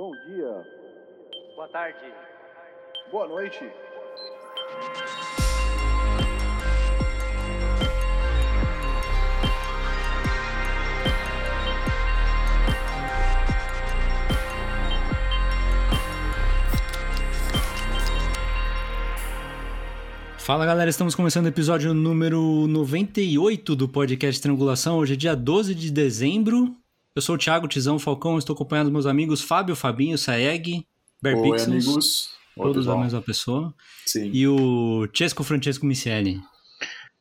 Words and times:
Bom 0.00 0.12
dia. 0.26 0.66
Boa 1.54 1.68
tarde. 1.68 1.98
Boa 3.12 3.28
noite. 3.28 3.70
Fala 20.38 20.64
galera, 20.64 20.88
estamos 20.88 21.14
começando 21.14 21.44
o 21.44 21.48
episódio 21.48 21.92
número 21.92 22.66
98 22.66 23.76
do 23.76 23.86
podcast 23.86 24.40
Triangulação. 24.40 24.96
Hoje 24.96 25.12
é 25.12 25.16
dia 25.16 25.36
12 25.36 25.74
de 25.74 25.90
dezembro. 25.90 26.79
Eu 27.20 27.22
sou 27.22 27.34
o 27.34 27.38
Thiago 27.38 27.68
Tizão 27.68 27.98
Falcão, 27.98 28.38
estou 28.38 28.54
acompanhando 28.54 28.86
os 28.86 28.92
meus 28.94 29.04
amigos 29.04 29.42
Fábio, 29.42 29.76
Fabinho, 29.76 30.16
Saeg, 30.16 30.86
Bear 31.22 31.36
Oi, 31.36 31.60
amigos. 31.60 32.30
Oi, 32.56 32.64
todos 32.64 32.78
a 32.88 32.92
pessoal. 32.92 32.98
mesma 33.04 33.20
pessoa, 33.20 33.74
Sim. 34.06 34.30
e 34.32 34.48
o 34.48 35.06
Chesco 35.12 35.44
Francesco 35.44 35.84
Micieli. 35.84 36.40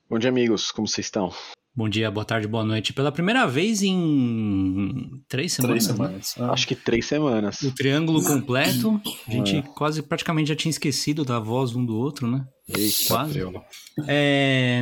Bom 0.10 0.18
dia, 0.18 0.30
amigos. 0.30 0.72
Como 0.72 0.88
vocês 0.88 1.08
estão? 1.08 1.34
Bom 1.76 1.90
dia, 1.90 2.10
boa 2.10 2.24
tarde, 2.24 2.48
boa 2.48 2.64
noite. 2.64 2.94
Pela 2.94 3.12
primeira 3.12 3.46
vez 3.46 3.82
em 3.84 5.22
três 5.28 5.52
semanas, 5.52 5.84
Três 5.86 6.00
né? 6.00 6.06
semanas. 6.06 6.36
Ah, 6.40 6.54
Acho 6.54 6.66
que 6.66 6.76
três 6.76 7.06
semanas. 7.06 7.62
O 7.62 7.76
triângulo 7.76 8.24
completo. 8.24 9.02
A 9.28 9.32
gente 9.32 9.58
É. 9.58 9.62
quase 9.62 10.02
praticamente 10.02 10.48
já 10.48 10.56
tinha 10.56 10.70
esquecido 10.70 11.26
da 11.26 11.40
voz 11.40 11.76
um 11.76 11.86
do 11.86 11.98
outro, 11.98 12.26
né? 12.26 12.48
Eita, 12.70 13.06
Quase. 13.06 13.42
É, 14.08 14.82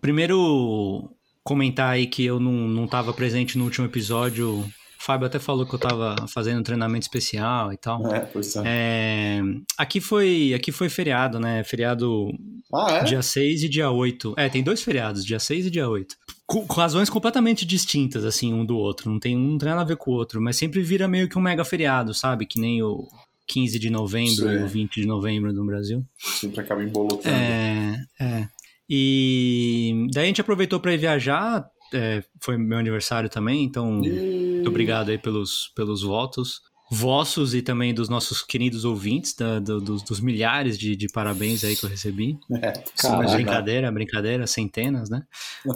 primeiro, 0.00 1.10
comentar 1.50 1.90
aí 1.90 2.06
que 2.06 2.24
eu 2.24 2.38
não, 2.38 2.52
não 2.52 2.86
tava 2.86 3.12
presente 3.12 3.58
no 3.58 3.64
último 3.64 3.84
episódio. 3.84 4.60
O 4.60 4.70
Fábio 5.00 5.26
até 5.26 5.40
falou 5.40 5.66
que 5.66 5.74
eu 5.74 5.80
tava 5.80 6.14
fazendo 6.28 6.60
um 6.60 6.62
treinamento 6.62 7.02
especial 7.02 7.72
e 7.72 7.76
tal. 7.76 8.06
É, 8.14 8.20
pois 8.20 8.54
é. 8.54 8.62
É, 8.64 9.40
aqui, 9.76 10.00
foi, 10.00 10.54
aqui 10.54 10.70
foi 10.70 10.88
feriado, 10.88 11.40
né? 11.40 11.64
Feriado 11.64 12.28
Ah, 12.72 12.98
é? 12.98 13.02
dia 13.02 13.20
6 13.20 13.64
e 13.64 13.68
dia 13.68 13.90
8. 13.90 14.34
É, 14.36 14.48
tem 14.48 14.62
dois 14.62 14.80
feriados, 14.80 15.24
dia 15.24 15.40
6 15.40 15.66
e 15.66 15.70
dia 15.72 15.88
8. 15.88 16.14
Com, 16.46 16.64
com 16.64 16.74
razões 16.74 17.10
completamente 17.10 17.66
distintas, 17.66 18.24
assim, 18.24 18.54
um 18.54 18.64
do 18.64 18.76
outro. 18.76 19.10
Não 19.10 19.18
tem, 19.18 19.36
um 19.36 19.50
não 19.50 19.58
tem 19.58 19.70
nada 19.70 19.80
a 19.80 19.84
ver 19.84 19.96
com 19.96 20.12
o 20.12 20.14
outro, 20.14 20.40
mas 20.40 20.56
sempre 20.56 20.80
vira 20.82 21.08
meio 21.08 21.28
que 21.28 21.36
um 21.36 21.42
mega 21.42 21.64
feriado, 21.64 22.14
sabe? 22.14 22.46
Que 22.46 22.60
nem 22.60 22.80
o 22.80 23.08
15 23.48 23.76
de 23.76 23.90
novembro 23.90 24.48
Sim. 24.48 24.52
e 24.52 24.62
o 24.62 24.68
20 24.68 25.00
de 25.00 25.06
novembro 25.08 25.52
no 25.52 25.66
Brasil. 25.66 26.04
Sempre 26.16 26.60
acaba 26.60 26.84
embolotando. 26.84 27.34
É, 27.34 27.96
é. 28.20 28.48
E 28.92 30.06
daí 30.12 30.24
a 30.24 30.26
gente 30.26 30.40
aproveitou 30.40 30.80
para 30.80 30.92
ir 30.92 30.98
viajar. 30.98 31.64
é, 31.92 32.22
foi 32.40 32.56
meu 32.56 32.78
aniversário 32.78 33.28
também, 33.28 33.64
então 33.64 34.00
E- 34.04 34.54
muito 34.56 34.68
obrigado 34.68 35.10
aí 35.10 35.18
pelos, 35.18 35.72
pelos 35.74 36.02
votos. 36.02 36.60
Vossos 36.92 37.54
e 37.54 37.62
também 37.62 37.92
dos 37.94 38.08
nossos 38.08 38.42
queridos 38.42 38.84
ouvintes, 38.84 39.34
da- 39.34 39.58
do- 39.60 39.80
dos, 39.80 40.02
dos 40.02 40.20
milhares 40.20 40.76
de, 40.78 40.94
de 40.96 41.06
parabéns 41.08 41.62
aí 41.64 41.74
que 41.76 41.84
eu 41.84 41.88
recebi. 41.90 42.36
É, 42.62 42.72
Caraca. 42.72 43.08
imagina. 43.22 43.36
Brincadeira, 43.36 43.92
brincadeira, 43.92 44.46
centenas, 44.46 45.08
né? 45.10 45.22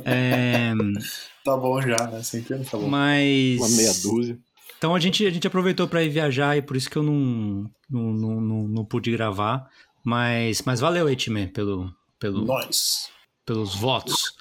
É, 0.04 0.72
Tá 1.44 1.56
bom 1.56 1.80
já, 1.82 2.06
né? 2.08 2.22
Sempre 2.22 2.58
tá 2.64 2.76
bom. 2.78 2.88
mas. 2.88 3.58
Uma 3.60 3.68
meia 3.70 3.92
dúzia. 4.02 4.38
Então 4.78 4.94
a 4.94 5.00
gente, 5.00 5.26
a 5.26 5.30
gente 5.30 5.46
aproveitou 5.46 5.86
para 5.88 6.02
ir 6.02 6.08
viajar 6.10 6.56
e 6.56 6.62
por 6.62 6.76
isso 6.76 6.88
que 6.90 6.96
eu 6.96 7.02
não, 7.02 7.70
não, 7.90 8.12
não, 8.12 8.40
não, 8.40 8.68
não 8.68 8.84
pude 8.84 9.10
gravar. 9.10 9.68
Mas, 10.04 10.62
mas 10.62 10.80
valeu 10.80 11.06
aí, 11.06 11.16
Time, 11.16 11.46
pelo, 11.48 11.90
pelo, 12.24 12.42
Nós. 12.46 13.10
pelos 13.44 13.74
votos. 13.74 14.32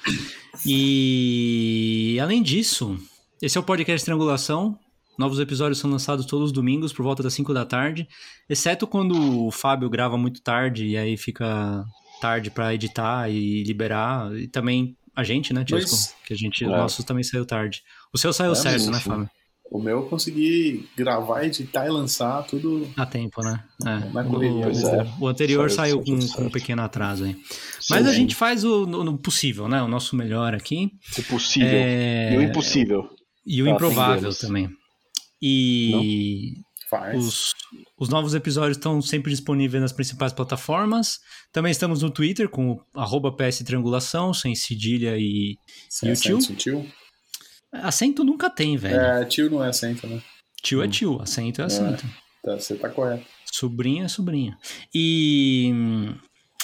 E 0.65 2.17
além 2.21 2.41
disso, 2.41 2.97
esse 3.41 3.57
é 3.57 3.61
o 3.61 3.63
podcast 3.63 4.05
Triangulação. 4.05 4.79
Novos 5.19 5.37
episódios 5.37 5.79
são 5.79 5.89
lançados 5.91 6.25
todos 6.25 6.45
os 6.47 6.51
domingos 6.53 6.93
por 6.93 7.03
volta 7.03 7.21
das 7.21 7.33
5 7.33 7.53
da 7.53 7.65
tarde, 7.65 8.07
exceto 8.49 8.87
quando 8.87 9.45
o 9.45 9.51
Fábio 9.51 9.89
grava 9.89 10.17
muito 10.17 10.41
tarde 10.41 10.87
e 10.87 10.97
aí 10.97 11.17
fica 11.17 11.83
tarde 12.21 12.49
pra 12.49 12.73
editar 12.73 13.29
e 13.29 13.63
liberar. 13.63 14.33
E 14.33 14.47
também 14.47 14.95
a 15.13 15.23
gente, 15.25 15.53
né, 15.53 15.65
Tiesco? 15.65 15.91
Mas- 15.91 16.15
Que 16.25 16.33
a 16.33 16.37
gente, 16.37 16.63
É. 16.63 16.67
o 16.67 16.71
nosso 16.71 17.03
também 17.03 17.23
saiu 17.23 17.45
tarde. 17.45 17.83
O 18.13 18.17
seu 18.17 18.31
saiu 18.31 18.53
É, 18.53 18.55
certo, 18.55 18.85
mas 18.85 18.91
né, 18.91 18.99
sim. 18.99 19.09
Fábio? 19.09 19.29
O 19.71 19.79
meu 19.81 19.97
eu 20.01 20.03
consegui 20.05 20.87
gravar, 20.95 21.45
editar 21.45 21.87
e 21.87 21.89
lançar 21.89 22.43
tudo. 22.43 22.87
A 22.95 23.07
tempo, 23.07 23.41
né? 23.41 23.63
É. 23.83 24.11
Na 24.13 24.23
correria, 24.23 24.67
o, 24.67 24.71
é. 24.71 25.13
o 25.19 25.27
anterior 25.27 25.67
Saiu 25.71 25.99
saiu 26.03 26.19
com, 26.19 26.27
com 26.27 26.43
um 26.43 26.49
pequeno 26.49 26.83
atraso 26.83 27.23
aí. 27.23 27.35
Mas 27.89 28.05
a 28.07 28.09
Sim. 28.11 28.15
gente 28.17 28.35
faz 28.35 28.63
o, 28.63 28.83
o- 28.83 29.17
possível, 29.17 29.67
né? 29.67 29.81
O 29.81 29.87
nosso 29.87 30.15
melhor 30.15 30.53
aqui. 30.53 30.89
O 31.17 31.23
possível. 31.23 31.67
É, 31.71 32.33
E 32.33 32.37
o 32.37 32.41
impossível. 32.41 33.09
E 33.45 33.61
o 33.61 33.67
improvável 33.67 34.33
também. 34.33 34.69
E 35.41 36.53
Faz. 36.89 37.17
os, 37.21 37.53
os 37.99 38.07
novos 38.09 38.33
episódios 38.33 38.77
estão 38.77 39.01
sempre 39.01 39.31
disponíveis 39.31 39.81
nas 39.81 39.91
principais 39.91 40.31
plataformas. 40.31 41.19
Também 41.51 41.71
estamos 41.71 42.01
no 42.01 42.09
Twitter 42.09 42.47
com 42.47 42.71
o 42.71 42.81
arroba 42.95 43.35
PS 43.35 43.59
Triangulação, 43.65 44.33
sem 44.33 44.55
cedilha 44.55 45.17
e. 45.17 45.57
Sem 45.89 46.09
e 46.09 46.11
acento, 46.13 46.55
tio? 46.55 46.85
Acento 47.73 48.23
nunca 48.23 48.49
tem, 48.49 48.77
velho. 48.77 48.95
É, 48.99 49.25
tio 49.25 49.49
não 49.49 49.63
é 49.63 49.69
acento, 49.69 50.07
né? 50.07 50.21
Tio 50.61 50.81
é 50.81 50.87
tio, 50.87 51.21
acento 51.21 51.61
é 51.61 51.65
acento. 51.65 52.05
Tá, 52.43 52.53
você 52.57 52.75
tá 52.75 52.89
correto. 52.89 53.25
Sobrinha 53.51 54.05
é 54.05 54.07
sobrinha. 54.07 54.57
E. 54.93 55.71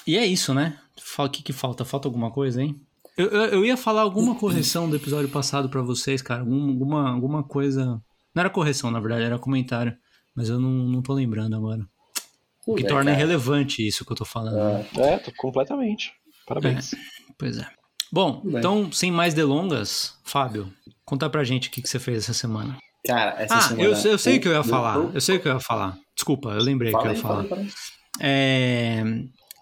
E 0.08 0.18
é 0.18 0.26
isso, 0.26 0.54
né? 0.54 0.80
Fala- 1.16 1.30
O 1.30 1.32
que, 1.32 1.44
que 1.44 1.54
falta? 1.54 1.84
Falta 1.86 2.08
alguma 2.08 2.32
coisa, 2.32 2.62
hein? 2.62 2.76
Eu, 3.18 3.28
eu, 3.28 3.42
eu 3.46 3.66
ia 3.66 3.76
falar 3.76 4.02
alguma 4.02 4.36
correção 4.36 4.90
do 4.90 4.96
episódio 4.96 5.30
passado 5.30 5.70
pra 5.70 5.82
vocês, 5.82 6.22
cara. 6.22 6.42
Algum- 6.42 6.70
Alguma, 6.70 7.10
alguma 7.10 7.44
coisa. 7.44 7.86
Não 8.34 8.40
era 8.42 8.50
correção, 8.50 8.90
na 8.92 9.00
verdade, 9.00 9.24
era 9.24 9.38
comentário. 9.40 9.96
Mas 10.36 10.48
eu 10.50 10.60
não, 10.60 10.70
não 10.70 11.02
tô 11.02 11.14
lembrando 11.14 11.56
agora. 11.56 11.86
O 12.68 12.76
que 12.76 12.84
É, 12.84 12.88
torna 12.88 13.12
cara. 13.12 13.18
irrelevante 13.24 13.86
isso 13.86 14.06
que 14.06 14.12
eu 14.12 14.16
tô 14.16 14.26
falando. 14.26 14.56
né? 14.56 14.86
É, 14.98 15.02
É, 15.14 15.18
tô 15.18 15.32
completamente. 15.36 16.12
Parabéns. 16.48 16.92
Pois 17.38 17.58
é. 17.58 17.68
Bom, 18.12 18.42
bem. 18.44 18.58
então, 18.58 18.92
sem 18.92 19.12
mais 19.12 19.34
delongas, 19.34 20.18
Fábio, 20.24 20.72
conta 21.06 21.30
pra 21.30 21.44
gente 21.44 21.68
o 21.68 21.72
que, 21.72 21.82
que 21.82 21.90
você 21.90 22.00
fez 22.00 22.20
essa 22.24 22.34
semana. 22.34 22.78
Cara, 23.06 23.32
essa 23.42 23.56
ah, 23.56 23.62
semana. 23.62 23.84
eu, 23.84 23.92
eu 24.12 24.18
sei 24.18 24.38
o 24.38 24.42
que 24.42 24.48
eu 24.48 24.52
ia 24.54 24.64
falar. 24.64 24.96
eu- 24.98 25.12
Eu 25.14 25.22
sei 25.22 25.38
o 25.38 25.40
que 25.42 25.48
eu 25.48 25.54
ia 25.54 25.60
falar. 25.60 25.98
Desculpa, 26.16 26.50
eu 26.52 26.62
lembrei 26.64 26.92
o 26.94 26.98
que 26.98 27.02
Fala 27.02 27.06
eu 27.08 27.12
aí, 27.12 27.18
ia 27.18 27.22
fala 27.22 27.44
falar. 27.44 27.44
aí, 27.44 27.50
fala 27.50 27.62
aí. 27.62 27.70
É, 28.22 29.04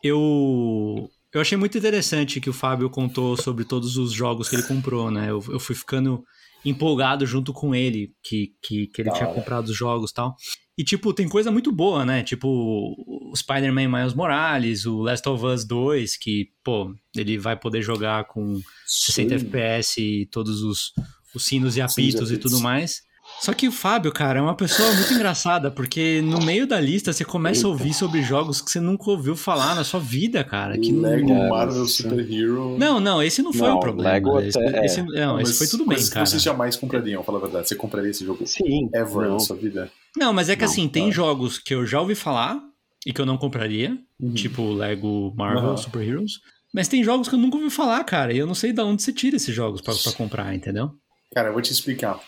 eu, 0.04 1.10
eu 1.38 1.42
achei 1.42 1.58
muito 1.58 1.78
interessante 1.78 2.42
que 2.42 2.50
o 2.50 2.54
Fábio 2.54 2.90
contou 2.90 3.38
sobre 3.38 3.64
todos 3.64 3.96
os 3.96 4.12
jogos 4.12 4.50
que 4.50 4.56
ele 4.56 4.64
comprou, 4.64 5.12
né? 5.12 5.30
Eu, 5.30 5.44
eu 5.50 5.60
fui 5.60 5.76
ficando 5.76 6.24
empolgado 6.66 7.26
junto 7.26 7.54
com 7.54 7.76
ele, 7.76 8.12
que, 8.24 8.54
que, 8.62 8.88
que 8.88 9.02
ele 9.02 9.12
tinha 9.12 9.28
comprado 9.28 9.68
os 9.68 9.78
jogos 9.78 10.12
e 10.12 10.14
tal. 10.14 10.36
E, 10.78 10.84
tipo, 10.84 11.14
tem 11.14 11.28
coisa 11.28 11.52
muito 11.52 11.72
boa, 11.72 12.06
né? 12.06 12.24
Tipo, 12.24 12.48
o 12.48 13.34
Spider-Man 13.36 13.88
Miles 13.88 14.14
Morales, 14.14 14.86
o 14.86 15.02
Last 15.02 15.28
of 15.30 15.46
Us 15.46 15.66
2, 15.66 16.18
que, 16.18 16.50
pô, 16.64 16.94
ele 17.16 17.38
vai 17.38 17.56
poder 17.56 17.82
jogar 17.82 18.26
com 18.26 18.60
60 18.86 19.40
Sim. 19.40 19.46
FPS 19.46 20.02
e 20.02 20.26
todos 20.28 20.62
os, 20.62 20.92
os 21.34 21.46
sinos 21.46 21.76
e 21.76 21.80
e 21.80 21.82
apitos 21.82 22.32
e 22.32 22.34
apitos. 22.34 22.52
tudo 22.52 22.62
mais. 22.62 23.02
Só 23.40 23.54
que 23.54 23.68
o 23.68 23.72
Fábio, 23.72 24.12
cara, 24.12 24.40
é 24.40 24.42
uma 24.42 24.56
pessoa 24.56 24.92
muito 24.94 25.14
engraçada, 25.14 25.70
porque 25.70 26.22
no 26.24 26.42
meio 26.44 26.66
da 26.66 26.80
lista 26.80 27.14
você 27.14 27.24
começa 27.24 27.66
a 27.68 27.70
ouvir 27.70 27.94
sobre 27.94 28.22
jogos 28.24 28.60
que 28.62 28.70
você 28.72 28.80
nunca 28.80 29.10
ouviu 29.12 29.36
falar 29.36 29.76
na 29.76 29.84
sua 29.84 30.00
vida, 30.00 30.44
cara. 30.44 30.78
Que 30.78 30.92
não- 30.92 31.02
Lego 31.10 31.32
É, 31.32 31.48
Marvel 31.50 31.86
Super 31.86 32.20
Hero. 32.20 32.78
Não, 32.80 33.00
não, 33.00 33.22
esse 33.22 33.42
não 33.44 33.54
foi 33.54 33.70
Não, 33.70 33.78
o 33.78 33.80
problema. 33.80 34.10
Lego 34.10 34.40
esse, 34.42 34.58
até- 34.60 34.80
é. 34.80 34.86
esse- 34.86 35.02
não, 35.04 35.36
Mas 35.36 35.50
esse 35.50 35.60
foi 35.60 35.68
tudo 35.68 35.86
bem, 35.86 35.98
cara. 36.10 36.24
que 36.26 36.30
vocês 36.32 36.42
jamais 36.42 36.76
comprariam, 36.76 37.24
fala 37.24 37.38
a 37.38 37.42
verdade. 37.42 37.68
Você 37.68 37.76
compraria 37.76 38.10
esse 38.10 38.26
jogo 38.26 38.46
Sim. 38.46 38.90
ever 38.94 39.28
não. 39.28 39.34
na 39.34 39.40
sua 39.40 39.56
vida? 39.56 39.92
Não, 40.18 40.34
mas 40.34 40.50
é 40.50 40.56
que 40.56 40.64
Não, 40.66 40.72
assim, 40.72 40.88
tem 40.90 41.12
jogos 41.12 41.60
que 41.60 41.76
eu 41.76 41.86
já 41.86 42.02
ouvi 42.02 42.16
falar 42.16 42.60
e 43.06 43.14
que 43.14 43.22
eu 43.22 43.26
não 43.26 43.38
compraria, 43.38 43.96
Uhum. 44.20 44.34
tipo 44.34 44.74
Lego 44.74 45.32
Marvel 45.38 45.70
Aham. 45.70 45.78
Super 45.78 46.02
Heroes. 46.02 46.40
Mas 46.74 46.88
tem 46.88 47.04
jogos 47.04 47.30
que 47.30 47.36
eu 47.36 47.40
nunca 47.40 47.56
ouvi 47.58 47.70
falar, 47.70 48.04
cara, 48.04 48.34
e 48.34 48.38
eu 48.40 48.48
não 48.48 48.56
sei 48.56 48.74
de 48.74 48.82
onde 48.82 49.02
você 49.04 49.14
tira 49.14 49.36
esses 49.38 49.54
jogos 49.56 49.80
pra, 49.80 49.94
pra 49.94 50.12
comprar, 50.12 50.54
entendeu? 50.56 50.92
Cara, 51.34 51.50
eu 51.50 51.54
vou 51.54 51.62
te 51.62 51.72
explicar. 51.72 52.20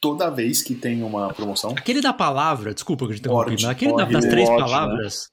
Toda 0.00 0.30
vez 0.30 0.62
que 0.62 0.74
tem 0.74 1.02
uma 1.02 1.32
promoção. 1.32 1.70
Aquele 1.70 2.00
da 2.00 2.12
palavra, 2.12 2.74
desculpa 2.74 3.06
que 3.06 3.12
eu 3.12 3.16
te 3.16 3.20
interrompi, 3.20 3.50
Word, 3.50 3.62
mas 3.64 3.70
aquele 3.72 3.92
da- 3.92 3.98
Word, 4.04 4.12
das 4.12 4.24
três 4.26 4.48
Word, 4.48 4.62
né? 4.62 4.68
palavras, 4.68 5.28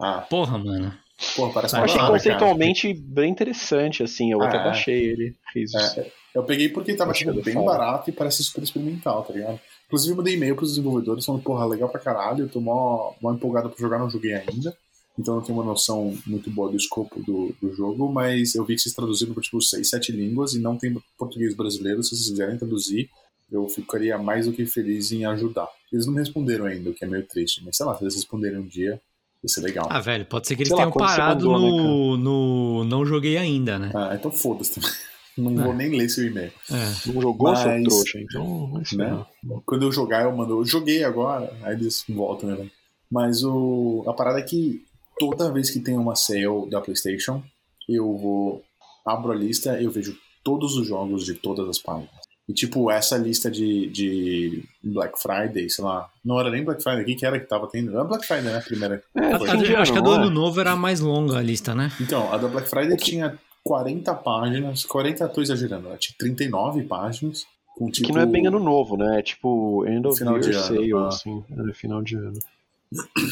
Ah, 0.00 0.20
porra, 0.28 0.58
mano. 0.58 0.94
porra, 1.36 1.52
parece 1.52 1.74
Eu 1.74 1.78
uma 1.78 1.82
Eu 1.82 1.84
achei 1.84 1.96
palavra, 1.98 2.18
cara. 2.20 2.34
conceitualmente 2.38 2.94
bem 2.94 3.30
interessante, 3.30 4.02
assim. 4.02 4.32
Eu 4.32 4.42
Ah, 4.42 4.48
até 4.48 4.56
é. 4.58 4.64
baixei 4.64 5.04
ele. 5.04 5.36
Fiz. 5.52 5.72
É, 5.74 6.10
eu 6.34 6.42
peguei 6.42 6.68
porque 6.68 6.94
tava 6.94 7.12
Acho 7.12 7.20
tipo, 7.24 7.42
bem 7.42 7.54
fala. 7.54 7.66
barato 7.66 8.10
e 8.10 8.12
parece 8.12 8.42
super 8.44 8.62
experimental, 8.64 9.22
tá 9.24 9.32
ligado? 9.32 9.60
Inclusive, 9.86 10.12
eu 10.12 10.16
mandei 10.16 10.34
e-mail 10.34 10.54
pros 10.56 10.70
desenvolvedores 10.70 11.24
falando, 11.24 11.42
porra, 11.42 11.64
legal 11.66 11.88
pra 11.88 12.00
caralho, 12.00 12.44
eu 12.44 12.48
tô 12.48 12.60
mó, 12.60 13.12
mó 13.22 13.32
empolgado 13.32 13.70
pra 13.70 13.78
jogar, 13.80 13.98
não 13.98 14.10
joguei 14.10 14.34
ainda. 14.34 14.76
Então 15.18 15.34
eu 15.34 15.40
não 15.40 15.44
tenho 15.46 15.58
uma 15.58 15.64
noção 15.64 16.16
muito 16.26 16.48
boa 16.50 16.70
do 16.70 16.76
escopo 16.76 17.20
do, 17.22 17.52
do 17.60 17.74
jogo, 17.74 18.08
mas 18.12 18.54
eu 18.54 18.64
vi 18.64 18.74
que 18.76 18.82
vocês 18.82 18.94
traduziram 18.94 19.34
por 19.34 19.42
tipo 19.42 19.60
6, 19.60 19.88
7 19.88 20.12
línguas 20.12 20.54
e 20.54 20.60
não 20.60 20.76
tem 20.76 20.94
português 21.18 21.56
brasileiro. 21.56 22.02
Se 22.04 22.10
vocês 22.10 22.28
quiserem 22.28 22.56
traduzir, 22.56 23.08
eu 23.50 23.68
ficaria 23.68 24.18
mais 24.18 24.46
do 24.46 24.52
que 24.52 24.66
feliz 24.66 25.10
em 25.12 25.24
ajudar. 25.24 25.68
Eles 25.92 26.06
não 26.06 26.12
me 26.14 26.20
responderam 26.20 26.66
ainda, 26.66 26.90
o 26.90 26.94
que 26.94 27.04
é 27.04 27.08
meio 27.08 27.26
triste, 27.26 27.62
mas 27.64 27.76
sei 27.76 27.86
lá, 27.86 27.96
se 27.96 28.04
eles 28.04 28.14
responderem 28.14 28.58
um 28.58 28.66
dia, 28.66 29.00
ia 29.42 29.48
ser 29.48 29.60
legal. 29.62 29.86
Ah, 29.90 30.00
velho, 30.00 30.26
pode 30.26 30.46
ser 30.46 30.54
que 30.56 30.62
eles 30.62 30.68
Sei 30.68 30.76
lá, 30.76 30.82
tenham 30.82 30.92
você 30.92 30.98
parado 30.98 31.50
mandou, 31.50 31.70
né, 31.70 31.82
no, 31.82 32.16
no 32.16 32.84
Não 32.84 33.06
Joguei 33.06 33.36
Ainda, 33.38 33.78
né? 33.78 33.90
Ah, 33.94 34.14
então 34.14 34.30
foda-se 34.30 34.74
também. 34.74 34.90
Não 35.38 35.54
vou 35.54 35.72
nem 35.72 35.96
ler 35.96 36.08
seu 36.08 36.26
e-mail. 36.26 36.50
É. 36.68 37.12
Não 37.12 37.22
jogou, 37.22 37.54
seu 37.54 37.68
Mas- 37.68 37.84
trouxa, 37.84 38.18
então 38.20 38.72
Né? 38.94 39.24
Quando 39.64 39.84
eu 39.84 39.92
jogar, 39.92 40.24
eu 40.24 40.36
mando. 40.36 40.58
Eu 40.58 40.64
joguei 40.64 41.04
agora, 41.04 41.56
aí 41.62 41.74
eles 41.74 42.04
voltam, 42.08 42.50
né? 42.50 42.68
Mas 43.08 43.44
o, 43.44 44.02
a 44.08 44.12
parada 44.12 44.40
é 44.40 44.42
que 44.42 44.82
toda 45.16 45.52
vez 45.52 45.70
que 45.70 45.78
tem 45.78 45.96
uma 45.96 46.16
sale 46.16 46.68
da 46.68 46.80
PlayStation, 46.80 47.40
eu 47.88 48.16
vou. 48.16 48.64
Abro 49.06 49.30
a 49.30 49.34
lista 49.36 49.80
eu 49.80 49.92
vejo 49.92 50.18
todos 50.42 50.76
os 50.76 50.88
jogos 50.88 51.24
de 51.24 51.34
todas 51.34 51.68
as 51.68 51.78
páginas. 51.78 52.10
E 52.48 52.54
tipo, 52.54 52.90
essa 52.90 53.16
lista 53.18 53.50
de, 53.50 53.88
de 53.90 54.64
Black 54.82 55.20
Friday, 55.20 55.68
sei 55.68 55.84
lá. 55.84 56.08
Não 56.24 56.40
era 56.40 56.50
nem 56.50 56.64
Black 56.64 56.82
Friday, 56.82 57.02
o 57.02 57.06
que 57.06 57.14
que 57.14 57.26
era 57.26 57.38
que 57.38 57.46
tava 57.46 57.68
tendo? 57.68 57.92
Era 57.92 58.04
Black 58.04 58.26
Friday, 58.26 58.44
né? 58.44 58.58
A 58.58 58.62
primeira. 58.62 59.02
É, 59.14 59.32
A- 59.34 59.56
de 59.56 59.76
acho 59.76 59.92
que 59.92 59.98
a 59.98 60.00
do 60.00 60.12
é? 60.12 60.16
ano 60.16 60.30
novo 60.30 60.58
era 60.58 60.72
a 60.72 60.76
mais 60.76 61.00
longa 61.00 61.36
a 61.36 61.42
lista, 61.42 61.74
né? 61.74 61.92
Então, 62.00 62.32
a 62.32 62.38
da 62.38 62.48
Black 62.48 62.70
Friday 62.70 62.96
tinha 62.96 63.38
40 63.62 64.14
páginas, 64.14 64.84
40 64.86 65.24
eu 65.24 65.28
tô 65.28 65.42
exagerando, 65.42 65.88
ela 65.88 65.98
tinha 65.98 66.14
39 66.18 66.84
páginas. 66.84 67.44
Com, 67.76 67.90
tipo, 67.90 68.08
Que 68.08 68.14
não 68.14 68.22
é 68.22 68.26
bem 68.26 68.46
ano 68.46 68.58
novo, 68.58 68.96
né? 68.96 69.20
É 69.20 69.22
tipo 69.22 69.86
end 69.86 70.06
of 70.06 70.18
Final 70.18 70.38
year 70.38 70.50
de 70.50 70.56
ano, 70.56 70.66
sale, 70.66 70.92
ah. 70.94 71.08
assim. 71.08 71.44
É 71.68 71.72
final 71.74 72.02
de 72.02 72.16
ano. 72.16 72.38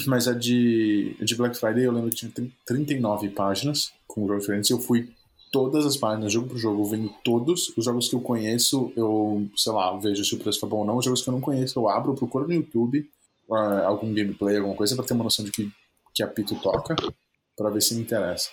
Mas 0.06 0.28
a 0.28 0.34
de, 0.34 1.16
a 1.20 1.24
de 1.24 1.34
Black 1.34 1.58
Friday 1.58 1.84
eu 1.84 1.92
lembro 1.92 2.10
que 2.10 2.16
tinha 2.16 2.30
30 2.30 2.52
39 2.66 3.30
páginas 3.30 3.92
com 4.06 4.26
diferentes. 4.36 4.70
Eu 4.70 4.78
fui 4.78 5.08
todas 5.56 5.86
as 5.86 5.96
páginas, 5.96 6.30
jogo 6.32 6.48
por 6.48 6.58
jogo, 6.58 6.84
vendo 6.84 7.10
todos. 7.24 7.72
Os 7.76 7.84
jogos 7.84 8.08
que 8.08 8.14
eu 8.14 8.20
conheço, 8.20 8.92
eu, 8.94 9.48
sei 9.56 9.72
lá, 9.72 9.96
vejo 9.96 10.22
se 10.22 10.34
o 10.34 10.38
preço 10.38 10.60
tá 10.60 10.66
bom 10.66 10.78
ou 10.78 10.84
não. 10.84 10.98
Os 10.98 11.04
jogos 11.04 11.22
que 11.22 11.28
eu 11.28 11.32
não 11.32 11.40
conheço, 11.40 11.78
eu 11.78 11.88
abro, 11.88 12.14
procuro 12.14 12.46
no 12.46 12.52
YouTube 12.52 13.08
ah, 13.50 13.84
algum 13.86 14.12
gameplay, 14.12 14.56
alguma 14.58 14.76
coisa, 14.76 14.94
pra 14.94 15.04
ter 15.04 15.14
uma 15.14 15.24
noção 15.24 15.44
de 15.44 15.50
que, 15.50 15.70
que 16.14 16.22
apito 16.22 16.54
toca, 16.56 16.94
pra 17.56 17.70
ver 17.70 17.80
se 17.80 17.94
me 17.94 18.02
interessa. 18.02 18.50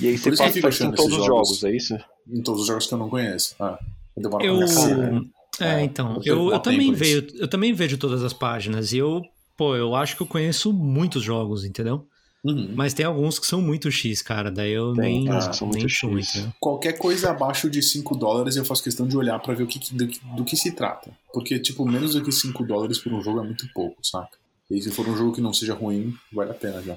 E 0.00 0.08
aí 0.08 0.18
Por 0.18 0.34
você 0.34 0.44
isso 0.44 0.52
que 0.54 0.58
eu 0.58 0.62
passa 0.62 0.76
isso 0.76 0.84
em 0.84 0.92
todos 0.92 1.12
os 1.18 1.24
jogos. 1.26 1.48
jogos, 1.48 1.64
é 1.64 1.76
isso? 1.76 1.94
Em 2.28 2.42
todos 2.42 2.60
os 2.62 2.66
jogos 2.66 2.86
que 2.86 2.94
eu 2.94 2.98
não 2.98 3.10
conheço. 3.10 3.54
Ah, 3.60 3.78
demora 4.16 4.44
Eu. 4.44 4.58
pra 4.58 4.66
caralho. 4.66 5.30
É, 5.60 5.64
É, 5.64 5.82
então. 5.84 6.20
eu 6.24 6.36
Eu, 6.46 6.52
eu, 6.52 6.58
também 6.60 6.92
vejo, 6.94 7.26
eu 7.34 7.48
também 7.48 7.72
vejo 7.74 7.98
todas 7.98 8.22
as 8.22 8.32
páginas. 8.32 8.92
E 8.92 8.98
eu, 8.98 9.20
pô, 9.58 9.76
eu 9.76 9.94
acho 9.94 10.16
que 10.16 10.22
eu 10.22 10.26
conheço 10.26 10.72
muitos 10.72 11.22
jogos, 11.22 11.64
entendeu? 11.64 12.06
Uhum. 12.42 12.70
Mas 12.74 12.94
tem 12.94 13.04
alguns 13.04 13.38
que 13.38 13.46
são 13.46 13.60
muito 13.60 13.90
X, 13.90 14.22
cara. 14.22 14.50
Daí 14.50 14.72
eu 14.72 14.94
Tem, 14.94 15.24
nem, 15.24 15.38
que 15.38 15.54
são 15.56 15.68
nem 15.68 15.80
muito 15.82 15.88
X. 15.92 16.30
entendeu? 16.36 16.52
Qualquer 16.58 16.94
coisa 16.96 17.30
abaixo 17.30 17.68
de 17.68 17.82
5 17.82 18.16
dólares 18.16 18.56
eu 18.56 18.64
faço 18.64 18.82
questão 18.82 19.06
de 19.06 19.16
olhar 19.16 19.38
pra 19.40 19.52
ver 19.54 19.64
o 19.64 19.66
que, 19.66 19.78
do, 19.94 20.06
que- 20.08 20.20
do 20.36 20.44
que 20.44 20.56
se 20.56 20.72
trata. 20.72 21.10
Porque, 21.34 21.58
tipo, 21.58 21.84
menos 21.86 22.14
do 22.14 22.22
que 22.22 22.32
5 22.32 22.64
dólares 22.64 22.98
por 22.98 23.12
um 23.12 23.20
jogo 23.22 23.40
é 23.40 23.42
muito 23.42 23.68
pouco, 23.74 23.96
saca? 24.02 24.38
E 24.70 24.80
se 24.80 24.90
for 24.90 25.06
um 25.08 25.16
jogo 25.16 25.32
que 25.32 25.40
não 25.40 25.52
seja 25.52 25.74
ruim, 25.74 26.14
vale 26.32 26.52
a 26.52 26.54
pena 26.54 26.80
já. 26.82 26.96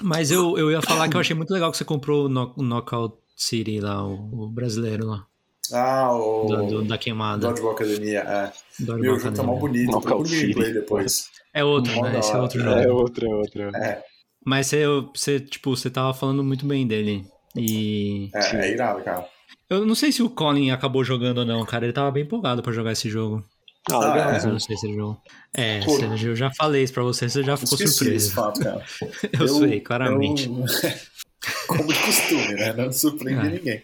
Mas 0.00 0.30
eu, 0.30 0.56
eu 0.58 0.70
ia 0.70 0.80
falar 0.82 1.08
que 1.08 1.16
eu 1.16 1.20
achei 1.20 1.36
muito 1.36 1.52
legal 1.52 1.70
que 1.70 1.76
você 1.76 1.84
comprou 1.84 2.24
o 2.26 2.28
Knock- 2.28 2.58
o 2.58 2.62
Knockout 2.62 3.14
City 3.36 3.78
lá, 3.80 4.04
o, 4.06 4.44
o 4.44 4.48
brasileiro 4.48 5.06
lá, 5.06 5.26
Ah, 5.72 6.12
o 6.12 6.46
do- 6.46 6.66
do- 6.66 6.84
da 6.84 6.96
queimada. 6.98 7.46
Dodgeball 7.48 7.72
Academia, 7.72 8.20
é. 8.20 8.52
do 8.82 8.98
Meu, 8.98 9.14
o 9.14 9.18
jogo 9.18 9.36
tá 9.36 9.42
mal 9.42 9.58
bonito, 9.58 9.90
Knockout 9.90 10.28
City. 10.28 10.72
depois. 10.72 11.28
É 11.54 11.62
outro, 11.64 11.94
Mó 11.94 12.02
né? 12.08 12.18
Esse 12.18 12.32
é 12.32 12.38
outro 12.40 12.58
jogo. 12.60 12.70
É 12.76 12.88
outra, 12.90 13.28
outra. 13.36 13.70
É, 13.76 14.02
Mas 14.44 14.66
você, 14.68 14.84
você, 15.14 15.40
tipo, 15.40 15.74
você 15.76 15.90
tava 15.90 16.12
falando 16.14 16.42
muito 16.42 16.66
bem 16.66 16.86
dele. 16.86 17.24
E. 17.56 18.30
é, 18.34 18.56
é 18.56 18.72
irado, 18.72 19.02
cara. 19.02 19.26
Eu 19.68 19.86
não 19.86 19.94
sei 19.94 20.10
se 20.12 20.22
o 20.22 20.30
Colin 20.30 20.70
acabou 20.70 21.04
jogando 21.04 21.38
ou 21.38 21.44
não, 21.44 21.64
cara. 21.64 21.84
Ele 21.84 21.92
tava 21.92 22.10
bem 22.10 22.24
empolgado 22.24 22.62
pra 22.62 22.72
jogar 22.72 22.92
esse 22.92 23.08
jogo. 23.08 23.44
Ah, 23.90 23.98
legal. 23.98 24.28
Ah, 24.28 24.32
Mas 24.32 24.44
eu 24.44 24.52
não 24.52 24.60
sei 24.60 24.76
se 24.76 24.86
ele 24.86 24.96
jogou. 24.96 25.18
É, 25.56 25.80
eu 26.24 26.36
já 26.36 26.50
falei 26.52 26.82
isso 26.84 26.92
pra 26.92 27.02
você, 27.02 27.28
você 27.28 27.42
já 27.42 27.56
ficou 27.56 27.74
Esqueci 27.78 27.84
esse 28.14 28.28
surpreso. 28.28 28.32
fato, 28.32 28.60
cara. 28.60 28.84
Eu, 29.40 29.48
sei, 29.48 29.80
claramente. 29.80 30.46
eu- 30.46 30.64
Como 31.66 31.92
de 31.92 31.98
costume, 32.00 32.54
né? 32.54 32.72
Não 32.72 32.92
surpreende 32.92 33.46
É. 33.46 33.50
ninguém. 33.50 33.82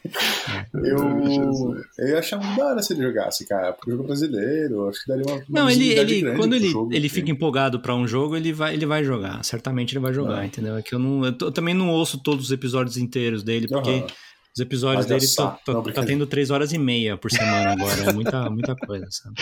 Eu, 0.74 1.74
eu 1.98 2.08
ia 2.08 2.18
achar 2.18 2.38
muito 2.38 2.56
da 2.56 2.66
hora 2.66 2.82
se 2.82 2.92
ele 2.92 3.02
jogasse, 3.02 3.46
cara. 3.46 3.72
Porque 3.72 3.90
o 3.90 3.92
jogo 3.92 4.04
é 4.04 4.06
brasileiro, 4.06 4.74
eu 4.74 4.88
acho 4.88 5.00
que 5.02 5.08
daria 5.08 5.24
uma. 5.26 5.34
uma 5.36 5.44
Não, 5.48 5.70
ele, 5.70 5.92
ele 5.92 6.36
quando 6.36 6.54
ele, 6.54 6.68
jogo, 6.68 6.92
ele 6.92 7.06
assim. 7.06 7.14
fica 7.16 7.30
empolgado 7.30 7.80
pra 7.80 7.94
um 7.94 8.06
jogo, 8.06 8.36
ele 8.36 8.52
vai, 8.52 8.74
ele 8.74 8.86
vai 8.86 9.02
jogar. 9.02 9.44
Certamente 9.44 9.92
ele 9.94 10.00
vai 10.00 10.12
jogar, 10.14 10.42
É. 10.42 10.46
entendeu? 10.46 10.76
É 10.76 10.82
que 10.82 10.94
eu 10.94 10.98
não. 10.98 11.24
Eu, 11.24 11.32
tô- 11.32 11.46
eu 11.46 11.52
também 11.52 11.74
não 11.74 11.88
ouço 11.90 12.18
todos 12.22 12.46
os 12.46 12.52
episódios 12.52 12.96
inteiros 12.96 13.42
dele, 13.42 13.66
porque 13.66 13.90
Aham. 13.90 14.06
os 14.54 14.60
episódios 14.60 15.06
dele 15.06 15.26
tá, 15.34 15.50
tá- 15.64 15.72
Não, 15.72 15.82
tá 15.82 16.04
tendo 16.04 16.26
três 16.26 16.50
horas 16.50 16.72
e 16.72 16.78
meia 16.78 17.16
por 17.16 17.30
semana 17.30 17.72
agora. 17.72 18.02
É 18.08 18.12
muita, 18.12 18.48
muita 18.50 18.76
coisa, 18.76 19.06
sabe? 19.10 19.34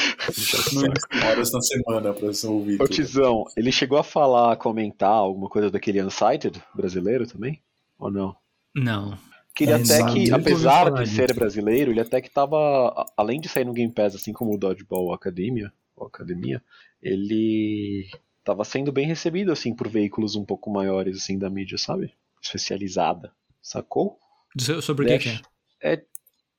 Horas 1.27 1.53
na 1.53 1.61
semana 1.61 2.13
pra 2.15 2.27
você 2.29 2.47
ouvir. 2.47 2.81
Ô. 2.81 2.89
Tizão, 2.89 3.45
ele 3.57 3.71
chegou 3.71 3.99
a 3.99 4.03
falar, 4.03 4.57
comentar 4.57 5.11
alguma 5.11 5.49
coisa 5.49 5.71
daquele 5.71 6.03
Unsighted 6.03 6.63
brasileiro 6.75 7.27
também? 7.27 7.61
Ou 7.99 8.11
não? 8.11 8.37
Não. 8.75 9.19
Que 9.55 9.65
ele 9.65 9.73
É, 9.73 9.77
até 9.77 10.05
que, 10.13 10.31
apesar 10.31 10.91
de 10.93 11.09
ser 11.09 11.33
brasileiro, 11.35 11.91
ele 11.91 12.01
até 12.01 12.21
que 12.21 12.29
tava, 12.31 13.07
além 13.17 13.41
de 13.41 13.49
sair 13.49 13.65
no 13.65 13.73
Game 13.73 13.91
Pass, 13.93 14.15
assim 14.15 14.33
como 14.33 14.55
o 14.55 14.59
Dodgeball 14.59 15.15
Academia, 15.15 15.73
ou 15.97 16.07
Academia, 16.07 16.63
ele 17.03 18.07
tava 18.45 18.65
sendo 18.65 18.93
bem 18.93 19.07
recebido, 19.07 19.51
assim, 19.51 19.75
por 19.75 19.89
veículos 19.89 20.37
um 20.37 20.45
pouco 20.45 20.71
maiores, 20.71 21.17
assim, 21.17 21.39
da 21.39 21.49
mídia, 21.49 21.79
sabe? 21.79 22.13
Especializada. 22.43 23.33
Sacou? 23.63 24.19
So- 24.59 24.83
Sobre 24.83 25.07
o 25.07 25.09
que, 25.09 25.19
que 25.19 25.29
Dash. 25.31 25.43
é? 25.83 26.03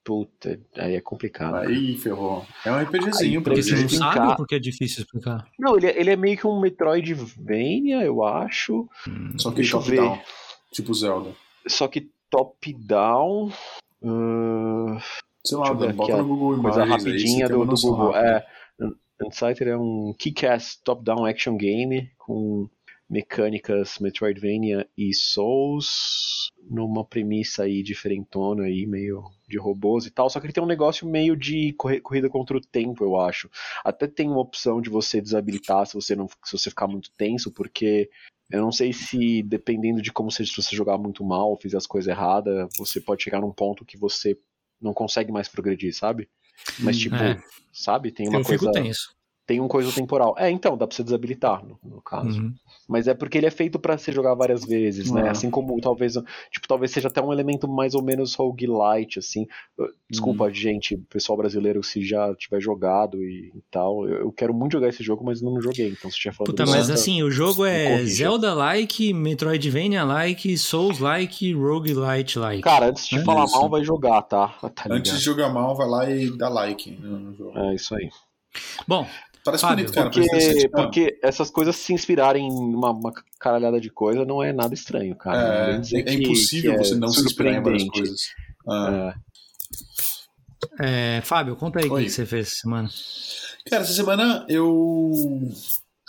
Puta, 0.03 0.59
aí 0.77 0.95
é 0.95 1.01
complicado. 1.01 1.55
Aí, 1.55 1.97
ferrou. 1.97 2.45
É 2.65 2.71
um 2.71 2.79
RPGzinho, 2.81 3.39
Aí, 3.39 3.43
pra 3.43 3.53
Porque 3.53 3.61
você 3.63 3.75
não 3.75 3.89
sabe 3.89 4.37
porque 4.37 4.55
é 4.55 4.59
difícil 4.59 5.03
explicar? 5.03 5.45
Não, 5.59 5.75
ele, 5.77 5.87
é- 5.87 5.99
ele 5.99 6.09
é 6.11 6.15
meio 6.15 6.37
que 6.37 6.47
um 6.47 6.59
Metroidvania, 6.61 8.01
eu 8.03 8.23
acho. 8.23 8.87
Só 9.37 9.49
que 9.49 9.57
Deixa 9.57 9.75
eu 9.75 9.81
ver. 9.81 9.97
top-down. 9.97 10.21
Tipo 10.71 10.93
Zelda. 10.93 11.33
Só 11.67 11.87
que 11.87 12.09
top-down. 12.29 13.51
ahn, 14.03 14.99
Sei 15.45 15.57
lá, 15.57 15.71
ver 15.73 15.93
bota 15.93 16.17
no 16.17 16.27
Google 16.27 16.61
coisa 16.61 16.83
Imagens 16.83 16.93
aí, 16.93 16.99
você 16.99 17.09
rapidinha 17.09 17.47
tem 17.47 17.57
do, 17.57 17.65
do 17.65 17.75
Google. 17.81 18.11
rápida. 18.11 18.45
É, 18.79 19.25
Unsighted 19.25 19.69
é 19.69 19.77
um 19.77 20.13
kick-ass 20.17 20.79
top-down 20.83 21.25
action 21.25 21.57
game 21.57 22.11
com 22.17 22.69
mecânicas 23.09 23.99
Metroidvania 23.99 24.87
e 24.97 25.13
Souls 25.13 26.51
numa 26.69 27.05
premissa 27.05 27.63
aí 27.63 27.81
diferentona 27.81 28.63
aí, 28.63 28.85
meio 28.85 29.23
de 29.47 29.57
robôs 29.57 30.05
e 30.05 30.11
tal, 30.11 30.29
só 30.29 30.39
que 30.39 30.45
ele 30.45 30.53
tem 30.53 30.63
um 30.63 30.67
negócio 30.67 31.07
meio 31.07 31.35
de 31.35 31.73
corrida 31.73 32.29
contra 32.29 32.57
o 32.57 32.61
tempo, 32.61 33.03
eu 33.03 33.15
acho. 33.15 33.49
Até 33.83 34.07
tem 34.07 34.27
uma 34.27 34.41
opção 34.41 34.81
de 34.81 34.89
você 34.89 35.21
desabilitar 35.21 35.85
se 35.85 35.93
você 35.93 36.15
não 36.15 36.27
se 36.43 36.51
você 36.51 36.69
ficar 36.69 36.87
muito 36.87 37.09
tenso, 37.11 37.51
porque 37.51 38.09
eu 38.51 38.61
não 38.61 38.71
sei 38.71 38.91
se 38.91 39.41
dependendo 39.43 40.01
de 40.01 40.11
como 40.11 40.31
seja, 40.31 40.51
se 40.51 40.61
você 40.61 40.75
jogar 40.75 40.97
muito 40.97 41.23
mal, 41.23 41.57
fizer 41.57 41.77
as 41.77 41.87
coisas 41.87 42.09
erradas, 42.09 42.67
você 42.77 42.99
pode 42.99 43.23
chegar 43.23 43.39
num 43.39 43.51
ponto 43.51 43.85
que 43.85 43.97
você 43.97 44.37
não 44.81 44.93
consegue 44.93 45.31
mais 45.31 45.47
progredir, 45.47 45.93
sabe? 45.95 46.29
Mas 46.79 46.97
tipo, 46.97 47.15
É. 47.15 47.41
sabe, 47.71 48.11
tem 48.11 48.27
uma 48.27 48.39
eu 48.39 48.43
coisa 48.43 48.59
fico 48.59 48.71
tenso. 48.71 49.16
Tem 49.47 49.59
um 49.61 49.67
coisa 49.67 49.91
temporal. 49.91 50.35
É, 50.37 50.51
então, 50.51 50.77
dá 50.77 50.85
pra 50.85 50.95
você 50.95 51.03
desabilitar, 51.03 51.63
no, 51.65 51.79
no 51.83 52.01
caso. 52.01 52.39
Uhum. 52.41 52.53
Mas 52.87 53.07
é 53.07 53.13
porque 53.13 53.37
ele 53.37 53.47
é 53.47 53.51
feito 53.51 53.79
pra 53.79 53.97
se 53.97 54.11
jogar 54.11 54.33
várias 54.35 54.63
vezes, 54.63 55.09
né? 55.11 55.23
Ah. 55.27 55.31
Assim 55.31 55.49
como 55.49 55.79
talvez, 55.81 56.13
tipo, 56.51 56.67
talvez 56.67 56.91
seja 56.91 57.07
até 57.09 57.21
um 57.21 57.33
elemento 57.33 57.67
mais 57.67 57.93
ou 57.95 58.01
menos 58.03 58.33
roguelite, 58.35 59.19
assim. 59.19 59.45
Desculpa, 60.09 60.45
Uhum. 60.45 60.53
gente, 60.53 60.95
pessoal 61.09 61.37
brasileiro, 61.37 61.83
se 61.83 62.05
já 62.05 62.33
tiver 62.35 62.61
jogado 62.61 63.21
e, 63.23 63.51
e 63.55 63.61
tal. 63.71 64.07
Eu, 64.07 64.17
eu 64.21 64.31
quero 64.31 64.53
muito 64.53 64.73
jogar 64.73 64.89
esse 64.89 65.03
jogo, 65.03 65.23
mas 65.25 65.41
não 65.41 65.61
joguei. 65.61 65.89
Então, 65.89 66.09
se 66.11 66.17
tiver 66.17 66.33
falando 66.35 66.49
Puta, 66.51 66.63
mas 66.65 66.75
Zelda- 66.85 66.93
assim, 66.93 67.23
o 67.23 67.31
jogo 67.31 67.65
é. 67.65 68.05
Zelda-like, 68.05 69.13
Metroidvania-like, 69.13 70.57
Souls-like, 70.57 71.53
Roguelite-like. 71.53 72.61
Cara, 72.61 72.87
antes 72.89 73.07
de 73.07 73.17
É 73.17 73.23
falar 73.23 73.45
isso. 73.45 73.55
mal, 73.59 73.69
vai 73.69 73.83
jogar, 73.83 74.21
tá? 74.23 74.47
Tá 74.73 74.85
Antes 74.89 75.17
de 75.19 75.23
jogar 75.25 75.49
mal, 75.49 75.75
vai 75.75 75.87
lá 75.87 76.09
e 76.09 76.29
dá 76.37 76.49
like 76.49 76.91
no 77.01 77.17
no 77.19 77.35
jogo. 77.35 77.57
É 77.57 77.75
isso 77.75 77.95
aí. 77.95 78.09
Bom, 78.87 79.05
Parece 79.47 79.61
Fábio, 79.61 79.85
bonito, 79.85 79.95
cara. 79.95 80.09
Porque, 80.09 80.27
parece 80.27 80.49
interessante. 80.49 80.71
Porque 80.71 81.19
essas 81.23 81.49
coisas 81.49 81.75
se 81.77 81.93
inspirarem 81.93 82.45
em 82.45 82.51
uma, 82.51 82.91
uma 82.91 83.13
caralhada 83.39 83.79
de 83.79 83.89
coisa 83.89 84.25
não 84.25 84.43
é 84.43 84.51
nada 84.51 84.73
estranho, 84.73 85.15
cara. 85.15 85.79
É, 85.79 85.99
é 85.99 86.03
que- 86.03 86.11
impossível 86.15 86.71
que 86.73 86.77
é 86.81 86.83
você 86.83 86.95
não 86.95 87.07
se 87.07 87.21
inspirar 87.21 87.53
em 87.53 87.63
várias 87.63 87.85
coisas. 87.85 88.21
Ah. 88.67 89.15
é, 90.81 91.21
Fábio, 91.23 91.55
conta 91.55 91.79
aí 91.79 91.87
o 91.87 91.95
que 91.95 92.09
você 92.09 92.25
fez 92.25 92.47
essa 92.47 92.55
semana. 92.57 92.89
Cara, 93.69 93.83
essa 93.83 93.93
semana 93.93 94.45
eu 94.49 95.11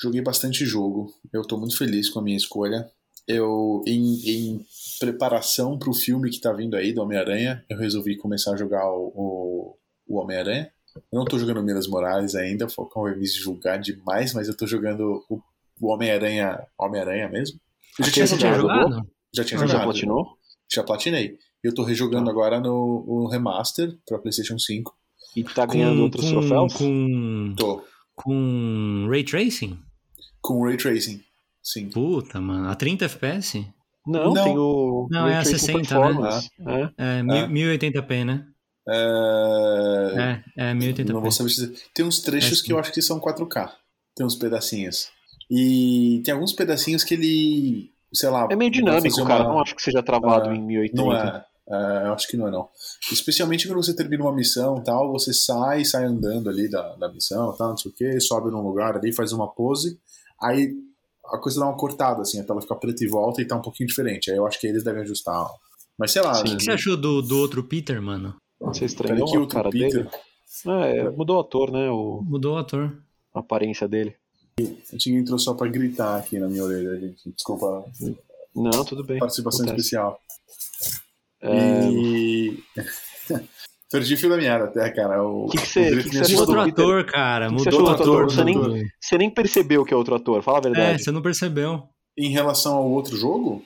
joguei 0.03 0.21
bastante 0.21 0.67
jogo. 0.67 1.13
Eu 1.33 1.43
tô 1.43 1.57
muito 1.57 1.77
feliz 1.79 2.09
com 2.11 2.19
a 2.19 2.23
minha 2.23 2.37
escolha. 2.37 2.91
Eu, 3.27 3.83
em, 3.87 4.15
em 4.29 4.67
preparação 4.99 5.79
pro 5.79 5.93
filme 5.93 6.31
que 6.31 6.41
tá 6.41 6.53
vindo 6.53 6.77
aí 6.77 6.93
do 6.93 7.03
Homem-Aranha, 7.03 7.65
eu 7.69 7.79
resolvi 7.79 8.17
começar 8.17 8.55
a 8.55 8.57
jogar 8.57 8.85
o, 8.91 9.13
o, 9.15 9.77
o 10.09 10.19
Homem-Aranha. 10.19 10.73
Eu 10.97 11.19
não 11.19 11.25
tô 11.25 11.39
jogando 11.39 11.63
Minas 11.63 11.87
Morales 11.87 12.35
ainda, 12.35 12.67
o 12.67 12.71
Falcão 12.71 13.03
vai 13.05 13.15
me 13.17 13.27
julgar 13.27 13.79
demais, 13.79 14.35
mas 14.35 14.49
eu 14.49 14.57
tô 14.57 14.67
jogando 14.67 15.25
o, 15.29 15.41
Homem-Aranha 15.81 16.61
Homem-Aranha 16.79 17.29
mesmo. 17.29 17.61
Eu 17.99 18.05
já 18.05 18.11
Aquele 18.11 18.27
tinha 18.27 18.55
jogado, 18.55 18.61
jogado? 18.91 19.09
já 19.35 19.45
tinha 19.45 19.59
Ah, 19.59 19.61
Já 19.63 19.67
jogado. 19.73 19.85
platinou? 19.85 20.27
Já 20.73 20.83
platinei. 20.85 21.39
Eu 21.63 21.75
tô 21.75 21.83
rejogando 21.83 22.29
agora 22.31 22.61
no, 22.61 23.05
no 23.07 23.29
Remaster 23.29 23.97
pra 24.07 24.19
PlayStation 24.19 24.59
5. 24.59 24.95
E 25.37 25.45
tá 25.45 25.67
ganhando 25.67 26.03
outros 26.03 26.25
com, 26.25 26.31
troféus? 26.41 26.73
Com, 26.75 27.55
Tô 27.57 27.85
com 28.15 29.07
Ray 29.11 29.25
Tracing? 29.25 29.79
com 30.41 30.65
Ray 30.65 30.77
Tracing. 30.77 31.21
Sim. 31.63 31.91
Puta, 31.91 32.41
mano. 32.41 32.69
A 32.69 32.75
30 32.75 33.05
FPS? 33.05 33.67
Não, 34.07 34.33
Não. 34.33 34.45
tem 34.45 34.57
o. 34.59 35.07
Não, 35.11 35.23
Ray 35.25 35.33
é 35.35 35.37
a 35.39 35.43
Tracing 35.43 35.59
60, 35.59 35.79
né? 35.79 35.85
Performance. 36.07 36.51
É. 36.97 37.19
É, 37.19 37.23
mil- 37.23 37.77
1080p, 37.79 38.25
né? 38.25 38.47
É, 38.89 40.43
É, 40.57 40.71
é 40.71 40.75
1080p. 40.75 41.13
não 41.13 41.21
vou 41.21 41.31
saber 41.31 41.51
dizer. 41.51 41.73
Tem 41.95 42.05
uns 42.05 42.21
trechos 42.21 42.61
É, 42.61 42.65
que 42.65 42.73
eu 42.73 42.79
acho 42.79 42.93
que 42.93 43.03
são 43.03 43.21
4K. 43.21 43.71
Tem 44.17 44.27
uns 44.27 44.35
pedacinhos. 44.37 45.09
E 45.51 46.21
tem 46.25 46.35
alguns 46.35 46.53
pedacinhos 46.53 47.05
que 47.05 47.15
ele. 47.15 47.91
Sei 48.13 48.29
lá. 48.29 48.49
É 48.51 48.57
meio 48.57 48.71
dinâmico, 48.71 49.11
fazer 49.17 49.27
cara. 49.27 49.45
uma- 49.45 49.53
Não 49.55 49.61
acho 49.61 49.75
que 49.77 49.83
seja 49.83 50.03
travado 50.03 50.49
Ah, 50.51 50.55
em 50.55 50.63
1080. 50.63 51.03
Não 51.03 51.13
é. 51.15 51.45
Eu 52.07 52.15
acho 52.15 52.27
que 52.29 52.37
não 52.37 52.49
é, 52.49 52.51
não. 52.51 52.67
Especialmente 53.13 53.67
quando 53.69 53.83
você 53.83 53.95
termina 53.95 54.25
uma 54.25 54.33
missão 54.35 54.79
e 54.79 54.85
tal, 54.85 55.13
você 55.13 55.35
sai, 55.35 55.85
sai 55.85 56.05
andando 56.05 56.49
ali 56.49 56.67
da, 56.71 56.97
da 56.97 57.13
missão 57.13 57.55
tal, 57.59 57.69
não 57.71 57.77
sei 57.77 57.91
o 57.91 57.95
que, 57.95 58.19
sobe 58.21 58.51
num 58.51 58.63
lugar 58.63 58.97
ali, 58.97 59.13
faz 59.13 59.33
uma 59.33 59.47
pose, 59.47 59.99
aí 60.43 60.73
a 61.27 61.37
coisa 61.37 61.61
dá 61.61 61.67
uma 61.67 61.77
cortada, 61.77 62.23
assim, 62.23 62.41
a 62.41 62.45
tela 62.45 62.63
fica 62.63 62.75
preta 62.75 63.05
e 63.05 63.07
volta 63.07 63.43
e 63.43 63.45
tá 63.45 63.55
um 63.55 63.61
pouquinho 63.61 63.87
diferente. 63.87 64.31
Aí 64.31 64.39
eu 64.39 64.47
acho 64.47 64.59
que 64.59 64.67
eles 64.67 64.83
devem 64.83 65.03
ajustar. 65.03 65.47
Mas 65.99 66.11
sei 66.13 66.23
lá. 66.23 66.41
O 66.41 66.45
que 66.45 66.65
você 66.65 66.71
achou 66.71 66.97
do, 66.97 67.21
do 67.21 67.37
outro 67.39 67.63
Peter, 67.63 68.01
mano? 68.01 68.35
Você 68.61 68.81
Peraí, 68.81 68.87
estranhou 68.87 69.27
que 69.31 69.37
a 69.37 69.47
cara 69.47 69.71
Peter? 69.71 70.05
dele? 70.05 70.09
É, 70.67 71.11
mudou 71.11 71.37
o 71.37 71.41
ator, 71.41 71.71
né? 71.71 71.89
O, 71.91 72.21
Mudou 72.25 72.55
o 72.55 72.59
ator. 72.59 73.01
a 73.35 73.39
aparência 73.41 73.87
dele. 73.89 74.15
A 74.61 74.63
gente 74.93 75.13
entrou 75.13 75.39
só 75.39 75.55
pra 75.55 75.69
gritar 75.69 76.17
aqui 76.19 76.39
na 76.39 76.49
minha 76.49 76.65
orelha, 76.65 76.99
gente. 76.99 77.31
Desculpa. 77.33 77.85
Não, 78.55 78.85
tudo 78.85 79.05
bem. 79.05 79.19
Participação 79.21 79.65
acontece. 79.65 79.87
especial. 79.87 80.19
É, 81.41 81.89
E. 81.91 82.59
Perdi 83.91 84.15
o 84.15 84.19
fio 84.19 84.29
da 84.29 84.37
meada 84.37 84.65
até, 84.65 84.91
cara. 84.91 85.23
O 85.23 85.49
Que 85.49 85.59
que 85.59 85.67
você- 85.67 85.81
o 85.81 85.85
que 85.85 85.97
que 85.97 86.03
você 86.03 86.09
Drift 86.19 86.33
achou 86.35 86.41
Outro 86.41 86.61
ator, 86.61 87.05
cara. 87.07 87.49
O 87.49 87.53
Mudou 87.53 87.83
o 87.85 87.89
achou 87.89 88.03
ator. 88.03 88.25
Você 88.31 88.45
nem-. 88.45 88.85
Você 89.01 89.17
nem 89.17 89.31
percebeu 89.31 89.85
que 89.85 89.95
é 89.95 89.97
outro 89.97 90.15
ator, 90.15 90.43
fala 90.43 90.59
a 90.59 90.61
É, 90.61 90.63
verdade. 90.65 91.03
você 91.05 91.11
não 91.11 91.23
percebeu. 91.23 91.85
Em 92.19 92.31
relação 92.31 92.75
ao 92.75 92.91
outro 92.91 93.17
jogo? 93.17 93.65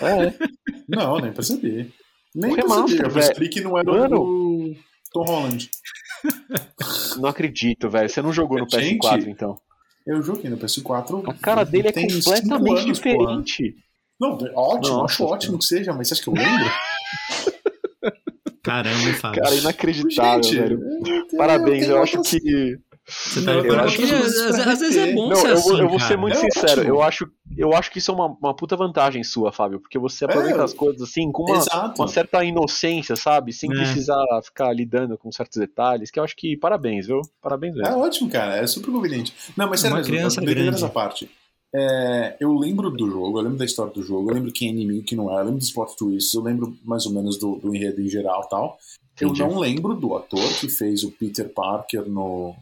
É, 0.00 0.32
Não, 0.88 1.18
nem 1.18 1.32
percebi. 1.32 1.92
Nem 2.36 2.52
O 2.52 2.54
remaster, 2.54 3.06
Eu 3.06 3.48
que 3.48 3.60
não 3.62 3.78
era 3.78 3.90
Mano. 3.90 4.20
o 4.22 4.76
Tom 5.10 5.24
Holland. 5.24 5.70
não 7.16 7.28
acredito, 7.30 7.88
velho. 7.88 8.08
Você 8.10 8.20
não 8.20 8.32
jogou 8.32 8.58
no 8.58 8.68
Gente, 8.68 8.98
PS4, 9.00 9.26
então. 9.26 9.56
Eu 10.06 10.22
joguei 10.22 10.50
no 10.50 10.58
PS4. 10.58 11.28
A 11.28 11.34
cara 11.34 11.64
dele 11.64 11.88
é 11.88 11.92
completamente 11.92 12.82
anos, 12.84 13.00
porra. 13.00 13.16
diferente. 13.16 13.74
Não, 14.20 14.38
ótimo, 14.54 14.96
Nossa 14.98 15.04
acho 15.14 15.24
ótimo 15.24 15.58
que 15.58 15.64
seja, 15.64 15.92
mas 15.92 16.08
você 16.08 16.14
acha 16.14 16.22
que 16.22 16.28
eu 16.28 16.34
lembro? 16.34 16.70
Caramba, 18.62 19.12
Fábio. 19.14 19.42
Cara, 19.42 19.54
inacreditável, 19.54 20.42
Gente, 20.42 20.56
velho. 20.58 20.80
eu 21.06 21.38
Parabéns, 21.38 21.84
tenho 21.86 21.96
eu 21.96 22.02
acho 22.02 22.22
que. 22.22 22.78
Você 23.08 23.44
tá 23.44 23.52
Eu 23.52 23.78
acho 23.80 23.96
que- 23.98 24.02
às, 24.12 24.36
às- 24.36 24.80
vezes 24.80 24.96
é 24.96 25.12
bom 25.12 25.28
Não, 25.28 25.36
ser 25.36 25.50
eu, 25.50 25.56
vou- 25.56 25.72
assim, 25.74 25.80
eu 25.82 25.88
vou 25.88 26.00
ser 26.00 26.06
cara. 26.08 26.20
muito 26.20 26.36
É 26.36 26.40
sincero. 26.40 26.80
ótimo. 26.80 26.88
Eu 26.96 27.02
acho, 27.02 27.30
eu 27.56 27.72
acho 27.74 27.90
que 27.92 27.98
isso 27.98 28.10
é 28.10 28.14
uma, 28.14 28.26
uma 28.26 28.54
puta 28.54 28.76
vantagem 28.76 29.22
sua, 29.22 29.52
Fábio. 29.52 29.78
Porque 29.78 29.96
você 29.98 30.24
aproveita 30.24 30.58
É, 30.60 30.64
as 30.64 30.72
coisas 30.74 31.00
assim 31.02 31.30
com 31.30 31.44
uma, 31.44 31.94
uma 31.96 32.08
certa 32.08 32.42
inocência, 32.44 33.14
sabe? 33.14 33.52
Sem 33.52 33.70
É. 33.70 33.74
precisar 33.76 34.18
ficar 34.42 34.72
lidando 34.72 35.16
com 35.16 35.30
certos 35.30 35.56
detalhes. 35.58 36.10
Que 36.10 36.18
eu 36.18 36.24
acho 36.24 36.34
que 36.36 36.56
parabéns, 36.56 37.06
viu? 37.06 37.20
Parabéns 37.40 37.76
É 37.76 37.82
mesmo. 37.82 37.98
ótimo, 38.00 38.28
cara. 38.30 38.56
É 38.56 38.66
super 38.66 38.90
conveniente. 38.90 39.32
Não, 39.56 39.68
mas 39.70 39.80
sério, 39.80 39.94
Uma 39.96 40.00
mesmo, 40.00 40.12
criança 40.12 40.40
grande. 40.40 40.84
à 40.84 40.88
parte. 40.88 41.30
É, 41.74 42.36
eu 42.40 42.54
lembro 42.54 42.90
do 42.90 43.08
jogo, 43.10 43.38
eu 43.38 43.42
lembro 43.42 43.58
da 43.58 43.64
história 43.64 43.92
do 43.92 44.02
jogo, 44.02 44.30
eu 44.30 44.34
lembro 44.34 44.50
quem 44.52 44.68
é 44.68 44.70
inimigo 44.72 45.00
e 45.00 45.02
quem 45.04 45.18
não 45.18 45.30
é, 45.30 45.40
eu 45.40 45.44
lembro 45.44 45.58
dos 45.58 45.70
plot 45.70 45.94
twists, 45.96 46.32
eu 46.32 46.40
lembro 46.42 46.76
mais 46.84 47.04
ou 47.06 47.12
menos 47.12 47.36
do, 47.38 47.56
do 47.56 47.74
enredo 47.74 48.00
em 48.00 48.08
geral 48.08 48.42
e 48.46 48.48
tal. 48.48 48.78
Entendi. 49.14 49.42
Eu 49.42 49.48
não 49.50 49.58
lembro 49.58 49.94
do 49.94 50.14
ator 50.16 50.40
que 50.60 50.68
fez 50.68 51.02
o 51.04 51.10
Peter 51.10 51.48
Parker 51.52 52.08
no, 52.08 52.54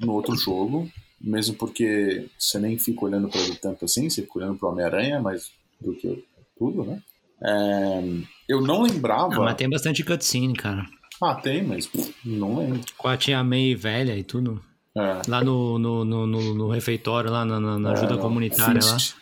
no 0.00 0.12
outro 0.12 0.34
jogo, 0.36 0.90
mesmo 1.20 1.54
porque 1.56 2.28
você 2.38 2.58
nem 2.58 2.78
fica 2.78 3.04
olhando 3.04 3.28
para 3.28 3.40
ele 3.40 3.56
tanto 3.56 3.84
assim, 3.84 4.08
você 4.08 4.22
fica 4.22 4.38
olhando 4.38 4.58
pro 4.58 4.68
Homem-Aranha, 4.68 5.20
mas 5.20 5.50
do 5.80 5.94
que 5.94 6.24
tudo, 6.58 6.84
né? 6.84 7.00
É, 7.42 8.02
eu 8.48 8.60
não 8.60 8.82
lembrava. 8.82 9.34
Ah, 9.34 9.40
mas 9.40 9.54
tem 9.54 9.70
bastante 9.70 10.04
cutscene, 10.04 10.54
cara. 10.54 10.84
Ah, 11.22 11.34
tem, 11.34 11.62
mas 11.62 11.86
pff, 11.86 12.14
não 12.24 12.56
lembro. 12.58 12.80
Com 12.96 13.08
a 13.08 13.16
tia 13.16 13.42
May 13.44 13.74
velha 13.74 14.16
e 14.16 14.22
tudo. 14.24 14.60
É, 14.96 15.22
Lá 15.28 15.42
no, 15.44 15.78
no, 15.78 16.04
no, 16.04 16.26
no- 16.26 16.68
refeitório, 16.70 17.30
lá 17.30 17.44
na, 17.44 17.60
na- 17.78 17.92
ajuda 17.92 18.14
é, 18.14 18.16
não. 18.16 18.22
comunitária 18.22 18.80
lá. 18.84 18.98
Fist. 18.98 19.14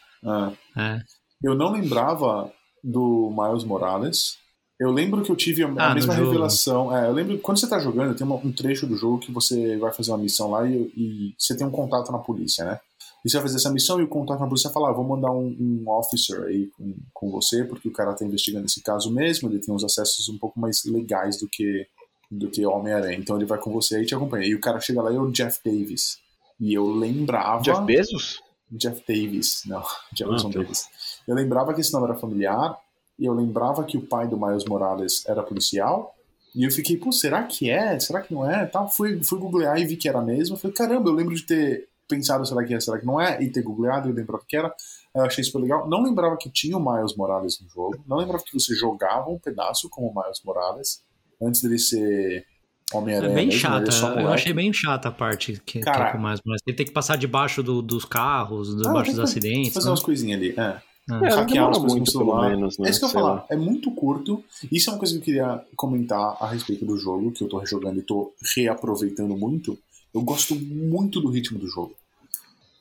É. 0.76 0.80
É. 0.94 1.00
Eu 1.42 1.54
não 1.54 1.72
lembrava 1.72 2.50
do 2.82 3.30
Miles 3.36 3.64
Morales. 3.64 4.38
Eu 4.78 4.90
lembro 4.90 5.22
que 5.22 5.30
eu 5.30 5.36
tive 5.36 5.62
a, 5.64 5.68
Ah, 5.78 5.94
mesma 5.94 6.12
revelação. 6.14 6.94
É, 6.94 7.06
eu 7.08 7.12
lembro 7.12 7.38
quando 7.38 7.58
você 7.58 7.66
tá 7.68 7.78
jogando, 7.78 8.14
tem 8.14 8.26
uma- 8.26 8.36
um 8.36 8.52
trecho 8.52 8.86
do 8.86 8.94
jogo 8.96 9.18
que 9.18 9.32
você 9.32 9.76
vai 9.78 9.90
fazer 9.92 10.10
uma 10.10 10.18
missão 10.18 10.50
lá 10.50 10.66
e, 10.68 10.92
e 10.96 11.34
você 11.38 11.56
tem 11.56 11.66
um 11.66 11.70
contato 11.70 12.12
na 12.12 12.18
polícia, 12.18 12.64
né? 12.64 12.78
E 13.24 13.30
você 13.30 13.38
vai 13.38 13.46
fazer 13.46 13.56
essa 13.56 13.70
missão 13.72 13.98
e 13.98 14.04
o 14.04 14.08
contato 14.08 14.38
na 14.40 14.46
polícia 14.46 14.70
fala: 14.70 14.90
ah, 14.90 14.92
vou 14.92 15.02
mandar 15.04 15.32
um, 15.32 15.46
um 15.58 15.84
officer 15.90 16.42
aí 16.44 16.68
com, 16.76 16.94
com 17.14 17.30
você, 17.30 17.64
porque 17.64 17.88
o 17.88 17.92
cara 17.92 18.12
tá 18.14 18.24
investigando 18.24 18.66
esse 18.66 18.82
caso 18.82 19.10
mesmo, 19.10 19.48
ele 19.48 19.58
tem 19.58 19.74
uns 19.74 19.82
acessos 19.82 20.28
um 20.28 20.36
pouco 20.38 20.60
mais 20.60 20.84
legais 20.84 21.38
do 21.40 21.48
que 21.48 21.86
do 22.30 22.50
que 22.50 22.66
Homem-Aranha. 22.66 23.16
Então 23.18 23.36
ele 23.36 23.46
vai 23.46 23.58
com 23.58 23.72
você 23.72 24.02
e 24.02 24.04
te 24.06 24.14
acompanha. 24.14 24.46
E 24.46 24.54
o 24.54 24.60
cara 24.60 24.78
chega 24.80 25.00
lá 25.00 25.10
e 25.12 25.16
é 25.16 25.20
o 25.20 25.30
Jeff 25.30 25.58
Davis. 25.64 26.18
E 26.60 26.74
eu 26.74 26.90
lembrava. 26.90 27.62
Jeff 27.62 27.80
Bezos? 27.82 28.40
Jeff 28.70 29.00
Davis, 29.08 29.62
não, 29.64 29.82
Jefferson 30.14 30.48
Ah. 30.48 30.58
Davis. 30.58 30.86
Eu 31.26 31.34
lembrava 31.36 31.72
que 31.72 31.80
esse 31.80 31.92
nome 31.92 32.06
era 32.06 32.16
familiar, 32.16 32.76
eu 33.18 33.32
lembrava 33.32 33.84
que 33.84 33.96
o 33.96 34.02
pai 34.02 34.26
do 34.28 34.36
Miles 34.36 34.64
Morales 34.64 35.24
era 35.26 35.42
policial, 35.42 36.14
e 36.54 36.64
eu 36.64 36.70
fiquei, 36.70 36.96
pô, 36.96 37.12
será 37.12 37.42
que 37.44 37.68
é? 37.70 37.98
Será 38.00 38.20
que 38.22 38.32
não 38.32 38.48
é? 38.50 38.64
Tal, 38.66 38.88
fui, 38.90 39.22
fui 39.22 39.38
googlear 39.38 39.78
e 39.78 39.84
vi 39.86 39.96
que 39.96 40.08
era 40.08 40.22
mesmo. 40.22 40.54
Eu 40.56 40.58
falei, 40.58 40.74
caramba, 40.74 41.10
eu 41.10 41.14
lembro 41.14 41.34
de 41.34 41.42
ter 41.42 41.86
pensado, 42.08 42.46
será 42.46 42.64
que 42.64 42.72
é, 42.72 42.80
será 42.80 42.98
que 42.98 43.04
não 43.04 43.20
é? 43.20 43.42
E 43.42 43.50
ter 43.50 43.62
googleado 43.62 44.08
e 44.08 44.12
lembrava 44.12 44.42
que 44.48 44.56
era. 44.56 44.72
Eu 45.14 45.22
achei 45.24 45.44
super 45.44 45.58
legal. 45.60 45.86
Não 45.88 46.02
lembrava 46.02 46.36
que 46.38 46.48
tinha 46.50 46.76
o 46.76 46.80
Miles 46.92 47.14
Morales 47.16 47.60
no 47.60 47.68
jogo. 47.68 47.98
Não 48.06 48.16
lembrava 48.18 48.42
que 48.42 48.58
você 48.58 48.74
jogava 48.74 49.28
um 49.28 49.38
pedaço 49.38 49.88
com 49.90 50.06
o 50.06 50.14
Miles 50.14 50.40
Morales, 50.44 51.02
antes 51.42 51.60
dele 51.62 51.78
ser 51.78 52.46
É 52.92 52.96
Homem-Aranha. 52.96 53.34
bem 53.34 53.46
mesmo, 53.48 53.60
chata. 53.60 53.90
é 54.18 54.22
Eu 54.22 54.28
achei 54.32 54.52
bem 54.54 54.72
chata 54.72 55.08
a 55.08 55.12
parte 55.12 55.52
que, 55.64 55.78
que 55.78 55.80
Cara- 55.80 56.08
é 56.08 56.12
com 56.12 56.18
mais, 56.18 56.40
mas 56.46 56.60
ele 56.66 56.76
tem 56.76 56.86
que 56.86 56.92
passar 56.92 57.16
debaixo 57.16 57.62
do- 57.62 57.82
dos 57.82 58.04
carros, 58.06 58.72
Ah, 58.72 58.82
debaixo 58.82 59.10
tem 59.10 59.20
dos 59.20 59.32
que 59.32 59.38
acidentes. 59.38 59.74
Fazer 59.74 59.86
né? 59.86 59.90
umas 59.90 60.02
coisinhas 60.02 60.38
ali, 60.40 60.54
é. 60.58 60.80
É, 61.08 61.14
hackear 61.28 61.68
as 61.70 61.78
coisas 61.78 61.92
muito, 61.94 62.06
no 62.12 62.12
pelo 62.12 62.24
celular. 62.32 62.50
menos, 62.50 62.78
né? 62.78 62.88
É 62.88 62.90
isso 62.90 62.98
que 62.98 63.04
eu 63.04 63.08
ia 63.08 63.12
Sei 63.12 63.20
lá. 63.22 63.28
falar. 63.28 63.46
É 63.48 63.56
muito 63.56 63.90
curto. 63.92 64.42
Isso 64.72 64.90
é 64.90 64.92
uma 64.92 64.98
coisa 64.98 65.14
que 65.14 65.20
eu 65.20 65.24
queria 65.24 65.64
comentar 65.76 66.36
a 66.40 66.46
respeito 66.48 66.84
do 66.84 66.96
jogo, 66.98 67.30
que 67.30 67.44
eu 67.44 67.48
tô 67.48 67.58
rejogando 67.58 67.98
e 68.00 68.02
tô 68.02 68.32
reaproveitando 68.56 69.36
muito. 69.36 69.78
Eu 70.12 70.22
gosto 70.22 70.54
muito 70.56 71.20
do 71.20 71.28
ritmo 71.28 71.58
do 71.58 71.68
jogo. 71.68 71.94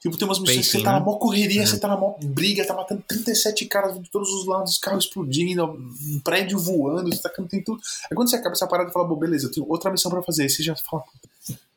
Tipo, 0.02 0.18
tem 0.18 0.28
umas 0.28 0.40
missões 0.40 0.68
que 0.72 0.78
você 0.78 0.84
tá 0.84 0.92
na 0.94 1.00
né? 1.00 1.06
mó 1.06 1.18
correria, 1.18 1.64
É. 1.64 1.66
você 1.66 1.80
tá 1.80 1.88
na 1.88 1.98
mó 1.98 2.16
briga, 2.24 2.66
tá 2.66 2.76
matando 2.76 3.04
37 3.08 3.66
caras 3.66 4.00
de 4.00 4.08
todos 4.12 4.30
os 4.30 4.46
lados, 4.46 4.78
carros 4.78 5.06
explodindo, 5.06 5.64
um 5.66 6.20
prédio 6.24 6.60
voando, 6.60 7.10
você 7.14 7.22
tá 7.24 7.30
tem 7.50 7.64
tudo. 7.64 7.80
Aí 8.10 8.16
quando 8.16 8.30
você 8.30 8.36
acaba 8.36 8.54
essa 8.54 8.68
parada 8.68 8.90
e 8.92 8.94
fala, 8.94 9.08
bom, 9.08 9.16
beleza, 9.16 9.48
eu 9.48 9.52
tenho 9.52 9.66
outra 9.68 9.92
missão 9.92 10.12
pra 10.12 10.22
fazer. 10.22 10.44
Aí 10.44 10.50
você 10.50 10.62
já 10.62 10.76
fala, 10.76 11.04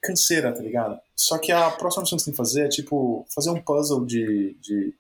canseira, 0.02 0.52
tá 0.52 0.60
ligado? 0.62 0.98
Só 1.16 1.38
que 1.38 1.50
a 1.50 1.70
próxima 1.70 2.02
missão 2.02 2.16
que 2.16 2.22
você 2.22 2.24
tem 2.26 2.32
que 2.32 2.36
fazer 2.36 2.66
é, 2.66 2.68
tipo, 2.68 3.26
fazer 3.34 3.50
um 3.50 3.60
puzzle 3.62 4.04
de, 4.04 4.54
de 4.60 4.92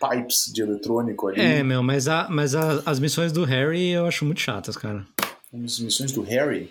pipes 0.00 0.52
de 0.52 0.62
eletrônico 0.62 1.28
ali. 1.28 1.40
É, 1.40 1.62
meu, 1.62 1.82
mas, 1.82 2.08
a, 2.08 2.28
mas 2.30 2.54
a- 2.54 2.82
as 2.86 2.98
missões 3.00 3.32
do 3.32 3.44
Harry 3.44 3.90
eu 3.90 4.06
acho 4.06 4.24
muito 4.24 4.40
chatas, 4.40 4.76
cara. 4.76 5.06
As 5.52 5.78
missões 5.78 6.12
do 6.12 6.22
Harry, 6.22 6.70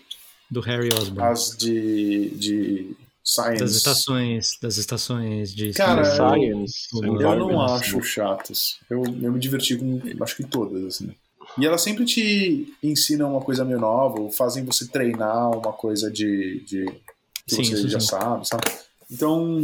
Do 0.51 0.61
Harry 0.61 0.89
Osborn. 0.93 1.21
as 1.31 1.55
de, 1.57 2.29
de 2.31 2.95
Science. 3.23 3.59
Das 3.59 3.71
estações, 3.75 4.57
das 4.61 4.77
estações 4.77 5.53
de 5.53 5.73
Cara, 5.73 6.05
Science. 6.05 6.87
eu- 6.93 7.03
Eu 7.03 7.13
Environment. 7.15 7.51
não 7.53 7.61
acho 7.75 8.01
chatas. 8.01 8.77
Eu, 8.89 9.03
eu 9.03 9.33
me 9.33 9.39
diverti 9.39 9.75
com 9.75 9.99
acho 10.23 10.35
que 10.37 10.43
todas, 10.45 10.83
assim. 10.85 11.13
E 11.57 11.65
elas 11.65 11.81
sempre 11.81 12.05
te 12.05 12.71
ensinam 12.83 13.31
uma 13.31 13.41
coisa 13.41 13.65
meio 13.65 13.79
nova, 13.79 14.19
ou 14.21 14.31
fazem 14.31 14.63
você 14.63 14.87
treinar 14.87 15.49
uma 15.51 15.73
coisa 15.73 16.09
de. 16.11 16.63
de 16.65 16.85
que 17.47 17.55
Sim, 17.55 17.63
você 17.63 17.87
já 17.89 17.99
sim. 17.99 18.07
sabe, 18.07 18.47
sabe? 18.47 18.63
Então, 19.11 19.59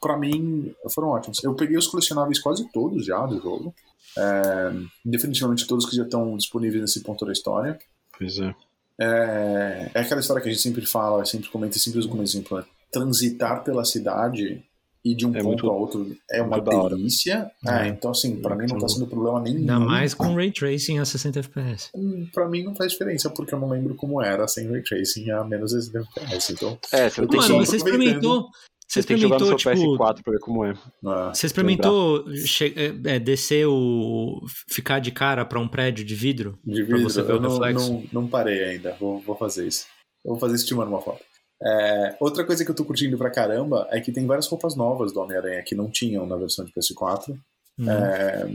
pra 0.00 0.16
mim, 0.18 0.74
foram 0.90 1.08
ótimos. 1.08 1.42
Eu 1.42 1.54
peguei 1.54 1.76
os 1.76 1.86
colecionáveis 1.86 2.38
quase 2.38 2.70
todos 2.72 3.06
já 3.06 3.24
do 3.26 3.40
jogo. 3.40 3.74
É, 4.18 4.72
definitivamente 5.04 5.66
todos 5.66 5.86
que 5.86 5.96
já 5.96 6.02
estão 6.04 6.36
disponíveis 6.36 6.82
nesse 6.82 7.00
ponto 7.02 7.24
da 7.24 7.32
história. 7.32 7.78
Pois 8.18 8.38
é. 8.38 8.54
É, 9.00 9.90
é 9.94 10.00
aquela 10.00 10.20
história 10.20 10.42
que 10.42 10.48
a 10.48 10.52
gente 10.52 10.62
sempre 10.62 10.84
fala, 10.86 11.24
sempre 11.24 11.48
comenta, 11.48 11.78
sempre 11.78 11.98
usa 11.98 12.08
como 12.08 12.22
exemplo. 12.22 12.58
Né? 12.58 12.64
Transitar 12.90 13.64
pela 13.64 13.84
cidade 13.84 14.62
e 15.04 15.14
de 15.16 15.26
um 15.26 15.30
É 15.34 15.38
ponto 15.42 15.46
muito- 15.48 15.70
a 15.70 15.72
outro 15.74 16.16
é 16.30 16.42
uma 16.42 16.60
delícia. 16.60 17.50
É. 17.66 17.86
É, 17.86 17.88
então, 17.88 18.10
assim, 18.10 18.36
pra 18.40 18.54
mim 18.54 18.66
não 18.68 18.78
tá 18.78 18.86
sendo 18.86 19.06
problema 19.06 19.40
nenhum. 19.40 19.60
Ainda 19.60 19.80
mais 19.80 20.12
com 20.14 20.34
Ray 20.34 20.52
Tracing 20.52 20.98
a 20.98 21.04
60 21.06 21.40
FPS. 21.40 21.90
Pra 22.32 22.46
mim 22.48 22.62
não 22.62 22.74
faz 22.76 22.92
diferença, 22.92 23.30
porque 23.30 23.54
eu 23.54 23.58
não 23.58 23.70
lembro 23.70 23.94
como 23.94 24.22
era 24.22 24.46
sem 24.46 24.68
Ray 24.70 24.82
Tracing 24.82 25.30
a 25.30 25.42
menos 25.42 25.72
de 25.72 25.96
FPS. 25.98 26.52
Então, 26.52 26.78
É, 26.92 27.08
você 27.08 27.22
Mano, 27.22 27.66
você 27.66 27.76
experimentou. 27.76 28.48
Você 29.00 29.02
tem 29.06 29.16
que 29.16 29.22
jogar 29.22 29.38
no 29.38 29.46
seu 29.46 29.56
tipo. 29.56 29.70
PS4 29.70 30.22
pra 30.22 30.32
ver 30.32 30.38
como 30.40 30.64
é. 30.64 30.70
é, 30.72 30.74
Você 31.34 31.46
experimentou 31.46 32.24
che- 32.36 32.74
é, 32.76 33.14
é, 33.14 33.18
descer 33.18 33.66
o. 33.66 34.40
ficar 34.70 34.98
de 34.98 35.10
cara 35.10 35.44
pra 35.44 35.58
um 35.60 35.66
prédio 35.68 36.04
de 36.04 36.14
vidro? 36.14 36.58
de 36.64 36.84
Pra 36.84 36.96
vidro, 36.96 37.10
você 37.10 37.22
ver 37.22 37.32
eu 37.32 37.36
o 37.36 37.40
não, 37.40 37.50
reflexo. 37.50 37.92
não, 37.92 38.04
não 38.22 38.28
parei 38.28 38.62
ainda. 38.64 38.96
Vou, 39.00 39.20
vou 39.20 39.36
fazer 39.36 39.66
isso. 39.66 39.86
Eu 40.24 40.32
vou 40.32 40.38
fazer 40.40 40.56
isso 40.56 40.66
te 40.66 40.74
mando 40.74 40.90
uma 40.90 41.00
foto. 41.00 41.22
É, 41.64 42.16
outra 42.20 42.44
coisa 42.44 42.64
que 42.64 42.70
eu 42.70 42.74
tô 42.74 42.84
curtindo 42.84 43.16
pra 43.16 43.30
caramba 43.30 43.86
é 43.90 44.00
que 44.00 44.10
tem 44.12 44.26
várias 44.26 44.46
roupas 44.48 44.74
novas 44.76 45.12
do 45.12 45.20
Homem-Aranha 45.20 45.62
que 45.64 45.74
não 45.76 45.88
tinham 45.90 46.26
na 46.26 46.36
versão 46.36 46.64
de 46.64 46.72
PS4. 46.72 47.34
Hum. 47.78 47.88
É, 47.88 48.48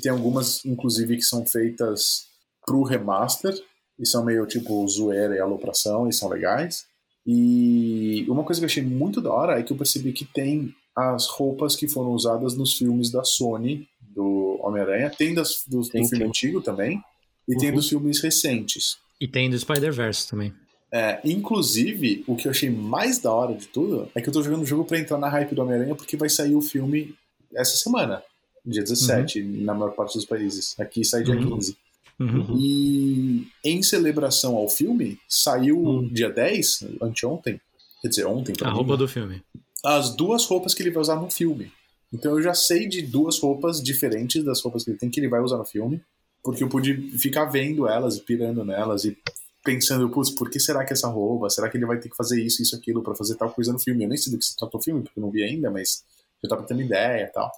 tem 0.00 0.10
algumas, 0.12 0.64
inclusive, 0.64 1.16
que 1.16 1.22
são 1.22 1.44
feitas 1.44 2.22
pro 2.64 2.82
remaster. 2.82 3.52
e 3.98 4.06
são 4.06 4.24
meio 4.24 4.46
tipo 4.46 4.86
zoeira 4.88 5.36
e 5.36 5.38
alopração 5.40 6.08
e 6.08 6.12
são 6.12 6.28
legais. 6.28 6.84
E 7.26 8.24
uma 8.28 8.42
coisa 8.44 8.60
que 8.60 8.64
eu 8.64 8.68
achei 8.68 8.82
muito 8.82 9.20
da 9.20 9.32
hora 9.32 9.58
é 9.58 9.62
que 9.62 9.72
eu 9.72 9.76
percebi 9.76 10.12
que 10.12 10.24
tem 10.24 10.74
as 10.96 11.26
roupas 11.28 11.74
que 11.76 11.88
foram 11.88 12.10
usadas 12.12 12.56
nos 12.56 12.74
filmes 12.76 13.10
da 13.10 13.24
Sony, 13.24 13.88
do 14.00 14.58
Homem-Aranha. 14.62 15.10
Tem 15.10 15.32
das, 15.34 15.64
do, 15.66 15.82
Tem, 15.88 16.02
do 16.02 16.08
filme 16.08 16.18
tem. 16.24 16.28
antigo 16.28 16.60
também, 16.60 17.00
e 17.48 17.56
tem 17.56 17.70
Uhum. 17.70 17.76
dos 17.76 17.88
filmes 17.88 18.20
recentes. 18.20 18.96
E 19.20 19.26
tem 19.28 19.48
do 19.48 19.58
Spider-Verse 19.58 20.28
também. 20.28 20.52
É, 20.92 21.20
inclusive, 21.24 22.22
o 22.26 22.36
que 22.36 22.46
eu 22.46 22.50
achei 22.50 22.68
mais 22.68 23.18
da 23.18 23.32
hora 23.32 23.54
de 23.54 23.66
tudo 23.68 24.10
é 24.14 24.20
que 24.20 24.28
eu 24.28 24.32
tô 24.32 24.42
jogando 24.42 24.62
o 24.62 24.66
jogo 24.66 24.84
pra 24.84 24.98
entrar 24.98 25.16
na 25.16 25.28
hype 25.28 25.54
do 25.54 25.62
Homem-Aranha 25.62 25.94
porque 25.94 26.16
vai 26.16 26.28
sair 26.28 26.54
o 26.54 26.60
filme 26.60 27.14
essa 27.54 27.76
semana, 27.76 28.22
dia 28.66 28.82
17, 28.82 29.40
na 29.42 29.72
maior 29.72 29.92
parte 29.92 30.14
dos 30.18 30.26
países. 30.26 30.78
Aqui 30.78 31.02
sai 31.04 31.22
dia 31.22 31.34
Uhum. 31.34 31.54
15. 31.56 31.76
Uhum. 32.20 32.56
E 32.58 33.31
em 33.64 33.82
celebração 33.82 34.56
ao 34.56 34.68
filme, 34.68 35.18
saiu 35.28 35.78
Hum. 35.78 36.08
dia 36.12 36.28
10, 36.30 36.84
anteontem, 37.00 37.60
quer 38.00 38.08
dizer, 38.08 38.26
ontem 38.26 38.54
A 38.62 38.68
mim, 38.70 38.74
roupa 38.76 38.96
do 38.96 39.06
filme. 39.08 39.42
as 39.84 40.14
duas 40.14 40.44
roupas 40.46 40.74
que 40.74 40.82
ele 40.82 40.90
vai 40.90 41.00
usar 41.00 41.16
no 41.16 41.30
filme. 41.30 41.70
Então 42.12 42.32
eu 42.36 42.42
já 42.42 42.52
sei 42.54 42.86
de 42.88 43.02
duas 43.02 43.38
roupas 43.38 43.82
diferentes 43.82 44.44
das 44.44 44.60
roupas 44.60 44.84
que 44.84 44.90
ele 44.90 44.98
tem 44.98 45.08
que 45.10 45.18
ele 45.20 45.28
vai 45.28 45.40
usar 45.40 45.56
no 45.58 45.64
filme, 45.64 46.02
porque 46.42 46.62
eu 46.64 46.68
pude 46.68 46.94
ficar 47.18 47.44
vendo 47.46 47.86
elas, 47.88 48.16
e 48.16 48.20
pirando 48.20 48.64
nelas 48.64 49.04
e 49.04 49.16
pensando, 49.64 50.10
putz, 50.10 50.28
por 50.30 50.50
que 50.50 50.58
será 50.58 50.84
que 50.84 50.92
essa 50.92 51.06
roupa? 51.08 51.48
Será 51.48 51.68
que 51.70 51.76
ele 51.76 51.86
vai 51.86 51.98
ter 52.00 52.08
que 52.08 52.16
fazer 52.16 52.42
isso, 52.44 52.60
isso, 52.62 52.74
aquilo 52.76 53.00
pra 53.02 53.14
fazer 53.14 53.36
tal 53.36 53.50
coisa 53.50 53.72
no 53.72 53.78
filme? 53.78 54.02
Eu 54.04 54.08
nem 54.08 54.18
sei 54.18 54.32
do 54.32 54.38
que 54.38 54.44
se 54.44 54.56
trata 54.56 54.76
o 54.76 54.82
filme, 54.82 55.02
porque 55.02 55.18
eu 55.18 55.22
não 55.22 55.30
vi 55.30 55.42
ainda, 55.44 55.70
mas 55.70 56.02
já 56.42 56.48
tava 56.50 56.64
tendo 56.64 56.82
ideia 56.82 57.24
e 57.24 57.26
tal. 57.28 57.50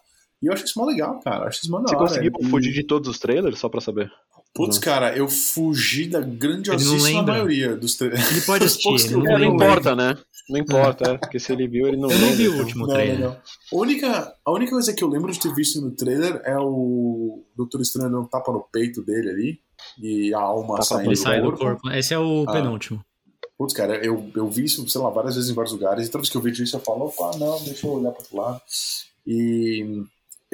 E 0.42 0.46
eu 0.46 0.52
acho 0.52 0.66
isso 0.66 0.78
mó 0.78 0.84
legal, 0.84 1.18
cara. 1.20 1.44
Eu 1.44 1.48
acho 1.48 1.62
isso 1.62 1.70
mó 1.70 1.80
Você 1.80 1.94
hora. 1.96 2.06
conseguiu 2.06 2.32
E- 2.38 2.44
fugir 2.50 2.72
de 2.74 2.82
todos 2.84 3.08
os 3.08 3.18
trailers, 3.18 3.58
só 3.58 3.70
pra 3.70 3.80
saber? 3.80 4.12
Putz, 4.54 4.78
cara, 4.78 5.16
eu 5.16 5.28
fugi 5.28 6.06
da 6.06 6.20
não 6.20 6.30
grandiosíssima 6.36 7.22
maioria 7.22 7.76
dos 7.76 7.96
trailers. 7.96 8.30
Ele 8.30 8.40
pode 8.46 8.64
assistir, 8.64 9.06
ele 9.06 9.16
não 9.16 9.26
É, 9.26 9.32
não 9.32 9.38
lembra. 9.38 9.66
importa, 9.66 9.96
né? 9.96 10.16
Não 10.48 10.60
importa, 10.60 11.10
é, 11.10 11.18
porque 11.18 11.40
se 11.40 11.52
ele 11.52 11.66
viu, 11.66 11.88
ele 11.88 11.96
não 11.96 12.10
Eu 12.10 12.18
não 12.18 12.26
lembra, 12.28 12.36
vi 12.36 12.48
o 12.48 12.58
último 12.58 12.86
Não, 12.86 12.94
trailer. 12.94 13.18
não, 13.18 13.28
não. 13.30 13.36
A 13.36 13.76
única, 13.82 14.34
a 14.44 14.52
única 14.52 14.70
coisa 14.72 14.92
que 14.92 15.02
eu 15.02 15.08
lembro 15.08 15.32
de 15.32 15.40
ter 15.40 15.52
visto 15.54 15.80
no 15.80 15.90
trailer 15.90 16.40
é 16.44 16.56
o 16.58 17.42
Doutor 17.56 17.80
Estranho 17.80 18.10
dando 18.10 18.22
um 18.22 18.28
tapa 18.28 18.52
no 18.52 18.60
peito 18.72 19.02
dele 19.02 19.30
ali 19.30 19.58
e 20.00 20.32
a 20.34 20.38
alma 20.40 20.74
Tapa 20.76 20.82
saindo 20.84 21.08
Ele 21.08 21.14
do 21.16 21.20
sai 21.20 21.40
do 21.40 21.46
corpo. 21.46 21.64
corpo. 21.82 21.90
Esse 21.90 22.14
é 22.14 22.18
o 22.18 22.44
Ah. 22.46 22.52
penúltimo. 22.52 23.04
Putz, 23.58 23.72
cara, 23.72 24.04
eu, 24.04 24.30
eu 24.36 24.48
vi 24.50 24.64
isso, 24.64 24.86
sei 24.88 25.00
lá, 25.00 25.10
várias 25.10 25.34
vezes 25.36 25.50
em 25.50 25.54
vários 25.54 25.72
lugares, 25.72 26.06
e 26.06 26.10
toda 26.10 26.22
vez 26.22 26.30
que 26.30 26.36
eu 26.36 26.40
vejo 26.42 26.62
isso 26.62 26.76
eu 26.76 26.80
falo, 26.80 27.06
opa, 27.06 27.36
não, 27.38 27.58
deixa 27.64 27.86
eu 27.86 27.92
olhar 27.92 28.10
para 28.10 28.20
outro 28.20 28.36
lado. 28.36 28.60
E 29.26 30.02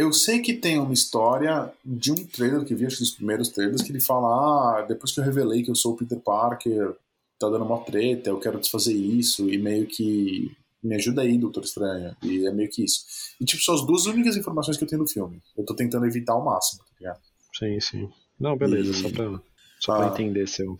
eu 0.00 0.12
sei 0.12 0.40
que 0.40 0.54
tem 0.54 0.78
uma 0.78 0.94
história 0.94 1.72
de 1.84 2.10
um 2.12 2.14
trailer 2.26 2.64
que 2.64 2.74
vi, 2.74 2.86
acho 2.86 2.96
que 2.96 3.02
dos 3.02 3.12
primeiros 3.12 3.48
trailers, 3.48 3.82
que 3.82 3.92
ele 3.92 4.00
fala, 4.00 4.78
ah, 4.78 4.82
depois 4.82 5.12
que 5.12 5.20
eu 5.20 5.24
revelei 5.24 5.62
que 5.62 5.70
eu 5.70 5.74
sou 5.74 5.92
o 5.92 5.96
Peter 5.96 6.18
Parker, 6.18 6.92
tá 7.38 7.48
dando 7.48 7.64
uma 7.64 7.78
treta, 7.80 8.30
eu 8.30 8.38
quero 8.38 8.58
desfazer 8.58 8.94
isso, 8.94 9.48
e 9.50 9.58
meio 9.58 9.86
que 9.86 10.50
me 10.82 10.94
ajuda 10.94 11.20
aí, 11.22 11.36
Doutor 11.36 11.64
Estranho. 11.64 12.16
E 12.22 12.46
é 12.46 12.50
meio 12.52 12.70
que 12.70 12.82
isso. 12.84 13.04
E, 13.40 13.44
tipo, 13.44 13.62
são 13.62 13.74
as 13.74 13.84
duas 13.86 14.06
únicas 14.06 14.36
informações 14.36 14.76
que 14.78 14.84
eu 14.84 14.88
tenho 14.88 15.02
do 15.02 15.08
filme. 15.08 15.42
Eu 15.56 15.64
tô 15.64 15.74
tentando 15.74 16.06
evitar 16.06 16.32
ao 16.32 16.44
máximo, 16.44 16.80
tá 16.80 16.94
ligado? 16.98 17.20
Sim, 17.58 17.80
sim. 17.80 18.08
Não, 18.38 18.56
beleza, 18.56 18.90
E- 18.90 18.94
só 18.94 19.10
pra, 19.10 19.40
só 19.78 19.92
Ah. 19.92 19.96
pra 19.98 20.06
entender 20.08 20.48
seu. 20.48 20.78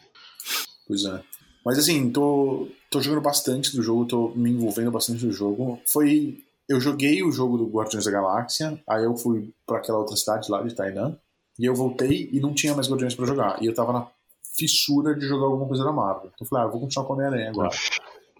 Pois 0.87 1.05
é. 1.05 1.23
Mas 1.65 1.79
assim, 1.79 2.11
tô, 2.11 2.69
tô 2.91 3.01
jogando 3.03 3.21
bastante 3.23 3.77
do 3.77 3.83
jogo, 3.83 4.07
tô 4.07 4.29
me 4.31 4.51
envolvendo 4.51 4.91
bastante 4.91 5.27
do 5.27 5.33
jogo. 5.33 5.79
Foi. 5.87 6.43
Eu 6.71 6.81
joguei 6.81 7.21
o 7.25 7.33
jogo 7.33 7.59
do 7.59 7.67
Guardiões 7.67 8.05
da 8.05 8.13
Galáxia, 8.13 8.81
aí 8.89 9.03
eu 9.03 9.17
fui 9.17 9.53
pra 9.67 9.79
aquela 9.79 9.99
outra 9.99 10.15
cidade 10.15 10.49
lá 10.49 10.63
de 10.63 10.73
Tainan, 10.73 11.19
e 11.59 11.65
eu 11.67 11.75
voltei 11.75 12.31
e 12.33 12.39
não 12.39 12.55
tinha 12.55 12.73
mais 12.77 12.89
Guardiões 12.89 13.13
pra 13.13 13.27
jogar. 13.27 13.61
E 13.61 13.67
eu 13.67 13.75
tava 13.75 13.93
na 13.93 14.07
fissura 14.57 15.13
de 15.17 15.27
jogar 15.27 15.47
alguma 15.47 15.67
coisa 15.67 15.83
da 15.83 15.91
Marvel. 15.91 16.31
Então 16.33 16.45
eu 16.45 16.47
falei, 16.47 16.65
ah, 16.65 16.69
eu 16.69 16.71
vou 16.71 16.81
continuar 16.81 17.07
com 17.07 17.13
a 17.13 17.17
Homem-Aranha 17.17 17.51
agora. 17.51 17.71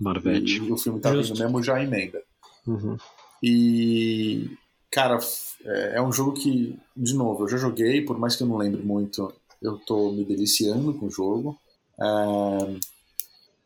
Marvete. 0.01 0.59
E 0.59 0.71
o 0.71 0.77
filme 0.77 1.01
tá 1.01 1.11
vindo 1.11 1.37
mesmo, 1.37 1.61
já 1.61 1.83
emenda. 1.83 2.23
Uhum. 2.69 2.97
E, 3.43 4.57
cara, 4.93 5.19
é 5.65 5.97
é 5.97 6.03
um 6.03 6.13
jogo 6.13 6.33
que, 6.33 6.79
de 6.97 7.15
novo, 7.15 7.43
eu 7.43 7.49
já 7.49 7.57
joguei, 7.57 8.01
por 8.01 8.17
mais 8.17 8.37
que 8.37 8.45
eu 8.45 8.47
não 8.47 8.57
lembre 8.57 8.81
muito, 8.81 9.35
eu 9.61 9.77
tô 9.77 10.13
me 10.13 10.25
deliciando 10.25 10.95
com 10.95 11.07
o 11.07 11.11
jogo. 11.11 11.59
É, 12.01 12.77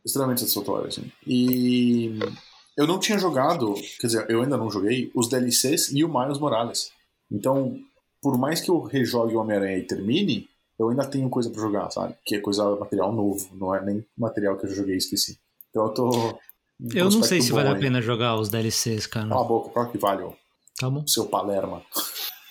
extremamente 0.02 0.40
satisfatório, 0.40 0.88
assim. 0.88 1.12
E 1.26 2.18
eu 2.76 2.86
não 2.86 2.98
tinha 2.98 3.18
jogado, 3.18 3.74
quer 4.00 4.06
dizer, 4.06 4.26
eu 4.30 4.42
ainda 4.42 4.56
não 4.56 4.70
joguei, 4.70 5.10
os 5.14 5.28
DLCs 5.28 5.90
e 5.92 6.04
o 6.04 6.08
Miles 6.12 6.38
Morales. 6.38 6.90
Então, 7.30 7.78
por 8.22 8.36
mais 8.38 8.60
que 8.60 8.70
eu 8.70 8.80
rejogue 8.82 9.34
o 9.34 9.40
Homem-Aranha 9.40 9.78
e 9.78 9.82
termine, 9.86 10.48
eu 10.78 10.88
ainda 10.88 11.04
tenho 11.06 11.28
coisa 11.28 11.50
pra 11.50 11.60
jogar, 11.60 11.90
sabe? 11.90 12.14
Que 12.24 12.36
é 12.36 12.40
coisa, 12.40 12.76
material 12.76 13.12
novo, 13.12 13.48
não 13.54 13.74
é 13.74 13.84
nem 13.84 14.04
material 14.18 14.56
que 14.56 14.66
eu 14.66 14.70
já 14.70 14.76
joguei 14.76 14.94
e 14.94 14.98
esqueci. 14.98 15.38
Então 15.70 15.84
eu 15.86 15.90
tô. 15.94 16.38
Eu 16.92 17.08
não 17.10 17.22
sei 17.22 17.40
se 17.40 17.52
vale 17.52 17.68
a 17.68 17.74
aí. 17.74 17.80
pena 17.80 18.02
jogar 18.02 18.34
os 18.36 18.48
DLCs, 18.48 19.06
cara. 19.06 19.28
Cala 19.28 19.40
a 19.40 19.44
boca, 19.44 19.70
claro 19.70 19.90
que 19.90 19.98
vale, 19.98 20.22
ó. 20.24 20.32
Tá 20.78 20.90
bom. 20.90 21.06
seu 21.06 21.26
Palerma. 21.26 21.82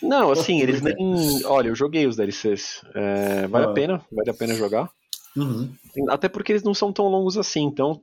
Não, 0.01 0.31
assim, 0.31 0.61
eles 0.61 0.79
nem. 0.81 1.45
Olha, 1.45 1.67
eu 1.67 1.75
joguei 1.75 2.07
os 2.07 2.15
DLCs. 2.15 2.81
É, 2.95 3.47
vale 3.47 3.65
Ah. 3.65 3.69
a 3.69 3.73
pena, 3.73 4.05
vale 4.11 4.29
a 4.29 4.33
pena 4.33 4.53
jogar. 4.55 4.89
Uhum. 5.35 5.73
Até 6.09 6.29
porque 6.29 6.51
eles 6.53 6.63
não 6.63 6.73
são 6.73 6.93
tão 6.93 7.07
longos 7.07 7.37
assim, 7.37 7.63
então, 7.63 8.01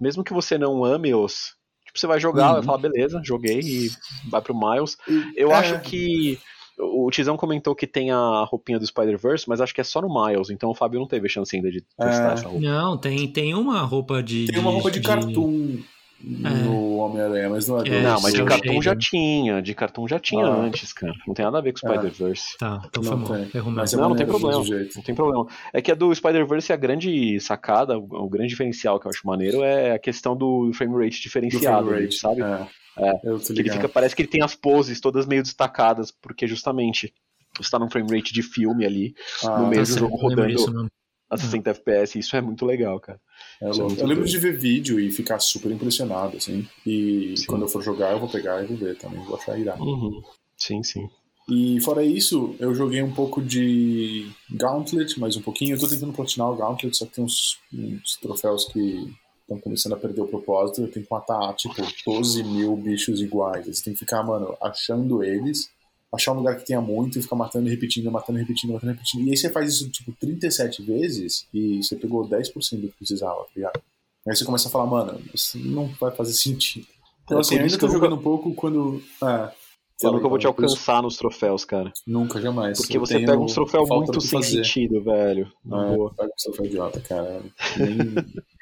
mesmo 0.00 0.22
que 0.24 0.32
você 0.34 0.58
não 0.58 0.84
ame-os, 0.84 1.54
tipo, 1.92 1.98
você 2.00 2.06
vai 2.06 2.18
jogar, 2.18 2.48
Uhum. 2.48 2.54
vai 2.54 2.62
falar, 2.62 2.78
beleza, 2.78 3.20
joguei 3.24 3.60
e 3.60 3.90
vai 4.30 4.40
pro 4.40 4.58
Miles. 4.58 4.96
Eu 5.36 5.50
É. 5.52 5.54
acho 5.54 5.80
que. 5.80 6.38
O 6.78 7.10
Tizão 7.10 7.36
comentou 7.36 7.74
que 7.76 7.86
tem 7.86 8.10
a 8.10 8.44
roupinha 8.44 8.78
do 8.78 8.86
Spider-Verse, 8.86 9.46
mas 9.46 9.60
acho 9.60 9.74
que 9.74 9.80
é 9.82 9.84
só 9.84 10.00
no 10.00 10.08
Miles, 10.08 10.48
então 10.48 10.70
o 10.70 10.74
Fábio 10.74 10.98
não 10.98 11.06
teve 11.06 11.28
chance 11.28 11.54
ainda 11.54 11.70
de 11.70 11.82
testar 11.82 12.30
É. 12.30 12.32
essa 12.32 12.48
roupa. 12.48 12.60
Não, 12.66 12.96
tem, 12.96 13.28
tem 13.28 13.54
uma 13.54 13.82
roupa 13.82 14.22
de. 14.22 14.46
Tem 14.46 14.58
uma 14.58 14.70
roupa 14.70 14.90
de, 14.90 15.00
cartoon 15.00 15.78
no 16.22 16.96
Homem-Aranha, 16.96 17.50
mas 17.50 17.66
não 17.68 17.80
é, 17.80 17.82
do- 17.84 17.92
É, 17.92 18.02
não, 18.02 18.20
mas 18.20 18.32
de 18.32 18.44
cartão 18.44 18.80
já 18.82 18.94
tinha, 18.96 19.60
de 19.60 19.74
cartão 19.74 20.06
já 20.08 20.18
tinha 20.18 20.44
Ah. 20.46 20.56
antes, 20.60 20.92
cara. 20.92 21.12
Não 21.26 21.34
tem 21.34 21.44
nada 21.44 21.58
a 21.58 21.60
ver 21.60 21.72
com 21.72 21.86
o 21.86 21.90
É. 21.90 21.94
Spider-Verse. 21.94 22.58
Tá, 22.58 22.82
então 22.86 23.02
Não 23.02 23.26
foi 23.26 23.38
mal. 23.38 23.72
Mas 23.72 23.92
mesmo. 23.92 24.00
Não, 24.02 24.08
não 24.10 24.16
tem 24.16 24.26
problema. 24.26 24.58
mesmo. 24.64 24.88
Não 24.96 25.02
tem 25.02 25.14
problema. 25.14 25.46
É 25.72 25.82
que 25.82 25.90
a 25.90 25.94
do 25.94 26.14
Spider-Verse, 26.14 26.72
a 26.72 26.76
grande 26.76 27.40
sacada, 27.40 27.98
o, 27.98 28.28
grande 28.28 28.48
diferencial 28.50 28.98
que 29.00 29.06
eu 29.06 29.10
acho 29.10 29.26
maneiro 29.26 29.62
é 29.62 29.92
a 29.92 29.98
questão 29.98 30.36
do 30.36 30.70
frame 30.74 30.94
rate 31.04 31.18
Do 31.18 31.22
diferenciado, 31.22 31.86
frame 31.88 32.02
rate, 32.04 32.14
sabe? 32.16 32.42
É. 32.42 32.66
É. 32.98 33.12
Que 33.38 33.52
ele 33.60 33.70
fica, 33.70 33.88
parece 33.88 34.14
que 34.14 34.22
ele 34.22 34.28
tem 34.28 34.42
as 34.42 34.54
poses 34.54 35.00
todas 35.00 35.26
meio 35.26 35.42
destacadas, 35.42 36.10
porque 36.10 36.46
justamente 36.46 37.12
você 37.58 37.70
tá 37.70 37.78
num 37.78 37.88
frame 37.90 38.14
rate 38.16 38.32
de 38.34 38.42
filme 38.42 38.84
ali, 38.84 39.14
Ah, 39.44 39.58
no 39.58 39.66
meio 39.68 39.82
Tá 39.84 39.92
do 39.92 39.98
jogo 39.98 40.16
rodando 40.16 40.46
mesmo. 40.46 40.88
A 41.32 41.38
60 41.38 41.70
FPS, 41.70 42.14
e 42.14 42.20
isso 42.20 42.36
é 42.36 42.42
muito 42.42 42.66
legal, 42.66 43.00
cara. 43.00 43.18
é 43.62 43.70
Isso 43.70 43.80
é 43.80 43.84
muito 43.84 44.00
eu 44.00 44.06
lembro 44.06 44.26
de 44.26 44.38
ver 44.38 44.54
vídeo 44.54 45.00
e 45.00 45.10
ficar 45.10 45.38
super 45.38 45.72
impressionado, 45.72 46.36
assim. 46.36 46.68
E 46.86 47.34
Sim. 47.38 47.46
quando 47.46 47.62
eu 47.62 47.68
for 47.68 47.82
jogar, 47.82 48.12
eu 48.12 48.20
vou 48.20 48.28
pegar 48.28 48.62
e 48.62 48.66
vou 48.66 48.76
ver 48.76 48.98
também. 48.98 49.24
Vou 49.24 49.36
achar 49.36 49.58
irado. 49.58 49.82
Uhum. 49.82 50.22
Sim, 50.58 50.82
sim. 50.82 51.08
E 51.48 51.80
fora 51.80 52.04
isso, 52.04 52.54
eu 52.58 52.74
joguei 52.74 53.02
um 53.02 53.12
pouco 53.12 53.40
de 53.40 54.30
Gauntlet, 54.50 55.18
mais 55.18 55.34
um 55.34 55.40
pouquinho. 55.40 55.74
Eu 55.74 55.80
tô 55.80 55.88
tentando 55.88 56.12
platinar 56.12 56.50
o 56.50 56.54
Gauntlet, 56.54 56.94
só 56.94 57.06
que 57.06 57.14
tem 57.14 57.24
uns, 57.24 57.58
uns 57.72 58.16
troféus 58.20 58.66
que 58.66 59.10
estão 59.40 59.58
começando 59.58 59.94
a 59.94 59.98
perder 59.98 60.20
o 60.20 60.28
propósito. 60.28 60.82
Eu 60.82 60.88
tenho 60.88 61.06
que 61.06 61.10
matar, 61.10 61.54
tipo, 61.54 61.74
12 62.04 62.44
mil 62.44 62.76
bichos 62.76 63.22
iguais. 63.22 63.66
Você 63.66 63.84
tem 63.84 63.94
que 63.94 64.00
ficar, 64.00 64.22
mano, 64.22 64.54
achando 64.60 65.24
eles, 65.24 65.70
achar 66.14 66.32
um 66.32 66.36
lugar 66.36 66.56
que 66.56 66.66
tenha 66.66 66.80
muito 66.80 67.18
e 67.18 67.22
ficar 67.22 67.36
matando 67.36 67.66
e 67.68 67.70
repetindo, 67.70 68.10
matando 68.10 68.38
e 68.38 68.42
repetindo, 68.42 68.72
matando 68.72 68.92
e 68.92 68.94
repetindo. 68.94 69.26
E 69.26 69.30
aí 69.30 69.36
você 69.36 69.50
faz 69.50 69.72
isso, 69.72 69.88
tipo, 69.90 70.12
37 70.12 70.82
vezes 70.82 71.46
e 71.54 71.82
você 71.82 71.96
pegou 71.96 72.28
10% 72.28 72.80
do 72.80 72.88
que 72.88 72.96
precisava, 72.98 73.40
tá 73.44 73.50
ligado? 73.56 73.80
Aí 74.28 74.36
você 74.36 74.44
começa 74.44 74.68
a 74.68 74.70
falar, 74.70 74.86
mano, 74.86 75.20
isso 75.34 75.58
não 75.58 75.88
vai 76.00 76.10
fazer 76.12 76.32
sentido. 76.34 76.86
Então, 77.24 77.38
É 77.38 77.40
assim, 77.40 77.54
por 77.56 77.60
eu 77.60 77.64
ainda 77.66 77.78
tô 77.78 77.86
eu 77.86 77.92
jogando 77.92 78.14
um 78.16 78.22
pouco 78.22 78.54
quando. 78.54 79.02
É, 79.22 79.26
Eu 79.26 80.08
Fala 80.08 80.16
nunca 80.16 80.28
vou 80.28 80.38
te 80.38 80.46
alcançar 80.46 81.00
nos 81.02 81.16
troféus, 81.16 81.64
cara. 81.64 81.92
Nunca, 82.06 82.40
jamais. 82.40 82.78
Porque 82.78 82.96
Eu 82.96 83.00
você 83.00 83.14
tenho 83.14 83.26
pega 83.26 83.38
uns 83.40 83.54
troféus 83.54 83.88
falta 83.88 84.06
muito 84.12 84.20
sem 84.20 84.40
fazer. 84.40 84.64
sentido, 84.64 85.02
velho. 85.02 85.50
Na 85.64 85.92
É, 85.92 85.96
boa. 85.96 86.12
pega 86.14 86.28
o 86.28 86.42
troféu 86.42 86.66
idiota, 86.66 87.00
cara. 87.00 87.42
Nem 87.78 87.98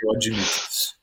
eu 0.03 0.15
admito. 0.15 0.61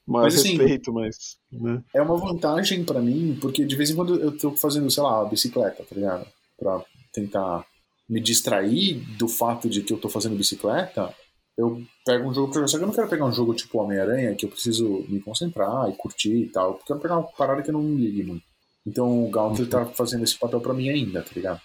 Maior 0.08 0.24
Mas, 0.26 0.36
assim, 0.36 0.56
respeito, 0.56 0.94
mas. 0.94 1.38
Né? 1.52 1.84
É 1.94 2.02
uma 2.02 2.16
vantagem 2.18 2.84
pra 2.84 3.02
mim, 3.02 3.38
porque 3.42 3.66
de 3.66 3.76
vez 3.76 3.90
em 3.90 3.96
quando 3.96 4.16
eu 4.22 4.38
tô 4.38 4.52
fazendo, 4.52 4.90
sei 4.90 5.04
lá, 5.04 5.26
bicicleta, 5.26 5.84
tá 5.84 5.96
ligado? 5.96 6.26
Pra 6.58 6.84
tentar 7.14 7.66
me 8.10 8.22
distrair 8.22 8.96
do 9.18 9.28
fato 9.28 9.70
de 9.70 9.82
que 9.82 9.94
eu 9.94 9.98
tô 9.98 10.10
fazendo 10.10 10.36
bicicleta, 10.36 11.14
eu 11.58 11.82
pego 12.06 12.30
um 12.30 12.34
jogo 12.34 12.52
pra 12.52 12.56
jogar. 12.56 12.68
Só 12.68 12.78
que 12.78 12.84
eu 12.84 12.88
não 12.88 12.94
quero 12.94 13.10
pegar 13.10 13.26
um 13.26 13.32
jogo 13.32 13.54
tipo 13.54 13.80
Homem-Aranha, 13.80 14.36
que 14.36 14.46
eu 14.46 14.50
preciso 14.50 15.06
me 15.10 15.20
concentrar 15.20 15.90
e 15.90 15.94
curtir 15.94 16.44
e 16.44 16.50
tal. 16.50 16.72
Eu 16.72 16.80
quero 16.86 17.00
pegar 17.00 17.18
uma 17.18 17.28
parada 17.28 17.62
que 17.62 17.70
eu 17.70 17.74
não 17.74 17.82
me 17.82 17.96
ligue 17.96 18.24
muito. 18.24 18.44
Então 18.86 19.26
o 19.26 19.30
Gauntlet 19.30 19.70
tá 19.70 19.86
fazendo 19.86 20.24
esse 20.24 20.38
papel 20.38 20.62
pra 20.62 20.74
mim 20.74 20.90
ainda, 20.90 21.22
tá 21.22 21.32
ligado? 21.36 21.60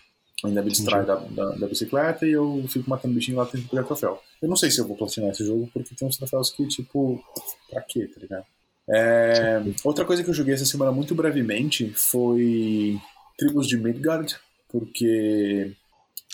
Ainda 0.44 0.60
me 0.60 0.70
distrai 0.70 1.04
da, 1.06 1.14
da, 1.14 1.50
da 1.50 1.68
bicicleta 1.68 2.26
e 2.26 2.32
eu 2.32 2.64
fico 2.68 2.90
matando 2.90 3.14
bichinho 3.14 3.36
lá 3.36 3.46
tentando 3.46 3.68
pegar 3.68 3.84
troféu. 3.84 4.20
Eu 4.40 4.48
não 4.48 4.56
sei 4.56 4.72
se 4.72 4.80
eu 4.80 4.88
vou 4.88 4.96
platinar 4.96 5.30
esse 5.30 5.46
jogo, 5.46 5.70
porque 5.72 5.94
tem 5.94 6.08
uns 6.08 6.16
troféus 6.16 6.50
que, 6.50 6.66
tipo, 6.66 7.22
pra 7.70 7.80
quê, 7.82 8.08
tá 8.08 8.20
ligado? 8.20 8.44
É, 8.90 9.62
outra 9.84 10.04
coisa 10.04 10.24
que 10.24 10.30
eu 10.30 10.34
joguei 10.34 10.54
essa 10.54 10.64
semana 10.64 10.90
muito 10.90 11.14
brevemente 11.14 11.92
foi 11.94 12.98
Tribos 13.38 13.68
de 13.68 13.76
Midgard, 13.76 14.36
porque 14.72 15.74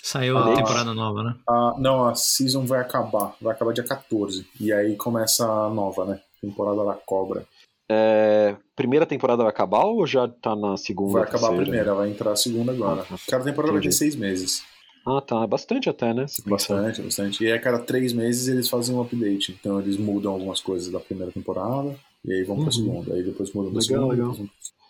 Saiu 0.02 0.38
a 0.38 0.54
temporada 0.54 0.94
nova, 0.94 1.22
né? 1.22 1.34
A, 1.46 1.74
não, 1.78 2.06
a 2.06 2.14
season 2.14 2.64
vai 2.64 2.80
acabar. 2.80 3.34
Vai 3.42 3.52
acabar 3.54 3.72
dia 3.72 3.84
14. 3.84 4.46
E 4.60 4.72
aí 4.72 4.96
começa 4.96 5.44
a 5.44 5.68
nova, 5.68 6.04
né? 6.04 6.20
Temporada 6.40 6.84
da 6.84 6.94
Cobra. 6.94 7.44
É, 7.90 8.54
primeira 8.76 9.06
temporada 9.06 9.42
vai 9.42 9.50
acabar 9.50 9.84
ou 9.84 10.06
já 10.06 10.28
tá 10.28 10.54
na 10.54 10.76
segunda? 10.76 11.14
Vai 11.14 11.22
acabar 11.22 11.48
terceira? 11.48 11.62
a 11.62 11.64
primeira, 11.64 11.94
vai 11.94 12.10
entrar 12.10 12.32
a 12.32 12.36
segunda 12.36 12.72
agora. 12.72 13.04
Ah, 13.10 13.16
cada 13.28 13.44
temporada 13.44 13.72
Entendi. 13.72 13.88
vai 13.88 13.92
ter 13.92 13.92
seis 13.92 14.14
meses. 14.14 14.62
Ah, 15.06 15.20
tá. 15.20 15.42
É 15.42 15.46
bastante 15.46 15.88
até, 15.88 16.12
né? 16.12 16.26
Bastante, 16.46 17.02
bastante. 17.02 17.42
E 17.42 17.46
aí, 17.46 17.52
a 17.52 17.60
cada 17.60 17.78
três 17.78 18.12
meses 18.12 18.48
eles 18.48 18.68
fazem 18.68 18.94
um 18.94 19.00
update. 19.00 19.56
Então 19.58 19.80
eles 19.80 19.96
mudam 19.96 20.32
algumas 20.32 20.60
coisas 20.60 20.90
da 20.90 21.00
primeira 21.00 21.32
temporada 21.32 21.98
e 22.24 22.32
aí 22.32 22.44
vão 22.44 22.56
pra 22.56 22.66
uhum. 22.66 22.72
segunda. 22.72 23.14
Aí 23.14 23.22
depois 23.22 23.52
mudam 23.52 23.72
da 23.72 23.80
segunda. 23.80 24.14
Legal. 24.14 24.36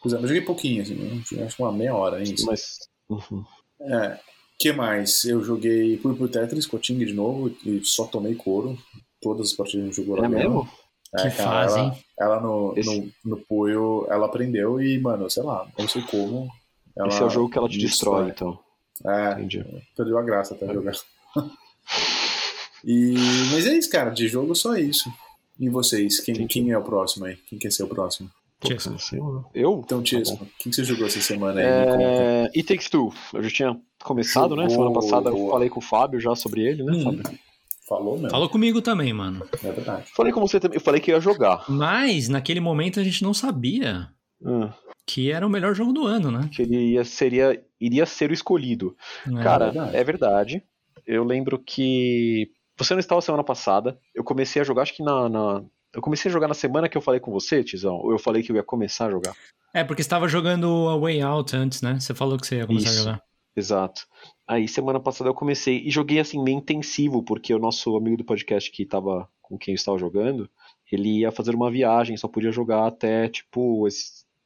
Pois 0.02 0.14
é, 0.14 0.16
eu 0.16 0.26
joguei 0.26 0.42
pouquinho, 0.42 0.82
assim, 0.82 0.94
né? 0.94 1.44
acho 1.44 1.56
que 1.56 1.62
uma 1.62 1.72
meia 1.72 1.94
hora, 1.94 2.22
hein? 2.22 2.34
Mas. 2.46 2.87
Uhum. 3.08 3.44
É. 3.80 4.18
que 4.58 4.72
mais? 4.72 5.24
Eu 5.24 5.42
joguei 5.42 5.98
fui 5.98 6.14
pro 6.14 6.28
Tetris 6.28 6.66
com 6.66 6.78
de 6.78 7.12
novo 7.12 7.54
e 7.64 7.80
só 7.84 8.04
tomei 8.06 8.34
couro. 8.34 8.76
Todas 9.20 9.50
as 9.50 9.52
partidas 9.54 9.82
a 9.82 9.86
gente 9.86 9.96
jogou 9.96 10.16
lá. 10.16 10.26
É 10.26 10.28
mesmo? 10.28 10.68
É, 11.16 11.30
que 11.30 11.36
cara, 11.36 11.68
fase, 11.68 11.78
ela, 11.78 11.96
ela 12.20 12.40
no, 12.40 12.74
Esse... 12.76 13.12
no, 13.24 13.36
no 13.36 13.36
Puyo, 13.46 14.06
ela 14.10 14.26
aprendeu 14.26 14.80
e, 14.80 14.98
mano, 14.98 15.30
sei 15.30 15.42
lá, 15.42 15.66
não 15.78 15.88
sei 15.88 16.02
como. 16.02 16.48
Ela 16.94 17.08
Esse 17.08 17.22
é 17.22 17.24
o 17.24 17.30
jogo 17.30 17.50
que 17.50 17.56
ela 17.56 17.68
te 17.68 17.78
destrói, 17.78 18.26
destrói 18.26 18.52
então. 18.52 19.10
É, 19.10 19.32
Entendi. 19.32 19.64
perdeu 19.96 20.18
a 20.18 20.22
graça 20.22 20.54
até 20.54 20.66
jogar. 20.72 20.92
e, 22.84 23.14
mas 23.52 23.66
é 23.66 23.78
isso, 23.78 23.88
cara, 23.88 24.10
de 24.10 24.28
jogo 24.28 24.54
só 24.54 24.76
isso. 24.76 25.10
E 25.58 25.68
vocês, 25.68 26.20
quem, 26.20 26.46
quem 26.46 26.70
é 26.70 26.78
o 26.78 26.82
próximo 26.82 27.24
aí? 27.24 27.36
Quem 27.36 27.58
quer 27.58 27.72
ser 27.72 27.84
o 27.84 27.88
próximo? 27.88 28.30
Eu? 29.54 29.82
Então, 29.84 30.02
tá 30.02 30.34
o 30.34 30.46
que 30.58 30.72
você 30.72 30.82
jogou 30.82 31.06
essa 31.06 31.20
semana 31.20 31.60
aí? 31.60 31.66
É... 31.66 32.42
It 32.56 32.64
Takes 32.64 32.90
Two. 32.90 33.12
Eu 33.32 33.42
já 33.42 33.50
tinha 33.50 33.80
começado, 34.02 34.50
jogou... 34.50 34.64
né? 34.64 34.70
Semana 34.70 34.92
passada 34.92 35.30
eu 35.30 35.48
falei 35.50 35.68
com 35.68 35.78
o 35.78 35.82
Fábio 35.82 36.20
já 36.20 36.34
sobre 36.34 36.62
ele, 36.62 36.82
né, 36.82 36.92
hum. 36.92 37.04
Fábio? 37.04 37.38
Falou 37.88 38.14
mesmo. 38.14 38.30
Falou 38.30 38.48
comigo 38.48 38.82
também, 38.82 39.12
mano. 39.12 39.46
É 39.64 39.72
verdade. 39.72 40.10
Falei 40.14 40.32
com 40.32 40.40
você 40.40 40.60
também. 40.60 40.76
Eu 40.76 40.80
falei 40.80 41.00
que 41.00 41.10
ia 41.10 41.20
jogar. 41.20 41.64
Mas, 41.68 42.28
naquele 42.28 42.60
momento, 42.60 43.00
a 43.00 43.04
gente 43.04 43.22
não 43.22 43.32
sabia 43.32 44.10
hum. 44.42 44.68
que 45.06 45.32
era 45.32 45.46
o 45.46 45.50
melhor 45.50 45.74
jogo 45.74 45.92
do 45.92 46.04
ano, 46.04 46.30
né? 46.30 46.50
Que 46.52 46.62
ele 46.62 46.92
ia, 46.92 47.04
seria, 47.04 47.62
iria 47.80 48.04
ser 48.04 48.30
o 48.30 48.34
escolhido. 48.34 48.94
É 49.26 49.42
Cara, 49.42 49.70
verdade. 49.70 49.96
é 49.96 50.04
verdade. 50.04 50.62
Eu 51.06 51.24
lembro 51.24 51.58
que. 51.58 52.50
Você 52.76 52.92
não 52.92 53.00
estava 53.00 53.22
semana 53.22 53.42
passada. 53.42 53.98
Eu 54.14 54.22
comecei 54.22 54.60
a 54.60 54.64
jogar, 54.64 54.82
acho 54.82 54.94
que 54.94 55.02
na, 55.02 55.28
na. 55.28 55.64
Eu 55.94 56.02
comecei 56.02 56.30
a 56.30 56.32
jogar 56.32 56.48
na 56.48 56.54
semana 56.54 56.88
que 56.88 56.96
eu 56.96 57.02
falei 57.02 57.20
com 57.20 57.32
você, 57.32 57.64
Tizão. 57.64 57.96
Ou 57.96 58.12
eu 58.12 58.18
falei 58.18 58.42
que 58.42 58.52
eu 58.52 58.56
ia 58.56 58.62
começar 58.62 59.06
a 59.06 59.10
jogar? 59.10 59.34
É, 59.72 59.84
porque 59.84 60.02
estava 60.02 60.28
jogando 60.28 60.88
a 60.88 60.96
Way 60.96 61.22
Out 61.22 61.56
antes, 61.56 61.82
né? 61.82 61.98
Você 61.98 62.14
falou 62.14 62.38
que 62.38 62.46
você 62.46 62.56
ia 62.56 62.66
começar 62.66 62.90
Isso. 62.90 63.00
a 63.00 63.04
jogar. 63.04 63.22
Exato. 63.56 64.06
Aí 64.46 64.68
semana 64.68 65.00
passada 65.00 65.28
eu 65.28 65.34
comecei 65.34 65.82
e 65.84 65.90
joguei 65.90 66.20
assim 66.20 66.42
meio 66.42 66.58
intensivo, 66.58 67.22
porque 67.22 67.52
o 67.52 67.58
nosso 67.58 67.96
amigo 67.96 68.16
do 68.16 68.24
podcast 68.24 68.70
que 68.70 68.86
tava 68.86 69.28
com 69.42 69.58
quem 69.58 69.72
eu 69.72 69.76
estava 69.76 69.98
jogando, 69.98 70.48
ele 70.90 71.20
ia 71.20 71.32
fazer 71.32 71.54
uma 71.54 71.70
viagem, 71.70 72.16
só 72.16 72.28
podia 72.28 72.52
jogar 72.52 72.86
até 72.86 73.28
tipo 73.28 73.86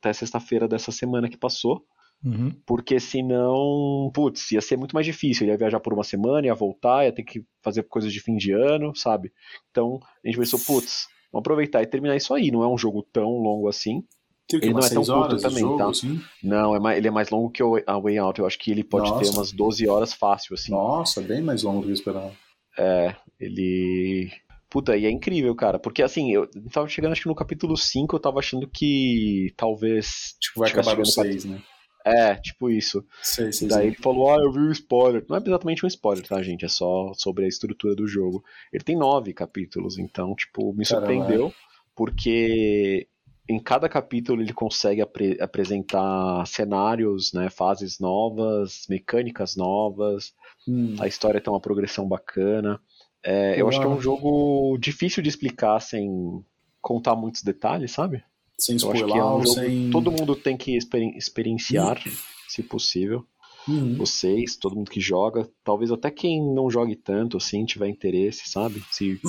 até 0.01 0.13
sexta-feira 0.13 0.67
dessa 0.67 0.91
semana 0.91 1.29
que 1.29 1.37
passou. 1.37 1.85
Uhum. 2.25 2.53
Porque 2.65 2.99
senão, 3.01 4.11
putz, 4.15 4.53
ia 4.53 4.61
ser 4.61 4.77
muito 4.77 4.95
mais 4.95 5.05
difícil. 5.05 5.45
Ele 5.45 5.53
ia 5.53 5.59
viajar 5.59 5.81
por 5.81 5.93
uma 5.93 6.05
semana, 6.05 6.47
ia 6.47 6.55
voltar, 6.55 7.05
ia 7.05 7.13
ter 7.13 7.25
que 7.25 7.45
fazer 7.63 7.83
coisas 7.85 8.13
de 8.13 8.21
fim 8.21 8.37
de 8.37 8.53
ano, 8.53 8.95
sabe? 8.95 9.33
Então 9.71 10.01
a 10.25 10.29
gente 10.29 10.39
pensou, 10.39 10.59
putz, 10.59 11.09
vamos 11.33 11.43
aproveitar 11.43 11.83
e 11.83 11.87
terminar 11.87 12.17
isso 12.17 12.35
aí. 12.35 12.51
Não 12.51 12.63
é 12.63 12.69
um 12.69 12.79
jogo 12.79 13.03
tão 13.13 13.31
longo 13.39 13.69
assim. 13.69 14.05
Que, 14.49 14.59
que, 14.59 14.67
ele 14.67 14.75
não 14.75 14.81
é 14.81 14.89
tão 14.89 15.05
curto 15.05 15.39
também, 15.39 15.61
jogo, 15.61 15.79
tá? 15.79 15.89
Assim? 15.89 16.21
Não, 16.43 16.77
é 16.77 16.81
mais, 16.81 16.99
ele 16.99 17.09
é 17.09 17.11
mais 17.11 17.31
longo 17.31 17.51
que 17.51 17.63
o 17.63 17.83
a 17.87 17.99
Way 17.99 18.19
Out. 18.19 18.41
Eu 18.41 18.47
acho 18.47 18.59
que 18.59 18.71
ele 18.71 18.85
pode 18.85 19.09
Nossa. 19.09 19.25
ter 19.25 19.31
umas 19.31 19.53
12 19.53 19.89
horas 19.89 20.13
fácil, 20.13 20.55
assim. 20.55 20.73
Nossa, 20.73 21.21
bem 21.23 21.41
mais 21.41 21.63
longo 21.63 21.81
do 21.81 21.85
que 21.85 21.91
eu 21.91 21.95
esperava. 21.95 22.33
É, 22.79 23.17
ele. 23.41 24.31
Puta, 24.69 24.97
e 24.97 25.07
é 25.07 25.11
incrível, 25.11 25.55
cara. 25.55 25.79
Porque 25.79 26.03
assim, 26.03 26.33
eu 26.33 26.49
tava 26.71 26.89
chegando 26.89 27.13
acho 27.13 27.23
que 27.23 27.29
no 27.29 27.35
capítulo 27.35 27.77
5, 27.77 28.17
eu 28.17 28.21
tava 28.21 28.41
achando 28.41 28.69
que 28.69 29.53
talvez. 29.57 30.37
Tipo, 30.41 30.61
vai 30.61 30.71
acabar 30.71 30.97
no 30.97 31.07
6, 31.07 31.45
né? 31.45 31.63
É, 32.05 32.35
tipo 32.35 32.69
isso. 32.71 33.05
Sei, 33.23 33.53
sei, 33.53 33.69
Daí 33.69 33.87
ele 33.89 33.97
falou, 33.97 34.31
ah, 34.31 34.39
eu 34.39 34.51
vi 34.51 34.61
o 34.61 34.73
spoiler. 34.73 35.25
Não 35.29 35.37
é 35.37 35.43
exatamente 35.45 35.85
um 35.85 35.89
spoiler, 35.89 36.27
tá, 36.27 36.43
gente? 36.43 36.65
É 36.65 36.69
só 36.69 37.13
sobre 37.15 37.45
a 37.45 37.49
estrutura 37.49 37.95
do 37.95 38.07
jogo. 38.07 38.45
Ele 38.73 38.83
tem 38.83 38.97
nove 38.97 39.33
capítulos, 39.33 39.99
então, 39.99 40.35
tipo, 40.35 40.73
me 40.73 40.85
Caramba, 40.85 41.07
surpreendeu. 41.07 41.55
Porque 41.95 43.09
em 43.49 43.59
cada 43.61 43.89
capítulo 43.89 44.41
ele 44.41 44.53
consegue 44.53 45.01
apre 45.01 45.37
apresentar 45.41 46.47
cenários, 46.47 47.33
né, 47.33 47.51
fases 47.51 47.99
novas, 47.99 48.87
mecânicas 48.89 49.57
novas. 49.57 50.33
Hum. 50.67 50.97
A 51.01 51.07
história 51.07 51.41
tem 51.41 51.53
uma 51.53 51.61
progressão 51.61 52.07
bacana. 52.07 52.81
É, 53.25 53.61
eu 53.61 53.69
acho 53.69 53.79
que 53.79 53.87
é 53.87 53.89
um 53.89 54.01
jogo 54.01 54.77
difícil 54.79 55.23
de 55.23 55.29
explicar 55.29 55.79
sem 55.81 56.45
contar 56.81 57.15
muitos 57.15 57.43
detalhes, 57.43 57.93
sabe? 57.93 58.25
Sem 58.63 58.77
spoiler, 58.77 59.17
é 59.17 59.25
um 59.25 59.45
sem... 59.45 59.91
todo 59.91 60.13
mundo 60.13 60.37
tem 60.37 60.57
que 60.57 60.77
exper 60.77 61.03
experienciar, 61.17 62.01
hum. 62.07 62.13
se 62.49 62.63
possível. 62.63 63.27
Uhum. 63.67 63.97
Vocês, 63.97 64.57
todo 64.57 64.77
mundo 64.77 64.91
que 64.91 65.01
joga, 65.01 65.49
talvez 65.65 65.91
até 65.91 66.11
quem 66.11 66.41
não 66.41 66.71
jogue 66.71 66.95
tanto 66.95 67.37
assim, 67.37 67.65
tiver 67.65 67.89
interesse, 67.89 68.49
sabe? 68.49 68.83
Se 68.91 69.21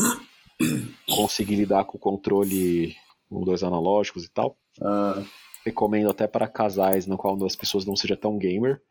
conseguir 1.07 1.55
lidar 1.55 1.85
com 1.85 1.97
o 1.97 1.99
controle 1.99 2.95
um, 3.31 3.43
dois 3.43 3.63
analógicos 3.63 4.23
e 4.23 4.29
tal. 4.29 4.55
Ah. 4.79 5.23
Recomendo 5.65 6.11
até 6.11 6.27
para 6.27 6.47
casais 6.47 7.07
no 7.07 7.17
qual 7.17 7.43
as 7.43 7.55
pessoas 7.55 7.85
não 7.85 7.95
seja 7.95 8.15
tão 8.15 8.37
gamer. 8.37 8.81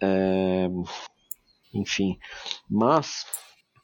É... 0.00 0.68
Enfim, 1.74 2.18
mas 2.68 3.26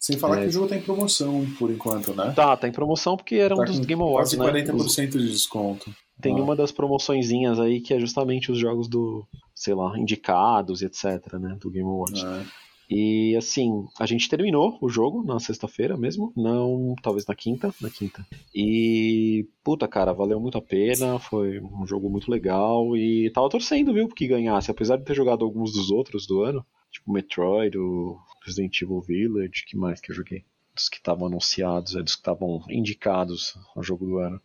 sem 0.02 0.18
falar 0.18 0.40
é. 0.40 0.42
que 0.42 0.48
o 0.48 0.52
jogo 0.52 0.66
tá 0.66 0.76
em 0.76 0.82
promoção 0.82 1.46
por 1.56 1.70
enquanto, 1.70 2.12
né? 2.12 2.32
Tá, 2.34 2.56
tá 2.56 2.66
em 2.66 2.72
promoção 2.72 3.16
porque 3.16 3.36
era 3.36 3.54
tá 3.54 3.62
um 3.62 3.64
dos 3.64 3.78
Game 3.78 4.02
Awards, 4.02 4.34
quase 4.34 4.66
40% 4.66 4.98
né? 4.98 5.06
de 5.06 5.30
desconto. 5.30 5.94
Tem 6.20 6.36
ah. 6.36 6.42
uma 6.42 6.56
das 6.56 6.72
promoçõezinhas 6.72 7.60
aí 7.60 7.80
que 7.80 7.94
é 7.94 8.00
justamente 8.00 8.50
os 8.50 8.58
jogos 8.58 8.88
do, 8.88 9.24
sei 9.54 9.74
lá, 9.74 9.96
indicados 9.96 10.82
e 10.82 10.86
etc, 10.86 11.34
né, 11.34 11.56
do 11.60 11.70
Game 11.70 11.88
Awards. 11.88 12.24
Ah. 12.24 12.42
E 12.90 13.36
assim, 13.36 13.86
a 13.98 14.04
gente 14.04 14.28
terminou 14.28 14.76
o 14.82 14.88
jogo 14.88 15.24
na 15.24 15.38
sexta-feira 15.38 15.96
mesmo, 15.96 16.32
não, 16.36 16.96
talvez 17.00 17.24
na 17.24 17.34
quinta, 17.36 17.72
na 17.80 17.88
quinta. 17.88 18.26
E 18.52 19.46
puta, 19.62 19.86
cara, 19.86 20.12
valeu 20.12 20.40
muito 20.40 20.58
a 20.58 20.62
pena, 20.62 21.20
foi 21.20 21.60
um 21.60 21.86
jogo 21.86 22.10
muito 22.10 22.28
legal 22.28 22.96
e 22.96 23.30
tava 23.30 23.48
torcendo, 23.48 23.94
viu, 23.94 24.08
que 24.08 24.26
ganhasse, 24.26 24.70
apesar 24.70 24.96
de 24.96 25.04
ter 25.04 25.14
jogado 25.14 25.44
alguns 25.44 25.72
dos 25.72 25.92
outros 25.92 26.26
do 26.26 26.42
ano, 26.42 26.66
tipo 26.92 27.12
Metroid, 27.12 27.76
o 27.76 28.18
Resident 28.44 28.80
Evil 28.80 29.00
Village, 29.00 29.64
que 29.66 29.76
mais 29.76 30.00
que 30.00 30.12
eu 30.12 30.14
joguei? 30.14 30.44
dos 30.74 30.88
que 30.88 30.96
estavam 30.96 31.26
anunciados, 31.26 31.94
é, 31.94 32.02
dos 32.02 32.14
que 32.14 32.20
estavam 32.20 32.64
indicados 32.68 33.58
ao 33.76 33.82
jogo 33.82 34.06
do 34.06 34.18
ano. 34.18 34.40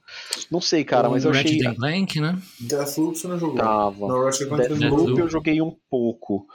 Não 0.51 0.59
sei, 0.59 0.83
cara, 0.83 1.07
o 1.07 1.11
mas 1.11 1.23
eu 1.23 1.31
achei. 1.31 1.59
Clank, 1.75 2.19
né? 2.19 2.37
Deathloop 2.59 3.17
você 3.17 3.27
não 3.27 3.39
jogou. 3.39 3.55
Tava. 3.55 4.07
No, 4.07 4.29
Deathloop 4.29 5.19
eu 5.19 5.29
joguei 5.29 5.61
um 5.61 5.75
pouco. 5.89 6.45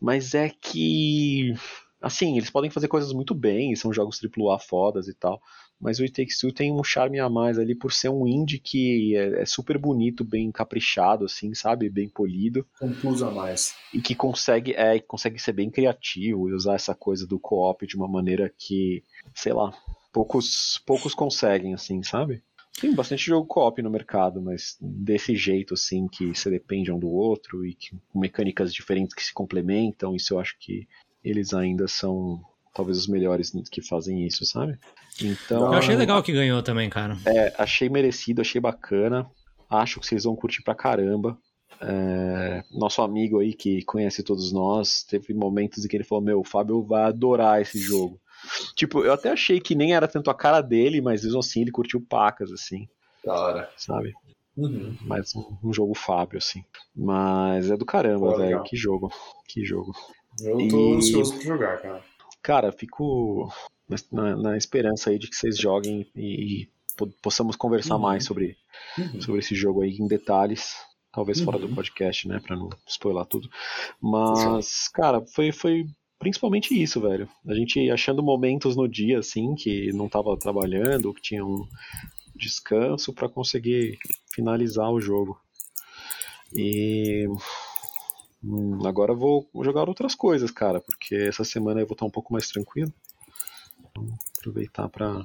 Mas 0.00 0.34
é 0.34 0.50
que. 0.50 1.54
Assim, 2.02 2.36
eles 2.36 2.50
podem 2.50 2.70
fazer 2.70 2.86
coisas 2.86 3.14
muito 3.14 3.34
bem, 3.34 3.74
são 3.74 3.90
jogos 3.90 4.20
AAA 4.22 4.58
fodas 4.58 5.08
e 5.08 5.14
tal 5.14 5.40
mas 5.84 5.98
o 6.00 6.02
It 6.02 6.14
Takes 6.14 6.38
Two 6.38 6.50
tem 6.50 6.72
um 6.72 6.82
charme 6.82 7.20
a 7.20 7.28
mais 7.28 7.58
ali 7.58 7.74
por 7.74 7.92
ser 7.92 8.08
um 8.08 8.26
indie 8.26 8.58
que 8.58 9.14
é, 9.14 9.42
é 9.42 9.44
super 9.44 9.76
bonito, 9.76 10.24
bem 10.24 10.50
caprichado, 10.50 11.26
assim, 11.26 11.52
sabe? 11.52 11.90
Bem 11.90 12.08
polido. 12.08 12.66
Um 12.80 12.94
plus 12.94 13.22
a 13.22 13.30
mais. 13.30 13.74
E 13.92 14.00
que 14.00 14.14
consegue, 14.14 14.72
é, 14.72 14.98
consegue 14.98 15.38
ser 15.38 15.52
bem 15.52 15.70
criativo 15.70 16.48
e 16.48 16.54
usar 16.54 16.76
essa 16.76 16.94
coisa 16.94 17.26
do 17.26 17.38
co-op 17.38 17.86
de 17.86 17.96
uma 17.96 18.08
maneira 18.08 18.50
que, 18.58 19.04
sei 19.34 19.52
lá, 19.52 19.76
poucos, 20.10 20.82
poucos 20.86 21.12
conseguem, 21.12 21.74
assim, 21.74 22.02
sabe? 22.02 22.42
Tem 22.80 22.94
bastante 22.94 23.26
jogo 23.26 23.46
co-op 23.46 23.82
no 23.82 23.90
mercado, 23.90 24.40
mas 24.40 24.78
desse 24.80 25.36
jeito, 25.36 25.74
assim, 25.74 26.08
que 26.08 26.28
você 26.28 26.48
depende 26.48 26.90
um 26.90 26.98
do 26.98 27.10
outro 27.10 27.66
e 27.66 27.74
que, 27.74 27.90
com 28.08 28.18
mecânicas 28.18 28.72
diferentes 28.72 29.14
que 29.14 29.22
se 29.22 29.34
complementam, 29.34 30.16
isso 30.16 30.32
eu 30.32 30.40
acho 30.40 30.56
que 30.58 30.88
eles 31.22 31.52
ainda 31.52 31.86
são 31.86 32.42
talvez 32.74 32.98
os 32.98 33.06
melhores 33.06 33.52
que 33.70 33.80
fazem 33.80 34.26
isso, 34.26 34.44
sabe? 34.44 34.76
Então, 35.22 35.72
eu 35.72 35.78
achei 35.78 35.94
legal 35.94 36.22
que 36.22 36.32
ganhou 36.32 36.62
também, 36.62 36.90
cara. 36.90 37.16
É, 37.24 37.54
achei 37.56 37.88
merecido, 37.88 38.40
achei 38.40 38.60
bacana. 38.60 39.30
Acho 39.70 40.00
que 40.00 40.06
vocês 40.06 40.24
vão 40.24 40.34
curtir 40.34 40.62
pra 40.62 40.74
caramba. 40.74 41.38
É, 41.80 42.62
nosso 42.72 43.00
amigo 43.02 43.40
aí 43.40 43.52
que 43.54 43.82
conhece 43.84 44.22
todos 44.22 44.52
nós, 44.52 45.04
teve 45.04 45.32
momentos 45.34 45.84
em 45.84 45.88
que 45.88 45.96
ele 45.96 46.04
falou: 46.04 46.24
Meu, 46.24 46.40
o 46.40 46.44
Fábio 46.44 46.82
vai 46.82 47.04
adorar 47.04 47.60
esse 47.60 47.78
jogo. 47.78 48.20
Tipo, 48.74 49.00
eu 49.00 49.12
até 49.12 49.30
achei 49.30 49.60
que 49.60 49.74
nem 49.74 49.94
era 49.94 50.06
tanto 50.06 50.30
a 50.30 50.34
cara 50.34 50.60
dele, 50.60 51.00
mas 51.00 51.24
mesmo 51.24 51.38
assim 51.38 51.62
ele 51.62 51.70
curtiu 51.70 52.00
pacas, 52.00 52.50
assim. 52.52 52.88
Da 53.24 53.34
hora. 53.34 53.70
Sabe? 53.76 54.12
Uhum. 54.56 54.96
Mais 55.02 55.34
um, 55.34 55.56
um, 55.64 55.72
jogo 55.72 55.94
Fábio, 55.94 56.38
assim. 56.38 56.62
Mas 56.94 57.70
é 57.70 57.76
do 57.76 57.86
caramba, 57.86 58.36
velho. 58.36 58.62
Que 58.62 58.76
jogo. 58.76 59.10
Que 59.48 59.64
jogo. 59.64 59.92
Eu 60.42 60.68
tô 60.68 60.92
e... 60.92 60.96
ansioso 60.96 61.34
pra 61.34 61.42
jogar, 61.44 61.80
cara. 61.80 62.13
Cara, 62.44 62.70
fico 62.70 63.50
na, 64.12 64.36
na, 64.36 64.56
esperança 64.58 65.08
aí 65.08 65.18
de 65.18 65.28
que 65.28 65.34
vocês 65.34 65.56
joguem 65.56 66.06
e, 66.14 66.62
e 66.62 66.68
possamos 67.22 67.56
conversar 67.56 67.94
uhum. 67.94 68.02
mais 68.02 68.26
sobre, 68.26 68.54
uhum. 68.98 69.18
sobre 69.22 69.40
esse 69.40 69.54
jogo 69.54 69.80
aí 69.80 69.96
em 69.96 70.06
detalhes. 70.06 70.74
Talvez 71.10 71.40
fora 71.40 71.58
do 71.58 71.68
uhum. 71.68 71.74
podcast, 71.74 72.28
né? 72.28 72.40
Pra 72.40 72.54
não 72.54 72.68
spoiler 72.86 73.24
tudo. 73.24 73.48
Mas, 73.98 74.88
cara, 74.88 75.24
foi, 75.34 75.52
foi 75.52 75.86
principalmente 76.18 76.80
isso, 76.80 77.00
velho. 77.00 77.26
A 77.48 77.54
gente 77.54 77.90
achando 77.90 78.22
momentos 78.22 78.76
no 78.76 78.86
dia, 78.86 79.20
assim, 79.20 79.54
que 79.54 79.90
não 79.94 80.06
tava 80.06 80.36
trabalhando, 80.36 81.14
que 81.14 81.22
tinha 81.22 81.42
um 81.42 81.66
descanso 82.36 83.14
para 83.14 83.26
conseguir 83.26 83.96
finalizar 84.34 84.90
o 84.90 85.00
jogo. 85.00 85.40
E 86.54 87.26
hum, 88.44 88.86
agora 88.86 89.12
eu 89.12 89.16
vou 89.16 89.48
jogar 89.62 89.88
outras 89.88 90.14
coisas, 90.14 90.50
cara, 90.50 90.80
porque 90.80 91.14
essa 91.14 91.44
semana 91.44 91.80
eu 91.80 91.86
vou 91.86 91.94
estar 91.94 92.06
um 92.06 92.10
pouco 92.10 92.32
mais 92.32 92.48
tranquilo. 92.48 92.92
Vou 93.96 94.08
aproveitar 94.38 94.88
para 94.88 95.24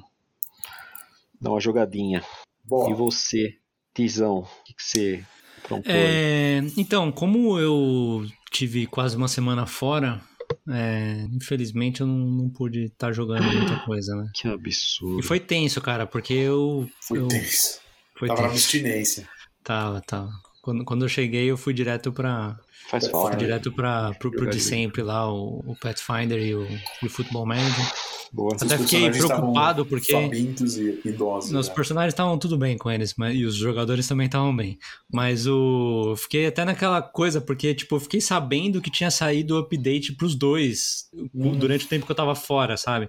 dar 1.40 1.50
uma 1.50 1.60
jogadinha. 1.60 2.24
Boa. 2.64 2.90
E 2.90 2.94
você, 2.94 3.56
Tizão, 3.94 4.38
o 4.40 4.64
que, 4.64 4.74
que 4.74 4.82
você 4.82 5.24
aprontou? 5.58 5.92
É, 5.92 6.58
então, 6.76 7.10
como 7.10 7.58
eu 7.58 8.26
tive 8.50 8.86
quase 8.86 9.16
uma 9.16 9.28
semana 9.28 9.66
fora, 9.66 10.20
é, 10.68 11.26
infelizmente 11.32 12.00
eu 12.00 12.06
não, 12.06 12.18
não 12.18 12.50
pude 12.50 12.84
estar 12.84 13.12
jogando 13.12 13.44
muita 13.44 13.80
coisa, 13.80 14.14
né? 14.16 14.30
Que 14.34 14.48
absurdo. 14.48 15.20
E 15.20 15.22
foi 15.22 15.40
tenso, 15.40 15.80
cara, 15.80 16.06
porque 16.06 16.32
eu. 16.34 16.88
Foi 17.00 17.18
eu 17.18 17.28
tenso. 17.28 17.80
foi 18.16 18.28
Tava 18.28 18.42
na 18.42 18.48
tenso. 18.48 18.60
abstinência. 18.60 19.28
Tava, 19.62 20.00
tava. 20.00 20.30
Quando, 20.62 20.84
quando 20.84 21.04
eu 21.04 21.08
cheguei, 21.08 21.50
eu 21.50 21.56
fui 21.56 21.72
direto 21.72 22.12
pra. 22.12 22.58
Faz 22.90 23.06
falta. 23.08 23.30
Fui 23.36 23.38
direto 23.46 23.72
pra, 23.72 24.12
pro, 24.18 24.30
pro 24.30 24.50
de 24.50 24.60
sempre 24.60 25.02
lá, 25.02 25.32
o, 25.32 25.62
o 25.66 25.76
Pathfinder 25.80 26.38
e 26.38 26.54
o, 26.54 26.66
e 27.02 27.06
o 27.06 27.10
Football 27.10 27.46
Manager. 27.46 27.86
Boa. 28.32 28.54
Até 28.54 28.78
fiquei 28.78 29.10
preocupado 29.10 29.84
porque- 29.86 30.12
Famintos 30.12 30.76
e 30.76 31.00
idosos. 31.04 31.52
Os 31.52 31.68
né? 31.68 31.74
personagens 31.74 32.12
estavam 32.12 32.38
tudo 32.38 32.56
bem 32.56 32.76
com 32.78 32.90
eles, 32.90 33.14
mas, 33.16 33.34
e 33.34 33.44
os 33.44 33.54
jogadores 33.56 34.06
também 34.06 34.26
estavam 34.26 34.54
bem. 34.54 34.78
Mas 35.12 35.46
o. 35.46 36.14
Fiquei 36.16 36.46
até 36.46 36.64
naquela 36.64 37.00
coisa, 37.00 37.40
porque, 37.40 37.74
tipo, 37.74 37.96
eu 37.96 38.00
fiquei 38.00 38.20
sabendo 38.20 38.80
que 38.80 38.90
tinha 38.90 39.10
saído 39.10 39.54
o 39.56 39.58
update 39.58 40.12
pros 40.14 40.34
dois 40.34 41.08
Uhum. 41.34 41.56
durante 41.56 41.86
o 41.86 41.88
tempo 41.88 42.06
que 42.06 42.12
eu 42.12 42.16
tava 42.16 42.34
fora, 42.34 42.76
sabe? 42.76 43.08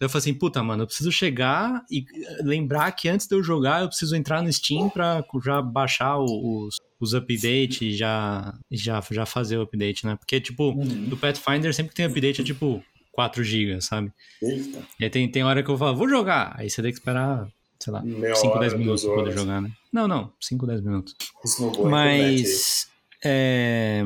Daí 0.00 0.06
eu 0.06 0.08
falei 0.08 0.20
assim, 0.20 0.34
puta, 0.34 0.62
mano, 0.62 0.84
eu 0.84 0.86
preciso 0.86 1.12
chegar 1.12 1.84
e 1.90 2.06
lembrar 2.42 2.90
que 2.92 3.06
antes 3.06 3.26
de 3.26 3.34
eu 3.34 3.42
jogar, 3.42 3.82
eu 3.82 3.88
preciso 3.88 4.16
entrar 4.16 4.42
no 4.42 4.50
Steam 4.50 4.88
pra 4.88 5.22
já 5.44 5.60
baixar 5.60 6.18
os, 6.18 6.76
os 6.98 7.12
updates 7.12 7.82
e 7.82 7.92
já, 7.92 8.54
já, 8.70 9.02
já 9.10 9.26
fazer 9.26 9.58
o 9.58 9.62
update, 9.62 10.06
né? 10.06 10.16
Porque, 10.16 10.40
tipo, 10.40 10.70
Uhum. 10.70 11.04
do 11.08 11.18
Pathfinder 11.18 11.74
sempre 11.74 11.90
que 11.90 11.96
tem 11.96 12.06
update 12.06 12.40
é 12.40 12.44
tipo 12.44 12.82
4 13.12 13.44
GB, 13.44 13.82
sabe? 13.82 14.10
Eita. 14.42 14.82
E 14.98 15.04
aí 15.04 15.10
tem, 15.10 15.30
tem 15.30 15.44
hora 15.44 15.62
que 15.62 15.70
eu 15.70 15.76
falo, 15.76 15.94
vou 15.94 16.08
jogar. 16.08 16.54
Aí 16.56 16.70
você 16.70 16.80
tem 16.80 16.90
que 16.90 16.98
esperar, 16.98 17.46
sei 17.78 17.92
lá, 17.92 18.02
Meia 18.02 18.34
5, 18.34 18.52
hora, 18.52 18.60
10 18.60 18.74
minutos 18.78 19.04
pra 19.04 19.14
poder 19.14 19.32
jogar, 19.32 19.60
né? 19.60 19.70
Não, 19.92 20.08
não, 20.08 20.32
5, 20.40 20.66
10 20.66 20.80
minutos. 20.80 21.14
É 21.44 21.48
internet 21.48 21.90
Mas, 21.90 22.86
é, 23.22 24.02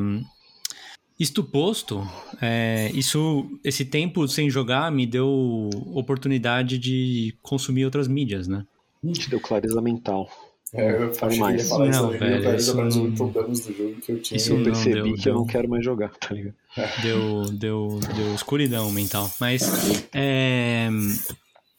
isto 1.19 1.45
posto, 1.45 2.07
é, 2.43 2.91
isso, 2.95 3.47
esse 3.63 3.85
tempo 3.85 4.27
sem 4.27 4.51
jogar 4.51 4.91
me 4.91 5.07
deu 5.07 5.71
oportunidade 5.95 6.79
de 6.79 7.35
consumir 7.43 7.85
outras 7.85 8.09
mídias, 8.09 8.49
né? 8.49 8.67
Te 9.13 9.29
deu 9.31 9.39
clareza 9.41 9.81
mental. 9.81 10.29
É, 10.73 10.91
eu 10.91 11.11
que 11.13 11.25
ia 11.25 11.37
mais. 11.39 11.69
falar 11.69 11.89
isso 11.89 12.03
Não, 12.03 12.11
aí, 12.11 12.19
velho, 12.19 12.45
eu 12.49 12.57
isso 12.57 12.83
os 12.83 12.97
não- 12.97 13.15
problemas 13.15 13.61
do 13.61 13.73
jogo 13.77 13.95
que 14.01 14.11
eu 14.11 14.21
tinha. 14.21 14.37
Isso 14.37 14.53
Eu 14.53 14.57
não 14.57 14.65
percebi 14.65 14.93
deu- 14.95 15.15
que 15.15 15.29
eu 15.29 15.35
não 15.35 15.43
deu. 15.45 15.53
quero 15.53 15.69
mais 15.69 15.85
jogar, 15.85 16.09
tá 16.17 16.35
ligado? 16.35 16.55
Deu, 17.03 17.43
deu, 17.53 18.01
deu 18.17 18.35
escuridão 18.35 18.91
mental. 18.91 19.31
Mas 19.39 19.63
é, 20.13 20.89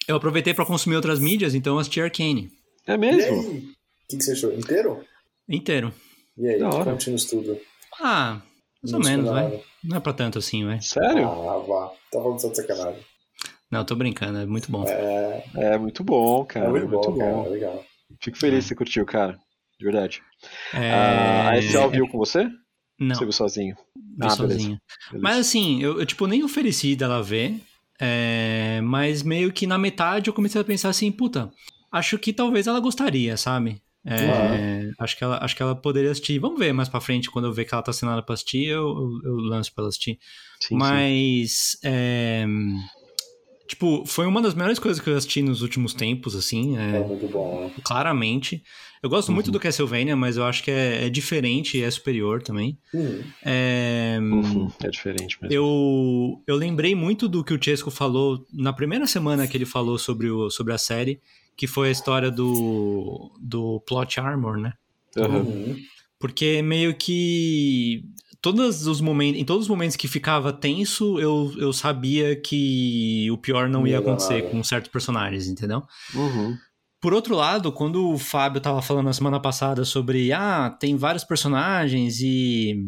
eu 0.08 0.16
aproveitei 0.16 0.54
para 0.54 0.66
consumir 0.66 0.96
outras 0.96 1.20
mídias, 1.20 1.54
então 1.54 1.74
eu 1.74 1.80
assisti 1.80 2.00
Arcane 2.00 2.50
É 2.88 2.96
mesmo? 2.96 3.38
O 3.42 3.62
que, 4.08 4.16
que 4.18 4.24
você 4.24 4.32
achou? 4.32 4.54
Inteiro? 4.54 5.04
inteiro. 5.50 5.94
E 6.38 6.48
aí? 6.48 6.60
Da 6.60 6.70
hora. 6.70 6.92
Conte-nos 6.92 7.26
tudo. 7.26 7.58
Ah, 8.02 8.42
mais 8.92 8.94
ou 8.94 9.00
menos, 9.12 9.30
vai. 9.32 9.62
Não 9.84 9.98
é 9.98 10.00
pra 10.00 10.14
tanto 10.14 10.40
assim, 10.40 10.66
vai. 10.66 10.82
Sério? 10.82 11.28
Ah, 11.28 11.58
vá. 11.60 11.88
Tá 12.12 12.20
falando 12.22 12.40
só 12.40 12.50
de 12.50 12.56
sacanagem. 12.58 13.02
Não, 13.72 13.84
tô 13.84 13.96
brincando, 13.96 14.38
é 14.40 14.46
muito 14.46 14.72
bom. 14.72 14.86
É, 14.88 15.44
É 15.56 15.78
muito 15.78 16.04
bom, 16.04 16.46
cara. 16.46 16.68
é 16.68 16.70
muito 16.70 16.88
bom, 16.88 17.18
cara. 17.18 17.50
Legal. 17.50 17.84
Fico 18.22 18.38
feliz 18.38 18.64
que 18.64 18.70
você 18.70 18.76
curtiu, 18.76 19.06
cara. 19.06 19.38
De 19.80 19.84
verdade. 19.86 20.22
É, 20.74 20.92
Ah, 20.92 21.50
a 21.50 21.58
SL 21.58 21.90
viu 21.92 22.08
com 22.08 22.18
você? 22.18 22.48
Não, 23.00 23.16
Você 23.16 23.26
viu 23.26 23.34
sozinho? 23.34 23.76
vi 23.76 24.02
Ah, 24.22 24.36
beleza. 24.36 24.36
sozinho. 24.36 24.80
Beleza. 25.12 25.22
Mas 25.24 25.38
assim, 25.40 25.82
eu, 25.84 26.00
eu, 26.00 26.06
tipo, 26.06 26.28
nem 26.28 26.44
ofereci 26.44 26.96
dela 26.96 27.22
ver, 27.22 27.60
é, 28.00 28.80
mas 28.82 29.22
meio 29.24 29.52
que 29.52 29.68
na 29.68 29.78
metade 29.78 30.30
eu 30.30 30.34
comecei 30.34 30.62
a 30.62 30.64
pensar 30.64 30.90
assim, 30.90 31.12
puta, 31.12 31.52
acho 31.92 32.18
que 32.18 32.32
talvez 32.32 32.68
ela 32.68 32.80
gostaria, 32.80 33.36
sabe? 33.36 33.82
É, 34.08 34.92
acho, 35.00 35.18
que 35.18 35.24
ela, 35.24 35.40
acho 35.44 35.56
que 35.56 35.62
ela 35.64 35.76
poderia 35.76 36.12
assistir. 36.12 36.38
Vamos 36.40 36.60
ver 36.60 36.72
mais 36.74 36.88
pra 36.90 37.02
frente, 37.02 37.30
quando 37.32 37.46
eu 37.46 37.54
ver 37.54 37.66
que 37.66 37.74
ela 37.74 37.82
tá 37.84 37.92
assinada 37.92 38.22
pra 38.22 38.34
assistir, 38.34 38.66
eu, 38.68 38.88
eu, 38.88 39.32
eu 39.32 39.36
lanço 39.38 39.74
pra 39.74 39.82
ela 39.84 39.90
assistir. 39.90 40.20
Sim, 40.60 40.68
sim. 40.68 40.78
Mas. 40.78 41.78
é, 41.84 42.46
tipo, 43.68 44.06
foi 44.06 44.26
uma 44.28 44.42
das 44.42 44.54
melhores 44.54 44.80
coisas 44.80 45.02
que 45.02 45.10
eu 45.10 45.16
assisti 45.18 45.42
nos 45.42 45.62
últimos 45.62 45.94
tempos, 45.94 46.36
assim. 46.36 46.78
É 46.78 46.98
é, 46.98 47.04
muito 47.04 47.28
bom, 47.28 47.60
né? 47.62 47.72
claramente. 47.84 48.62
Eu 49.02 49.10
gosto 49.10 49.32
muito 49.32 49.48
Uhum. 49.48 49.54
do 49.54 49.60
Castlevania, 49.60 50.16
mas 50.16 50.38
eu 50.38 50.46
acho 50.46 50.64
que 50.64 50.72
é, 50.72 51.06
é 51.06 51.10
diferente 51.10 51.78
e 51.78 51.84
é 51.84 51.92
superior 51.92 52.42
também. 52.42 52.78
Hum, 52.94 53.24
É, 53.44 54.18
Uhum, 54.22 54.72
É 54.84 54.90
diferente 54.90 55.38
mesmo. 55.42 55.54
eu, 55.56 56.44
eu 56.48 56.56
lembrei 56.56 56.96
muito 56.96 57.28
do 57.28 57.44
que 57.44 57.54
o 57.54 57.62
Chesco 57.62 57.92
falou 57.92 58.46
na 58.54 58.72
primeira 58.74 59.06
semana 59.06 59.48
que 59.48 59.56
ele 59.58 59.66
falou 59.66 59.98
sobre, 59.98 60.30
o, 60.30 60.50
sobre 60.50 60.74
a 60.74 60.78
série, 60.78 61.20
que 61.58 61.68
foi 61.68 61.90
a 61.90 61.92
história 61.92 62.30
do, 62.32 63.32
do 63.40 63.80
plot 63.88 64.20
armor, 64.20 64.58
né? 64.58 64.74
Uhum. 65.18 65.76
Porque 66.20 66.62
meio 66.62 66.96
que 66.96 68.04
todos 68.42 68.88
os 68.88 69.02
momentos, 69.02 69.40
em 69.42 69.46
todos 69.46 69.64
os 69.64 69.70
momentos 69.70 69.96
que 69.96 70.08
ficava 70.08 70.52
tenso, 70.54 71.20
eu, 71.20 71.54
eu 71.58 71.72
sabia 71.74 72.36
que 72.36 73.28
o 73.32 73.38
pior 73.38 73.68
não 73.70 73.82
Não 73.82 73.88
ia 73.88 74.00
acontecer 74.00 74.40
nada. 74.42 74.50
com 74.50 74.64
certos 74.64 74.92
personagens, 74.92 75.48
entendeu? 75.48 75.84
Uhum. 76.14 76.58
Por 77.02 77.14
outro 77.14 77.36
lado, 77.36 77.72
quando 77.72 78.10
o 78.10 78.18
Fábio 78.18 78.60
tava 78.60 78.82
falando 78.82 79.06
na 79.06 79.14
semana 79.14 79.40
passada 79.40 79.86
sobre, 79.86 80.32
ah, 80.34 80.70
tem 80.80 80.96
vários 80.98 81.24
personagens 81.24 82.20
e 82.22 82.86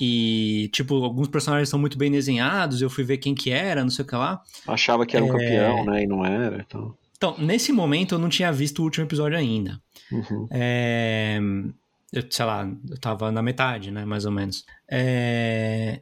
e 0.00 0.68
tipo, 0.72 1.04
alguns 1.04 1.28
personagens 1.28 1.68
são 1.68 1.78
muito 1.78 1.96
bem 1.96 2.10
desenhados, 2.10 2.82
eu 2.82 2.90
fui 2.90 3.04
ver 3.04 3.18
quem 3.18 3.32
que 3.34 3.50
era, 3.50 3.82
não 3.82 3.90
sei 3.90 4.04
o 4.04 4.08
que 4.08 4.16
lá. 4.16 4.42
Achava 4.66 5.06
que 5.06 5.16
era 5.16 5.24
um 5.24 5.28
É. 5.28 5.30
campeão, 5.32 5.84
né? 5.84 6.02
E 6.02 6.06
não 6.06 6.26
era. 6.26 6.64
Então. 6.66 6.94
Então, 7.32 7.42
nesse 7.44 7.72
momento 7.72 8.14
eu 8.14 8.18
não 8.18 8.28
tinha 8.28 8.52
visto 8.52 8.80
o 8.80 8.82
último 8.82 9.06
episódio 9.06 9.38
ainda. 9.38 9.80
Uhum. 10.12 10.46
É, 10.50 11.38
eu, 12.12 12.22
sei 12.28 12.44
lá, 12.44 12.68
eu 12.90 13.00
tava 13.00 13.32
na 13.32 13.42
metade, 13.42 13.90
né, 13.90 14.04
mais 14.04 14.26
ou 14.26 14.32
menos. 14.32 14.64
É, 14.90 16.00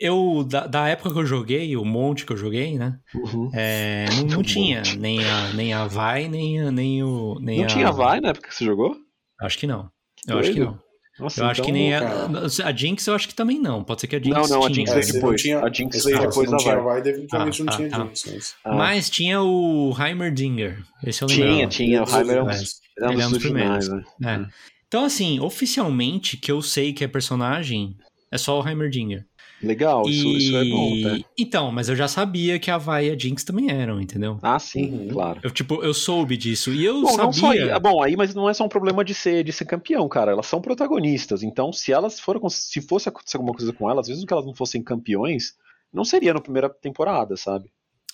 eu, 0.00 0.44
da, 0.44 0.66
da 0.66 0.88
época 0.88 1.10
que 1.12 1.18
eu 1.18 1.24
joguei, 1.26 1.74
o 1.76 1.84
monte 1.86 2.26
que 2.26 2.32
eu 2.32 2.36
joguei, 2.36 2.76
né, 2.76 2.98
Uhum. 3.14 3.50
é, 3.54 4.04
não, 4.16 4.36
não 4.36 4.42
tinha 4.44 4.78
monte. 4.78 4.98
nem 4.98 5.24
a, 5.24 5.52
nem 5.54 5.72
a 5.72 5.86
Vai, 5.86 6.28
nem, 6.28 6.60
a- 6.60 6.70
nem 6.70 7.02
o... 7.02 7.38
Nem 7.40 7.58
Não 7.58 7.64
a, 7.64 7.68
tinha 7.68 7.90
vai 7.90 8.20
na 8.20 8.28
época 8.28 8.48
que 8.48 8.54
você 8.54 8.64
jogou? 8.66 8.94
Acho 9.40 9.56
que 9.58 9.66
não. 9.66 9.90
Que 10.16 10.32
Eu 10.32 10.38
acho 10.38 10.50
que 10.52 10.56
doido. 10.58 10.72
não. 10.72 10.87
Nossa, 11.18 11.40
Eu 11.40 11.46
acho 11.46 11.62
que 11.62 11.70
então- 11.70 11.80
nem 11.82 11.94
a, 11.94 12.00
cara. 12.00 12.46
a 12.64 12.72
Jinx, 12.76 13.06
eu 13.06 13.14
acho 13.14 13.26
que 13.28 13.34
também 13.34 13.58
não. 13.60 13.82
Pode 13.82 14.00
ser 14.00 14.06
que 14.06 14.16
a 14.16 14.18
Jinx 14.20 14.36
Não, 14.36 14.46
não, 14.58 14.64
a 14.66 14.70
tinha. 14.70 14.86
Jinx 14.86 14.90
É, 14.90 14.94
veio 14.94 15.06
não 15.06 15.12
depois. 15.14 15.42
tinha- 15.42 15.58
A 15.60 15.72
Jinx 15.72 16.04
veio 16.04 16.20
depois 16.20 16.50
da 16.50 16.56
tinha 16.58 16.74
vai. 16.76 16.84
vai, 16.84 17.02
definitivamente 17.02 17.60
Ah, 17.60 17.64
não 17.64 17.70
tá, 17.72 17.76
tinha 17.76 17.88
tá. 17.90 18.04
Jinx. 18.04 18.24
Mas... 18.26 18.54
Ah, 18.64 18.74
Mas 18.76 19.10
tinha 19.10 19.42
o 19.42 19.94
Heimerdinger. 19.98 20.82
Esse 21.04 21.22
eu 21.22 21.28
Tinha, 21.28 21.46
lembrava. 21.46 21.70
tinha. 21.70 22.02
O 22.04 22.16
Heimer 22.16 22.36
é 22.36 22.42
um 22.42 22.50
É. 22.50 23.08
um 23.16 23.20
é 23.20 23.26
um 23.26 23.30
dos 23.30 23.38
primeiros. 23.42 23.88
né? 23.88 24.02
É. 24.24 24.46
Então, 24.86 25.04
assim, 25.04 25.38
oficialmente, 25.40 26.36
que 26.36 26.50
eu 26.50 26.62
sei 26.62 26.92
que 26.92 27.04
é 27.04 27.08
personagem, 27.08 27.94
é 28.32 28.38
só 28.38 28.60
o 28.60 28.66
Heimerdinger. 28.68 29.24
Legal, 29.62 30.08
isso, 30.08 30.28
isso 30.36 30.56
é 30.56 30.64
bom, 30.66 31.02
tá? 31.02 31.18
Então, 31.36 31.72
mas 31.72 31.88
eu 31.88 31.96
já 31.96 32.06
sabia 32.06 32.58
que 32.60 32.70
a 32.70 32.78
Vai 32.78 33.08
e 33.08 33.10
a 33.10 33.18
Jinx 33.18 33.42
também 33.42 33.70
eram, 33.70 34.00
entendeu? 34.00 34.38
Ah, 34.40 34.58
sim, 34.58 34.90
Uhum. 34.92 35.08
claro. 35.08 35.40
Eu, 35.42 35.50
tipo, 35.50 35.82
eu 35.82 35.92
soube 35.92 36.36
disso. 36.36 36.72
E 36.72 36.84
eu 36.84 37.00
Bom, 37.02 37.08
sabia... 37.08 37.24
não 37.24 37.32
só 37.32 37.50
aí. 37.50 37.70
ah, 37.70 37.78
Bom, 37.80 38.00
aí, 38.02 38.16
mas 38.16 38.34
não 38.36 38.48
é 38.48 38.54
só 38.54 38.64
um 38.64 38.68
problema 38.68 39.04
de 39.04 39.14
ser, 39.14 39.42
de 39.42 39.52
ser 39.52 39.64
campeão, 39.64 40.08
cara. 40.08 40.30
Elas 40.30 40.46
são 40.46 40.60
protagonistas. 40.60 41.42
Então, 41.42 41.72
se 41.72 41.92
elas 41.92 42.20
foram. 42.20 42.48
Se 42.48 42.80
fosse 42.80 43.08
acontecer 43.08 43.36
alguma 43.36 43.52
coisa 43.54 43.72
com 43.72 43.90
elas, 43.90 44.08
mesmo 44.08 44.24
que 44.26 44.32
elas 44.32 44.46
não 44.46 44.54
fossem 44.54 44.80
campeões, 44.82 45.54
não 45.92 46.04
seria 46.04 46.32
na 46.34 46.40
primeira 46.40 46.68
temporada, 46.70 47.36
sabe? 47.36 47.68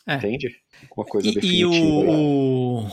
É. 0.07 0.17
Entende? 0.17 0.49
Uma 0.97 1.05
coisa 1.05 1.29
E, 1.29 1.31
e 1.31 1.35
definitiva. 1.35 1.69
o, 1.71 2.05
né? 2.05 2.13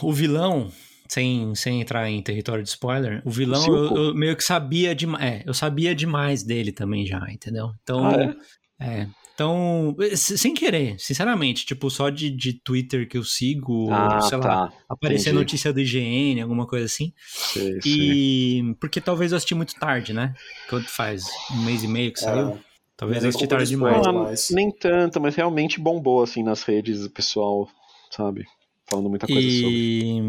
o, 0.03 0.07
o 0.09 0.11
vilão, 0.13 0.69
sem, 1.11 1.53
sem 1.55 1.81
entrar 1.81 2.09
em 2.09 2.21
território 2.21 2.63
de 2.63 2.69
spoiler, 2.69 3.21
o 3.25 3.29
vilão 3.29 3.61
O 3.67 3.75
eu, 3.75 3.95
eu 4.07 4.15
meio 4.15 4.35
que 4.35 4.43
sabia 4.43 4.95
demais. 4.95 5.23
É, 5.23 5.43
eu 5.45 5.53
sabia 5.53 5.93
demais 5.93 6.41
dele 6.43 6.71
também 6.71 7.05
já, 7.05 7.19
entendeu? 7.29 7.71
Então. 7.83 8.05
Ah, 8.05 8.35
é? 8.79 9.01
é. 9.01 9.07
Então, 9.33 9.95
s- 9.99 10.37
sem 10.37 10.53
querer, 10.53 10.99
sinceramente, 10.99 11.65
tipo, 11.65 11.89
só 11.89 12.09
de, 12.09 12.29
de 12.29 12.53
Twitter 12.61 13.07
que 13.09 13.17
eu 13.17 13.23
sigo, 13.23 13.89
Ah, 13.91 14.19
sei 14.21 14.37
lá, 14.37 14.67
tá. 14.67 14.73
aparecer 14.87 15.29
entendi. 15.29 15.35
notícia 15.35 15.73
do 15.73 15.79
IGN, 15.79 16.41
alguma 16.41 16.67
coisa 16.67 16.85
assim. 16.85 17.11
Sei, 17.17 17.81
sei. 17.81 18.11
E. 18.13 18.75
Porque 18.79 19.01
talvez 19.01 19.31
eu 19.31 19.37
assisti 19.37 19.55
muito 19.55 19.73
tarde, 19.75 20.13
né? 20.13 20.33
Quanto 20.69 20.89
faz? 20.89 21.25
Um 21.51 21.65
mês 21.65 21.83
e 21.83 21.87
meio 21.87 22.13
que 22.13 22.19
saiu? 22.19 22.49
É, 22.49 22.59
talvez 22.95 23.17
mas 23.17 23.23
eu 23.23 23.29
assisti 23.29 23.47
tarde 23.47 23.69
demais. 23.69 24.05
Ah, 24.05 24.11
mas- 24.13 24.49
Nem 24.51 24.69
tanto, 24.71 25.19
mas 25.19 25.33
realmente 25.35 25.79
bombou 25.79 26.21
assim 26.21 26.43
nas 26.43 26.61
redes, 26.63 27.03
o 27.03 27.09
pessoal, 27.09 27.67
sabe? 28.11 28.45
Falando 28.89 29.09
muita 29.09 29.25
coisa 29.25 29.49
sobre. 29.49 30.21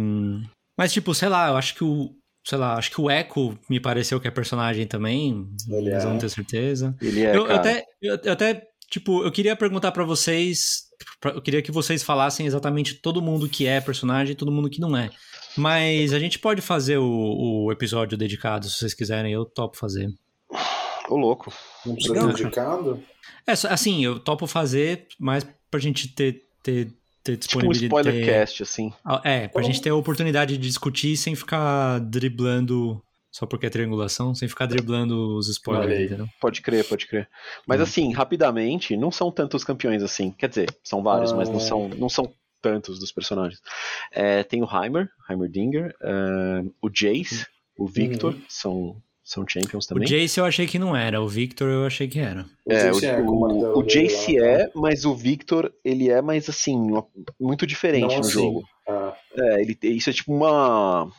Mas, 0.76 0.92
tipo, 0.92 1.14
sei 1.14 1.28
lá, 1.28 1.48
eu 1.48 1.56
acho 1.56 1.74
que 1.74 1.85
o. 1.85 2.14
Sei 2.44 2.58
lá, 2.58 2.74
acho 2.74 2.90
que 2.90 3.00
o 3.00 3.08
Echo 3.08 3.56
me 3.70 3.78
pareceu 3.78 4.18
que 4.18 4.26
é 4.26 4.30
personagem 4.30 4.85
também. 4.87 5.46
Ele 5.68 5.92
mas 5.92 6.02
eu 6.02 6.11
é. 6.11 6.12
não 6.12 6.18
tenho 6.18 6.30
certeza. 6.30 6.96
Ele 7.00 7.22
é, 7.24 7.37
eu, 7.37 7.46
eu 7.46 7.54
até, 7.54 7.85
eu, 8.00 8.18
eu 8.24 8.32
até 8.32 8.66
Tipo, 8.92 9.24
eu 9.24 9.32
queria 9.32 9.56
perguntar 9.56 9.90
pra 9.90 10.04
vocês. 10.04 10.82
pra- 11.18 11.30
Eu 11.30 11.40
queria 11.40 11.62
que 11.62 11.72
vocês 11.72 12.02
falassem 12.02 12.44
exatamente 12.44 12.96
todo 12.96 13.22
mundo 13.22 13.48
que 13.48 13.66
é 13.66 13.80
personagem 13.80 14.35
e 14.35 14.37
todo 14.37 14.52
mundo 14.52 14.68
que 14.68 14.82
não 14.82 14.94
é. 14.94 15.08
Mas 15.56 16.12
a 16.12 16.18
gente 16.18 16.38
pode 16.38 16.61
fazer 16.61 16.98
o, 16.98 17.64
o 17.64 17.72
episódio 17.72 18.18
dedicado, 18.18 18.68
se 18.68 18.76
vocês 18.76 18.92
quiserem, 18.92 19.32
eu 19.32 19.46
topo 19.46 19.78
fazer. 19.78 20.11
Ô, 21.08 21.16
louco. 21.16 21.50
Não 21.87 21.94
precisa 21.94 22.20
indicado? 22.20 23.02
É, 23.46 23.52
assim, 23.52 24.04
eu 24.04 24.18
topo 24.20 24.46
fazer, 24.46 25.06
mas 25.18 25.46
pra 25.70 25.80
gente 25.80 26.08
ter, 26.14 26.42
ter, 26.62 26.92
ter 27.22 27.37
Tipo 27.37 27.58
um 27.66 27.70
disponibilidade. 27.70 27.87
spoiler 28.08 28.24
cast, 28.24 28.62
assim. 28.62 28.92
Ah, 29.04 29.20
É, 29.24 29.48
pra 29.48 29.62
Tá 29.62 29.66
gente 29.66 29.76
bom. 29.76 29.82
ter 29.82 29.90
a 29.90 29.94
oportunidade 29.94 30.56
de 30.58 30.66
discutir 30.66 31.16
sem 31.16 31.35
ficar 31.35 31.98
driblando 32.00 33.02
só 33.30 33.46
porque 33.46 33.64
é 33.64 33.70
triangulação, 33.70 34.35
sem 34.35 34.46
ficar 34.46 34.66
driblando 34.66 35.37
os 35.38 35.48
spoilers, 35.48 35.98
aí. 35.98 36.04
entendeu? 36.04 36.28
Pode 36.40 36.61
crer, 36.61 36.85
pode 36.87 37.06
crer. 37.06 37.26
Mas 37.66 37.80
Hum. 37.80 37.85
assim, 37.85 38.12
rapidamente, 38.12 38.94
não 38.96 39.11
são 39.11 39.30
tantos 39.32 39.64
campeões 39.64 40.02
assim. 40.02 40.30
Quer 40.32 40.48
dizer, 40.50 40.68
são 40.85 41.02
vários, 41.02 41.32
Ah. 41.32 41.37
mas 41.37 41.48
não 41.48 41.58
são, 41.61 41.88
não 41.88 42.08
são 42.11 42.30
tantos 42.61 42.98
dos 42.98 43.11
personagens. 43.11 43.61
É, 44.11 44.42
tem 44.44 44.62
o 44.62 44.68
Heimer, 44.70 45.08
Heimerdinger, 45.30 45.94
é, 46.02 46.62
o 46.82 46.90
Jace, 46.90 47.46
o 47.78 47.87
Victor, 47.88 48.37
são, 48.48 48.96
são 49.33 49.45
champions 49.49 49.87
O 49.87 49.88
também. 49.88 50.07
Jace 50.07 50.38
eu 50.38 50.45
achei 50.45 50.66
que 50.66 50.79
não 50.79 50.95
era, 50.97 51.21
o 51.21 51.29
Victor 51.29 51.68
eu 51.68 51.87
achei 51.87 52.07
que 52.09 52.18
era. 52.18 52.45
O 52.66 52.73
É, 52.73 52.90
o, 52.90 52.95
Jace 52.95 53.07
é 53.07 53.21
o 53.21 53.27
o, 53.31 53.79
o 53.79 53.83
Jace 53.83 54.38
é, 54.38 54.71
mas 54.75 55.05
o 55.05 55.14
Victor, 55.14 55.73
ele 55.85 56.11
é 56.11 56.21
mais 56.21 56.49
assim, 56.49 56.77
muito 57.40 57.66
diferente 57.66 58.03
Não 58.09 58.14
no 58.16 58.21
assim. 58.21 58.33
jogo. 58.33 58.62
Ah, 58.88 59.16
É, 59.37 59.61
ele, 59.62 59.79
isso 59.83 60.11
é 60.11 60.12
tipo 60.12 60.35
uma. 60.35 61.11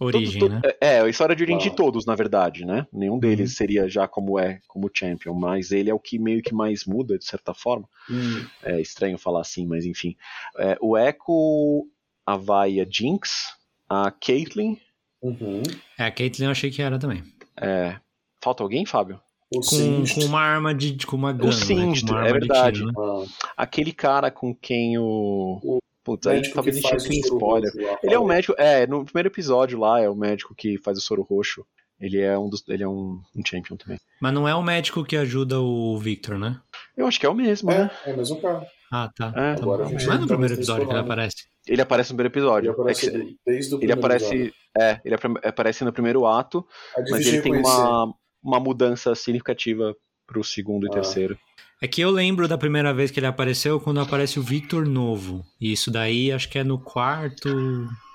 Origem, 0.00 0.40
todo- 0.40 0.54
né? 0.54 0.60
todo- 0.62 0.74
É, 0.80 1.00
a 1.00 1.08
história 1.08 1.36
de 1.36 1.44
origem 1.44 1.60
Ah. 1.60 1.70
de 1.70 1.76
todos, 1.76 2.04
na 2.04 2.16
verdade, 2.16 2.64
né? 2.64 2.86
Nenhum 2.92 3.18
deles 3.20 3.54
seria 3.54 3.88
já 3.88 4.08
como 4.08 4.36
é, 4.38 4.58
como 4.66 4.90
champion, 4.92 5.32
mas 5.34 5.70
ele 5.70 5.90
é 5.90 5.94
o 5.94 6.00
que 6.00 6.18
meio 6.18 6.42
que 6.42 6.52
mais 6.52 6.84
muda, 6.84 7.16
de 7.16 7.24
certa 7.24 7.54
forma. 7.54 7.88
hum, 8.10 8.44
É 8.64 8.80
estranho 8.80 9.16
falar 9.16 9.42
assim, 9.42 9.64
mas 9.64 9.84
enfim. 9.86 10.16
É, 10.58 10.76
o 10.80 10.98
Echo, 10.98 11.86
a 12.26 12.36
Vai, 12.36 12.80
a 12.80 12.86
Jinx, 12.90 13.52
a 13.88 14.10
Caitlyn. 14.10 14.76
uhum. 15.22 15.62
É, 15.96 16.04
a 16.06 16.10
Caitlyn 16.10 16.46
eu 16.46 16.50
achei 16.50 16.70
que 16.70 16.82
era 16.82 16.98
também. 16.98 17.22
É, 17.60 17.96
Falta 18.42 18.62
alguém, 18.62 18.84
Fábio? 18.84 19.20
O 19.54 19.56
Com, 19.56 19.62
Singed. 19.62 20.14
com 20.14 20.24
uma 20.26 20.40
arma 20.40 20.74
de. 20.74 21.06
com 21.06 21.14
uma 21.16 21.32
gun. 21.32 21.52
Singed, 21.52 22.10
né? 22.10 22.28
É 22.28 22.32
verdade. 22.32 22.80
tiro, 22.80 22.86
né? 22.86 23.26
Ah, 23.46 23.52
Aquele 23.62 23.92
cara 23.92 24.30
com 24.30 24.54
quem 24.54 24.98
o. 24.98 25.60
O 25.62 25.78
Putz, 26.04 26.26
aí 26.26 26.42
talvez 26.52 26.78
a 26.84 26.98
gente 26.98 27.08
tenha 27.08 27.20
o 27.22 27.24
spoiler. 27.26 27.70
roxo 27.72 27.98
Ele 28.02 28.14
é 28.14 28.18
o 28.18 28.22
fala. 28.22 28.34
médico. 28.34 28.54
É, 28.58 28.86
no 28.88 29.04
primeiro 29.04 29.28
episódio 29.28 29.78
lá 29.78 30.00
é 30.00 30.08
o 30.08 30.16
médico 30.16 30.54
que 30.54 30.76
faz 30.78 30.98
o 30.98 31.00
soro 31.00 31.22
roxo. 31.22 31.64
Ele 32.00 32.18
é 32.20 32.36
um 32.36 32.48
dos. 32.48 32.64
Ele 32.66 32.82
é 32.82 32.88
um, 32.88 33.20
um 33.36 33.42
champion 33.46 33.76
também. 33.76 34.00
Mas 34.20 34.32
não 34.34 34.48
é 34.48 34.54
o 34.54 34.62
médico 34.62 35.04
que 35.04 35.16
ajuda 35.16 35.60
o 35.60 35.96
Victor, 35.98 36.38
né? 36.38 36.58
Eu 36.96 37.06
acho 37.06 37.20
que 37.20 37.26
é 37.26 37.28
o 37.28 37.34
mesmo, 37.34 37.70
né? 37.70 37.88
É, 38.04 38.10
é 38.10 38.14
o 38.14 38.16
mesmo 38.16 38.40
cara. 38.40 38.66
Ah, 38.90 39.08
tá. 39.16 39.32
É. 39.36 39.54
Tá 39.54 39.62
Agora 39.62 39.84
Não 39.84 39.90
é 39.96 40.14
no 40.18 40.20
tá 40.20 40.26
primeiro 40.26 40.54
episódio 40.54 40.86
que 40.86 40.92
ele 40.92 41.00
aparece. 41.00 41.44
Ele 41.66 41.80
aparece 41.82 42.10
no 42.12 42.16
primeiro 42.16 42.32
episódio. 42.34 42.68
Ele 42.70 42.74
aparece 42.74 43.06
É 43.06 43.10
que- 43.10 43.36
desde 43.46 43.74
o 43.74 43.76
ele 43.76 43.78
primeiro 43.78 44.00
aparece. 44.00 44.24
episódio. 44.26 44.54
É, 44.78 45.00
ele 45.04 45.14
apare- 45.14 45.40
aparece 45.44 45.84
no 45.84 45.92
primeiro 45.92 46.26
ato, 46.26 46.66
É 46.96 47.02
mas 47.10 47.26
ele 47.26 47.40
tem 47.42 47.54
uma, 47.56 48.12
uma 48.42 48.58
mudança 48.60 49.14
significativa 49.14 49.94
pro 50.26 50.42
segundo 50.42 50.86
e 50.86 50.88
Ah. 50.88 50.92
terceiro. 50.92 51.38
É 51.80 51.86
que 51.88 52.00
eu 52.00 52.10
lembro 52.10 52.46
da 52.48 52.56
primeira 52.56 52.94
vez 52.94 53.10
que 53.10 53.18
ele 53.18 53.26
apareceu 53.26 53.78
quando 53.80 54.00
aparece 54.00 54.38
o 54.38 54.42
Victor 54.42 54.86
novo. 54.86 55.44
E 55.60 55.72
isso 55.72 55.90
daí 55.90 56.30
acho 56.32 56.48
que 56.48 56.58
é 56.58 56.64
no 56.64 56.78
quarto. 56.78 57.48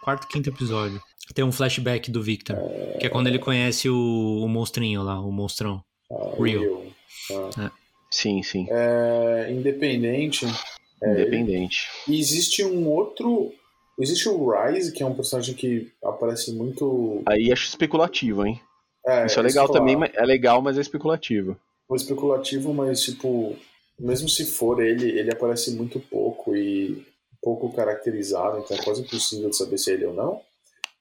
quarto, 0.04 0.26
quinto 0.28 0.50
episódio. 0.50 1.02
Tem 1.36 1.44
um 1.44 1.52
flashback 1.52 2.10
do 2.10 2.24
Victor. 2.24 2.56
Que 3.00 3.08
é 3.08 3.10
quando 3.10 3.28
ele 3.28 3.38
conhece 3.40 3.90
o, 3.90 4.42
o 4.42 4.48
monstrinho 4.48 5.04
lá, 5.04 5.20
o 5.20 5.32
monstrão. 5.32 5.84
Ah, 6.10 6.16
Real. 6.42 6.64
Real. 7.30 7.50
Ah. 7.58 7.72
Sim, 8.10 8.42
sim. 8.42 8.66
É, 8.72 9.50
independente. 9.52 10.46
É, 11.02 11.12
Independente. 11.12 11.88
E 12.08 12.20
existe 12.20 12.64
um 12.64 12.88
outro. 12.90 13.54
Existe 14.00 14.30
o 14.30 14.50
Rise, 14.50 14.92
que 14.92 15.02
é 15.02 15.06
um 15.06 15.16
personagem 15.16 15.56
que 15.56 15.92
aparece 16.04 16.52
muito. 16.54 17.24
Aí 17.26 17.52
acho 17.52 17.68
especulativo, 17.68 18.46
hein? 18.46 18.60
É, 19.06 19.26
Isso 19.26 19.40
é 19.40 19.44
legal 19.44 19.68
também, 19.70 19.96
falar. 19.96 20.12
mas 20.14 20.22
é 20.22 20.26
legal, 20.26 20.62
mas 20.62 20.78
é 20.78 20.82
especulativo. 20.82 21.58
Um 21.90 21.96
especulativo, 21.96 22.74
mas 22.74 23.02
tipo. 23.02 23.56
Mesmo 24.00 24.30
se 24.30 24.46
for 24.46 24.80
ele, 24.84 25.10
ele 25.10 25.32
aparece 25.32 25.72
muito 25.72 26.00
pouco 26.00 26.56
e 26.56 27.04
pouco 27.42 27.74
caracterizado, 27.74 28.60
então 28.60 28.78
é 28.78 28.84
quase 28.84 29.02
impossível 29.02 29.50
de 29.50 29.58
saber 29.58 29.80
se 29.80 29.90
é 29.90 29.94
ele 29.96 30.06
ou 30.06 30.14
não. 30.14 30.42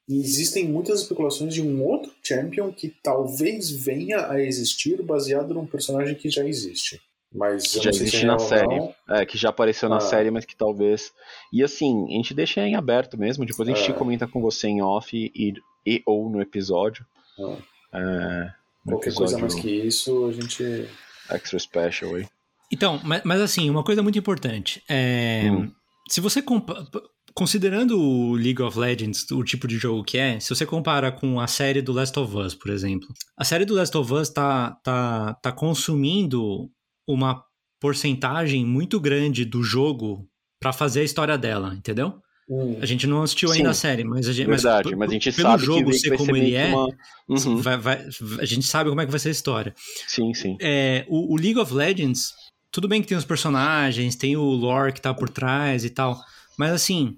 E 0.09 0.19
existem 0.19 0.65
muitas 0.65 1.01
especulações 1.01 1.53
de 1.53 1.61
um 1.61 1.85
outro 1.85 2.11
champion 2.23 2.71
que 2.71 2.95
talvez 3.03 3.69
venha 3.69 4.31
a 4.31 4.41
existir 4.41 5.01
baseado 5.03 5.53
num 5.53 5.67
personagem 5.67 6.15
que 6.15 6.29
já 6.29 6.47
existe. 6.47 7.01
Mas 7.37 7.75
eu 7.75 7.83
Já 7.83 7.93
se 7.93 8.01
existe 8.01 8.23
é 8.23 8.27
na 8.27 8.39
série. 8.39 8.89
É, 9.09 9.25
que 9.25 9.37
já 9.37 9.49
apareceu 9.49 9.87
na 9.87 9.97
Ah. 9.97 10.01
série, 10.01 10.31
mas 10.31 10.43
que 10.45 10.55
talvez. 10.55 11.11
E 11.53 11.63
assim, 11.63 12.05
a 12.07 12.11
gente 12.17 12.33
deixa 12.33 12.61
em 12.61 12.75
aberto 12.75 13.17
mesmo. 13.17 13.45
Depois 13.45 13.69
a 13.69 13.73
gente 13.73 13.91
É. 13.91 13.93
comenta 13.93 14.27
com 14.27 14.41
você 14.41 14.67
em 14.67 14.81
off 14.81 15.15
e, 15.15 15.53
e 15.85 16.01
ou 16.05 16.29
no 16.29 16.41
episódio. 16.41 17.05
Ah. 17.39 17.57
É, 17.93 18.51
no 18.85 18.93
Qualquer 18.93 19.13
coisa 19.13 19.35
episódio 19.35 19.39
mais 19.41 19.55
que 19.55 19.69
isso, 19.69 20.25
a 20.25 20.31
gente. 20.31 20.89
extra 21.29 21.59
special 21.59 22.15
aí. 22.15 22.27
Então, 22.71 22.99
mas, 23.03 23.21
mas 23.23 23.39
assim, 23.41 23.69
uma 23.69 23.83
coisa 23.83 24.01
muito 24.03 24.17
importante. 24.17 24.81
É, 24.89 25.49
Hum. 25.51 25.71
Se 26.09 26.19
você. 26.21 26.41
compa- 26.41 26.85
Considerando 27.33 27.99
o 28.01 28.33
League 28.33 28.59
of 28.63 28.79
Legends, 28.79 29.29
o 29.29 29.43
tipo 29.43 29.67
de 29.67 29.77
jogo 29.77 30.03
que 30.03 30.17
é, 30.17 30.39
se 30.39 30.49
você 30.49 30.65
compara 30.65 31.11
com 31.11 31.39
a 31.39 31.45
série 31.45 31.83
do 31.83 31.93
Last 31.93 32.17
of 32.17 32.35
Us, 32.35 32.55
por 32.55 32.71
exemplo. 32.71 33.07
A 33.37 33.43
série 33.43 33.63
do 33.63 33.75
Last 33.75 33.95
of 33.95 34.11
Us 34.11 34.29
tá, 34.31 34.71
tá, 34.83 35.35
tá 35.35 35.51
consumindo 35.51 36.67
uma 37.07 37.43
porcentagem 37.79 38.65
muito 38.65 38.99
grande 38.99 39.45
do 39.45 39.63
jogo 39.63 40.27
pra 40.59 40.73
fazer 40.73 41.01
a 41.01 41.03
história 41.03 41.37
dela, 41.37 41.73
entendeu? 41.75 42.15
Hum, 42.49 42.77
A 42.81 42.85
gente 42.85 43.05
não 43.05 43.21
assistiu 43.23 43.49
Sim. 43.49 43.57
ainda 43.57 43.71
a 43.71 43.73
série, 43.73 44.03
mas 44.03 44.27
a 44.27 44.33
gente. 44.33 44.47
Verdade, 44.47 44.89
por- 44.89 44.97
mas 44.97 45.09
a 45.09 45.13
gente 45.13 45.31
pelo 45.33 45.49
sabe 45.49 45.65
jogo 45.65 45.91
que, 45.91 45.97
ser 45.99 46.17
como 46.17 46.33
ser 46.35 46.41
ele 46.41 46.55
é, 46.55 46.67
uma. 46.67 46.87
Uhum, 47.27 47.57
vai- 47.57 47.77
vai- 47.77 48.07
a 48.39 48.45
gente 48.45 48.65
sabe 48.65 48.89
como 48.89 49.01
é 49.01 49.05
que 49.05 49.11
vai 49.11 49.19
ser 49.19 49.29
a 49.29 49.31
história. 49.31 49.73
Sim, 50.07 50.33
sim. 50.33 50.57
É, 50.61 51.05
o, 51.09 51.33
o 51.33 51.37
League 51.37 51.59
of 51.59 51.73
Legends, 51.73 52.31
tudo 52.71 52.87
bem 52.87 53.01
que 53.01 53.07
tem 53.07 53.17
os 53.17 53.25
personagens, 53.25 54.15
tem 54.15 54.37
o 54.37 54.43
lore 54.43 54.93
que 54.93 55.01
tá 55.01 55.13
por 55.13 55.29
trás 55.29 55.83
e 55.83 55.89
tal, 55.89 56.17
mas 56.57 56.71
assim, 56.71 57.17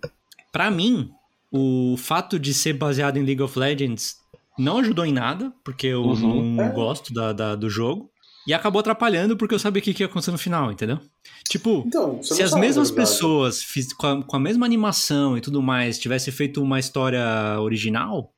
pra 0.52 0.72
mim, 0.72 1.12
o 1.52 1.96
fato 1.98 2.40
de 2.40 2.52
ser 2.54 2.74
baseado 2.74 3.18
em 3.18 3.24
League 3.24 3.42
of 3.44 3.58
Legends 3.58 4.16
não 4.58 4.80
ajudou 4.80 5.06
em 5.06 5.14
nada, 5.14 5.54
porque 5.64 5.88
eu 5.88 6.02
Uhum. 6.04 6.56
não 6.56 6.64
É. 6.66 6.70
gosto 6.72 7.14
da, 7.14 7.32
da- 7.34 7.56
do 7.56 7.70
jogo, 7.70 8.10
e 8.50 8.54
acabou 8.54 8.80
atrapalhando 8.80 9.38
porque 9.38 9.54
eu 9.54 9.60
sabia 9.60 9.80
o 9.80 9.84
que, 9.84 9.94
que 9.94 10.02
ia 10.04 10.08
acontecer 10.08 10.32
no 10.32 10.38
final, 10.38 10.72
entendeu? 10.72 11.00
Tipo, 11.48 11.84
Então, 11.86 12.22
se 12.24 12.42
as 12.42 12.54
mesmas 12.56 12.90
pessoas, 12.92 13.62
fiz- 13.62 13.94
com 13.94 14.08
a, 14.08 14.24
com 14.24 14.36
a 14.36 14.40
mesma 14.40 14.66
animação 14.66 15.38
e 15.38 15.42
tudo 15.42 15.62
mais, 15.62 16.00
tivessem 16.00 16.34
feito 16.34 16.62
uma 16.62 16.80
história 16.80 17.22
original, 17.60 18.34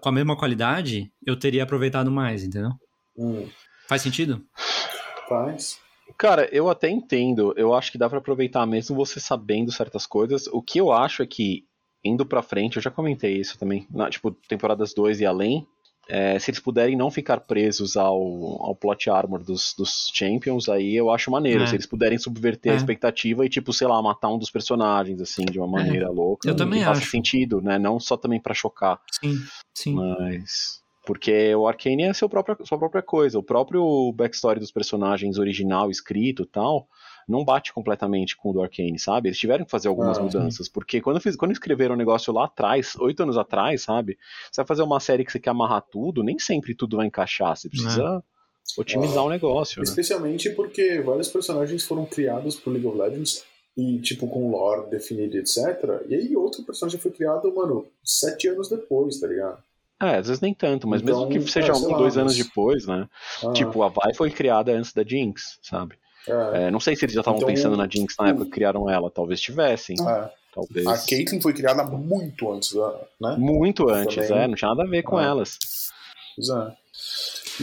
com 0.00 0.08
a 0.08 0.12
mesma 0.12 0.36
qualidade, 0.36 1.10
eu 1.26 1.36
teria 1.38 1.62
aproveitado 1.62 2.10
mais, 2.10 2.44
entendeu? 2.44 2.70
Hum, 3.16 3.48
Faz 3.88 4.02
sentido? 4.02 4.44
faz. 5.28 5.78
Cara, 6.18 6.48
eu 6.52 6.68
até 6.68 6.88
entendo. 6.90 7.54
Eu 7.56 7.74
acho 7.74 7.90
que 7.90 7.98
dá 7.98 8.08
pra 8.08 8.18
aproveitar 8.18 8.66
mesmo 8.66 8.94
você 8.96 9.18
sabendo 9.18 9.72
certas 9.72 10.06
coisas. 10.06 10.46
O 10.48 10.60
que 10.62 10.78
eu 10.80 10.92
acho 10.92 11.22
é 11.22 11.26
que, 11.26 11.64
indo 12.04 12.26
pra 12.26 12.42
frente, 12.42 12.76
eu 12.76 12.82
já 12.82 12.90
comentei 12.90 13.38
isso 13.38 13.58
também, 13.58 13.86
na, 13.90 14.10
tipo, 14.10 14.30
temporadas 14.48 14.92
2 14.94 15.20
e 15.20 15.26
além, 15.26 15.66
é, 16.14 16.38
se 16.38 16.50
eles 16.50 16.60
puderem 16.60 16.94
não 16.94 17.10
ficar 17.10 17.40
presos 17.40 17.96
ao, 17.96 18.20
ao 18.62 18.76
plot 18.76 19.08
armor 19.08 19.42
dos, 19.42 19.74
dos 19.78 20.10
Champions, 20.12 20.68
aí 20.68 20.94
eu 20.94 21.10
acho 21.10 21.30
maneiro. 21.30 21.62
É. 21.62 21.66
Se 21.66 21.74
eles 21.74 21.86
puderem 21.86 22.18
subverter 22.18 22.72
É. 22.72 22.74
a 22.74 22.76
expectativa 22.76 23.46
e, 23.46 23.48
tipo, 23.48 23.72
sei 23.72 23.86
lá, 23.86 24.02
matar 24.02 24.28
um 24.28 24.36
dos 24.36 24.50
personagens, 24.50 25.22
assim, 25.22 25.44
de 25.46 25.58
uma 25.58 25.66
maneira 25.66 26.10
louca. 26.10 26.46
Eu 26.46 26.54
também 26.54 26.84
faça 26.84 27.00
acho. 27.00 27.10
sentido, 27.10 27.62
né? 27.62 27.78
Não 27.78 27.98
só 27.98 28.16
também 28.18 28.38
pra 28.38 28.52
chocar. 28.52 29.00
Sim, 29.20 29.38
sim. 29.74 29.94
Mas. 29.94 30.82
Porque 31.06 31.52
o 31.54 31.66
Arcane 31.66 32.02
é 32.04 32.12
seu 32.12 32.28
próprio, 32.28 32.56
sua 32.64 32.78
própria 32.78 33.02
coisa. 33.02 33.38
O 33.38 33.42
próprio 33.42 34.12
backstory 34.12 34.60
dos 34.60 34.70
personagens 34.70 35.38
original, 35.38 35.90
escrito 35.90 36.42
e 36.42 36.46
tal, 36.46 36.86
não 37.28 37.44
bate 37.44 37.72
completamente 37.72 38.36
com 38.36 38.50
o 38.50 38.52
do 38.52 38.62
Arcane, 38.62 38.98
sabe? 38.98 39.28
Eles 39.28 39.38
tiveram 39.38 39.64
que 39.64 39.70
fazer 39.70 39.88
algumas 39.88 40.18
Ah, 40.18 40.20
sim. 40.20 40.26
mudanças. 40.26 40.68
Porque 40.68 41.00
quando, 41.00 41.20
fiz, 41.20 41.36
quando 41.36 41.52
escreveram 41.52 41.94
o 41.94 41.98
negócio 41.98 42.32
lá 42.32 42.44
atrás, 42.46 42.94
oito 42.98 43.22
anos 43.22 43.36
atrás, 43.38 43.82
sabe? 43.82 44.18
Você 44.50 44.60
vai 44.60 44.66
fazer 44.66 44.82
uma 44.82 45.00
série 45.00 45.24
que 45.24 45.32
você 45.32 45.38
quer 45.40 45.50
amarrar 45.50 45.82
tudo, 45.82 46.22
nem 46.22 46.38
sempre 46.38 46.74
tudo 46.74 46.96
vai 46.96 47.06
encaixar. 47.06 47.56
Você 47.56 47.68
precisa 47.68 48.22
otimizar 48.78 49.18
Ah. 49.18 49.24
o 49.24 49.30
negócio, 49.30 49.78
né? 49.80 49.84
Especialmente 49.84 50.50
porque 50.50 51.00
vários 51.00 51.28
personagens 51.28 51.84
foram 51.84 52.04
criados 52.06 52.56
por 52.56 52.70
League 52.72 52.86
of 52.86 52.96
Legends 52.98 53.44
e, 53.76 53.98
tipo, 54.00 54.26
com 54.28 54.50
lore 54.50 54.90
definido, 54.90 55.36
etc. 55.36 55.58
E 56.08 56.14
aí 56.14 56.36
outro 56.36 56.62
personagem 56.62 57.00
foi 57.00 57.10
criado, 57.10 57.52
mano, 57.54 57.86
sete 58.04 58.48
anos 58.48 58.68
depois, 58.68 59.18
tá 59.18 59.26
ligado? 59.26 59.62
É, 60.00 60.16
às 60.16 60.26
vezes 60.26 60.40
nem 60.40 60.52
tanto, 60.52 60.88
mas 60.88 61.00
Então, 61.00 61.28
mesmo 61.28 61.44
que 61.44 61.50
seja 61.50 61.70
é, 61.72 61.74
um, 61.76 61.88
lá, 61.92 61.96
dois 61.98 62.16
anos 62.18 62.36
mas- 62.36 62.44
depois, 62.46 62.86
né? 62.86 63.08
Ah, 63.46 63.52
Tipo, 63.52 63.82
a 63.84 63.88
Vi 63.88 64.14
foi 64.16 64.30
criada 64.32 64.72
antes 64.72 64.92
da 64.92 65.04
Jinx, 65.04 65.60
sabe? 65.62 65.94
É, 66.28 66.64
É, 66.66 66.70
não 66.70 66.80
sei 66.80 66.94
se 66.96 67.04
eles 67.04 67.14
já 67.14 67.20
estavam 67.20 67.38
Então, 67.38 67.48
pensando 67.52 67.76
na 67.76 67.88
Jinx 67.88 68.14
na 68.18 68.28
época 68.28 68.44
que 68.46 68.50
criaram 68.52 68.88
ela, 68.88 69.10
talvez 69.10 69.40
tivessem. 69.40 69.96
é. 70.00 70.30
Talvez. 70.54 70.86
A 70.86 70.98
Caitlyn 70.98 71.40
foi 71.40 71.54
criada 71.54 71.82
muito 71.84 72.52
antes, 72.52 72.72
da- 72.74 73.00
né? 73.18 73.36
Muito 73.38 73.88
antes, 73.88 74.28
Também. 74.28 74.42
é, 74.44 74.48
não 74.48 74.54
tinha 74.54 74.68
nada 74.68 74.82
a 74.82 74.86
ver 74.86 75.02
com 75.02 75.16
Ah. 75.16 75.24
elas. 75.24 75.58
Pois 76.36 76.48
é. 76.50 76.76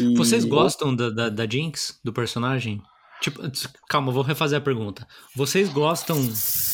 E- 0.01 0.15
Vocês 0.15 0.43
gostam 0.43 0.95
da, 0.95 1.09
da, 1.11 1.29
da 1.29 1.45
Jinx, 1.47 1.99
do 2.03 2.11
personagem? 2.11 2.81
Tipo, 3.21 3.41
calma, 3.87 4.11
vou 4.11 4.23
refazer 4.23 4.57
a 4.57 4.61
pergunta. 4.61 5.05
Vocês 5.35 5.69
gostam 5.69 6.17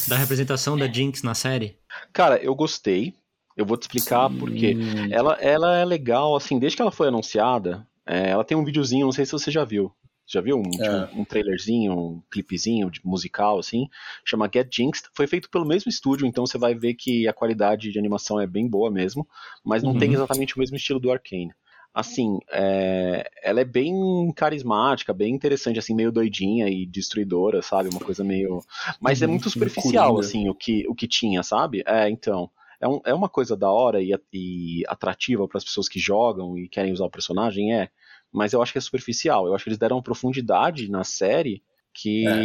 da 0.07 0.15
representação 0.15 0.77
da 0.77 0.88
Jinx 0.88 1.21
na 1.21 1.33
série? 1.33 1.77
Cara, 2.13 2.38
eu 2.38 2.55
gostei. 2.55 3.13
Eu 3.57 3.65
vou 3.65 3.75
te 3.75 3.81
explicar 3.83 4.29
Sim. 4.29 4.38
porque 4.38 4.77
ela, 5.11 5.33
ela 5.41 5.75
é 5.77 5.83
legal, 5.83 6.36
assim, 6.36 6.57
desde 6.59 6.75
que 6.77 6.81
ela 6.81 6.91
foi 6.91 7.07
anunciada, 7.09 7.86
é, 8.07 8.29
ela 8.29 8.43
tem 8.45 8.55
um 8.57 8.63
videozinho, 8.63 9.05
não 9.05 9.11
sei 9.13 9.25
se 9.25 9.31
você 9.33 9.49
já 9.51 9.65
viu. 9.65 9.91
Já 10.28 10.41
viu? 10.41 10.57
Um, 10.57 10.80
tipo, 10.80 10.97
É. 10.97 11.09
um 11.13 11.23
trailerzinho, 11.23 11.93
um 11.93 12.21
clipezinho 12.32 12.89
de 12.89 12.99
musical, 13.05 13.59
assim, 13.59 13.88
chama 14.26 14.49
Get 14.51 14.73
Jinxed. 14.73 15.09
Foi 15.13 15.28
feito 15.28 15.49
pelo 15.49 15.65
mesmo 15.65 15.89
estúdio, 15.89 16.26
então 16.26 16.45
você 16.45 16.57
vai 16.57 16.73
ver 16.73 16.95
que 16.95 17.28
a 17.28 17.34
qualidade 17.34 17.91
de 17.91 17.99
animação 17.99 18.39
é 18.39 18.47
bem 18.47 18.67
boa 18.67 18.89
mesmo, 18.91 19.28
mas 19.63 19.84
não 19.84 19.93
Uhum. 19.93 19.95
tem 19.95 20.13
exatamente 20.13 20.55
o 20.55 20.59
mesmo 20.59 20.76
estilo 20.78 20.99
do 20.99 21.11
Arcane. 21.11 21.51
Assim, 21.93 22.39
é, 22.51 23.30
ela 23.41 23.61
é 23.61 23.65
bem 23.65 23.93
carismática, 24.36 25.13
bem 25.13 25.34
interessante, 25.34 25.80
assim, 25.80 25.95
meio 25.95 26.11
doidinha 26.11 26.67
e 26.67 26.86
destruidora, 26.86 27.61
sabe? 27.61 27.88
Uma 27.88 28.01
coisa 28.01 28.21
meio. 28.23 28.65
Mas 28.99 29.21
é 29.21 29.28
Uhum, 29.28 29.28
muito 29.28 29.49
superficial, 29.49 30.17
assim, 30.19 30.49
o 30.49 30.55
que, 30.55 30.86
o 30.89 30.95
que 30.95 31.07
tinha, 31.07 31.41
sabe? 31.43 31.84
É, 31.86 32.09
então. 32.09 32.49
É, 32.82 32.88
um- 32.89 32.99
é 33.05 33.13
uma 33.13 33.30
coisa 33.30 33.55
da 33.55 33.71
hora 33.71 34.01
e, 34.03 34.13
e 34.34 34.84
atrativa 34.88 35.47
para 35.47 35.57
as 35.57 35.63
pessoas 35.63 35.88
que 35.88 35.97
jogam 35.97 36.57
e 36.57 36.67
querem 36.67 36.91
usar 36.91 37.05
o 37.05 37.09
personagem, 37.09 37.73
é. 37.73 37.89
Mas 38.36 38.53
eu 38.53 38.61
acho 38.61 38.71
que 38.71 38.77
é 38.77 38.81
superficial. 38.81 39.47
Eu 39.47 39.55
acho 39.55 39.63
que 39.63 39.69
eles 39.69 39.79
deram 39.79 40.01
profundidade 40.01 40.89
na 40.89 41.03
série 41.03 41.63
que 41.93 42.27
É. 42.27 42.41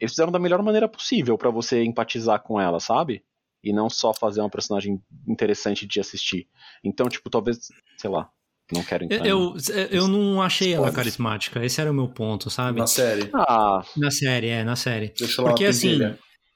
eles 0.00 0.12
fizeram 0.12 0.30
da 0.30 0.38
melhor 0.38 0.62
maneira 0.62 0.86
possível 0.88 1.38
para 1.38 1.48
você 1.50 1.82
empatizar 1.82 2.42
com 2.42 2.60
ela, 2.60 2.78
sabe? 2.78 3.22
E 3.64 3.72
não 3.72 3.88
só 3.88 4.12
fazer 4.12 4.40
uma 4.40 4.50
personagem 4.50 5.00
interessante 5.26 5.86
de 5.86 6.00
assistir. 6.00 6.46
Então, 6.84 7.08
tipo, 7.08 7.28
talvez, 7.30 7.68
sei 7.96 8.10
lá, 8.10 8.28
não 8.72 8.82
quero 8.84 9.04
entrar. 9.04 9.26
Eu, 9.26 9.54
em- 9.56 9.72
eu, 9.72 9.86
eu 10.02 10.08
não 10.08 10.40
achei 10.42 10.72
ela 10.74 10.92
carismática. 10.92 11.64
Esse 11.64 11.80
era 11.80 11.90
o 11.90 11.94
meu 11.94 12.08
ponto, 12.08 12.50
sabe? 12.50 12.78
Na 12.78 12.86
série. 12.86 13.30
Ah, 13.34 13.82
Na 13.96 14.10
série, 14.10 14.48
é, 14.48 14.64
na 14.64 14.76
série. 14.76 15.12
Deixa 15.18 15.40
lá 15.42 15.48
Porque 15.50 15.64
assim, 15.64 15.98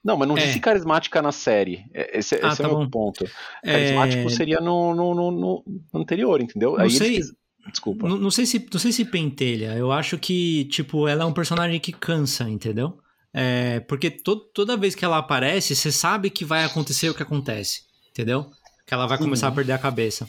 não, 0.04 0.16
mas 0.18 0.28
não 0.28 0.36
É. 0.36 0.44
disse 0.46 0.60
carismática 0.60 1.20
na 1.22 1.32
série. 1.32 1.84
É- 1.94 2.18
Esse, 2.18 2.34
Ah, 2.36 2.48
esse 2.48 2.60
é 2.62 2.64
tá 2.64 2.70
o 2.70 2.78
meu 2.78 2.88
bom. 2.88 2.90
ponto. 2.90 3.24
Carismático 3.62 4.26
é, 4.26 4.28
seria 4.28 4.60
no, 4.60 4.94
no, 4.94 5.14
no- 5.14 5.30
no 5.30 5.64
anterior, 6.00 6.40
entendeu? 6.42 6.72
Não 6.72 6.80
Aí 6.80 6.86
eles 6.86 6.98
sei. 6.98 7.14
quis- 7.16 7.32
Desculpa. 7.70 8.08
Não, 8.08 8.16
não 8.18 8.30
sei 8.30 8.46
se, 8.46 8.66
não 8.72 8.78
sei 8.78 8.92
se 8.92 9.04
pentelha. 9.04 9.74
Eu 9.76 9.90
acho 9.92 10.18
que, 10.18 10.64
tipo, 10.66 11.08
ela 11.08 11.22
é 11.24 11.26
um 11.26 11.32
personagem 11.32 11.80
que 11.80 11.92
cansa, 11.92 12.48
entendeu? 12.48 12.98
É, 13.32 13.80
porque 13.80 14.10
to, 14.10 14.36
toda 14.36 14.76
vez 14.76 14.94
que 14.94 15.04
ela 15.04 15.18
aparece, 15.18 15.74
você 15.74 15.90
sabe 15.90 16.30
que 16.30 16.44
vai 16.44 16.64
acontecer 16.64 17.08
o 17.10 17.14
que 17.14 17.22
acontece, 17.22 17.82
entendeu? 18.10 18.46
Que 18.86 18.94
ela 18.94 19.06
vai 19.06 19.18
começar 19.18 19.46
Uhum. 19.48 19.52
a 19.52 19.56
perder 19.56 19.72
a 19.72 19.78
cabeça. 19.78 20.28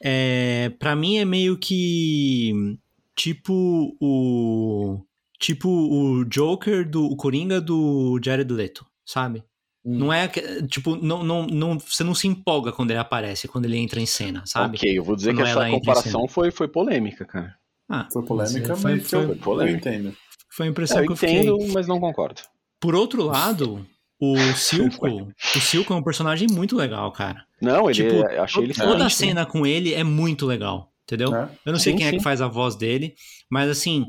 É, 0.00 0.70
para 0.78 0.94
mim 0.94 1.16
é 1.16 1.24
meio 1.24 1.56
que 1.56 2.78
tipo 3.16 3.96
o 4.00 5.00
tipo 5.40 5.68
o 5.68 6.24
Joker 6.26 6.88
do 6.88 7.04
o 7.06 7.16
Coringa 7.16 7.60
do 7.60 8.20
Jared 8.22 8.52
Leto, 8.52 8.86
sabe? 9.04 9.42
Hum. 9.86 9.98
Não 9.98 10.12
é 10.12 10.26
que- 10.26 10.66
tipo 10.66 10.96
não, 10.96 11.22
não, 11.22 11.46
não 11.46 11.78
você 11.78 12.02
não 12.02 12.12
se 12.14 12.26
empolga 12.26 12.72
quando 12.72 12.90
ele 12.90 12.98
aparece, 12.98 13.46
quando 13.46 13.66
ele 13.66 13.76
entra 13.78 14.00
em 14.00 14.06
cena, 14.06 14.42
sabe? 14.44 14.76
Ok, 14.78 14.98
eu 14.98 15.04
vou 15.04 15.14
dizer 15.14 15.30
Quando 15.32 15.44
que 15.44 15.50
essa 15.50 15.70
comparação 15.70 16.26
foi, 16.26 16.50
foi 16.50 16.66
polêmica, 16.66 17.24
cara. 17.24 17.54
Ah, 17.88 18.08
Foi 18.12 18.24
polêmica, 18.24 18.74
foi, 18.74 18.96
mas 18.96 19.08
foi, 19.08 19.22
eu, 19.22 19.26
foi 19.28 19.36
polêmica. 19.36 19.88
eu 19.88 19.92
entendo. 19.94 20.16
foi 20.50 20.66
a 20.66 20.70
impressão 20.70 20.98
É, 20.98 21.02
eu 21.02 21.06
que 21.06 21.12
eu 21.12 21.16
fiquei. 21.16 21.38
entendo, 21.38 21.72
mas 21.72 21.86
não 21.86 22.00
concordo. 22.00 22.40
Por 22.80 22.96
outro 22.96 23.22
lado, 23.22 23.86
o 24.20 24.34
Silco, 24.56 25.06
o 25.56 25.60
Silco 25.60 25.92
é 25.92 25.96
um 25.96 26.02
personagem 26.02 26.48
muito 26.50 26.74
legal, 26.74 27.12
cara. 27.12 27.44
Não, 27.62 27.84
ele 27.88 27.94
Tipo, 27.94 28.26
é- 28.28 28.38
achei 28.40 28.64
ele 28.64 28.74
Toda 28.74 29.02
a 29.02 29.04
né? 29.04 29.08
cena 29.08 29.46
com 29.46 29.64
ele 29.64 29.94
é 29.94 30.02
muito 30.02 30.46
legal, 30.46 30.92
entendeu? 31.04 31.30
né? 31.30 31.48
Eu 31.64 31.72
não 31.72 31.78
sei 31.78 31.92
Sim, 31.92 31.98
quem 31.98 32.06
é 32.08 32.10
sim. 32.10 32.16
que 32.18 32.24
faz 32.24 32.40
a 32.40 32.48
voz 32.48 32.74
dele, 32.74 33.14
mas 33.48 33.70
assim, 33.70 34.06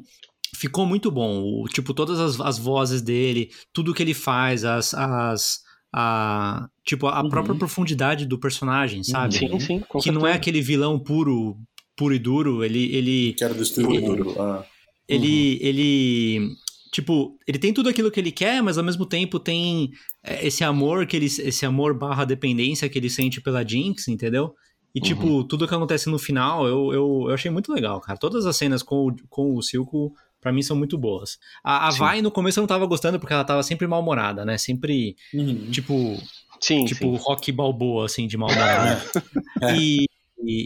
ficou 0.56 0.88
muito 0.88 1.12
bom. 1.12 1.40
O, 1.44 1.68
tipo, 1.68 1.94
todas 1.94 2.20
as, 2.20 2.40
as 2.42 2.58
vozes 2.58 3.04
dele, 3.04 3.52
tudo 3.72 3.94
que 3.94 4.02
ele 4.02 4.16
faz, 4.16 4.66
as. 4.66 4.96
as 4.96 5.67
a, 6.00 6.70
tipo, 6.86 7.08
a 7.08 7.24
Uhum. 7.24 7.30
própria 7.30 7.56
profundidade 7.56 8.26
do 8.28 8.38
personagem, 8.38 9.04
sabe? 9.04 9.36
Sim, 9.36 9.60
sim, 9.60 9.80
com 9.90 10.00
que 10.00 10.12
não 10.12 10.28
é 10.28 10.34
aquele 10.34 10.62
vilão 10.62 11.00
puro, 11.00 11.58
puro 11.96 12.14
e 12.14 12.20
duro. 12.20 12.64
Ele, 12.64 12.96
ele, 12.96 13.34
Quero 13.34 13.56
destruir 13.56 13.88
o 13.88 13.94
Ele- 13.96 14.08
mundo. 14.24 14.36
Ah. 14.40 14.64
ele, 15.10 15.58
ele, 15.62 16.50
tipo, 16.92 17.38
ele 17.48 17.58
tem 17.58 17.74
tudo 17.74 17.90
aquilo 17.90 18.12
que 18.12 18.20
ele 18.20 18.32
quer, 18.32 18.62
mas 18.62 18.78
ao 18.78 18.84
mesmo 18.84 19.06
tempo 19.06 19.40
tem 19.40 19.90
é, 20.24 20.46
esse 20.46 20.64
amor 20.64 21.08
que 21.08 21.16
ele, 21.18 21.26
esse 21.26 21.66
amor 21.66 21.98
barra 21.98 22.26
dependência 22.26 22.88
que 22.90 23.00
ele 23.00 23.10
sente 23.10 23.42
pela 23.42 23.68
Jinx, 23.68 24.08
entendeu? 24.08 24.54
E, 24.94 25.00
tipo, 25.00 25.44
tudo 25.44 25.68
que 25.68 25.74
acontece 25.76 26.10
no 26.10 26.18
final, 26.20 26.68
eu, 26.68 26.92
eu, 26.94 27.26
eu 27.28 27.34
achei 27.34 27.50
muito 27.52 27.72
legal, 27.72 28.00
cara. 28.02 28.18
Todas 28.20 28.46
as 28.46 28.56
cenas 28.58 28.82
com, 28.84 29.08
o- 29.08 29.16
com 29.30 29.56
o 29.56 29.62
Silco, 29.62 30.12
pra 30.42 30.52
mim, 30.52 30.62
são 30.62 30.76
muito 30.78 30.98
boas. 30.98 31.38
A, 31.64 31.88
a. 31.88 31.92
Vai, 31.92 32.22
no 32.22 32.32
começo, 32.32 32.60
eu 32.60 32.62
não 32.62 32.68
tava 32.68 32.86
gostando, 32.86 33.20
porque 33.20 33.34
ela 33.34 33.44
tava 33.44 33.64
sempre 33.64 33.88
mal-humorada, 33.88 34.46
né? 34.46 34.58
Sempre, 34.58 35.16
Uhum. 35.34 35.70
tipo, 35.72 36.18
Sim, 36.62 36.86
tipo 36.86 37.04
sim. 37.18 37.24
rock 37.24 37.52
balboa, 37.52 38.06
assim, 38.06 38.28
de 38.28 38.38
mal-humorada. 38.38 39.02
É. 39.62 39.76
E, 39.76 40.06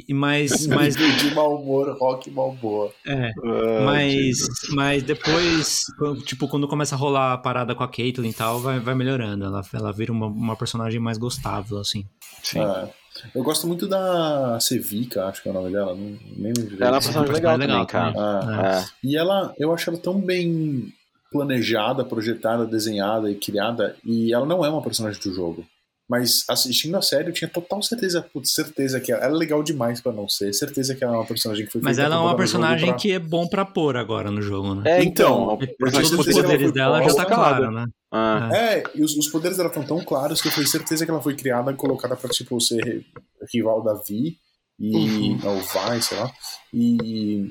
e, 0.10 0.14
mas, 0.14 0.68
mas 0.68 0.96
de 0.98 1.34
mau 1.34 1.56
humor, 1.56 1.98
rock 1.98 2.30
mal 2.30 2.52
boa. 2.54 2.94
é, 3.08 3.30
Ah, 3.30 3.86
mas, 3.86 4.14
Jesus. 4.14 4.60
mas 4.76 5.02
depois, 5.02 5.82
tipo, 6.26 6.48
quando 6.50 6.68
começa 6.68 6.94
a 6.94 6.98
rolar 6.98 7.34
a 7.34 7.38
parada 7.38 7.74
com 7.74 7.82
a 7.84 7.88
Caitlyn 7.88 8.30
e 8.30 8.34
tal, 8.34 8.60
vai, 8.60 8.80
vai 8.82 8.94
melhorando. 8.94 9.46
Ela, 9.46 9.62
ela 9.74 9.94
vira 9.94 10.12
uma, 10.12 10.28
uma 10.28 10.56
personagem 10.58 11.00
mais 11.00 11.18
gostável, 11.18 11.78
assim. 11.80 12.06
Sim. 12.44 12.60
É. 12.60 12.94
Eu 13.34 13.44
gosto 13.44 13.68
muito 13.68 13.88
da 13.88 14.60
Sevica, 14.60 15.26
acho 15.26 15.42
que 15.42 15.48
é 15.50 15.52
o 15.52 15.54
nome 15.54 15.72
dela. 15.72 15.96
Não, 15.96 16.18
nem. 16.38 16.54
Ela 16.80 16.88
é 16.88 16.92
uma 16.92 17.02
personagem 17.02 17.34
legal, 17.34 17.58
legal 17.58 17.86
também, 17.86 17.88
cara. 17.88 18.14
Ah, 18.18 18.84
É. 19.04 19.08
E 19.08 19.18
ela, 19.18 19.54
eu 19.58 19.74
acho 19.74 19.90
ela 19.90 20.00
tão 20.00 20.20
bem 20.20 20.92
planejada, 21.32 22.04
projetada, 22.04 22.66
desenhada 22.66 23.32
e 23.32 23.36
criada, 23.36 23.96
e 24.04 24.34
ela 24.34 24.46
não 24.46 24.66
é 24.66 24.70
uma 24.70 24.82
personagem 24.82 25.22
do 25.22 25.34
jogo. 25.34 25.66
Mas 26.12 26.44
assistindo 26.50 26.98
a 26.98 27.02
série, 27.02 27.30
eu 27.30 27.34
tinha 27.34 27.48
total 27.48 27.82
certeza, 27.82 28.22
putz, 28.34 28.52
certeza 28.54 29.00
que 29.00 29.14
ela, 29.14 29.24
ela 29.24 29.34
é 29.34 29.38
legal 29.38 29.64
demais 29.64 30.02
pra 30.02 30.12
não 30.12 30.28
ser, 30.28 30.52
certeza 30.54 30.94
que 30.94 31.02
ela 31.06 31.14
é 31.14 31.18
uma 31.20 31.26
personagem 31.26 31.66
que 31.66 31.72
foi 31.72 31.80
Mas 31.82 31.98
ela 32.00 32.18
é 32.18 32.20
uma 32.20 32.36
personagem 32.36 32.90
pra- 32.90 32.98
que 32.98 33.14
é 33.14 33.18
bom 33.18 33.48
pra 33.48 33.64
pôr 33.64 33.96
agora 33.96 34.30
no 34.30 34.42
jogo, 34.42 34.76
né? 34.76 34.92
É, 34.92 35.04
Então, 35.06 35.58
então, 35.62 35.90
certeza 35.90 36.18
os 36.20 36.28
poderes 36.34 36.74
dela 36.74 37.02
já 37.02 37.16
tá 37.16 37.24
claro, 37.26 37.72
né? 37.72 37.86
Ah, 38.12 38.50
É, 38.54 38.84
e 38.94 39.02
os, 39.02 39.16
os 39.16 39.30
poderes 39.30 39.56
dela 39.56 39.70
estão 39.70 39.86
tão 39.86 40.04
claros 40.04 40.42
que 40.42 40.50
eu 40.50 40.54
tenho 40.54 40.68
certeza 40.68 41.06
que 41.06 41.12
ela 41.12 41.22
foi 41.22 41.34
criada 41.34 41.72
e 41.72 41.76
colocada 41.76 42.14
pra, 42.18 42.30
tipo, 42.30 42.60
ser 42.60 43.06
rival 43.54 43.82
da 43.82 43.94
Vi 43.94 44.36
e. 44.78 44.94
Uhum. 44.94 45.40
Ou 45.46 45.62
vai, 45.62 46.02
sei 46.02 46.18
lá. 46.18 46.30
E. 46.74 47.50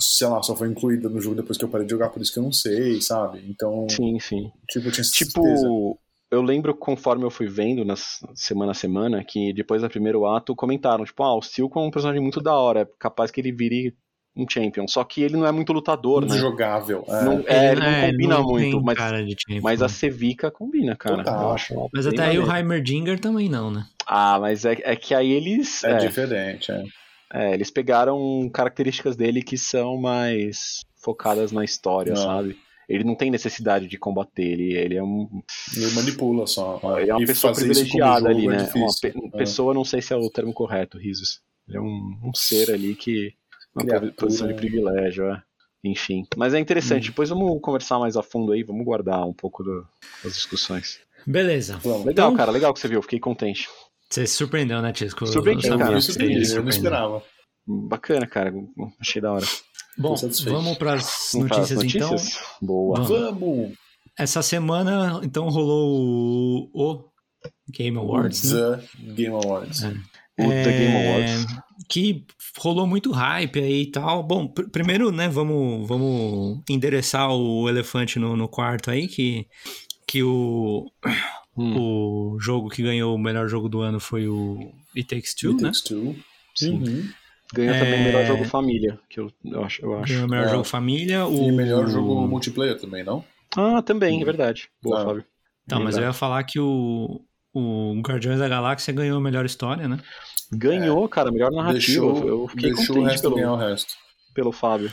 Sei 0.00 0.26
lá, 0.26 0.42
só 0.42 0.56
foi 0.56 0.66
incluída 0.68 1.08
no 1.08 1.20
jogo 1.20 1.36
depois 1.36 1.56
que 1.56 1.64
eu 1.64 1.68
parei 1.68 1.86
de 1.86 1.92
jogar, 1.92 2.08
por 2.08 2.20
isso 2.20 2.32
que 2.32 2.40
eu 2.40 2.42
não 2.42 2.52
sei, 2.52 3.00
sabe? 3.00 3.40
Então, 3.48 3.86
sim, 3.88 4.18
sim. 4.18 4.50
tipo, 4.68 4.88
eu 4.88 4.92
tinha 4.92 5.04
certeza. 5.04 5.28
Tipo, 5.62 5.96
eu 6.30 6.42
lembro 6.42 6.74
conforme 6.74 7.24
eu 7.24 7.30
fui 7.30 7.46
vendo 7.48 7.84
na 7.84 7.94
s- 7.94 8.24
semana 8.34 8.72
a 8.72 8.74
semana 8.74 9.24
que 9.24 9.52
depois 9.52 9.82
do 9.82 9.88
primeiro 9.90 10.26
ato 10.26 10.54
comentaram, 10.54 11.04
tipo, 11.04 11.22
ah, 11.22 11.36
o 11.36 11.42
Silco 11.42 11.78
é 11.78 11.82
um 11.82 11.90
personagem 11.90 12.22
muito 12.22 12.40
da 12.40 12.54
hora, 12.54 12.80
é 12.82 12.88
capaz 12.98 13.30
que 13.30 13.40
ele 13.40 13.52
vire 13.52 13.94
um 14.36 14.46
champion. 14.48 14.86
Só 14.86 15.02
que 15.04 15.22
ele 15.22 15.36
não 15.36 15.46
é 15.46 15.52
muito 15.52 15.72
lutador, 15.72 16.20
muito 16.20 16.34
né? 16.34 16.40
jogável. 16.40 17.04
É. 17.08 17.24
Não, 17.24 17.44
é, 17.46 17.72
ele 17.72 17.80
não 17.80 17.86
é, 17.88 18.10
combina 18.12 18.34
não 18.38 18.44
muito, 18.44 18.76
tem 18.76 18.82
mas, 18.84 18.96
cara 18.96 19.24
de 19.24 19.34
champion. 19.38 19.62
mas 19.62 19.82
a 19.82 19.88
Sevica 19.88 20.50
combina, 20.50 20.94
cara. 20.96 21.16
Total. 21.24 21.42
Eu 21.42 21.50
acho 21.50 21.88
Mas 21.92 22.06
até 22.06 22.22
aí 22.24 22.38
o. 22.38 22.56
Heimerdinger 22.56 23.18
também 23.18 23.48
não, 23.48 23.70
né? 23.70 23.86
Ah, 24.06 24.38
mas 24.40 24.64
é, 24.64 24.78
é 24.82 24.96
que 24.96 25.14
aí 25.14 25.30
eles. 25.32 25.82
É, 25.84 25.92
É, 25.92 25.98
diferente, 25.98 26.70
é. 26.70 26.82
é, 27.32 27.54
eles 27.54 27.70
pegaram 27.70 28.48
características 28.52 29.16
dele 29.16 29.42
que 29.42 29.58
são 29.58 29.96
mais 29.96 30.80
focadas 31.02 31.50
na 31.52 31.64
história, 31.64 32.12
Não. 32.14 32.22
sabe? 32.22 32.56
Ele 32.90 33.04
não 33.04 33.14
tem 33.14 33.30
necessidade 33.30 33.86
de 33.86 33.96
combater, 33.98 34.42
ele, 34.42 34.72
ele 34.76 34.96
é 34.96 35.02
um. 35.02 35.28
Ele 35.76 35.90
manipula 35.92 36.46
só. 36.46 36.80
Ele 36.98 37.10
é 37.10 37.14
uma 37.14 37.22
E 37.22 37.26
pessoa 37.26 37.52
privilegiada 37.54 38.28
ali, 38.28 38.46
é 38.46 38.48
né? 38.48 38.56
Uma 38.56 38.64
difícil. 38.88 39.12
pe- 39.12 39.26
É. 39.34 39.38
pessoa, 39.38 39.72
não 39.72 39.84
sei 39.84 40.02
se 40.02 40.12
é 40.12 40.16
o 40.16 40.28
termo 40.28 40.52
correto, 40.52 40.98
risos. 40.98 41.40
Ele 41.68 41.78
é 41.78 41.80
um, 41.80 42.18
um 42.24 42.34
ser 42.34 42.70
ali 42.72 42.94
que. 42.96 43.32
Uma 43.74 43.84
Criatura, 43.84 44.12
posição 44.12 44.48
de 44.48 44.54
né? 44.54 44.58
privilégio, 44.58 45.24
é. 45.30 45.42
Enfim. 45.84 46.24
Mas 46.36 46.52
é 46.52 46.58
interessante, 46.58 47.04
Hum. 47.06 47.10
depois 47.12 47.28
vamos 47.28 47.60
conversar 47.62 47.98
mais 48.00 48.16
a 48.16 48.22
fundo 48.22 48.50
aí, 48.52 48.64
vamos 48.64 48.84
guardar 48.84 49.24
um 49.26 49.32
pouco 49.32 49.62
do- 49.62 49.86
das 50.24 50.34
discussões. 50.34 50.98
Beleza. 51.26 51.78
Vamos. 51.84 52.04
Legal, 52.04 52.26
Então- 52.30 52.36
cara, 52.36 52.50
legal 52.50 52.74
que 52.74 52.80
você 52.80 52.88
viu, 52.88 53.00
fiquei 53.02 53.20
contente. 53.20 53.68
Você 54.10 54.26
se 54.26 54.34
surpreendeu, 54.34 54.82
né, 54.82 54.92
Tisco? 54.92 55.24
Surpreendi, 55.26 55.68
Eu, 55.68 55.78
cara. 55.78 55.94
me 55.94 56.02
Você 56.02 56.12
surpreendi, 56.12 56.52
eu 56.52 56.62
não 56.62 56.68
esperava. 56.68 57.22
Bacana, 57.64 58.26
cara, 58.26 58.52
achei 59.00 59.22
da 59.22 59.32
hora. 59.32 59.46
Bom, 59.98 60.14
vamos 60.44 60.78
para 60.78 60.94
as 60.94 61.30
Vamos 61.34 61.48
para 61.48 61.60
as 61.62 61.70
notícias, 61.70 61.94
então. 61.94 62.10
notícias? 62.10 62.38
Boa. 62.62 63.00
Vamos. 63.02 63.40
Vamos! 63.40 63.72
Essa 64.18 64.42
semana, 64.42 65.20
então, 65.22 65.48
rolou 65.48 66.68
o, 66.72 66.92
o 66.94 67.04
Game 67.70 67.96
Awards, 67.96 68.52
né? 68.52 68.76
The 69.06 69.12
Game 69.12 69.34
Awards. 69.34 69.82
É. 69.82 69.88
O 70.38 70.48
The 70.48 70.64
Game 70.64 70.94
É, 70.94 71.14
Awards. 71.34 71.46
Que 71.88 72.24
rolou 72.58 72.86
muito 72.86 73.10
hype 73.10 73.58
aí 73.60 73.82
e 73.82 73.86
tal. 73.90 74.22
Bom, 74.22 74.46
pr- 74.46 74.68
primeiro, 74.70 75.10
né, 75.10 75.28
vamos, 75.28 75.86
vamos 75.88 76.60
endereçar 76.68 77.30
o 77.30 77.68
elefante 77.68 78.18
no, 78.18 78.36
no 78.36 78.48
quarto 78.48 78.90
aí, 78.90 79.06
que, 79.08 79.46
que 80.06 80.22
o, 80.22 80.90
Hum, 81.56 81.76
o 81.78 82.38
jogo 82.40 82.68
que 82.68 82.82
ganhou 82.82 83.14
o 83.14 83.18
melhor 83.18 83.48
jogo 83.48 83.68
do 83.68 83.80
ano 83.80 83.98
foi 83.98 84.28
o 84.28 84.72
It 84.96 85.08
Takes 85.08 85.34
Two, 85.34 85.50
It 85.52 85.62
né? 85.62 85.68
Takes 85.70 85.82
Two. 85.82 86.16
sim. 86.54 86.70
Uhum. 86.74 87.08
Ganhou 87.54 87.74
também 87.74 87.92
É. 87.94 87.96
o 88.00 88.04
melhor 88.04 88.26
jogo 88.26 88.44
família, 88.44 88.98
que 89.08 89.18
eu, 89.20 89.30
eu 89.44 89.64
acho. 89.64 89.84
Eu 89.84 89.98
acho. 89.98 90.12
Ganhou 90.12 90.26
o 90.26 90.30
melhor 90.30 90.46
É. 90.46 90.48
jogo 90.50 90.64
família. 90.64 91.26
O 91.26 91.48
E 91.48 91.52
melhor 91.52 91.86
jogo 91.88 92.26
multiplayer 92.28 92.78
também, 92.80 93.02
não? 93.02 93.24
Ah, 93.56 93.82
também, 93.82 94.20
é 94.20 94.24
verdade. 94.24 94.68
Boa, 94.82 95.00
Ah. 95.02 95.04
Fábio. 95.04 95.24
Tá, 95.68 95.78
mas 95.78 95.96
eu 95.96 96.02
ia 96.04 96.12
falar 96.12 96.42
que 96.44 96.58
o, 96.60 97.20
o 97.54 98.00
Guardiões 98.00 98.38
da 98.38 98.48
Galáxia 98.48 98.92
ganhou 98.92 99.18
a 99.18 99.20
melhor 99.20 99.44
história, 99.44 99.88
né? 99.88 99.98
Ganhou, 100.52 101.08
cara, 101.08 101.30
melhor 101.30 101.50
narrativa. 101.52 102.06
Deixou, 102.12 102.28
eu 102.28 102.48
fiquei 102.48 102.72
deixou 102.72 102.96
o 102.96 102.98
contente 103.00 103.10
resto 103.12 103.30
ganhar 103.30 103.46
pelo, 103.46 103.52
o 103.54 103.56
resto. 103.56 103.94
pelo 104.34 104.52
Fábio. 104.52 104.92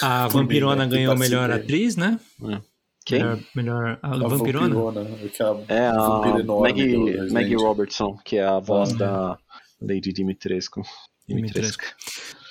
A 0.00 0.24
mim, 0.24 0.30
Vampirona 0.30 0.76
né, 0.76 0.84
que 0.84 0.90
ganhou 0.96 1.12
a 1.12 1.16
melhor 1.16 1.50
atriz, 1.50 1.96
né? 1.96 2.18
Quem? 3.04 3.18
Melhor, 3.20 3.38
melhor 3.54 3.98
a, 4.00 4.14
A 4.14 4.16
Vampirona? 4.16 4.74
vampirona, 4.74 5.10
aquela 5.26 5.64
É 5.68 5.86
a 5.88 5.92
do 6.42 6.60
Maggie. 6.60 7.32
Maggie 7.32 7.56
Robertson, 7.56 8.16
que 8.24 8.36
é 8.36 8.44
a 8.44 8.58
voz 8.60 8.92
Ah. 8.92 8.96
da 8.96 9.38
Lady 9.80 10.12
Dimitrescu. 10.12 10.82
Dimitrescu. 11.28 11.84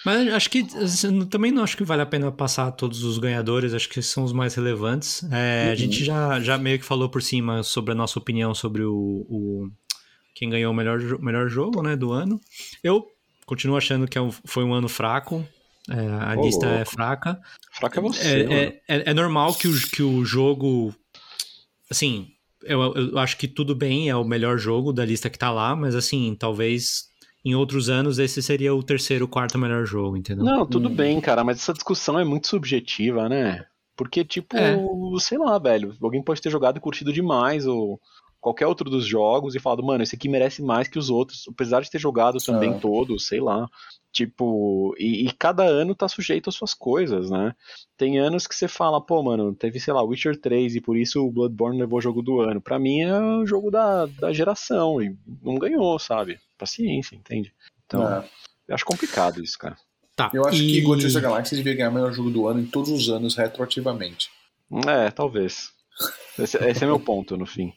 Mas 0.05 0.33
acho 0.33 0.49
que 0.49 0.65
assim, 0.77 1.25
também 1.27 1.51
não 1.51 1.63
acho 1.63 1.77
que 1.77 1.83
vale 1.83 2.01
a 2.01 2.05
pena 2.05 2.31
passar 2.31 2.71
todos 2.71 3.03
os 3.03 3.17
ganhadores, 3.19 3.73
acho 3.73 3.87
que 3.89 4.01
são 4.01 4.23
os 4.23 4.33
mais 4.33 4.55
relevantes. 4.55 5.23
É, 5.31 5.69
A 5.71 5.75
gente 5.75 6.03
já, 6.03 6.39
já 6.39 6.57
meio 6.57 6.79
que 6.79 6.85
falou 6.85 7.07
por 7.09 7.21
cima 7.21 7.61
sobre 7.61 7.91
a 7.91 7.95
nossa 7.95 8.17
opinião 8.17 8.55
sobre 8.55 8.83
o, 8.83 8.93
o- 9.29 9.69
quem 10.33 10.49
ganhou 10.49 10.71
o 10.71 10.75
melhor, 10.75 10.99
melhor 11.19 11.47
jogo 11.49 11.83
né, 11.83 11.95
do 11.95 12.11
ano. 12.11 12.39
Eu 12.83 13.05
continuo 13.45 13.77
achando 13.77 14.07
que 14.07 14.17
é 14.17 14.21
um- 14.21 14.31
foi 14.31 14.63
um 14.63 14.73
ano 14.73 14.89
fraco. 14.89 15.45
é, 15.89 15.95
a 15.95 16.35
Ô, 16.39 16.45
lista 16.45 16.65
é 16.65 16.75
louco. 16.77 16.91
fraca. 16.91 17.39
Fraca 17.73 17.99
é 17.99 18.03
você, 18.03 18.47
É, 18.49 18.53
é, 18.53 18.81
é- 18.97 19.09
é 19.11 19.13
normal 19.13 19.53
que 19.53 19.67
o, 19.67 19.81
que 19.89 20.01
o 20.01 20.23
jogo. 20.25 20.95
Assim, 21.89 22.29
eu, 22.63 22.81
eu 22.95 23.17
acho 23.19 23.37
que 23.37 23.47
tudo 23.47 23.75
bem, 23.75 24.09
é 24.09 24.15
o 24.15 24.23
melhor 24.23 24.57
jogo 24.57 24.93
da 24.93 25.05
lista 25.05 25.29
que 25.29 25.37
tá 25.37 25.51
lá, 25.51 25.75
mas 25.75 25.93
assim, 25.95 26.35
talvez 26.39 27.09
em 27.43 27.55
outros 27.55 27.89
anos 27.89 28.19
esse 28.19 28.41
seria 28.41 28.73
o 28.73 28.83
terceiro, 28.83 29.27
quarto 29.27 29.57
melhor 29.57 29.85
jogo, 29.85 30.15
entendeu? 30.17 30.45
Não, 30.45 30.65
tudo 30.65 30.89
Hum. 30.89 30.95
bem, 30.95 31.19
cara, 31.21 31.43
mas 31.43 31.57
essa 31.57 31.73
discussão 31.73 32.19
é 32.19 32.23
muito 32.23 32.47
subjetiva, 32.47 33.27
né? 33.27 33.65
Porque, 33.95 34.23
tipo, 34.23 34.55
É. 34.57 34.77
sei 35.19 35.37
lá, 35.37 35.57
velho, 35.59 35.95
alguém 36.01 36.23
pode 36.23 36.41
ter 36.41 36.49
jogado 36.49 36.77
e 36.77 36.79
curtido 36.79 37.11
demais, 37.13 37.65
ou 37.65 37.99
qualquer 38.41 38.65
outro 38.65 38.89
dos 38.89 39.05
jogos, 39.05 39.53
e 39.53 39.59
falado, 39.59 39.83
mano, 39.83 40.03
esse 40.03 40.15
aqui 40.15 40.27
merece 40.27 40.61
mais 40.63 40.87
que 40.87 40.97
os 40.97 41.09
outros, 41.09 41.45
apesar 41.47 41.81
de 41.81 41.91
ter 41.91 41.99
jogado 41.99 42.39
também 42.39 42.77
todos, 42.79 43.27
sei 43.27 43.39
lá. 43.39 43.69
Tipo, 44.11 44.93
e, 44.97 45.27
e 45.27 45.31
cada 45.31 45.63
ano 45.63 45.95
tá 45.95 46.07
sujeito 46.09 46.49
às 46.49 46.55
suas 46.55 46.73
coisas, 46.73 47.29
né? 47.29 47.55
Tem 47.95 48.19
anos 48.19 48.45
que 48.45 48.53
você 48.53 48.67
fala, 48.67 48.99
pô, 48.99 49.23
mano, 49.23 49.55
teve, 49.55 49.79
sei 49.79 49.93
lá, 49.93 50.03
Witcher 50.03 50.35
3 50.41 50.75
e 50.75 50.81
por 50.81 50.97
isso 50.97 51.25
o 51.25 51.31
Bloodborne 51.31 51.79
levou 51.79 51.99
o 51.99 52.01
jogo 52.01 52.21
do 52.21 52.41
ano. 52.41 52.59
Pra 52.59 52.77
mim 52.77 53.01
é 53.01 53.17
o 53.17 53.45
jogo 53.45 53.71
da, 53.71 54.07
da 54.07 54.33
geração 54.33 55.01
e 55.01 55.15
não 55.41 55.55
ganhou, 55.55 55.97
sabe? 55.97 56.39
Paciência, 56.57 57.15
entende? 57.15 57.53
Então, 57.85 58.05
É. 58.05 58.25
eu 58.67 58.75
acho 58.75 58.83
complicado 58.83 59.41
isso, 59.41 59.57
cara. 59.57 59.77
Tá. 60.13 60.29
Eu 60.33 60.45
acho 60.45 60.61
e... 60.61 60.73
que 60.73 60.85
Guardiões 60.85 61.13
da 61.13 61.21
Galáxia 61.21 61.55
devia 61.55 61.73
ganhar 61.73 61.89
o 61.89 61.93
melhor 61.93 62.11
jogo 62.11 62.29
do 62.29 62.47
ano 62.47 62.59
em 62.59 62.65
todos 62.65 62.89
os 62.89 63.07
anos, 63.09 63.35
retroativamente. 63.35 64.29
É, 64.87 65.09
talvez. 65.09 65.71
Esse, 66.39 66.57
esse 66.57 66.83
é 66.83 66.87
meu 66.87 66.99
ponto, 66.99 67.37
no 67.37 67.45
fim. 67.45 67.71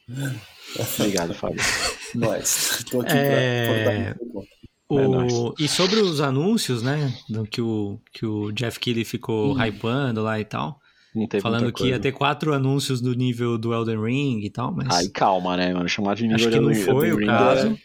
Obrigado, 0.98 1.34
Fábio. 1.34 1.60
Mas, 2.14 2.84
tô 2.90 3.00
aqui 3.00 3.12
É. 3.12 4.14
ponto. 4.14 4.46
O- 4.88 5.50
É. 5.58 5.64
E 5.64 5.66
sobre 5.68 6.00
os 6.00 6.20
anúncios, 6.20 6.82
né? 6.82 7.12
do 7.28 7.44
Que 7.44 7.60
o, 7.60 7.98
que 8.12 8.24
o 8.26 8.52
Jeff 8.52 8.78
Keighley 8.78 9.04
ficou 9.04 9.56
hypando 9.58 10.22
lá 10.22 10.38
e 10.38 10.44
tal. 10.44 10.78
Falando 11.40 11.72
que 11.72 11.86
ia 11.88 11.98
ter 12.00 12.10
quatro 12.10 12.52
anúncios 12.52 13.00
do 13.00 13.14
nível 13.14 13.56
do 13.56 13.72
Elden 13.72 14.02
Ring 14.02 14.40
e 14.44 14.50
tal, 14.50 14.74
mas. 14.74 14.88
Aí 14.96 15.08
calma, 15.10 15.56
né, 15.56 15.72
mano? 15.72 15.88
Chamar 15.88 16.16
de 16.16 16.24
nível 16.24 16.36
Acho 16.36 16.50
que 16.50 16.58
não 16.60 16.72
de 16.72 16.80
foi 16.82 16.92
o 16.94 17.04
Elden 17.04 17.18
Ring 17.20 17.26
caso. 17.26 17.66
É, 17.68 17.76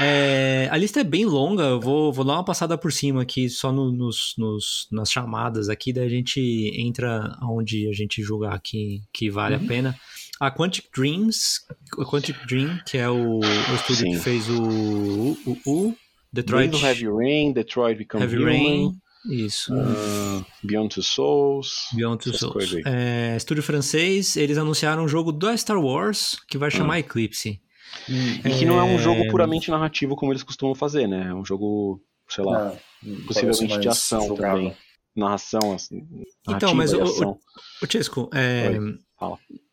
É, 0.00 0.68
a 0.70 0.76
lista 0.76 1.00
é 1.00 1.04
bem 1.04 1.24
longa, 1.24 1.62
eu 1.64 1.80
vou, 1.80 2.12
vou 2.12 2.24
dar 2.24 2.34
uma 2.34 2.44
passada 2.44 2.76
por 2.76 2.92
cima 2.92 3.22
aqui, 3.22 3.48
só 3.48 3.72
no- 3.72 3.92
nos, 3.92 4.34
nos- 4.36 4.86
nas 4.90 5.10
chamadas 5.10 5.68
aqui, 5.68 5.92
daí 5.92 6.06
a 6.06 6.10
gente 6.10 6.40
entra 6.76 7.36
onde 7.42 7.88
a 7.88 7.92
gente 7.92 8.22
julgar 8.22 8.58
que, 8.60 9.00
que 9.12 9.30
vale 9.30 9.56
Uhum. 9.56 9.64
a 9.64 9.66
pena. 9.68 9.96
A 10.40 10.50
Quantic 10.50 10.86
Dreams, 10.94 11.60
a 11.98 12.04
Quantic 12.04 12.36
Dream, 12.46 12.78
que 12.86 12.96
é 12.96 13.08
o, 13.08 13.40
o 13.40 13.74
estúdio 13.74 14.06
Sim. 14.06 14.10
que 14.12 14.18
fez 14.18 14.48
o, 14.48 15.36
o, 15.46 15.58
o 15.66 15.94
Detroit 16.32 16.72
Heavy 16.80 17.06
Rain, 17.08 17.52
Detroit 17.52 17.96
Become 17.98 18.22
Heavy 18.22 18.36
Human, 18.36 18.46
Rain, 18.52 18.92
isso, 19.30 19.72
ah, 19.74 20.44
Beyond 20.62 20.94
Two 20.94 21.02
Souls. 21.02 21.88
Beyond 21.94 22.22
Two 22.22 22.34
Souls. 22.34 22.72
É, 22.86 23.34
estúdio 23.36 23.62
francês, 23.64 24.36
eles 24.36 24.56
anunciaram 24.58 25.04
um 25.04 25.08
jogo 25.08 25.32
do 25.32 25.56
Star 25.58 25.78
Wars 25.80 26.36
que 26.48 26.56
vai 26.56 26.68
Hum. 26.68 26.72
chamar 26.72 26.98
Eclipse. 27.00 27.60
E 28.08 28.50
que 28.58 28.64
não 28.64 28.78
é 28.78 28.82
um 28.84 28.98
jogo 28.98 29.22
É. 29.22 29.30
puramente 29.30 29.70
narrativo 29.70 30.16
como 30.16 30.32
eles 30.32 30.42
costumam 30.42 30.74
fazer, 30.74 31.06
né? 31.06 31.28
É 31.28 31.34
um 31.34 31.44
jogo, 31.44 32.00
sei 32.28 32.44
lá, 32.44 32.74
parece 33.02 33.24
possivelmente 33.26 33.78
de 33.80 33.88
ação 33.88 34.28
jogável. 34.28 34.56
também. 34.62 34.76
Narração, 35.16 35.72
assim, 35.74 36.06
Então, 36.48 36.74
mas 36.74 36.92
e 36.92 36.96
o- 36.96 37.02
o-. 37.04 37.30
Ô, 37.82 37.86
Chesco, 37.90 38.30
é, 38.32 38.78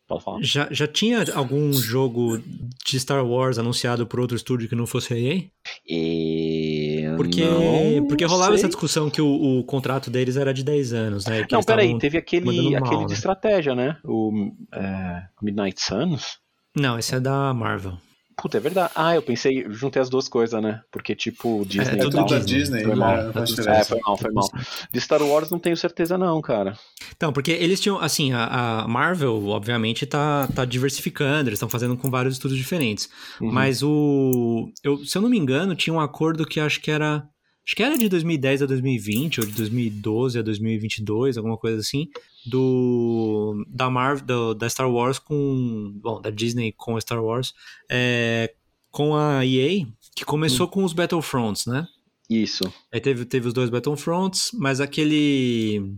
Pode 0.08 0.22
falar. 0.22 0.38
Já, 0.40 0.68
já 0.70 0.86
tinha 0.86 1.24
algum 1.34 1.72
jogo 1.72 2.40
de 2.84 2.98
Star 3.00 3.26
Wars 3.26 3.58
anunciado 3.58 4.06
por 4.06 4.20
outro 4.20 4.36
estúdio 4.36 4.68
que 4.68 4.74
não 4.76 4.86
fosse 4.86 5.12
a 5.14 5.18
EA? 5.18 5.42
E... 5.88 7.02
Porque, 7.16 7.44
não 7.44 8.06
porque 8.06 8.24
rolava 8.24 8.52
sei. 8.52 8.60
essa 8.60 8.68
discussão 8.68 9.10
que 9.10 9.20
o, 9.20 9.58
o 9.58 9.64
contrato 9.64 10.08
deles 10.08 10.36
era 10.36 10.54
de 10.54 10.62
10 10.62 10.92
anos, 10.92 11.26
né? 11.26 11.44
que 11.44 11.52
Não, 11.54 11.62
peraí, 11.62 11.98
teve 11.98 12.18
aquele, 12.18 12.44
mal, 12.70 12.84
aquele 12.84 13.00
de 13.04 13.08
né? 13.10 13.14
estratégia, 13.14 13.74
né? 13.74 13.96
O 14.04 14.52
é, 14.72 15.22
Midnight 15.42 15.80
Suns. 15.82 16.38
Não, 16.76 16.96
esse 16.98 17.14
é 17.14 17.20
da 17.20 17.52
Marvel. 17.52 17.98
Puta, 18.36 18.58
é 18.58 18.60
verdade. 18.60 18.92
Ah, 18.94 19.14
eu 19.14 19.22
pensei, 19.22 19.64
juntei 19.70 20.00
as 20.00 20.10
duas 20.10 20.28
coisas, 20.28 20.62
né? 20.62 20.82
Porque, 20.90 21.14
tipo, 21.16 21.64
Disney 21.66 21.94
É 21.94 21.96
e 21.96 21.98
tudo 22.00 22.16
tal. 22.16 22.26
da 22.26 22.38
Disney. 22.38 22.58
Disney, 22.58 22.80
Foi 22.82 22.90
né? 22.90 22.96
mal. 22.96 23.16
É, 23.16 23.84
foi 23.84 24.00
mal, 24.04 24.16
foi 24.18 24.30
mal. 24.30 24.48
De 24.92 25.00
Star 25.00 25.22
Wars 25.22 25.50
não 25.50 25.58
tenho 25.58 25.76
certeza 25.76 26.18
não, 26.18 26.42
cara. 26.42 26.78
Então, 27.16 27.32
porque 27.32 27.50
eles 27.50 27.80
tinham, 27.80 27.98
assim, 27.98 28.32
a, 28.34 28.82
a 28.82 28.88
Marvel, 28.88 29.46
obviamente, 29.48 30.04
tá, 30.04 30.46
tá 30.54 30.66
diversificando, 30.66 31.48
eles 31.48 31.56
estão 31.56 31.68
fazendo 31.68 31.96
com 31.96 32.10
vários 32.10 32.34
estúdios 32.34 32.58
diferentes. 32.60 33.08
Uhum. 33.40 33.50
Mas 33.50 33.82
o. 33.82 34.70
Eu, 34.84 34.98
se 35.04 35.16
eu 35.16 35.22
não 35.22 35.30
me 35.30 35.38
engano, 35.38 35.74
tinha 35.74 35.94
um 35.94 36.00
acordo 36.00 36.44
que 36.46 36.60
acho 36.60 36.80
que 36.80 36.90
era. 36.90 37.26
Acho 37.66 37.74
que 37.74 37.82
era 37.82 37.98
de 37.98 38.08
2010 38.08 38.62
a 38.62 38.66
2020, 38.66 39.40
ou 39.40 39.46
de 39.46 39.52
2012 39.52 40.38
a 40.38 40.42
2022, 40.42 41.36
alguma 41.36 41.56
coisa 41.56 41.80
assim. 41.80 42.08
Do. 42.46 43.64
Da 43.68 43.90
Marvel, 43.90 44.24
do- 44.24 44.54
da 44.54 44.68
Star 44.68 44.88
Wars 44.90 45.18
com. 45.18 45.92
Bom, 46.00 46.20
da 46.20 46.30
Disney 46.30 46.72
com 46.72 46.96
a 46.96 47.00
Star 47.00 47.22
Wars. 47.22 47.52
é, 47.90 48.54
com 48.90 49.14
a 49.14 49.44
EA, 49.44 49.84
que 50.14 50.24
começou 50.24 50.66
com 50.68 50.82
os 50.82 50.92
Battlefronts, 50.94 51.66
né? 51.66 51.86
Isso. 52.30 52.72
Aí 52.90 52.98
teve, 53.00 53.24
teve 53.26 53.46
os 53.48 53.52
dois 53.52 53.68
Battlefronts, 53.68 54.50
mas 54.54 54.80
aquele. 54.80 55.92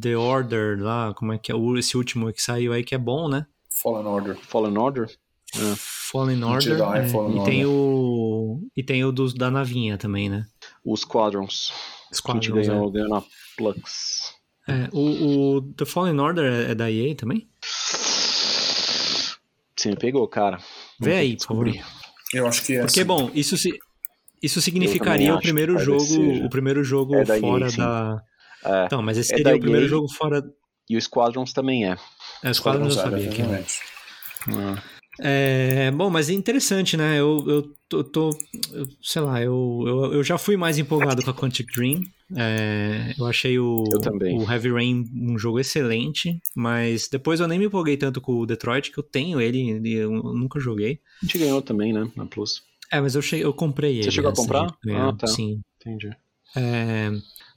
The 0.00 0.16
Order 0.16 0.82
lá, 0.82 1.12
como 1.14 1.32
é 1.34 1.38
que 1.38 1.52
é? 1.52 1.54
Esse 1.78 1.96
último 1.98 2.32
que 2.32 2.42
saiu 2.42 2.72
aí 2.72 2.82
que 2.82 2.94
é 2.94 2.98
bom, 2.98 3.28
né? 3.28 3.46
Fallen 3.70 4.06
Order. 4.06 4.36
Fallen 4.36 4.78
Order. 4.78 5.10
Fallen 5.76 6.42
Order. 6.42 6.62
Jedi 6.78 6.98
é, 6.98 7.08
Fallen 7.08 7.42
e 7.42 7.44
tem 7.44 7.66
o. 7.66 8.60
E 8.76 8.82
tem 8.82 9.04
o 9.04 9.12
dos, 9.12 9.34
da 9.34 9.50
navinha 9.50 9.98
também, 9.98 10.28
né? 10.30 10.46
Os 10.84 11.00
Squadrons. 11.00 11.72
Que 12.08 12.14
a 12.14 12.16
Squadrons, 12.16 12.44
gente 12.46 12.66
ganhou, 12.66 12.90
ganhou 12.90 13.08
na 13.08 13.22
Plux. 13.56 14.34
é. 14.68 14.72
É, 14.84 14.88
o, 14.92 15.56
o 15.56 15.62
The 15.74 15.84
Fallen 15.84 16.18
Order 16.20 16.44
é, 16.44 16.70
é 16.70 16.74
da 16.74 16.90
EA 16.90 17.14
também? 17.16 17.48
Você 19.76 19.90
me 19.90 19.96
pegou, 19.96 20.26
cara. 20.28 20.58
Vê 21.00 21.14
aí, 21.16 21.36
por 21.36 21.46
favor. 21.46 21.72
Eu 22.32 22.46
acho 22.46 22.62
que 22.64 22.74
é 22.74 22.80
Porque, 22.82 23.00
assim. 23.00 23.06
bom, 23.06 23.30
isso 23.34 23.56
se. 23.56 23.70
Isso 24.42 24.58
Eu 24.58 24.62
significaria 24.62 25.34
o 25.34 25.40
primeiro 25.40 25.78
jogo, 25.78 26.00
seja. 26.00 26.44
o 26.44 26.50
primeiro 26.50 26.82
jogo 26.82 27.14
É 27.16 27.24
da 27.24 27.34
EA, 27.36 27.40
fora 27.40 27.70
da. 27.72 28.22
É. 28.64 28.84
Então, 28.86 29.02
mas 29.02 29.18
esse 29.18 29.32
É 29.34 29.36
seria 29.38 29.56
o 29.56 29.60
primeiro 29.60 29.86
EA. 29.86 29.90
jogo 29.90 30.08
fora. 30.08 30.42
E 30.88 30.96
o 30.96 31.00
Squadrons 31.02 31.52
também 31.52 31.88
é. 31.90 31.96
É, 32.42 32.50
os 32.50 32.58
quadros 32.58 32.88
eu 32.96 33.00
Squadron 33.02 33.20
sabia 33.20 33.30
Zero, 33.30 33.64
que. 33.64 34.50
Ah. 34.50 34.82
É, 35.24 35.90
bom, 35.92 36.10
mas 36.10 36.28
é 36.28 36.32
interessante, 36.32 36.96
né? 36.96 37.20
Eu, 37.20 37.44
eu 37.48 37.62
tô, 37.88 38.02
tô- 38.02 38.30
eu- 38.72 38.88
sei 39.00 39.22
lá, 39.22 39.40
eu, 39.40 39.84
eu, 39.86 40.12
eu 40.14 40.24
já 40.24 40.36
fui 40.36 40.56
mais 40.56 40.78
empolgado 40.78 41.22
com 41.22 41.30
a 41.30 41.34
Quantic 41.34 41.72
Dream. 41.72 42.00
É, 42.36 43.14
eu 43.16 43.26
achei 43.26 43.58
o, 43.58 43.84
Eu 43.92 44.36
o 44.40 44.50
Heavy 44.50 44.70
Rain 44.72 45.04
um 45.14 45.38
jogo 45.38 45.60
excelente, 45.60 46.40
mas 46.56 47.08
depois 47.08 47.38
eu 47.38 47.46
nem 47.46 47.58
me 47.58 47.66
empolguei 47.66 47.96
tanto 47.96 48.20
com 48.20 48.32
o 48.32 48.46
Detroit, 48.46 48.90
que 48.90 48.98
eu 48.98 49.02
tenho 49.04 49.40
ele, 49.40 49.80
e 49.88 49.92
eu 49.94 50.10
nunca 50.10 50.58
joguei. 50.58 50.98
A 51.22 51.26
gente 51.26 51.38
ganhou 51.38 51.62
também, 51.62 51.92
né? 51.92 52.10
Na 52.16 52.26
Plus. 52.26 52.62
É, 52.90 53.00
mas 53.00 53.14
eu, 53.14 53.22
cheguei, 53.22 53.44
eu 53.44 53.54
comprei 53.54 53.98
ele. 53.98 54.10
chegou 54.10 54.30
a 54.30 54.32
da 54.32 54.36
comprar? 54.36 54.76
ganhar, 54.84 55.08
Ah, 55.08 55.12
tá. 55.12 55.26
Sim. 55.28 55.60
Entendi. 55.80 56.10
É, 56.56 57.10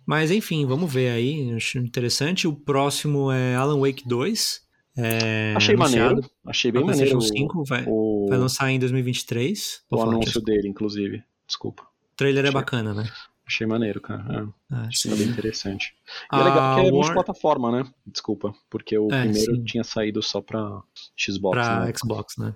mas 0.06 0.30
enfim, 0.32 0.66
vamos 0.66 0.92
ver 0.94 1.10
aí. 1.10 1.52
Acho 1.54 1.80
interessante. 1.80 2.48
O 2.48 2.56
próximo 2.56 3.32
é 3.32 3.56
Alan 3.56 3.80
Wake 3.80 4.08
2. 4.08 4.65
É, 4.98 5.54
Achei 5.56 5.76
anunciado 5.76 6.06
maneiro. 6.16 6.32
Achei 6.46 6.72
bem 6.72 6.84
maneiro 6.84 7.12
PlayStation 7.18 7.36
o, 7.36 7.48
5, 7.48 7.64
vai, 7.66 7.84
o, 7.88 8.28
vai 8.30 8.38
lançar 8.38 8.70
em 8.72 8.80
2023. 8.80 9.82
o 9.92 10.02
anúncio 10.02 10.22
Tiesco. 10.22 10.42
dele, 10.42 10.68
inclusive. 10.68 11.24
Desculpa. 11.48 11.84
O 11.84 12.16
trailer 12.16 12.46
é 12.46 12.48
Achei. 12.48 12.54
bacana, 12.54 12.94
né? 12.94 13.04
Achei 13.48 13.68
maneiro, 13.68 14.02
cara. 14.02 14.52
É, 14.72 14.76
É. 14.76 14.90
Sim. 14.92 15.10
tá 15.10 15.16
bem 15.18 15.28
interessante. 15.28 15.94
E 16.32 16.36
A 16.36 16.40
é 16.40 16.44
legal 16.44 16.76
que 16.76 16.82
é 16.82 16.84
War- 16.86 16.94
multiplataforma, 16.94 17.72
né? 17.72 17.86
Desculpa. 18.08 18.54
Porque 18.70 18.98
o 18.98 19.08
É, 19.12 19.22
primeiro 19.24 19.56
sim. 19.58 19.64
tinha 19.66 19.84
saído 19.84 20.24
só 20.24 20.42
pra 20.42 20.82
Xbox, 21.20 21.56
pra 21.58 21.86
né? 21.86 21.94
Xbox, 21.96 22.38
né? 22.38 22.56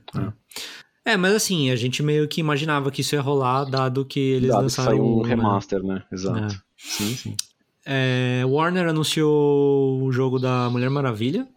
É. 1.05 1.11
É, 1.13 1.17
mas 1.17 1.33
assim, 1.35 1.69
a 1.71 1.75
gente 1.75 2.01
meio 2.01 2.27
que 2.27 2.39
imaginava 2.41 2.89
que 2.91 3.01
isso 3.01 3.15
ia 3.15 3.21
rolar, 3.21 3.65
dado 3.65 4.03
que 4.05 4.19
eles 4.19 4.47
Dado 4.49 4.57
que 4.59 4.63
lançaram 4.63 4.91
saiu 4.91 5.03
um 5.05 5.21
né? 5.23 5.29
remaster, 5.29 5.83
né? 5.83 6.03
Exato. 6.11 6.55
É. 6.55 6.59
Sim, 6.77 7.15
sim. 7.15 7.35
É, 7.85 8.43
Warner 8.47 8.87
anunciou 8.87 10.01
o 10.03 10.11
jogo 10.11 10.39
da 10.39 10.69
Mulher 10.69 10.89
Maravilha. 10.89 11.47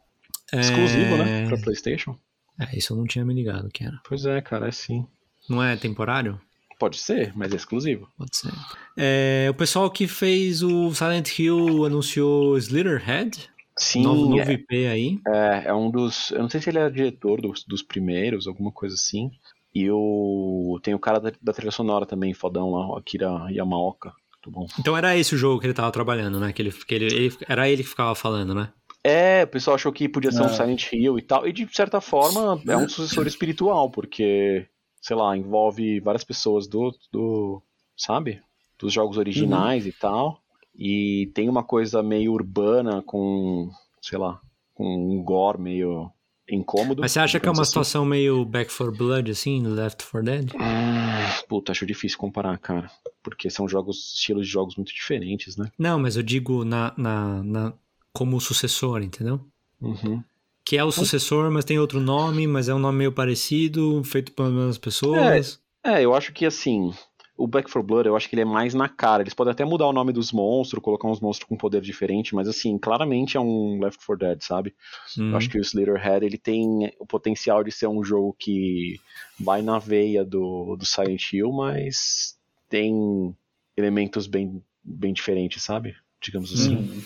É, 0.53 0.61
Exclusivo, 0.61 1.17
né? 1.17 1.47
Pra 1.49 1.57
PlayStation. 1.59 2.17
É, 2.61 2.77
isso 2.77 2.93
eu 2.93 2.97
não 2.99 3.07
tinha 3.07 3.25
me 3.25 3.33
ligado 3.35 3.69
que 3.71 3.83
era. 3.85 3.99
Pois 4.07 4.25
é, 4.27 4.41
cara, 4.41 4.69
é 4.69 4.73
sim. 4.73 5.07
Não 5.49 5.63
é 5.63 5.75
temporário? 5.77 6.41
Pode 6.79 6.99
ser, 6.99 7.33
mas 7.37 7.53
é 7.53 7.57
exclusivo. 7.57 8.09
Pode 8.19 8.37
ser. 8.37 8.53
É, 8.97 9.47
o 9.51 9.55
pessoal 9.55 9.91
que 9.91 10.07
fez 10.07 10.63
o 10.63 10.93
Silent 10.95 11.39
Hill 11.39 11.85
anunciou 11.85 12.57
Slitherhead. 12.59 13.49
Sim, 13.79 14.03
novo, 14.03 14.27
novo 14.29 14.51
é, 14.51 14.53
IP 14.53 14.87
aí. 14.87 15.19
é, 15.27 15.63
é 15.69 15.75
um 15.75 15.91
dos. 15.91 16.31
Eu 16.33 16.41
não 16.41 16.51
sei 16.51 16.61
se 16.61 16.69
ele 16.71 16.79
é 16.79 16.91
diretor 16.91 17.41
dos, 17.41 17.65
dos 17.65 17.83
primeiros, 17.83 18.47
alguma 18.47 18.71
coisa 18.71 18.95
assim. 18.95 19.31
E 19.75 19.89
o. 19.91 20.79
Tem 20.83 20.93
o 20.93 20.99
cara 20.99 21.19
da, 21.19 21.33
da 21.41 21.53
trilha 21.53 21.71
sonora 21.71 22.05
também, 22.05 22.35
fodão 22.35 22.71
lá, 22.73 22.87
o 22.89 22.97
Akira 22.97 23.29
Yamaoka. 23.51 24.13
Muito 24.45 24.51
bom. 24.51 24.67
Então 24.79 24.97
era 24.97 25.17
esse 25.17 25.35
o 25.37 25.39
jogo 25.39 25.61
que 25.61 25.67
ele 25.67 25.73
tava 25.75 25.91
trabalhando, 25.93 26.39
né? 26.41 26.53
Que 26.53 26.61
ele, 26.63 26.73
que 26.73 26.95
ele, 26.95 27.05
ele- 27.07 27.37
era 27.49 27.69
ele 27.71 27.83
que 27.85 27.89
ficava 27.89 28.15
falando, 28.15 28.55
né? 28.55 28.71
É, 29.05 29.43
o 29.45 29.49
pessoal 29.49 29.75
achou 29.75 29.93
que 29.93 30.09
podia 30.09 30.31
ser 30.31 30.43
um 30.43 30.47
É. 30.47 30.49
Silent 30.49 30.93
Hill 30.93 31.19
e 31.19 31.23
tal. 31.23 31.47
E 31.47 31.53
de 31.53 31.67
certa 31.75 32.01
forma 32.01 32.61
é 32.69 32.77
um 32.77 32.89
sucessor 32.89 33.27
espiritual, 33.27 33.91
porque, 33.91 34.67
sei 35.01 35.17
lá, 35.17 35.37
envolve 35.37 35.99
várias 36.01 36.25
pessoas 36.25 36.67
do. 36.69 36.95
do 37.13 37.63
sabe? 37.97 38.41
Dos 38.79 38.93
jogos 38.93 39.17
originais 39.19 39.87
e 39.87 39.93
tal. 39.93 40.41
E 40.75 41.31
tem 41.35 41.49
uma 41.49 41.63
coisa 41.63 42.03
meio 42.03 42.33
urbana 42.33 43.03
com, 43.03 43.71
sei 44.01 44.19
lá, 44.19 44.41
com 44.75 44.85
um 44.87 45.23
gore 45.23 45.61
meio 45.61 46.11
incômodo. 46.49 47.01
Mas 47.03 47.13
você 47.13 47.21
acha 47.21 47.39
que 47.41 47.47
é 47.49 47.51
uma 47.51 47.63
assim. 47.63 47.71
situação 47.71 48.05
meio 48.05 48.45
Back 48.45 48.71
for 48.73 48.91
Blood, 48.97 49.31
assim, 49.31 49.63
Left 49.67 50.03
4 50.05 50.23
Dead? 50.25 50.53
Hum, 50.55 51.43
puta, 51.49 51.73
acho 51.73 51.85
difícil 51.87 52.19
comparar, 52.19 52.57
cara. 52.59 52.91
Porque 53.23 53.49
são 53.51 53.69
jogos, 53.69 54.15
estilos 54.15 54.47
de 54.47 54.53
jogos 54.53 54.77
muito 54.77 54.93
diferentes, 54.93 55.57
né? 55.57 55.71
Não, 55.79 55.99
mas 55.99 56.17
eu 56.17 56.23
digo 56.23 56.65
na, 56.65 56.93
na, 56.97 57.43
na- 57.43 57.73
como 58.13 58.41
sucessor, 58.41 59.03
entendeu? 59.03 59.41
Uhum. 59.81 60.23
Que 60.65 60.77
é 60.77 60.85
o 60.85 60.93
sucessor, 60.93 61.51
mas 61.51 61.65
tem 61.65 61.79
outro 61.79 62.01
nome, 62.01 62.47
mas 62.47 62.69
é 62.69 62.75
um 62.75 62.79
nome 62.79 62.99
meio 62.99 63.13
parecido, 63.13 64.03
feito 64.05 64.33
pelas 64.33 64.53
mesmas 64.53 64.79
pessoas. 64.79 65.61
É, 65.85 66.03
eu 66.03 66.15
acho 66.15 66.33
que 66.33 66.47
assim, 66.47 66.93
o 67.37 67.47
Back 67.47 67.71
4 67.71 67.83
Blood, 67.83 68.07
eu 68.07 68.17
acho 68.17 68.29
que 68.29 68.37
ele 68.37 68.43
é 68.43 68.45
mais 68.45 68.73
na 68.73 68.89
cara. 68.89 69.23
Eles 69.23 69.35
podem 69.35 69.51
até 69.51 69.65
mudar 69.65 69.87
o 69.87 69.93
nome 69.93 70.13
dos 70.13 70.31
monstros, 70.31 70.83
colocar 70.83 71.09
uns 71.09 71.21
monstros 71.21 71.49
com 71.49 71.57
poder 71.57 71.81
diferente, 71.81 72.35
mas 72.35 72.47
assim, 72.47 72.79
claramente 72.79 73.37
é 73.37 73.41
um 73.41 73.81
Left 73.81 74.05
4 74.07 74.29
Dead, 74.29 74.43
sabe? 74.43 74.75
Hum. 75.19 75.31
Eu 75.31 75.37
acho 75.37 75.49
que 75.51 75.59
o 75.59 75.61
Slitherhead, 75.61 76.25
ele 76.25 76.39
tem 76.39 76.93
o 77.01 77.07
potencial 77.07 77.65
de 77.65 77.73
ser 77.73 77.89
um 77.89 78.05
jogo 78.05 78.37
que 78.39 79.01
vai 79.41 79.63
na 79.63 79.79
veia 79.79 80.25
do, 80.25 80.77
do 80.77 80.87
Silent 80.87 81.33
Hill, 81.33 81.51
mas 81.51 82.37
tem 82.69 83.35
elementos 83.77 84.29
bem, 84.29 84.63
bem 84.85 85.13
diferentes, 85.13 85.63
sabe? 85.63 85.97
Digamos 86.23 86.53
assim, 86.53 86.77
Hum. 86.77 87.03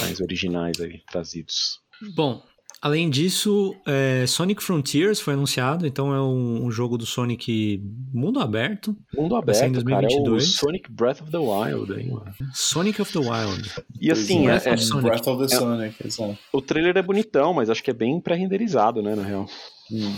Mais 0.00 0.20
originais 0.20 0.80
aí, 0.80 1.00
trazidos. 1.10 1.80
Bom, 2.14 2.42
além 2.80 3.10
disso, 3.10 3.74
é, 3.86 4.24
Sonic 4.26 4.62
Frontiers 4.62 5.20
foi 5.20 5.34
anunciado, 5.34 5.86
então 5.86 6.14
é 6.14 6.20
um, 6.20 6.64
um 6.66 6.70
jogo 6.70 6.96
do 6.96 7.04
Sonic 7.06 7.82
mundo 8.12 8.38
aberto. 8.40 8.96
Mundo 9.16 9.40
Vai 9.44 9.54
ser 9.54 9.64
em 9.64 9.68
aberto, 9.68 9.84
cara, 9.86 10.02
é 10.04 10.06
o 10.06 10.22
2022. 10.22 10.54
Sonic 10.54 10.90
Breath 10.92 11.20
of 11.22 11.30
the 11.30 11.38
Wild 11.38 11.92
aí, 11.92 12.06
mano. 12.10 12.32
Sonic 12.54 13.02
of 13.02 13.12
the 13.12 13.18
Wild. 13.18 13.70
E 14.00 14.10
assim, 14.10 14.48
é- 14.48 14.52
é- 14.64 14.68
é- 14.70 14.76
Sonic. 14.76 15.08
Breath 15.08 15.26
of 15.26 15.42
the 15.48 15.56
Sonic, 15.56 16.06
exato. 16.06 16.38
o 16.52 16.62
trailer 16.62 16.96
é 16.96 17.02
bonitão, 17.02 17.52
mas 17.52 17.68
acho 17.68 17.82
que 17.82 17.90
é 17.90 17.94
bem 17.94 18.20
pré-renderizado, 18.20 19.02
né, 19.02 19.14
na 19.16 19.22
real. 19.22 19.48
Hum. 19.90 20.16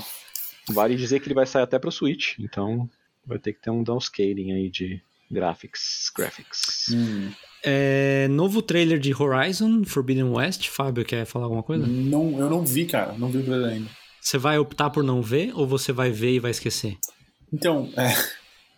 Vale 0.68 0.94
dizer 0.96 1.20
que 1.20 1.26
ele 1.26 1.34
vai 1.34 1.46
sair 1.46 1.62
até 1.62 1.78
pro 1.78 1.90
Switch, 1.90 2.38
então 2.38 2.88
vai 3.26 3.38
ter 3.38 3.52
que 3.54 3.60
ter 3.62 3.70
um 3.70 3.82
downscaling 3.82 4.52
aí 4.52 4.68
de 4.70 5.00
graphics. 5.30 6.10
graphics. 6.14 6.86
Hum. 6.92 7.30
É, 7.64 8.26
novo 8.28 8.62
trailer 8.62 8.98
de 8.98 9.14
Horizon 9.14 9.84
Forbidden 9.84 10.24
West. 10.30 10.68
Fábio, 10.68 11.04
quer 11.04 11.24
falar 11.26 11.44
alguma 11.46 11.62
coisa? 11.62 11.86
Não, 11.86 12.38
eu 12.38 12.48
não 12.48 12.64
vi, 12.64 12.86
cara. 12.86 13.12
Não 13.18 13.28
vi 13.28 13.38
o 13.38 13.44
trailer 13.44 13.70
ainda. 13.72 13.90
Você 14.20 14.38
vai 14.38 14.58
optar 14.58 14.90
por 14.90 15.02
não 15.02 15.22
ver 15.22 15.52
ou 15.54 15.66
você 15.66 15.92
vai 15.92 16.10
ver 16.10 16.34
e 16.34 16.38
vai 16.40 16.50
esquecer? 16.50 16.96
Então, 17.52 17.90
é, 17.96 18.14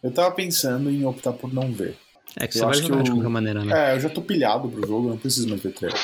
eu 0.02 0.10
tava 0.12 0.34
pensando 0.34 0.90
em 0.90 1.04
optar 1.04 1.32
por 1.32 1.52
não 1.52 1.72
ver. 1.72 1.96
É 2.38 2.46
que 2.46 2.56
Eu 2.56 2.60
você 2.60 2.66
vai 2.66 2.74
jogar 2.88 3.02
de 3.02 3.10
eu- 3.10 3.16
qualquer 3.16 3.28
maneira, 3.30 3.64
né? 3.64 3.90
É, 3.92 3.94
eu 3.96 4.00
já 4.00 4.08
tô 4.08 4.22
pilhado 4.22 4.68
pro 4.68 4.86
jogo, 4.86 5.08
eu 5.08 5.10
não 5.10 5.18
preciso 5.18 5.48
mais 5.48 5.62
ver 5.62 5.72
trailer. 5.72 5.98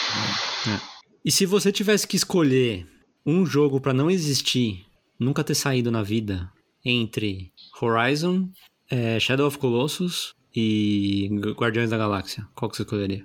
E 1.25 1.31
se 1.31 1.47
você 1.47 1.73
tivesse 1.73 2.07
que 2.07 2.17
escolher 2.17 2.87
um 3.25 3.45
jogo 3.47 3.81
pra 3.81 3.93
não 3.95 4.11
existir, 4.11 4.85
nunca 5.19 5.43
ter 5.45 5.55
saído 5.55 5.91
na 5.91 6.03
vida, 6.03 6.51
entre 6.85 7.51
Horizon, 7.81 8.49
é, 8.91 9.19
Shadow 9.21 9.47
of 9.47 9.59
Colossus 9.59 10.33
e 10.55 11.29
Gu- 11.31 11.53
Guardiões 11.53 11.91
da 11.91 11.97
Galáxia, 11.99 12.47
qual 12.55 12.71
que 12.71 12.77
você 12.77 12.83
escolheria? 12.83 13.25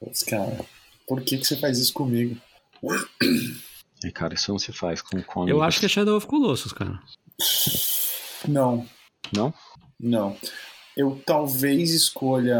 Putz, 0.00 0.22
cara, 0.22 0.58
por 1.06 1.20
que, 1.22 1.38
que 1.38 1.44
você 1.46 1.56
faz 1.56 1.78
isso 1.78 1.92
comigo? 1.92 2.36
É, 4.04 4.10
cara, 4.10 4.34
isso 4.34 4.52
não 4.52 4.58
se 4.58 4.70
faz 4.72 5.00
com, 5.00 5.20
com 5.22 5.48
Eu 5.48 5.62
acho 5.62 5.80
que 5.80 5.86
é 5.86 5.88
Shadow 5.88 6.18
of 6.18 6.26
Colossus, 6.26 6.70
cara. 6.70 7.00
Não, 8.46 8.86
Não? 9.34 9.54
não. 9.98 10.36
Eu 10.94 11.20
talvez 11.24 11.92
escolha. 11.92 12.58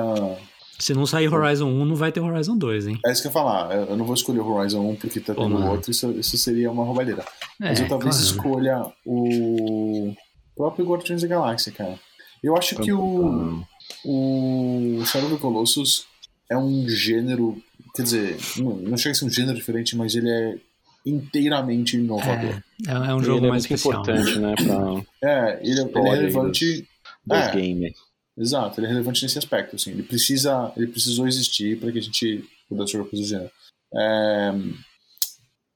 Se 0.78 0.94
não 0.94 1.06
sair 1.06 1.28
Horizon 1.32 1.68
1, 1.68 1.84
não 1.84 1.94
vai 1.94 2.10
ter 2.10 2.20
Horizon 2.20 2.56
2, 2.56 2.86
hein? 2.88 3.00
É 3.04 3.12
isso 3.12 3.20
que 3.22 3.28
eu 3.28 3.30
ia 3.30 3.34
falar. 3.34 3.74
Eu 3.74 3.96
não 3.96 4.04
vou 4.06 4.14
escolher 4.14 4.40
o 4.40 4.50
Horizon 4.50 4.80
1 4.90 4.96
porque 4.96 5.20
tá 5.20 5.34
tendo 5.34 5.50
mano. 5.50 5.70
outro, 5.72 5.90
isso, 5.90 6.10
isso 6.12 6.36
seria 6.38 6.70
uma 6.70 6.84
roubalheira. 6.84 7.22
É, 7.60 7.68
Mas 7.68 7.80
eu 7.80 7.88
talvez 7.88 8.16
claro. 8.16 8.30
escolha 8.30 8.92
o 9.06 10.14
próprio 10.56 10.86
Guardiões 10.86 11.20
da 11.22 11.28
Galáxia, 11.28 11.70
cara. 11.72 11.98
Eu 12.42 12.56
acho 12.56 12.76
que 12.76 12.92
o, 12.92 13.62
o 14.04 15.02
Shadow 15.06 15.26
of 15.28 15.36
the 15.36 15.40
Colossus 15.42 16.06
é 16.50 16.56
um 16.56 16.88
gênero. 16.88 17.60
Quer 17.94 18.02
dizer, 18.02 18.36
não, 18.58 18.76
não 18.76 18.96
chega 18.96 19.12
a 19.12 19.14
ser 19.14 19.24
um 19.24 19.30
gênero 19.30 19.56
diferente, 19.56 19.96
mas 19.96 20.14
ele 20.14 20.30
é 20.30 20.56
inteiramente 21.04 21.96
inovador. 21.96 22.60
É, 22.86 22.90
é 22.92 23.14
um 23.14 23.18
Ele 23.18 23.24
jogo 23.26 23.46
é 23.46 23.48
mais 23.48 23.62
muito 23.66 23.74
especial. 23.78 24.02
importante, 24.02 24.38
né, 24.38 24.54
pra 24.56 25.28
É, 25.30 25.60
ele, 25.62 25.80
é- 25.80 25.84
ele 25.84 26.08
é 26.08 26.10
relevante. 26.14 26.88
dos 27.24 27.38
É. 27.38 27.52
games. 27.52 27.92
Exato, 28.38 28.78
ele 28.80 28.86
é 28.86 28.90
relevante 28.90 29.22
nesse 29.22 29.38
aspecto. 29.38 29.76
Assim, 29.76 29.90
ele, 29.92 30.02
precisa, 30.02 30.72
ele 30.76 30.88
precisou 30.88 31.26
existir 31.26 31.78
para 31.78 31.90
que 31.90 31.98
a 31.98 32.02
gente 32.02 32.44
pudesse 32.68 32.92
jogar 32.92 33.08
coisa 33.08 33.24
do 33.24 33.28
gênero. 33.28 33.50
É... 33.94 34.52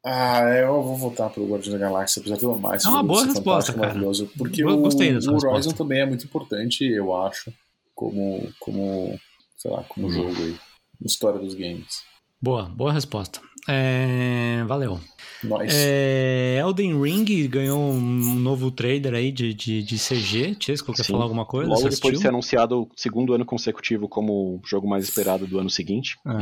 Ah, 0.04 0.40
eu 0.48 0.82
vou 0.82 0.96
votar 0.96 1.28
pelo 1.30 1.46
Guardiões 1.46 1.78
da 1.78 1.86
Galáxia, 1.86 2.20
apesar 2.20 2.36
de 2.36 2.42
eu 2.44 2.52
amar 2.52 2.76
esse 2.76 2.86
É 2.86 2.90
uma 2.90 3.02
boa 3.02 3.20
ser 3.20 3.28
resposta, 3.28 3.72
cara. 3.72 3.86
maravilhoso. 3.88 4.30
Porque 4.36 4.62
Eu 4.62 4.68
o, 4.70 4.76
gostei 4.78 5.12
dessa 5.12 5.30
o 5.30 5.34
Horizon 5.34 5.52
resposta. 5.52 5.74
também 5.78 6.00
é 6.00 6.06
muito 6.06 6.24
importante, 6.24 6.84
eu 6.84 7.14
acho, 7.14 7.52
como, 7.94 8.50
como 8.58 9.18
sei 9.58 9.70
lá, 9.70 9.84
como 9.88 10.10
jogo 10.10 10.30
aí, 10.30 10.56
na 11.00 11.06
história 11.06 11.38
dos 11.38 11.54
games. 11.54 12.02
Boa, 12.40 12.62
boa 12.64 12.92
resposta. 12.92 13.40
É, 13.68 14.64
valeu. 14.66 14.98
Nós. 15.44 15.70
É, 15.74 16.58
Elden 16.60 17.00
Ring 17.02 17.24
ganhou 17.46 17.78
um 17.78 18.34
novo 18.36 18.70
trailer 18.70 19.12
aí 19.14 19.30
de, 19.30 19.52
de, 19.52 19.82
de 19.82 19.96
CG. 19.98 20.56
Chesco, 20.58 20.94
quer 20.94 21.04
Sim. 21.04 21.12
falar 21.12 21.24
alguma 21.24 21.44
coisa? 21.44 21.68
Logo 21.70 21.88
depois 21.88 22.14
de 22.14 22.22
ser 22.22 22.28
anunciado 22.28 22.82
o 22.82 22.88
segundo 22.96 23.34
ano 23.34 23.44
consecutivo 23.44 24.08
como 24.08 24.32
o 24.32 24.62
jogo 24.66 24.88
mais 24.88 25.04
esperado 25.04 25.46
do 25.46 25.58
ano 25.58 25.68
seguinte. 25.68 26.16
Ah, 26.24 26.40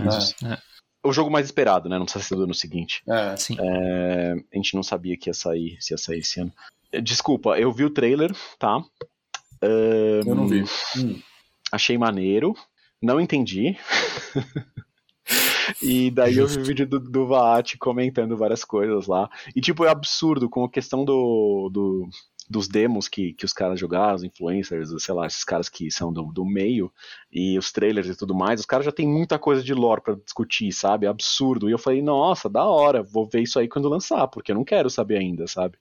é, 0.52 0.58
O 1.08 1.12
jogo 1.12 1.30
mais 1.30 1.46
esperado, 1.46 1.88
né? 1.88 1.96
Não 1.98 2.04
precisa 2.04 2.22
ser 2.24 2.34
do 2.36 2.42
ano 2.44 2.54
seguinte. 2.54 3.02
É, 3.08 3.34
sim. 3.36 3.56
É, 3.58 4.34
a 4.52 4.56
gente 4.56 4.74
não 4.74 4.82
sabia 4.82 5.16
que 5.16 5.30
ia 5.30 5.34
sair, 5.34 5.78
se 5.80 5.94
ia 5.94 5.98
sair 5.98 6.18
esse 6.18 6.38
ano. 6.38 6.52
Desculpa, 7.02 7.58
eu 7.58 7.72
vi 7.72 7.84
o 7.84 7.90
trailer, 7.90 8.30
tá? 8.58 8.76
Ahn, 9.62 10.22
eu 10.26 10.34
não 10.34 10.46
vi. 10.46 10.64
Hum. 10.98 11.18
Achei 11.72 11.96
maneiro. 11.96 12.54
Não 13.00 13.18
entendi. 13.18 13.74
e 15.82 16.10
daí 16.10 16.36
eu 16.36 16.46
vi 16.46 16.58
o 16.58 16.64
vídeo 16.64 16.86
do, 16.86 16.98
do 17.00 17.26
Vaat 17.26 17.76
comentando 17.78 18.36
várias 18.36 18.64
coisas 18.64 19.06
lá. 19.06 19.30
E 19.56 19.60
tipo, 19.60 19.84
é 19.84 19.88
absurdo 19.88 20.48
com 20.48 20.64
a 20.64 20.70
questão 20.70 21.04
do, 21.06 21.70
do- 21.72 22.08
dos 22.48 22.66
demos 22.68 23.08
que, 23.08 23.32
que 23.34 23.44
os 23.44 23.52
caras 23.52 23.78
jogaram, 23.78 24.14
os 24.14 24.24
influencers, 24.24 24.90
sei 25.02 25.14
lá, 25.14 25.26
esses 25.26 25.44
caras 25.44 25.68
que 25.68 25.90
são 25.90 26.12
do, 26.12 26.22
do 26.32 26.44
meio, 26.44 26.90
e 27.32 27.58
os 27.58 27.70
trailers 27.70 28.08
e 28.08 28.16
tudo 28.16 28.34
mais, 28.34 28.60
os 28.60 28.66
caras 28.66 28.86
já 28.86 28.92
tem 28.92 29.06
muita 29.06 29.38
coisa 29.38 29.62
de 29.62 29.74
lore 29.74 30.00
pra 30.00 30.14
discutir, 30.14 30.72
sabe? 30.72 31.06
É 31.06 31.08
absurdo. 31.08 31.68
E 31.68 31.72
eu 31.72 31.78
falei, 31.78 32.00
nossa, 32.02 32.48
da 32.48 32.64
hora, 32.64 33.02
vou 33.02 33.26
ver 33.26 33.42
isso 33.42 33.58
aí 33.58 33.68
quando 33.68 33.88
lançar, 33.88 34.26
porque 34.28 34.50
eu 34.52 34.56
não 34.56 34.64
quero 34.64 34.88
saber 34.88 35.18
ainda, 35.18 35.46
sabe? 35.46 35.76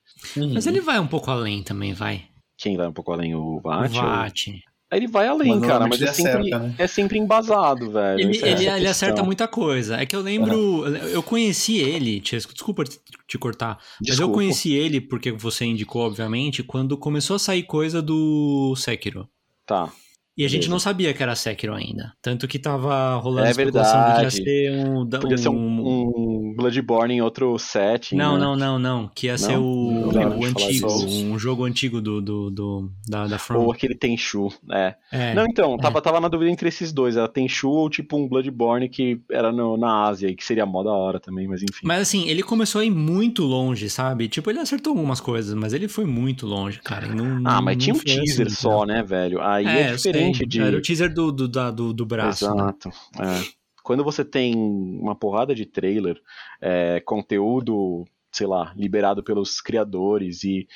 Mas 0.54 0.68
ele 0.68 0.82
vai 0.82 1.00
um 1.00 1.08
pouco 1.08 1.32
além 1.32 1.64
também, 1.64 1.94
vai. 1.94 2.26
Quem 2.58 2.76
vai 2.76 2.88
um 2.88 2.94
pouco 2.94 3.12
além, 3.14 3.36
o 3.36 3.58
O 3.58 3.60
Vaat? 3.62 3.96
ou- 3.96 4.02
Vat. 4.02 4.48
Aí 4.90 5.00
Ele 5.00 5.08
vai 5.08 5.28
além, 5.28 5.60
Mas 5.60 5.68
cara, 5.70 5.86
mas 5.88 6.02
é 6.02 6.06
ele 6.06 6.14
sempre, 6.14 6.32
acerta, 6.40 6.60
né? 6.60 6.76
é 6.78 6.88
sempre 6.88 7.20
embasado, 7.20 7.92
velho. 7.92 8.20
Ele, 8.22 8.38
é 8.42 8.52
ele, 8.52 8.70
a 8.70 8.78
ele 8.78 8.88
acerta 8.88 9.22
muita 9.22 9.46
coisa. 9.48 9.98
É 9.98 10.06
que 10.06 10.16
eu 10.16 10.22
lembro. 10.22 10.86
Eu 11.08 11.22
conheci 11.22 11.78
ele, 11.80 12.22
Chesco, 12.24 12.54
desculpa 12.54 12.84
te- 12.86 13.38
cortar. 13.38 13.78
Mas 14.00 14.08
eu 14.10 14.16
Desculpa. 14.16 14.34
conheci 14.36 14.74
ele, 14.74 15.02
porque 15.02 15.32
você 15.32 15.66
indicou, 15.66 16.04
obviamente, 16.04 16.64
quando 16.64 16.98
começou 16.98 17.36
a 17.36 17.40
sair 17.40 17.64
coisa 17.64 18.02
do 18.02 18.74
Sekiro. 18.78 19.28
Tá. 19.66 19.92
E 20.38 20.46
a 20.46 20.48
gente 20.48 20.60
Beleza. 20.62 20.72
não 20.72 20.80
sabia 20.80 21.14
que 21.14 21.22
era 21.24 21.36
Sekiro 21.36 21.74
ainda. 21.74 22.14
Tanto 22.22 22.48
que 22.48 22.58
tava 22.60 23.16
rolando 23.16 23.48
É 23.48 23.52
especulação 23.52 24.00
de 24.00 24.06
que 24.06 24.12
ia 24.12 24.16
verdade. 24.30 24.36
ser 24.36 24.88
um. 24.88 25.06
da- 25.06 25.20
Podia 25.20 25.38
ser 25.38 25.50
um, 25.50 25.56
um- 25.58 26.14
um 26.16 26.27
Bloodborne 26.58 27.14
em 27.14 27.22
outro 27.22 27.58
setting. 27.58 28.16
Não, 28.18 28.34
né? 28.34 28.40
não, 28.44 28.56
não, 28.58 28.80
não. 28.80 29.12
Que 29.16 29.28
ia 29.28 29.34
Não? 29.34 29.38
ser 29.38 29.58
o, 29.58 30.12
Não 30.12 30.40
o 30.40 30.54
de 30.54 30.80
falar 30.80 30.94
antigo, 30.94 31.06
um 31.34 31.40
jogo 31.40 31.64
antigo 31.64 32.02
do, 32.02 32.22
do, 32.22 32.50
do- 32.52 32.92
da, 33.08 33.28
da 33.28 33.38
From. 33.38 33.60
Ou 33.62 33.72
aquele 33.72 33.96
Tenchu, 33.96 34.50
é. 34.72 34.96
É. 35.12 35.34
Não, 35.34 35.46
então, 35.46 35.78
tava, 35.78 36.02
tava 36.02 36.20
na 36.20 36.28
dúvida 36.28 36.52
entre 36.52 36.68
esses 36.68 36.92
dois. 36.92 37.16
Era 37.16 37.28
Tenchu 37.28 37.70
ou 37.70 37.90
tipo 37.90 38.18
um 38.18 38.28
Bloodborne 38.28 38.90
que 38.90 39.22
era 39.32 39.52
no- 39.52 39.78
na 39.78 40.04
Ásia 40.08 40.28
e 40.28 40.36
que 40.36 40.44
seria 40.44 40.66
mó 40.66 40.84
da 40.84 40.92
hora 40.92 41.20
também, 41.20 41.48
mas 41.48 41.62
enfim. 41.62 41.86
Mas 41.86 42.02
assim, 42.02 42.28
ele 42.28 42.44
começou 42.44 42.82
a 42.82 42.86
ir 42.86 42.90
muito 42.92 43.44
longe, 43.44 43.90
sabe? 43.90 44.28
Tipo, 44.28 44.50
ele 44.50 44.60
acertou 44.60 44.92
algumas 44.92 45.22
coisas, 45.22 45.54
mas 45.54 45.72
ele 45.74 45.88
foi 45.88 46.06
muito 46.06 46.46
longe, 46.48 46.80
cara. 46.82 47.08
não- 47.08 47.38
ah, 47.46 47.56
não- 47.56 47.62
mas 47.62 47.78
tinha 47.78 47.94
um 47.94 47.98
não 47.98 48.04
foi 48.04 48.16
teaser 48.16 48.48
assim, 48.48 48.56
só, 48.56 48.86
né, 48.86 49.04
velho? 49.04 49.40
Aí 49.42 49.66
é, 49.68 49.98
sei. 49.98 50.12
diferente 50.12 50.46
de. 50.46 50.62
Era 50.62 50.78
o 50.78 50.82
teaser 50.82 51.14
do, 51.14 51.32
do, 51.32 51.48
da- 51.48 51.72
do, 51.72 51.94
do 51.94 52.06
braço. 52.06 52.46
né? 52.48 52.52
Exato. 52.64 52.90
é. 53.20 53.57
Quando 53.88 54.04
você 54.04 54.26
tem 54.26 54.54
uma 54.54 55.16
porrada 55.16 55.56
de 55.56 55.66
trailer, 55.66 56.22
é, 56.60 57.00
conteúdo, 57.00 58.04
sei 58.34 58.46
lá, 58.46 58.74
liberado 58.76 59.24
pelos 59.24 59.62
criadores 59.62 60.44
e 60.44 60.68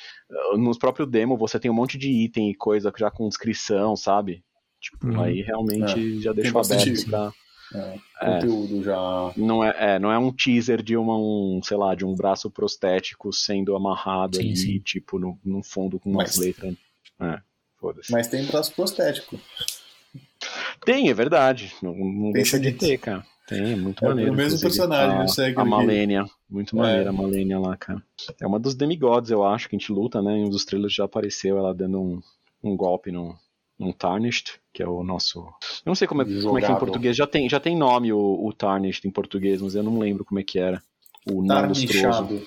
uh, 0.54 0.56
no 0.56 0.76
próprio 0.78 1.04
demo 1.04 1.36
você 1.36 1.60
tem 1.60 1.70
um 1.70 1.74
monte 1.74 1.98
de 1.98 2.10
item 2.10 2.48
e 2.50 2.54
coisa 2.54 2.90
já 2.98 3.10
com 3.10 3.28
descrição, 3.28 3.94
sabe? 3.96 4.42
Tipo, 4.80 5.08
Uhum. 5.08 5.20
aí 5.20 5.42
realmente 5.42 6.22
já 6.22 6.32
deixa 6.32 6.58
aberto 6.58 7.04
pra. 7.10 7.30
É, 7.74 7.98
É. 8.22 8.34
conteúdo 8.34 8.82
já. 8.82 9.32
Não 9.36 9.62
é, 9.62 9.74
é, 9.78 9.98
não 9.98 10.10
é 10.10 10.18
um 10.18 10.32
teaser 10.32 10.82
de 10.82 10.96
uma, 10.96 11.16
um, 11.18 11.60
sei 11.62 11.76
lá, 11.76 11.94
de 11.94 12.06
um 12.06 12.14
braço 12.14 12.50
prostético 12.50 13.30
sendo 13.30 13.76
amarrado 13.76 14.36
Sim, 14.36 14.42
ali, 14.42 14.56
sim. 14.56 14.78
tipo, 14.78 15.18
no, 15.18 15.38
no 15.44 15.62
fundo 15.62 16.00
com 16.00 16.08
umas 16.10 16.36
Mas- 16.38 16.46
letras. 16.46 16.74
É, 17.20 17.38
foda-se. 17.78 18.10
Mas 18.10 18.28
tem 18.28 18.46
braço 18.46 18.74
prostético. 18.74 19.38
Tem, 20.84 21.08
é 21.08 21.14
verdade. 21.14 21.72
Não, 21.82 21.94
não 21.94 22.32
deixa 22.32 22.58
de 22.58 22.72
ter, 22.72 22.98
cara. 22.98 23.24
Tem, 23.46 23.72
é 23.72 23.76
muito 23.76 24.04
É 24.04 24.08
maneiro. 24.08 24.32
o 24.32 24.34
mesmo 24.36 24.60
personagem, 24.60 25.16
a, 25.16 25.18
não 25.20 25.28
segue 25.28 25.60
A. 25.60 25.64
Malenia. 25.64 26.24
Muito 26.48 26.76
maneira 26.76 27.04
É. 27.04 27.08
a 27.08 27.12
Malenia 27.12 27.58
lá, 27.58 27.76
cara. 27.76 28.02
É 28.40 28.46
uma 28.46 28.58
dos 28.58 28.74
demigods, 28.74 29.30
eu 29.30 29.44
acho, 29.44 29.68
que 29.68 29.76
a 29.76 29.78
gente 29.78 29.92
luta, 29.92 30.22
né? 30.22 30.36
Em 30.38 30.44
um 30.44 30.50
dos 30.50 30.64
trailers 30.64 30.94
já 30.94 31.04
apareceu 31.04 31.58
ela 31.58 31.74
dando 31.74 32.00
um, 32.00 32.20
um 32.62 32.76
golpe 32.76 33.10
no, 33.10 33.34
num 33.78 33.92
Tarnished, 33.92 34.54
que 34.72 34.82
é 34.82 34.86
o 34.88 35.02
nosso. 35.02 35.40
Eu 35.40 35.50
não 35.86 35.94
sei 35.94 36.06
como 36.06 36.22
é, 36.22 36.24
como 36.24 36.58
é 36.58 36.62
que 36.62 36.70
é 36.70 36.74
em 36.74 36.78
português. 36.78 37.16
Já 37.16 37.26
tem, 37.26 37.48
já 37.48 37.58
tem 37.60 37.76
nome 37.76 38.12
o, 38.12 38.46
o 38.46 38.52
Tarnished 38.52 39.06
em 39.06 39.10
português, 39.10 39.60
mas 39.60 39.74
eu 39.74 39.82
não 39.82 39.98
lembro 39.98 40.24
como 40.24 40.38
é 40.40 40.42
que 40.44 40.58
era. 40.58 40.82
O 41.30 41.44
Tá 41.46 41.62
não 41.62 41.68
lustroso. 41.68 42.42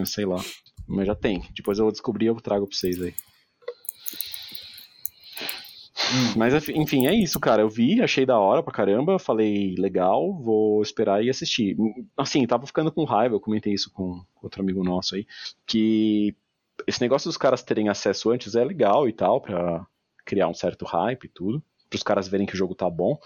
É, 0.00 0.04
sei 0.04 0.24
lá. 0.24 0.40
Mas 0.86 1.06
já 1.06 1.14
tem. 1.14 1.42
Depois 1.54 1.78
eu 1.78 1.84
vou 1.86 1.92
descobrir 1.92 2.26
e 2.26 2.28
eu 2.28 2.36
trago 2.40 2.66
pra 2.66 2.76
vocês 2.76 3.00
aí. 3.02 3.14
Hum. 6.14 6.34
Mas 6.36 6.68
enfim, 6.68 7.06
é 7.06 7.14
isso, 7.14 7.40
cara. 7.40 7.62
Eu 7.62 7.68
vi, 7.68 8.00
achei 8.00 8.24
da 8.24 8.38
hora 8.38 8.62
pra 8.62 8.72
caramba, 8.72 9.18
falei 9.18 9.74
legal, 9.76 10.32
vou 10.40 10.80
esperar 10.80 11.24
e 11.24 11.28
assistir. 11.28 11.76
Assim, 12.16 12.46
tava 12.46 12.66
ficando 12.66 12.92
com 12.92 13.04
raiva, 13.04 13.34
eu 13.34 13.40
comentei 13.40 13.72
isso 13.72 13.90
com 13.92 14.22
outro 14.40 14.62
amigo 14.62 14.84
nosso 14.84 15.16
aí, 15.16 15.26
que 15.66 16.34
esse 16.86 17.00
negócio 17.00 17.28
dos 17.28 17.36
caras 17.36 17.62
terem 17.62 17.88
acesso 17.88 18.30
antes 18.30 18.54
é 18.54 18.64
legal 18.64 19.08
e 19.08 19.12
tal, 19.12 19.40
pra 19.40 19.86
criar 20.24 20.48
um 20.48 20.54
certo 20.54 20.84
hype 20.84 21.24
e 21.24 21.28
tudo, 21.28 21.62
pros 21.90 22.02
caras 22.02 22.28
verem 22.28 22.46
que 22.46 22.54
o 22.54 22.58
jogo 22.58 22.74
tá 22.74 22.88
bom. 22.88 23.18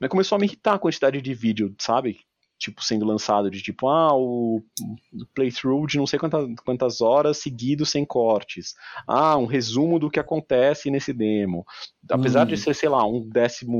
Mas 0.00 0.10
começou 0.10 0.36
a 0.36 0.38
me 0.38 0.46
irritar 0.46 0.74
a 0.74 0.78
quantidade 0.78 1.20
de 1.20 1.34
vídeo, 1.34 1.74
sabe? 1.78 2.20
Tipo, 2.66 2.82
sendo 2.82 3.04
lançado 3.06 3.48
de 3.48 3.62
tipo, 3.62 3.86
ah, 3.88 4.12
o 4.12 4.60
playthrough 5.36 5.86
de 5.86 5.98
não 5.98 6.06
sei 6.06 6.18
quantas, 6.18 6.48
quantas 6.64 7.00
horas 7.00 7.38
seguido 7.38 7.86
sem 7.86 8.04
cortes. 8.04 8.74
Ah, 9.06 9.36
um 9.36 9.46
resumo 9.46 10.00
do 10.00 10.10
que 10.10 10.18
acontece 10.18 10.90
nesse 10.90 11.12
demo. 11.12 11.64
Apesar 12.10 12.42
Hum. 12.42 12.48
de 12.48 12.56
ser, 12.56 12.74
sei 12.74 12.88
lá, 12.88 13.06
um 13.06 13.20
décimo, 13.28 13.78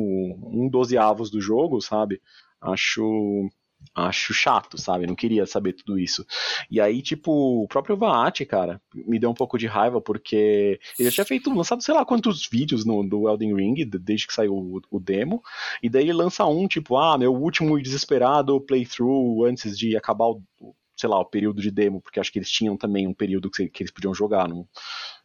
um 0.53 0.68
dozeavos 0.68 1.32
do 1.32 1.41
jogo, 1.41 1.80
sabe? 1.80 2.22
Acho. 2.61 3.49
Acho 3.95 4.35
chato, 4.35 4.77
sabe? 4.79 5.07
Não 5.07 5.14
queria 5.14 5.47
saber 5.47 5.72
tudo 5.72 5.99
isso. 5.99 6.27
E 6.70 6.81
aí, 6.81 7.01
tipo, 7.01 7.62
o 7.64 7.66
próprio 7.68 7.97
Vaat, 7.97 8.45
cara, 8.45 8.81
me 8.95 9.18
deu 9.18 9.31
um 9.31 9.35
pouco 9.35 9.57
de 9.57 9.66
raiva, 9.66 10.01
porque 10.03 10.79
ele 10.99 11.09
já 11.09 11.14
tinha 11.14 11.24
feito, 11.24 11.51
lançado 11.55 11.83
sei 11.83 11.95
lá 11.95 12.05
quantos 12.05 12.47
vídeos 12.47 12.85
no, 12.85 13.03
do 13.09 13.27
Elden 13.29 13.55
Ring, 13.55 13.74
de- 13.74 13.99
desde 13.99 14.27
que 14.27 14.35
saiu 14.35 14.55
o, 14.55 14.81
o 14.91 15.01
demo, 15.01 15.43
e 15.83 15.89
daí 15.89 16.03
ele 16.05 16.12
lança 16.12 16.45
um, 16.45 16.68
tipo, 16.68 16.97
ah, 16.97 17.16
meu 17.16 17.33
último 17.35 17.79
e 17.79 17.83
desesperado 17.83 18.61
playthrough 18.61 19.45
antes 19.47 19.79
de 19.79 19.97
acabar 19.97 20.27
o, 20.27 20.43
sei 20.95 21.09
lá, 21.09 21.18
o 21.18 21.24
período 21.24 21.62
de 21.62 21.70
demo, 21.70 22.01
porque 22.01 22.20
acho 22.20 22.31
que 22.33 22.39
eles 22.39 22.51
tinham 22.51 22.77
também 22.77 23.07
um 23.07 23.14
período 23.14 23.51
que, 23.51 23.66
que 23.68 23.83
eles 23.83 23.93
podiam 23.93 24.12
jogar, 24.14 24.47
não, 24.49 24.68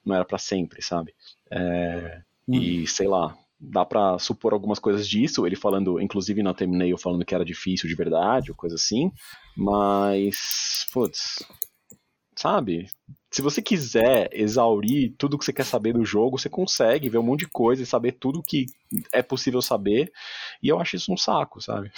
não 0.06 0.16
era 0.16 0.26
pra 0.26 0.38
sempre, 0.38 0.82
sabe? 0.82 1.14
É, 1.50 2.22
E, 2.52 2.88
sei 2.88 3.08
lá, 3.08 3.38
dá 3.62 3.86
pra 3.86 4.18
supor 4.18 4.54
algumas 4.54 4.80
coisas 4.80 5.08
disso, 5.08 5.46
ele 5.46 5.56
falando, 5.56 6.02
inclusive 6.02 6.42
na 6.42 6.54
thumbnail 6.54 6.98
falando 6.98 7.24
que 7.24 7.36
era 7.36 7.46
difícil 7.46 7.88
de 7.88 7.96
verdade, 7.96 8.50
ou 8.50 8.58
coisa 8.58 8.76
assim, 8.76 9.12
mas, 9.56 10.88
putz, 10.92 11.44
sabe? 12.36 12.88
Se 13.32 13.42
você 13.42 13.62
quiser 13.62 14.30
exaurir 14.34 15.14
tudo 15.18 15.38
que 15.38 15.46
você 15.46 15.54
quer 15.54 15.64
saber 15.66 15.94
do 15.94 16.04
jogo, 16.04 16.40
você 16.40 16.50
consegue 16.50 17.08
ver 17.08 17.20
um 17.20 17.24
monte 17.24 17.42
de 17.42 17.50
coisa 17.52 17.84
e 17.84 17.86
saber 17.86 18.14
tudo 18.14 18.42
que 18.42 18.66
é 19.14 19.22
possível 19.22 19.62
saber, 19.62 20.12
e 20.62 20.68
eu 20.68 20.80
acho 20.80 20.96
isso 20.96 21.14
um 21.14 21.18
saco, 21.18 21.62
sabe? 21.62 21.92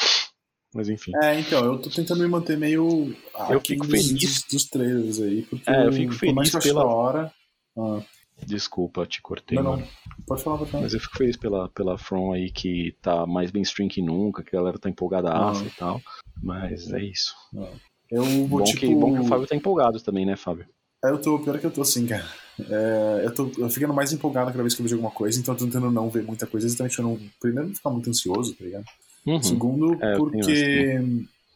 Mas 0.76 0.90
enfim. 0.90 1.12
É, 1.24 1.40
então, 1.40 1.64
eu 1.64 1.80
tô 1.80 1.90
tentando 1.90 2.22
me 2.24 2.28
manter 2.28 2.58
meio. 2.58 3.16
Eu 3.50 3.62
fico 3.62 3.86
feliz. 3.86 4.12
Dos, 4.12 4.44
dos 4.44 4.66
trailers 4.66 5.22
aí, 5.22 5.44
porque. 5.44 5.70
É, 5.70 5.86
eu 5.88 5.94
fico 5.94 6.14
feliz 6.14 6.52
pela- 6.52 6.86
hora. 6.86 7.32
Ah, 7.78 8.02
Desculpa, 8.46 9.06
te 9.06 9.22
cortei, 9.22 9.58
não, 9.58 9.78
não. 9.78 9.88
Pode 10.28 10.44
falar, 10.44 10.58
pode 10.58 10.72
falar. 10.72 10.84
Mas 10.84 10.94
eu 10.94 11.00
fico 11.00 11.18
feliz 11.18 11.38
pela, 11.38 11.70
pela 11.70 11.98
From 11.98 12.34
aí 12.34 12.52
que 12.52 12.96
tá 13.02 13.26
mais 13.26 13.52
mainstream 13.52 13.88
que 13.88 14.02
nunca, 14.02 14.44
que 14.44 14.56
a 14.56 14.60
galera 14.60 14.78
tá 14.78 14.90
empolgadaça 14.90 15.62
Uhum. 15.62 15.68
e 15.68 15.72
tal. 15.72 16.02
Mas 16.42 16.92
é 16.92 17.02
isso. 17.02 17.34
Eu 18.12 18.24
vou, 18.48 18.60
Bom, 18.60 18.64
tipo. 18.64 18.80
que, 18.80 18.94
bom 18.96 19.14
que 19.14 19.20
o 19.22 19.26
Fábio 19.26 19.48
tá 19.48 19.56
empolgado 19.56 20.00
também, 20.02 20.26
né, 20.26 20.36
Fábio? 20.36 20.66
É, 21.04 21.10
eu 21.10 21.20
tô, 21.22 21.40
pior 21.40 21.58
que 21.60 21.66
eu 21.66 21.72
tô 21.72 21.82
assim, 21.82 22.06
cara. 22.06 22.26
É, 22.60 23.22
eu 23.26 23.34
tô 23.34 23.50
eu 23.58 23.70
ficando 23.70 23.94
mais 23.94 24.12
empolgado 24.14 24.52
cada 24.52 24.62
vez 24.64 24.74
que 24.76 24.82
eu 24.82 24.84
vejo 24.84 24.96
alguma 24.96 25.12
coisa, 25.12 25.40
então 25.40 25.54
eu 25.54 25.58
tô 25.58 25.66
tentando 25.66 25.90
não 25.90 26.10
ver 26.10 26.24
muita 26.24 26.46
coisa, 26.46 26.68
exatamente 26.68 26.96
pra 26.96 27.06
não. 27.06 27.20
Primeiro, 27.40 27.70
não 27.70 27.76
ficar 27.76 27.90
muito 27.90 28.10
ansioso, 28.10 28.54
tá 28.56 28.64
ligado? 28.64 28.86
Uhum. 29.26 29.42
Segundo, 29.42 29.98
É, 30.04 30.14
eu 30.14 30.18
porque, 30.18 31.02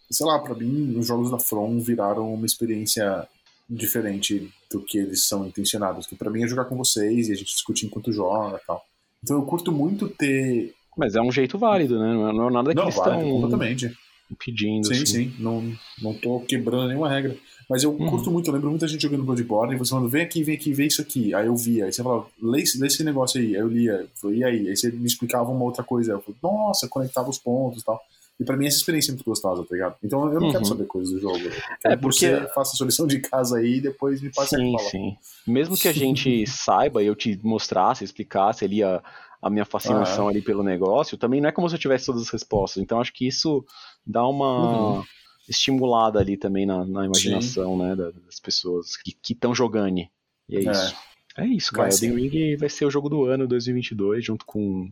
sei 0.09 0.25
lá, 0.25 0.39
pra 0.39 0.55
mim, 0.55 0.97
os 0.97 1.05
jogos 1.05 1.29
da 1.29 1.37
From 1.39 1.79
viraram 1.79 2.33
uma 2.33 2.45
experiência 2.45 3.27
diferente 3.69 4.49
do 4.71 4.81
que 4.81 4.97
eles 4.97 5.27
são 5.27 5.45
intencionados. 5.45 6.07
Que 6.07 6.15
pra 6.15 6.29
mim 6.29 6.43
é 6.43 6.47
jogar 6.47 6.65
com 6.65 6.77
vocês 6.77 7.27
e 7.29 7.31
a 7.31 7.35
gente 7.35 7.53
discutir 7.53 7.85
enquanto 7.85 8.11
joga 8.11 8.59
tal. 8.65 8.83
Então 9.23 9.37
eu 9.37 9.43
curto 9.43 9.71
muito 9.71 10.07
ter. 10.09 10.73
Mas 10.97 11.15
é 11.15 11.21
um 11.21 11.31
jeito 11.31 11.57
válido, 11.57 11.99
né? 11.99 12.13
Não 12.13 12.29
é, 12.29 12.33
não 12.33 12.47
é 12.47 12.51
nada 12.51 12.69
que 12.71 12.75
Não, 12.75 12.89
vale, 12.89 13.15
estão 13.17 13.31
completamente. 13.31 13.95
pedindo. 14.43 14.87
Sim, 14.87 14.93
assim. 14.93 15.05
sim. 15.05 15.35
Não, 15.39 15.73
não 16.01 16.13
tô 16.13 16.39
quebrando 16.41 16.87
nenhuma 16.87 17.09
regra. 17.09 17.35
Mas 17.69 17.83
eu 17.83 17.91
Uhum. 17.91 18.09
curto 18.09 18.31
muito, 18.31 18.47
eu 18.49 18.53
lembro 18.53 18.69
muita 18.69 18.87
gente 18.87 19.01
jogando 19.01 19.23
Bloodborne 19.23 19.75
e 19.75 19.77
você 19.77 19.89
falando, 19.91 20.07
vem 20.09 20.21
aqui, 20.23 20.41
vem 20.43 20.55
aqui, 20.55 20.71
vê 20.73 20.85
isso 20.87 21.01
aqui. 21.01 21.33
Aí 21.33 21.47
eu 21.47 21.55
via, 21.55 21.85
aí 21.85 21.91
você 21.91 22.01
falava, 22.01 22.27
lê, 22.41 22.61
esse- 22.61 22.79
lê 22.79 22.87
esse 22.87 23.03
negócio 23.03 23.39
aí. 23.41 23.55
Aí 23.55 23.61
eu 23.61 23.67
lia, 23.67 23.91
eu 23.91 24.07
falei, 24.15 24.39
e 24.39 24.43
aí? 24.45 24.67
Aí 24.69 24.77
você 24.77 24.89
me 24.91 25.05
explicava 25.05 25.51
uma 25.51 25.65
outra 25.65 25.83
coisa. 25.83 26.13
Eu 26.13 26.21
falei, 26.21 26.37
nossa, 26.41 26.87
conectava 26.87 27.29
os 27.29 27.37
pontos 27.37 27.81
e 27.81 27.85
tal. 27.85 28.01
E 28.39 28.43
pra 28.43 28.55
mim 28.55 28.67
essa 28.67 28.77
experiência 28.77 29.11
é 29.11 29.13
muito 29.13 29.25
gostosa, 29.25 29.63
tá 29.63 29.73
ligado? 29.73 29.95
Então 30.03 30.31
eu 30.31 30.39
não 30.39 30.47
Uhum. 30.47 30.51
quero 30.53 30.65
saber 30.65 30.85
coisas 30.85 31.11
do 31.13 31.19
jogo. 31.19 31.39
É, 31.83 31.89
que 31.95 31.97
porque- 31.97 32.29
você 32.35 32.47
faça 32.53 32.73
a 32.73 32.75
sua 32.77 32.85
lição 32.85 33.07
de 33.07 33.19
casa 33.19 33.57
aí 33.57 33.77
e 33.77 33.81
depois 33.81 34.21
me 34.21 34.31
passe 34.31 34.55
a 34.55 34.59
Sim, 34.59 34.73
fala. 34.77 34.89
sim. 34.89 35.17
Mesmo 35.47 35.75
que 35.75 35.87
a 35.87 35.91
gente 35.93 36.45
saiba 36.45 37.01
e 37.01 37.07
eu 37.07 37.15
te 37.15 37.39
mostrasse, 37.43 38.03
explicasse 38.03 38.63
ali 38.63 38.83
a, 38.83 39.01
a 39.41 39.49
minha 39.49 39.65
fascinação 39.65 40.27
Ah, 40.27 40.29
ali 40.31 40.41
pelo 40.41 40.61
negócio, 40.63 41.17
também 41.17 41.41
não 41.41 41.49
é 41.49 41.51
como 41.51 41.67
se 41.67 41.75
eu 41.75 41.79
tivesse 41.79 42.05
todas 42.05 42.21
as 42.21 42.29
respostas. 42.29 42.81
Então 42.83 42.99
acho 43.01 43.11
que 43.13 43.27
isso 43.27 43.65
dá 44.05 44.27
uma 44.27 44.97
Uhum. 44.99 45.03
estimulada 45.49 46.19
ali 46.19 46.37
também 46.37 46.65
na, 46.65 46.85
na 46.85 47.05
imaginação, 47.05 47.77
né, 47.77 47.95
da- 47.95 48.11
das 48.11 48.39
pessoas 48.39 48.95
que 48.97 49.15
estão 49.31 49.55
jogando. 49.55 49.97
E 49.99 50.09
é 50.57 50.63
É. 50.65 50.71
isso. 50.71 50.95
É 51.39 51.45
isso, 51.45 51.71
cara. 51.71 51.89
Vai 51.89 52.09
Elden. 52.09 52.29
Ring 52.29 52.55
vai 52.57 52.67
ser 52.69 52.85
o 52.85 52.89
jogo 52.91 53.09
do 53.09 53.25
ano 53.25 53.47
2022, 53.47 54.25
junto 54.25 54.43
com 54.45 54.91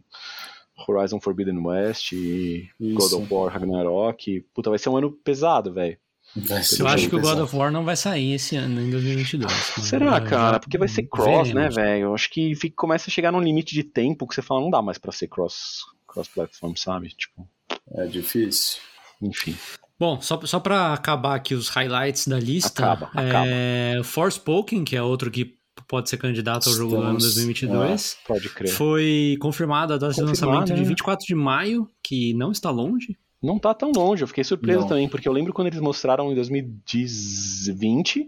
Horizon 0.87 1.19
Forbidden 1.19 1.59
West 1.65 2.11
e 2.11 2.69
God 2.79 3.05
Isso. 3.05 3.17
of 3.21 3.33
War 3.33 3.51
Ragnarok. 3.53 4.41
Puta, 4.53 4.69
vai 4.69 4.79
ser 4.79 4.89
um 4.89 4.97
ano 4.97 5.11
pesado, 5.11 5.73
velho. 5.73 5.97
Vai 6.35 6.61
Eu 6.79 6.87
acho 6.87 7.07
que 7.09 7.15
o 7.15 7.21
God 7.21 7.39
of 7.39 7.55
War 7.55 7.71
não 7.71 7.85
vai 7.85 7.95
sair 7.95 8.33
esse 8.33 8.57
ano, 8.57 8.81
em 8.81 8.89
2022. 8.89 9.51
mas 9.77 9.85
Será, 9.85 10.19
já- 10.19 10.21
cara? 10.21 10.59
Porque 10.59 10.77
vai 10.77 10.87
ser 10.87 11.03
cross, 11.03 11.53
né, 11.53 11.69
velho? 11.69 12.05
Eu 12.07 12.13
acho 12.15 12.29
que 12.29 12.53
fica- 12.55 12.75
começa 12.75 13.09
a 13.09 13.13
chegar 13.13 13.31
num 13.31 13.39
limite 13.39 13.73
de 13.73 13.83
tempo 13.83 14.27
que 14.27 14.35
você 14.35 14.41
fala, 14.41 14.59
não 14.59 14.69
dá 14.69 14.81
mais 14.81 14.97
pra 14.97 15.11
ser 15.13 15.27
cross, 15.27 15.81
cross 16.05 16.27
platform, 16.27 16.73
sabe? 16.75 17.09
Tipo, 17.09 17.47
É 17.95 18.05
difícil. 18.07 18.79
enfim. 19.21 19.55
Bom, 19.97 20.19
só, 20.19 20.41
só 20.45 20.59
pra 20.59 20.91
acabar 20.93 21.35
aqui 21.35 21.53
os 21.53 21.69
highlights 21.69 22.27
da 22.27 22.37
lista, 22.37 22.83
Acaba, 22.83 23.05
acaba. 23.13 23.45
é, 23.47 24.01
Forspoken, 24.03 24.83
que 24.83 24.97
é 24.97 25.01
outro 25.01 25.31
que 25.31 25.55
pode 25.87 26.09
ser 26.09 26.17
candidato 26.17 26.67
ao 26.69 26.75
jogo 26.75 26.91
do 26.91 26.95
ano 27.01 27.17
Estamos- 27.17 27.23
2022, 27.35 28.17
Pode 28.27 28.49
crer. 28.49 28.69
foi 28.71 29.37
confirmada 29.39 29.95
a 29.95 29.97
data 29.97 30.13
de 30.13 30.21
lançamento 30.21 30.65
de 30.73 30.81
né? 30.81 30.83
24 30.83 31.25
de 31.25 31.35
maio, 31.35 31.87
que 32.03 32.33
não 32.33 32.51
está 32.51 32.69
longe. 32.69 33.17
Não 33.43 33.59
tá 33.59 33.73
tão 33.73 33.91
longe, 33.91 34.23
eu 34.23 34.27
fiquei 34.27 34.43
surpreso 34.43 34.81
Não. 34.81 34.87
também, 34.87 35.07
porque 35.07 35.27
eu 35.27 35.33
lembro 35.33 35.53
quando 35.53 35.67
eles 35.67 35.79
mostraram 35.79 36.31
em 36.31 36.35
2020, 36.35 38.21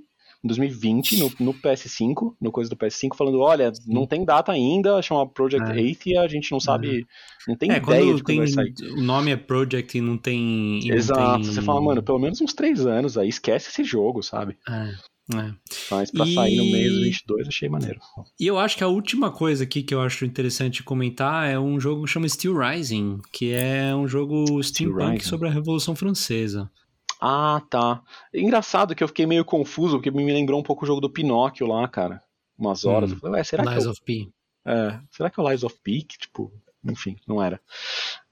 em 0.43 0.47
2020, 0.47 1.17
no, 1.17 1.31
no 1.39 1.53
PS5, 1.53 2.35
no 2.39 2.51
coisa 2.51 2.69
do 2.69 2.75
PS5, 2.77 3.15
falando, 3.15 3.39
olha, 3.39 3.71
não 3.87 4.05
tem 4.05 4.23
data 4.23 4.51
ainda, 4.51 5.01
chama 5.01 5.27
Project 5.27 5.67
É. 5.71 5.73
8 5.73 6.09
e 6.09 6.17
a 6.17 6.27
gente 6.27 6.51
não 6.51 6.59
sabe, 6.59 7.05
não 7.47 7.55
tem 7.55 7.71
é, 7.71 7.77
ideia 7.77 8.03
quando 8.03 8.17
de 8.17 8.23
tem, 8.53 8.91
o 8.93 9.01
nome 9.01 9.31
é 9.31 9.35
Project 9.37 9.97
e 9.97 10.01
não 10.01 10.17
tem... 10.17 10.79
e 10.83 10.89
não 10.89 10.95
Exato, 10.95 11.41
tem- 11.43 11.51
você 11.53 11.61
fala, 11.61 11.81
mano, 11.81 12.03
pelo 12.03 12.19
menos 12.19 12.39
uns 12.39 12.53
três 12.53 12.85
anos 12.85 13.17
aí, 13.17 13.27
esquece 13.29 13.69
esse 13.69 13.83
jogo, 13.83 14.21
sabe? 14.21 14.55
É, 14.69 14.93
é. 15.33 15.53
Mas 15.91 16.11
pra 16.11 16.25
E- 16.25 16.33
sair 16.33 16.55
no 16.57 16.65
mês 16.65 16.91
22, 16.93 17.47
achei 17.47 17.67
maneiro. 17.69 17.99
E 18.39 18.47
eu 18.47 18.57
acho 18.57 18.77
que 18.77 18.83
a 18.83 18.87
última 18.87 19.29
coisa 19.31 19.63
aqui 19.65 19.83
que 19.83 19.93
eu 19.93 20.01
acho 20.01 20.23
interessante 20.25 20.83
comentar 20.83 21.49
é 21.49 21.59
um 21.59 21.79
jogo 21.79 22.03
que 22.05 22.09
chama 22.11 22.27
Steel 22.29 22.57
Rising, 22.57 23.21
que 23.31 23.51
é 23.51 23.93
um 23.95 24.07
jogo 24.07 24.61
steampunk 24.63 25.25
sobre 25.25 25.47
a 25.47 25.51
Revolução 25.51 25.95
Francesa. 25.95 26.71
Ah, 27.19 27.61
tá. 27.69 28.01
Engraçado 28.33 28.93
que 28.95 29.03
eu 29.03 29.07
fiquei 29.07 29.25
meio 29.25 29.43
confuso, 29.43 29.97
porque 29.97 30.11
me 30.11 30.31
lembrou 30.31 30.59
um 30.59 30.63
pouco 30.63 30.83
o 30.83 30.87
jogo 30.87 31.01
do 31.01 31.09
Pinóquio 31.09 31.65
lá, 31.67 31.87
cara. 31.87 32.21
Umas 32.57 32.85
horas. 32.85 33.11
Hum. 33.11 33.15
Eu 33.15 33.19
falei, 33.19 33.35
ué, 33.37 33.43
será 33.43 33.63
que 33.63 33.69
Lies 33.69 33.85
é 33.85 33.87
o 33.87 33.91
of 33.91 34.01
P. 34.05 34.29
É, 34.65 34.99
será 35.11 35.29
que 35.29 35.39
é 35.39 35.43
o 35.43 35.49
Lies 35.49 35.63
of 35.63 35.75
P? 35.83 36.01
Que, 36.03 36.17
Tipo, 36.19 36.51
enfim, 36.85 37.15
não 37.27 37.41
era, 37.43 37.59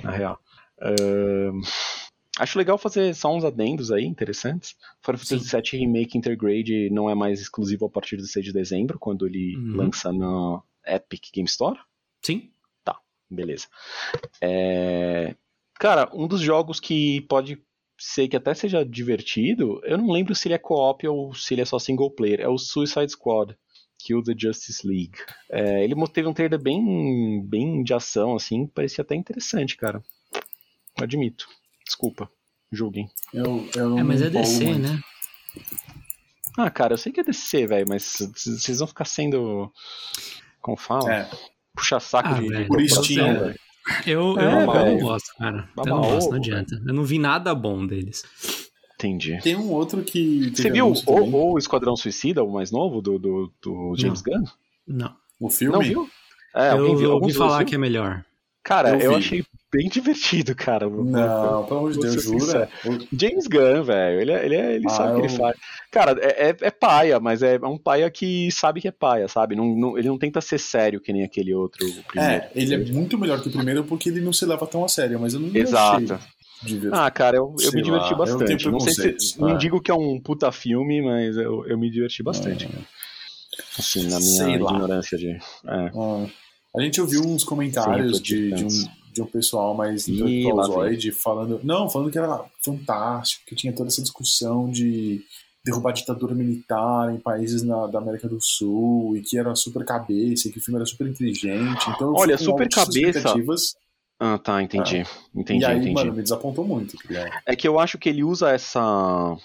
na 0.03 0.11
real. 0.11 0.39
Ahn, 0.81 1.61
acho 2.39 2.57
legal 2.57 2.77
fazer 2.77 3.13
só 3.15 3.33
uns 3.35 3.43
adendos 3.43 3.91
aí, 3.91 4.05
interessantes. 4.05 4.75
Final 5.03 5.17
Fantasy 5.19 5.55
VII 5.55 5.79
Remake 5.85 6.17
Intergrade 6.17 6.89
não 6.91 7.09
é 7.09 7.15
mais 7.15 7.39
exclusivo 7.41 7.85
a 7.85 7.89
partir 7.89 8.17
de 8.17 8.27
6 8.27 8.45
de 8.45 8.53
dezembro, 8.53 8.99
quando 8.99 9.25
ele 9.27 9.55
Uhum. 9.57 9.75
lança 9.77 10.11
na 10.11 10.61
Epic 10.85 11.31
Game 11.33 11.47
Store. 11.47 11.79
Sim. 12.21 12.51
Beleza. 13.27 13.65
É, 14.39 15.35
Cara, 15.79 16.09
um 16.13 16.27
dos 16.27 16.41
jogos 16.41 16.79
que 16.79 17.21
pode 17.21 17.57
ser 17.97 18.27
que 18.27 18.35
até 18.37 18.53
seja 18.53 18.85
divertido, 18.85 19.81
eu 19.83 19.97
não 19.97 20.11
lembro 20.11 20.35
se 20.35 20.47
ele 20.47 20.53
é 20.53 20.59
co-op 20.59 21.05
ou 21.07 21.33
se 21.33 21.53
ele 21.55 21.61
é 21.61 21.65
só 21.65 21.79
single 21.79 22.11
player, 22.11 22.39
é 22.39 22.47
o 22.47 22.57
Suicide 22.57 23.11
Squad. 23.11 23.57
Kill 23.97 24.21
the 24.21 24.33
Justice 24.37 24.85
League. 24.87 25.17
É, 25.49 25.83
ele 25.83 25.95
teve 26.09 26.27
um 26.27 26.33
trailer 26.33 26.61
bem, 26.61 27.41
bem 27.43 27.81
de 27.83 27.93
ação, 27.95 28.35
assim, 28.35 28.67
parecia 28.67 29.01
até 29.01 29.15
interessante, 29.15 29.75
cara. 29.75 30.03
Admito. 31.01 31.47
Desculpa. 31.85 32.29
Julguem. 32.71 33.09
Eu, 33.33 33.67
eu 33.75 33.89
não 33.89 33.99
É, 33.99 34.03
mas 34.03 34.21
é 34.21 34.29
DC, 34.29 34.65
muito. 34.65 34.79
né? 34.87 34.99
Ah, 36.57 36.69
cara, 36.69 36.93
eu 36.93 36.97
sei 36.97 37.11
que 37.11 37.19
é 37.19 37.23
DC, 37.23 37.67
velho, 37.67 37.85
mas 37.87 38.17
vocês 38.35 38.79
vão 38.79 38.87
ficar 38.87 39.05
sendo. 39.05 39.71
Como 40.61 40.77
fala? 40.77 41.13
É, 41.13 41.29
Puxa 41.75 41.99
saco 41.99 42.29
Ah, 42.29 42.33
de, 42.39 42.47
velho, 42.47 42.67
puristinha. 42.67 43.33
velho. 43.39 43.59
Eu, 44.05 44.39
É, 44.39 44.43
eu, 44.45 44.49
eu 44.49 44.61
não 44.61 44.97
gosto, 44.99 45.35
cara. 45.37 45.69
Eu 45.77 45.85
não 45.85 46.01
gosto, 46.01 46.29
não 46.31 46.37
adianta. 46.37 46.81
Eu 46.87 46.93
não 46.93 47.03
vi 47.03 47.19
nada 47.19 47.53
bom 47.53 47.85
deles. 47.85 48.23
Entendi. 48.95 49.37
tem 49.43 49.55
um 49.55 49.69
outro 49.71 50.01
que. 50.03 50.51
Você 50.55 50.71
viu 50.71 50.93
também. 50.93 51.33
o, 51.33 51.53
o 51.53 51.57
Esquadrão 51.59 51.95
Suicida, 51.95 52.43
o 52.43 52.51
mais 52.51 52.71
novo, 52.71 53.01
do, 53.01 53.19
do, 53.19 53.53
do 53.61 53.93
James 53.97 54.21
Gunn? 54.21 54.43
Não. 54.87 55.13
O 55.39 55.49
filme? 55.49 55.73
Não 55.73 55.81
viu? 55.81 56.09
É, 56.55 56.69
eu 56.69 56.77
alguém 56.77 56.95
viu? 56.95 57.11
ouvi 57.11 57.25
Alguns 57.25 57.35
falar 57.35 57.57
viu? 57.59 57.67
que 57.67 57.75
é 57.75 57.77
melhor. 57.77 58.25
Cara, 58.63 58.91
Eu 58.91 59.11
eu, 59.11 59.15
achei 59.17 59.45
bem 59.71 59.89
divertido, 59.89 60.55
cara. 60.55 60.89
Não, 60.89 61.65
pelo 61.65 61.79
amor 61.79 61.91
de 61.91 61.99
Deus, 61.99 62.23
jura? 62.23 62.69
James 63.11 63.47
Gunn, 63.47 63.83
velho, 63.83 64.21
ele, 64.21 64.31
é- 64.31 64.45
ele, 64.45 64.55
é- 64.55 64.75
ele 64.75 64.85
Ah, 64.87 64.89
sabe 64.89 65.11
o 65.11 65.15
que 65.15 65.21
ele 65.27 65.33
eu- 65.33 65.37
faz. 65.37 65.57
Cara, 65.91 66.11
é, 66.21 66.49
é, 66.49 66.55
é 66.61 66.71
paia, 66.71 67.19
mas 67.19 67.41
é 67.43 67.57
um 67.59 67.77
paia 67.77 68.09
que 68.09 68.49
sabe 68.51 68.81
que 68.81 68.87
é 68.87 68.91
paia, 68.91 69.27
sabe? 69.27 69.55
Não, 69.55 69.65
não- 69.75 69.97
ele 69.97 70.07
não 70.07 70.17
tenta 70.17 70.39
ser 70.41 70.59
sério 70.59 70.99
que 71.01 71.11
nem 71.11 71.23
aquele 71.23 71.53
outro 71.53 71.85
primeiro. 72.07 72.43
É, 72.43 72.51
ele 72.55 72.73
é 72.73 72.77
muito 72.77 73.17
melhor 73.17 73.41
que 73.41 73.49
o 73.49 73.51
primeiro 73.51 73.83
porque 73.83 74.09
ele 74.09 74.21
não 74.21 74.31
se 74.33 74.45
leva 74.45 74.65
tão 74.67 74.83
a 74.83 74.87
sério, 74.87 75.19
mas 75.19 75.33
eu 75.33 75.39
não 75.39 75.55
Exato. 75.55 75.95
achei 75.95 76.05
divertido. 76.63 76.95
Ah, 76.95 77.11
cara, 77.11 77.37
eu, 77.37 77.53
eu 77.61 77.71
me 77.73 77.81
diverti 77.81 78.05
lá, 78.05 78.11
eu 78.11 78.17
bastante. 78.17 78.69
Não 78.69 78.79
sei 78.79 79.19
se. 79.19 79.39
Não 79.39 79.49
é. 79.51 79.57
digo 79.57 79.81
que 79.81 79.91
é 79.91 79.93
um 79.95 80.19
puta 80.19 80.51
filme, 80.51 81.01
mas 81.01 81.35
eu, 81.37 81.65
eu 81.67 81.77
me 81.77 81.89
diverti 81.91 82.23
bastante. 82.23 82.67
Assim, 83.77 84.03
na 84.09 84.19
minha 84.19 84.45
Sei 84.45 84.57
lá. 84.57 84.71
ignorância 84.71 85.17
de. 85.17 85.29
É. 85.31 85.39
Ah, 85.65 86.25
a 86.77 86.81
gente 86.81 86.99
ouviu 86.99 87.21
uns 87.21 87.43
comentários 87.43 88.17
Sim, 88.17 88.23
de, 88.23 88.51
de, 88.53 88.65
um, 88.65 88.67
de 89.15 89.21
um 89.21 89.25
pessoal 89.25 89.73
mais 89.73 90.07
Ih, 90.09 90.13
intelectualoide 90.15 91.11
falando. 91.13 91.59
Não, 91.63 91.89
falando 91.89 92.11
que 92.11 92.17
era 92.19 92.43
fantástico, 92.63 93.45
que 93.47 93.55
tinha 93.55 93.71
toda 93.73 93.87
essa 93.87 94.01
discussão 94.01 94.69
de 94.69 95.21
derrubar 95.63 95.91
a 95.91 95.93
ditadura 95.93 96.35
militar 96.35 97.11
em 97.15 97.17
países 97.17 97.63
na- 97.63 97.87
da 97.87 97.97
América 97.97 98.27
do 98.27 98.37
Sul 98.41 99.15
e 99.17 99.21
que 99.21 99.37
era 99.37 99.55
super 99.55 99.85
cabeça 99.85 100.47
e 100.47 100.51
que 100.51 100.59
o 100.59 100.61
filme 100.61 100.77
era 100.77 100.85
super 100.85 101.07
inteligente. 101.07 101.89
Então 101.89 102.13
Olha, 102.13 102.37
super 102.37 102.67
cabeça- 102.69 103.33
Ah, 104.19 104.37
tá, 104.37 104.61
entendi. 104.61 105.03
Entendi, 105.33 105.63
e 105.63 105.65
aí, 105.65 105.77
entendi. 105.77 105.93
mano, 105.93 106.13
me 106.13 106.21
desapontou 106.21 106.65
muito. 106.65 106.95
tá? 106.97 107.41
É 107.45 107.55
que 107.55 107.67
eu 107.67 107.79
acho 107.79 107.97
que 107.97 108.09
ele 108.09 108.23
usa 108.23 108.49
essa 108.51 109.35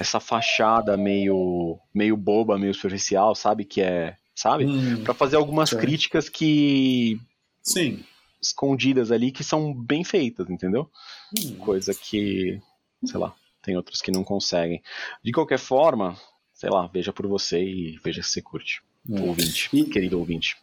essa 0.00 0.18
fachada 0.18 0.96
meio 0.96 1.78
meio 1.94 2.16
boba, 2.16 2.58
meio 2.58 2.74
superficial, 2.74 3.34
sabe? 3.34 3.64
Que 3.64 3.80
é, 3.82 4.16
sabe? 4.34 4.64
Hum, 4.66 5.04
Pra 5.04 5.12
fazer 5.14 5.36
algumas 5.36 5.68
certo. 5.70 5.82
críticas 5.82 6.28
que 6.28 7.16
sim. 7.62 8.02
Escondidas 8.46 9.10
ali 9.10 9.30
que 9.32 9.42
são 9.44 9.72
bem 9.74 10.04
feitas, 10.04 10.48
entendeu? 10.50 10.90
Hum, 11.38 11.56
Coisa 11.56 11.92
que, 11.94 12.60
sei 13.04 13.18
lá, 13.18 13.34
tem 13.62 13.76
outros 13.76 14.00
que 14.02 14.10
não 14.10 14.22
conseguem. 14.24 14.82
De 15.22 15.32
qualquer 15.32 15.58
forma, 15.58 16.16
sei 16.52 16.70
lá, 16.70 16.86
veja 16.86 17.12
por 17.12 17.26
você 17.26 17.62
e 17.62 17.98
veja 18.04 18.22
se 18.22 18.30
você 18.30 18.42
curte. 18.42 18.82
É. 19.10 19.20
Ouvinte, 19.20 19.68
E- 19.72 19.84
querido 19.84 20.18
ouvinte. 20.18 20.56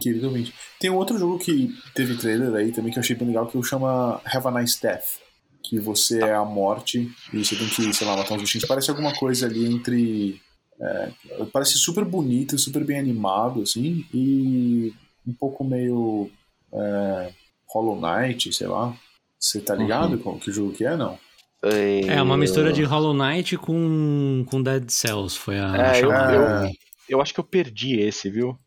Querido 0.00 0.28
ouvinte. 0.28 0.54
Tem 0.80 0.88
um 0.90 0.96
outro 0.96 1.18
jogo 1.18 1.38
que 1.38 1.68
teve 1.94 2.16
trailer 2.16 2.54
aí 2.54 2.72
também 2.72 2.90
que 2.90 2.98
eu 2.98 3.02
achei 3.02 3.14
bem 3.14 3.28
legal, 3.28 3.46
que 3.46 3.62
chama 3.62 4.20
Have 4.24 4.48
a 4.48 4.50
Nice 4.50 4.80
Death. 4.80 5.22
Que 5.62 5.78
você 5.78 6.20
é 6.22 6.34
a 6.34 6.44
morte 6.44 7.10
e 7.32 7.44
você 7.44 7.54
tem 7.56 7.68
que, 7.68 7.92
sei 7.92 8.06
lá, 8.06 8.16
matar 8.16 8.34
uns 8.34 8.42
bichinhos. 8.42 8.66
Parece 8.66 8.90
alguma 8.90 9.14
coisa 9.14 9.46
ali 9.46 9.64
entre. 9.66 10.40
é, 10.80 11.12
parece 11.52 11.76
super 11.78 12.04
bonito, 12.04 12.58
super 12.58 12.84
bem 12.84 12.98
animado, 12.98 13.62
assim, 13.62 14.04
e 14.12 14.92
um 15.26 15.32
pouco 15.32 15.62
meio. 15.64 16.30
É, 16.74 17.32
Hollow 17.68 18.00
Knight, 18.00 18.52
sei 18.52 18.66
lá. 18.66 18.94
Você 19.38 19.60
tá 19.60 19.74
ligado 19.74 20.18
com 20.18 20.38
que 20.38 20.50
jogo 20.50 20.72
que 20.72 20.84
é, 20.84 20.96
não? 20.96 21.18
É 22.08 22.20
uma 22.20 22.36
mistura 22.36 22.72
de 22.72 22.82
Hollow 22.82 23.14
Knight 23.14 23.56
com, 23.56 24.44
com 24.48 24.62
Dead 24.62 24.88
Cells. 24.90 25.38
Foi 25.38 25.58
a 25.58 25.94
É, 25.94 26.00
eu, 26.02 26.10
chamada. 26.10 26.66
eu, 26.66 26.70
eu 27.08 27.22
acho 27.22 27.32
que 27.32 27.40
eu 27.40 27.44
perdi 27.44 27.98
esse, 28.00 28.28
viu? 28.28 28.58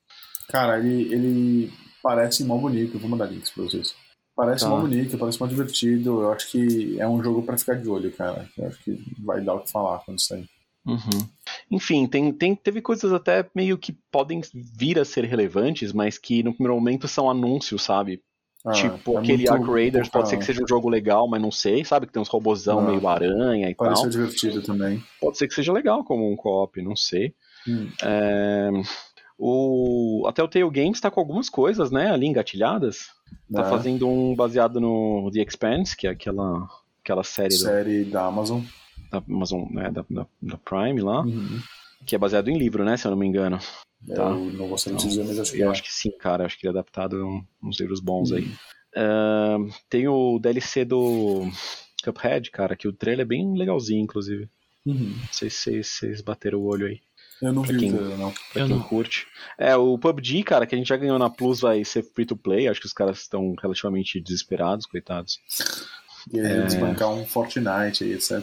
Cara, 0.50 0.80
ele, 0.80 1.14
ele 1.14 1.74
parece 2.02 2.44
mó 2.44 2.58
bonito. 2.58 2.96
Eu 2.96 3.00
vou 3.00 3.10
mandar 3.10 3.26
links 3.28 3.52
pra 3.52 3.64
vocês. 3.66 3.94
Parece 4.36 4.64
Tá. 4.64 4.70
mó 4.70 4.80
bonito, 4.80 5.18
parece 5.18 5.40
mó 5.40 5.46
divertido. 5.48 6.22
Eu 6.22 6.32
acho 6.32 6.50
que 6.52 7.00
é 7.00 7.08
um 7.08 7.24
jogo 7.24 7.44
pra 7.44 7.58
ficar 7.58 7.76
de 7.76 7.88
olho, 7.90 8.12
cara. 8.12 8.48
Eu 8.58 8.68
acho 8.68 8.80
que 8.84 9.00
vai 9.20 9.42
dar 9.42 9.56
o 9.56 9.60
que 9.62 9.72
falar 9.72 10.00
quando 10.00 10.20
sair. 10.22 10.48
Uhum. 10.88 11.28
Enfim, 11.70 12.08
tem, 12.08 12.32
tem, 12.32 12.56
teve 12.56 12.82
coisas 12.82 13.12
até 13.12 13.46
meio 13.54 13.78
que 13.78 13.92
podem 14.12 14.42
vir 14.54 14.98
a 14.98 15.06
ser 15.06 15.26
relevantes, 15.26 15.92
mas 15.92 16.18
que 16.18 16.42
no 16.42 16.54
primeiro 16.54 16.76
momento 16.80 17.08
são 17.08 17.30
anúncios, 17.30 17.84
sabe? 17.84 18.22
Ah, 18.66 18.72
tipo, 18.72 19.16
é 19.16 19.20
aquele 19.20 19.48
Ark 19.50 19.64
Raiders, 19.70 20.10
pode 20.10 20.30
ser 20.30 20.38
que 20.38 20.44
seja 20.46 20.64
um 20.64 20.68
jogo 20.68 20.90
legal, 20.90 21.28
mas 21.28 21.42
não 21.42 21.52
sei, 21.52 21.86
sabe? 21.86 22.08
Que 22.08 22.14
tem 22.14 22.22
uns 22.22 22.28
robozão 22.28 22.80
Ah. 22.80 22.82
meio 22.82 23.08
aranha 23.08 23.70
e 23.70 23.76
Pareceu 23.76 24.04
tal. 24.04 24.10
divertido 24.10 24.62
também. 24.62 25.04
Pode 25.22 25.38
ser 25.38 25.48
que 25.48 25.54
seja 25.54 25.72
legal 25.72 26.04
como 26.04 26.30
um 26.32 26.36
co-op, 26.36 26.82
não 26.82 26.96
sei. 26.96 27.34
Hum. 27.68 27.90
É, 28.04 28.70
O... 29.40 30.26
Até 30.28 30.42
o 30.42 30.48
Tail 30.48 30.70
Games 30.72 31.00
tá 31.00 31.12
com 31.12 31.20
algumas 31.20 31.48
coisas, 31.50 31.92
né, 31.92 32.10
ali 32.10 32.26
engatilhadas. 32.26 33.10
Tá 33.54 33.64
né? 33.64 33.70
fazendo 33.70 34.08
um 34.10 34.36
baseado 34.36 34.80
no 34.82 35.30
The 35.32 35.42
Expanse, 35.42 35.96
que 35.96 36.08
é 36.08 36.10
aquela, 36.10 36.68
aquela 37.04 37.24
série 37.24 37.50
do- 37.50 37.62
Série 37.62 38.04
da 38.06 38.26
Amazon. 38.26 38.62
Da 39.12 39.18
Amazon, 39.28 39.64
né, 39.72 39.92
da, 39.92 40.06
da, 40.10 40.28
da 40.42 40.58
Prime 40.58 41.02
lá, 41.02 41.22
Uhum. 41.22 41.60
que 42.06 42.16
é 42.16 42.18
baseado 42.18 42.50
em 42.50 42.58
livro, 42.58 42.84
né, 42.84 42.98
se 42.98 43.06
eu 43.08 43.12
não 43.12 43.18
me 43.18 43.26
engano. 43.28 43.60
Tá. 44.08 44.30
Eu 44.30 44.36
não 44.54 44.68
vou 44.68 44.78
saber 44.78 44.98
dizer, 44.98 45.24
mas 45.26 45.40
acho 45.40 45.52
que 45.54 45.60
Eu 45.60 45.68
é. 45.68 45.72
acho 45.72 45.82
que 45.84 45.92
sim, 45.92 46.12
cara. 46.20 46.46
Acho 46.46 46.58
que 46.58 46.68
ele 46.68 46.70
é 46.76 46.80
adaptado 46.80 47.26
um- 47.26 47.44
uns 47.64 47.80
livros 47.80 48.00
bons 48.00 48.32
aí. 48.32 48.44
Uhum. 48.44 48.56
Ahn, 48.96 49.70
tem 49.90 50.08
o 50.08 50.38
DLC 50.40 50.86
do 50.86 51.50
Cuphead, 52.04 52.52
cara, 52.52 52.76
que 52.76 52.88
o 52.88 52.94
trailer 52.94 53.24
é 53.26 53.28
bem 53.28 53.56
legalzinho, 53.58 54.02
inclusive. 54.04 54.48
Uhum. 54.86 55.16
Não 55.20 55.28
sei 55.34 55.50
se 55.50 55.58
vocês, 55.58 55.88
vocês 55.88 56.22
bateram 56.22 56.60
o 56.60 56.66
olho 56.66 56.88
aí, 56.88 57.00
Eu 57.42 57.54
não 57.54 57.62
Pra 57.62 57.74
vi 57.74 57.80
quem- 57.80 57.94
o 57.94 57.98
trailer, 57.98 58.18
não. 58.18 58.32
pra 58.32 58.62
Eu 58.64 58.68
quem 58.68 58.76
não. 58.78 58.84
curte. 58.84 59.28
É, 59.60 59.76
o 59.76 59.96
PUBG, 60.00 60.44
cara, 60.44 60.66
que 60.66 60.74
a 60.74 60.78
gente 60.78 60.88
já 60.88 60.98
ganhou 60.98 61.20
na 61.20 61.30
Plus, 61.30 61.60
vai 61.60 61.84
ser 61.86 62.02
free 62.04 62.26
to 62.26 62.36
play. 62.36 62.68
Acho 62.68 62.80
que 62.80 62.88
os 62.88 62.94
caras 62.94 63.20
estão 63.20 63.54
relativamente 63.62 64.20
desesperados, 64.20 64.88
coitados. 64.88 65.38
E 66.34 66.38
ele 66.40 66.48
É. 66.48 66.62
desbancar 66.64 67.10
um 67.12 67.26
Fortnite 67.28 68.04
aí, 68.04 68.14
etc. 68.14 68.42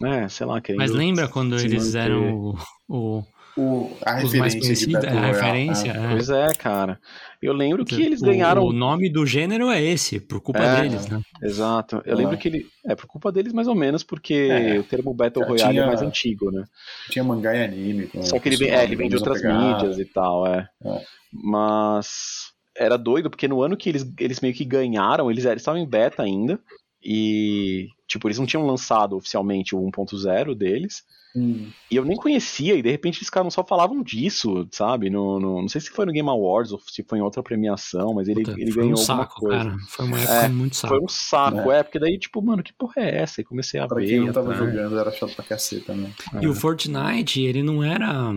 né? 0.00 0.24
É, 0.24 0.28
sei 0.28 0.46
lá, 0.46 0.60
querendo. 0.60 0.80
Mas 0.80 0.90
lembra 0.90 1.28
quando 1.28 1.54
eles 1.54 1.64
manter. 1.64 1.78
fizeram 1.84 2.34
o, 2.34 2.58
o- 2.88 3.24
O, 3.56 3.90
a 4.06 4.22
os 4.22 4.32
mais 4.34 4.54
conhecidos? 4.54 5.04
A 5.04 5.10
referência. 5.26 5.92
né? 5.92 6.06
é. 6.06 6.10
Pois 6.12 6.30
é, 6.30 6.54
cara. 6.54 7.00
Eu 7.42 7.52
lembro 7.52 7.84
que 7.84 8.00
eles 8.00 8.20
ganharam. 8.20 8.62
O 8.64 8.72
nome 8.72 9.10
do 9.10 9.26
gênero 9.26 9.68
é 9.68 9.82
esse, 9.82 10.20
por 10.20 10.40
culpa 10.40 10.60
É. 10.60 10.82
deles, 10.82 11.08
né? 11.08 11.20
Exato. 11.42 12.00
Eu 12.04 12.14
Ah. 12.14 12.16
lembro 12.18 12.38
que 12.38 12.46
ele. 12.46 12.66
É, 12.86 12.94
por 12.94 13.06
culpa 13.06 13.32
deles, 13.32 13.52
mais 13.52 13.66
ou 13.66 13.74
menos, 13.74 14.04
porque 14.04 14.34
É. 14.34 14.78
o 14.78 14.84
termo 14.84 15.12
Battle 15.12 15.44
Royale 15.44 15.72
tinha- 15.72 15.82
é 15.82 15.86
mais 15.86 16.02
antigo, 16.02 16.52
né? 16.52 16.64
Tinha 17.10 17.24
mangá 17.24 17.52
e 17.56 17.64
anime. 17.64 18.08
Só 18.22 18.38
que 18.38 18.48
ele, 18.48 18.56
vem, 18.56 18.70
é, 18.70 18.84
ele 18.84 18.94
vem 18.94 19.08
de 19.08 19.16
outras 19.16 19.40
pegada. 19.42 19.58
mídias 19.58 19.98
e 19.98 20.04
tal, 20.04 20.46
é. 20.46 20.68
É. 20.84 21.00
Mas 21.32 22.52
era 22.76 22.96
doido, 22.96 23.28
porque 23.28 23.48
no 23.48 23.60
ano 23.62 23.76
que 23.76 23.88
eles, 23.88 24.06
eles 24.20 24.40
meio 24.40 24.54
que 24.54 24.64
ganharam, 24.64 25.30
eles, 25.30 25.44
eles 25.44 25.62
estavam 25.62 25.80
em 25.80 25.88
beta 25.88 26.22
ainda. 26.22 26.60
E, 27.02 27.88
tipo, 28.06 28.26
eles 28.28 28.38
não 28.38 28.46
tinham 28.46 28.66
lançado 28.66 29.16
oficialmente 29.16 29.74
o 29.74 29.80
1.0 29.80 30.54
deles. 30.54 31.02
Hum. 31.36 31.70
E 31.90 31.94
eu 31.96 32.04
nem 32.04 32.16
conhecia, 32.16 32.74
e 32.74 32.82
de 32.82 32.90
repente 32.90 33.18
eles 33.18 33.28
caras 33.30 33.52
só 33.52 33.62
falavam 33.62 34.02
disso, 34.02 34.66
sabe? 34.72 35.10
No, 35.10 35.38
no- 35.38 35.60
não 35.60 35.68
sei 35.68 35.80
se 35.80 35.90
foi 35.90 36.06
no 36.06 36.12
Game 36.12 36.28
Awards 36.28 36.72
ou 36.72 36.80
se 36.80 37.04
foi 37.04 37.18
em 37.18 37.22
outra 37.22 37.42
premiação, 37.42 38.14
mas 38.14 38.28
ele, 38.28 38.42
Puta, 38.42 38.58
ele 38.60 38.72
foi 38.72 38.82
ganhou 38.82 38.96
um 38.98 39.00
alguma 39.00 39.18
saco, 39.24 39.40
coisa. 39.40 39.64
cara. 39.64 39.76
Foi 39.88 40.06
uma 40.06 40.18
época 40.18 40.34
É, 40.34 40.48
muito 40.48 40.76
saco. 40.76 40.94
Foi 40.94 41.04
um 41.04 41.08
saco, 41.08 41.70
é. 41.70 41.82
porque 41.82 41.98
daí, 41.98 42.18
tipo, 42.18 42.40
mano, 42.42 42.62
que 42.62 42.72
porra 42.72 42.94
é 42.96 43.18
essa? 43.18 43.40
E 43.40 43.44
comecei 43.44 43.78
a 43.78 43.86
Pra 43.86 43.98
ver. 44.00 44.06
quem 44.08 44.20
não 44.20 44.32
tava 44.32 44.52
atrás. 44.52 44.72
jogando, 44.72 44.98
era 44.98 45.12
chato 45.12 45.34
pra 45.36 45.44
caceta, 45.44 45.94
né? 45.94 46.10
E 46.40 46.46
o 46.48 46.54
Fortnite, 46.54 47.42
ele 47.42 47.62
não 47.62 47.84
era. 47.84 48.34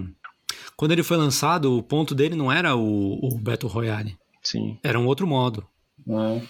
Quando 0.76 0.92
ele 0.92 1.02
foi 1.04 1.16
lançado, 1.18 1.78
o 1.78 1.82
ponto 1.82 2.14
dele 2.14 2.36
não 2.36 2.52
era 2.52 2.76
o, 2.76 3.20
o 3.26 3.38
Battle 3.40 3.72
Royale. 3.72 4.18
Sim. 4.44 4.78
Era 4.84 5.00
um 5.00 5.08
outro 5.08 5.26
modo. 5.26 5.66
É, 6.08 6.42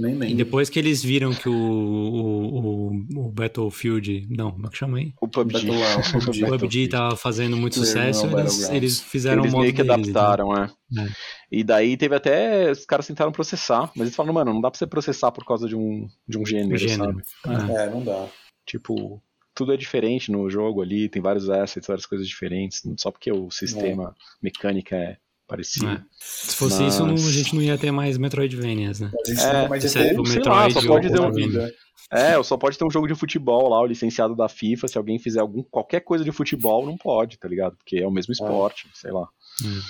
nem 0.00 0.30
E 0.30 0.34
depois 0.34 0.70
que 0.70 0.78
eles 0.78 1.02
viram 1.02 1.34
que 1.34 1.48
o, 1.48 1.52
o, 1.52 2.88
o, 2.92 3.26
o 3.26 3.30
Battlefield. 3.30 4.26
Não, 4.30 4.50
como 4.52 4.66
é 4.66 4.70
que 4.70 4.76
chama 4.76 4.98
aí? 4.98 5.12
O 5.20 5.28
PUBG. 5.28 5.66
Royale, 5.68 6.02
PUBG. 6.12 6.44
O 6.44 6.58
PUBG 6.58 6.88
tava 6.88 7.16
fazendo 7.16 7.56
muito 7.56 7.74
Clear 7.80 7.86
sucesso, 8.14 8.26
eles, 8.38 8.70
eles 8.70 9.00
fizeram 9.00 9.42
Eles 9.42 9.52
o 9.52 9.56
modo 9.56 9.62
meio 9.64 9.74
que 9.74 9.82
deles, 9.82 10.08
então. 10.08 10.22
adaptaram, 10.22 10.56
é. 10.64 10.70
É. 10.98 11.06
E 11.50 11.64
daí 11.64 11.96
teve 11.96 12.14
até. 12.14 12.70
Os 12.70 12.84
caras 12.86 13.06
tentaram 13.06 13.32
processar, 13.32 13.90
mas 13.94 14.06
eles 14.06 14.16
falaram, 14.16 14.34
mano, 14.34 14.52
não 14.54 14.60
dá 14.60 14.70
pra 14.70 14.78
você 14.78 14.86
processar 14.86 15.32
por 15.32 15.44
causa 15.44 15.66
de 15.68 15.76
um, 15.76 16.08
de 16.26 16.38
um 16.38 16.46
gênero, 16.46 16.74
O 16.74 16.78
gênero. 16.78 17.20
sabe? 17.44 17.72
É. 17.72 17.82
É, 17.84 17.90
não 17.90 18.02
dá. 18.02 18.26
Tipo, 18.66 19.22
tudo 19.54 19.72
é 19.72 19.76
diferente 19.76 20.30
no 20.30 20.48
jogo 20.48 20.82
ali, 20.82 21.08
tem 21.08 21.20
vários 21.20 21.50
assets, 21.50 21.86
várias 21.86 22.06
coisas 22.06 22.28
diferentes, 22.28 22.82
só 22.96 23.10
porque 23.10 23.32
o 23.32 23.50
sistema 23.50 24.14
mecânica 24.42 24.94
é 24.94 25.16
parecido. 25.48 25.88
É. 25.88 26.04
Se 26.20 26.54
fosse 26.54 26.82
Mas- 26.82 26.94
isso, 26.94 27.04
não- 27.06 27.14
a 27.14 27.16
gente 27.32 27.54
não 27.54 27.62
ia 27.62 27.76
ter 27.78 27.90
mais 27.90 28.16
Metroidvanias, 28.18 29.00
né? 29.00 29.10
A 29.12 29.28
gente 29.28 29.40
É, 29.40 29.44
ia 29.44 29.58
é 29.64 29.68
ter 29.68 29.86
o 30.20 30.26
sei 30.26 30.36
Metroid 30.36 30.48
lá, 30.48 30.70
só 30.70 30.86
pode 30.86 31.08
ter 31.10 31.18
um- 31.20 31.24
outra 31.24 31.32
vida. 31.46 31.74
É, 32.10 32.38
ou 32.38 32.44
só 32.44 32.56
pode 32.56 32.78
ter 32.78 32.84
um 32.86 32.90
jogo 32.90 33.06
de 33.08 33.14
futebol 33.14 33.68
lá, 33.68 33.80
o 33.80 33.86
licenciado 33.86 34.34
da 34.36 34.48
FIFA, 34.48 34.88
se 34.88 34.96
alguém 34.96 35.18
fizer 35.18 35.40
algum, 35.40 35.62
qualquer 35.62 36.00
coisa 36.00 36.24
de 36.24 36.32
futebol, 36.32 36.86
não 36.86 36.96
pode, 36.96 37.38
tá 37.38 37.46
ligado? 37.48 37.76
Porque 37.76 37.96
é 37.98 38.06
o 38.06 38.10
mesmo 38.10 38.32
esporte, 38.32 38.88
sei 38.94 39.10
lá. 39.12 39.28
Hum. 39.64 39.80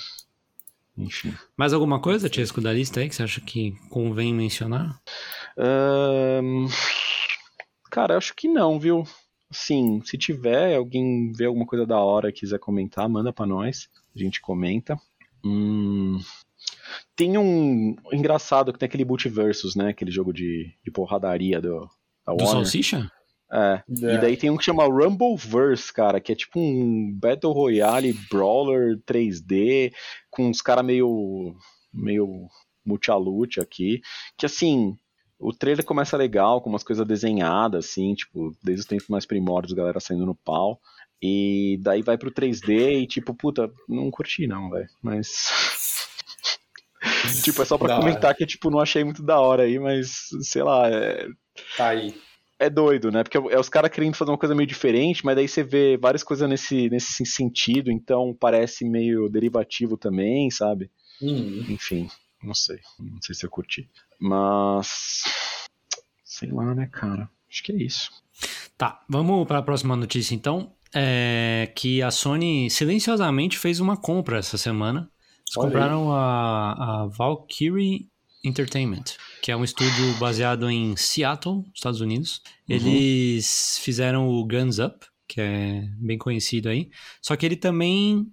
Enfim. 1.05 1.33
Mais 1.57 1.73
alguma 1.73 2.01
coisa, 2.01 2.29
Tiesco, 2.29 2.61
da 2.61 2.73
lista 2.73 2.99
aí 2.99 3.09
que 3.09 3.15
você 3.15 3.23
acha 3.23 3.41
que 3.41 3.73
convém 3.89 4.35
mencionar? 4.35 4.99
Cara, 7.91 8.15
eu 8.15 8.19
acho 8.19 8.35
que 8.35 8.49
não, 8.49 8.79
viu? 8.81 9.05
Sim, 9.51 10.03
se 10.05 10.19
tiver 10.19 10.75
alguém 10.77 11.33
ver 11.33 11.47
alguma 11.47 11.65
coisa 11.67 11.87
da 11.87 11.99
hora 12.01 12.29
e 12.29 12.33
quiser 12.33 12.59
comentar, 12.59 13.09
manda 13.09 13.33
pra 13.33 13.47
nós. 13.47 13.89
A 14.15 14.19
gente 14.19 14.41
comenta. 14.41 14.99
Hum, 15.49 16.19
Tem 17.17 17.39
um 17.39 17.97
engraçado 18.13 18.73
que 18.73 18.79
tem 18.79 18.87
aquele 18.87 19.05
Multiversus, 19.05 19.75
né? 19.75 19.89
Aquele 19.89 20.11
jogo 20.11 20.33
de, 20.33 20.73
de 20.85 20.91
porradaria 20.91 21.61
do, 21.61 21.81
da 22.27 22.35
Do 22.35 22.45
Warner. 22.45 22.49
Salsicha? 22.49 23.11
É. 23.51 23.83
É. 24.03 24.15
E 24.15 24.19
daí 24.19 24.37
tem 24.37 24.51
um 24.51 24.57
que 24.57 24.65
chama 24.65 24.85
Rumbleverse, 24.85 25.93
cara, 25.93 26.21
que 26.21 26.33
é 26.33 26.35
tipo 26.35 26.61
um 26.61 27.11
Battle 27.15 27.53
Royale 27.53 28.13
Brawler 28.31 28.99
3D, 29.07 29.93
com 30.31 30.49
uns 30.49 30.61
caras 30.61 30.85
meio. 30.85 31.57
meio 31.93 32.47
multialute 32.85 33.61
aqui. 33.61 34.01
Que 34.37 34.47
assim, 34.47 34.97
o 35.39 35.53
trailer 35.53 35.85
começa 35.85 36.17
legal, 36.17 36.61
com 36.61 36.71
umas 36.71 36.83
coisas 36.83 37.07
desenhadas, 37.07 37.87
assim, 37.87 38.15
tipo, 38.15 38.55
desde 38.63 38.81
os 38.81 38.87
tempos 38.87 39.09
mais 39.09 39.27
primórdios, 39.27 39.73
galera 39.75 40.01
saindo 40.01 40.27
no 40.27 40.35
pau. 40.35 40.81
E 41.23 41.79
daí 41.81 42.03
vai 42.03 42.17
pro 42.17 42.31
3D 42.31 43.03
e 43.03 43.07
tipo, 43.07 43.35
puta, 43.35 43.71
não 43.89 44.11
curti 44.11 44.47
não, 44.47 44.71
velho. 44.71 44.89
Mas. 45.03 46.09
tipo, 47.45 47.63
é 47.63 47.65
só 47.65 47.77
pra 47.79 47.89
Da 47.89 47.95
hora. 47.97 48.03
comentar 48.05 48.35
que, 48.35 48.47
tipo, 48.47 48.71
não 48.71 48.81
achei 48.81 49.03
muito 49.05 49.23
da 49.23 49.41
hora 49.41 49.65
aí, 49.65 49.79
mas, 49.79 50.29
sei 50.43 50.63
lá, 50.63 50.89
é, 50.89 51.27
Tá 51.77 51.89
aí. 51.89 52.15
é 52.59 52.71
doido, 52.71 53.11
né? 53.11 53.23
Porque 53.25 53.37
é 53.39 53.59
os 53.59 53.69
caras 53.69 53.91
querendo 53.91 54.15
fazer 54.17 54.31
uma 54.31 54.39
coisa 54.39 54.55
meio 54.55 54.67
diferente, 54.67 55.25
mas 55.25 55.35
daí 55.37 55.49
você 55.49 55.63
vê 55.65 55.97
várias 55.97 56.23
coisas 56.23 56.49
nesse, 56.49 56.89
nesse 56.91 57.25
sentido, 57.27 57.91
então 57.91 58.37
parece 58.39 58.85
meio 58.85 59.29
derivativo 59.29 59.97
também, 59.97 60.51
sabe? 60.51 60.91
Hum. 61.21 61.65
Enfim, 61.69 62.09
não 62.43 62.55
sei. 62.55 62.79
Não 62.99 63.21
sei 63.21 63.35
se 63.35 63.45
eu 63.45 63.51
curti. 63.51 63.89
Mas. 64.21 65.25
Sei 66.25 66.51
lá, 66.53 66.75
né, 66.75 66.89
cara? 66.93 67.29
Acho 67.51 67.63
que 67.65 67.73
é 67.73 67.77
isso. 67.77 68.11
Tá, 68.77 69.03
vamos 69.09 69.47
para 69.49 69.59
a 69.59 69.63
próxima 69.63 69.97
notícia 69.97 70.33
então. 70.35 70.73
É 70.95 71.73
que 71.77 72.03
a 72.03 72.11
Sony 72.11 72.71
silenciosamente 72.71 73.59
fez 73.59 73.81
uma 73.81 73.97
compra 73.97 74.39
essa 74.39 74.57
semana. 74.57 75.01
Eles 75.01 75.57
Olha 75.57 75.67
compraram 75.67 76.13
a, 76.13 76.73
a 76.73 77.07
Valkyrie 77.07 78.09
Entertainment, 78.45 79.05
que 79.43 79.51
é 79.51 79.57
um 79.57 79.65
estúdio 79.65 80.15
baseado 80.19 80.71
em 80.71 80.97
Seattle, 80.97 81.65
Estados 81.75 82.01
Unidos. 82.01 82.41
Uhum. 82.69 82.77
Eles 82.77 83.79
fizeram 83.83 84.29
o 84.29 84.47
Guns 84.47 84.79
Up, 84.79 85.07
que 85.27 85.41
é 85.41 85.83
bem 85.99 86.17
conhecido 86.17 86.69
aí. 86.69 86.91
Só 87.21 87.37
que 87.37 87.45
ele 87.45 87.57
também, 87.57 88.27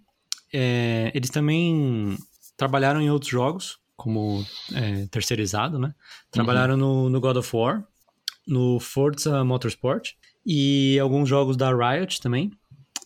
é, 0.53 1.11
eles 1.13 1.29
também 1.29 2.17
trabalharam 2.55 3.01
em 3.01 3.09
outros 3.09 3.31
jogos, 3.31 3.79
como 3.95 4.45
é, 4.73 5.07
terceirizado, 5.07 5.79
né? 5.79 5.93
Trabalharam 6.31 6.77
no, 6.77 7.09
no 7.09 7.19
God 7.19 7.37
of 7.37 7.55
War, 7.55 7.83
no 8.47 8.79
Forza 8.79 9.43
Motorsport 9.43 10.13
e 10.45 10.97
alguns 10.99 11.27
jogos 11.27 11.57
da 11.57 11.71
Riot 11.73 12.21
também. 12.21 12.51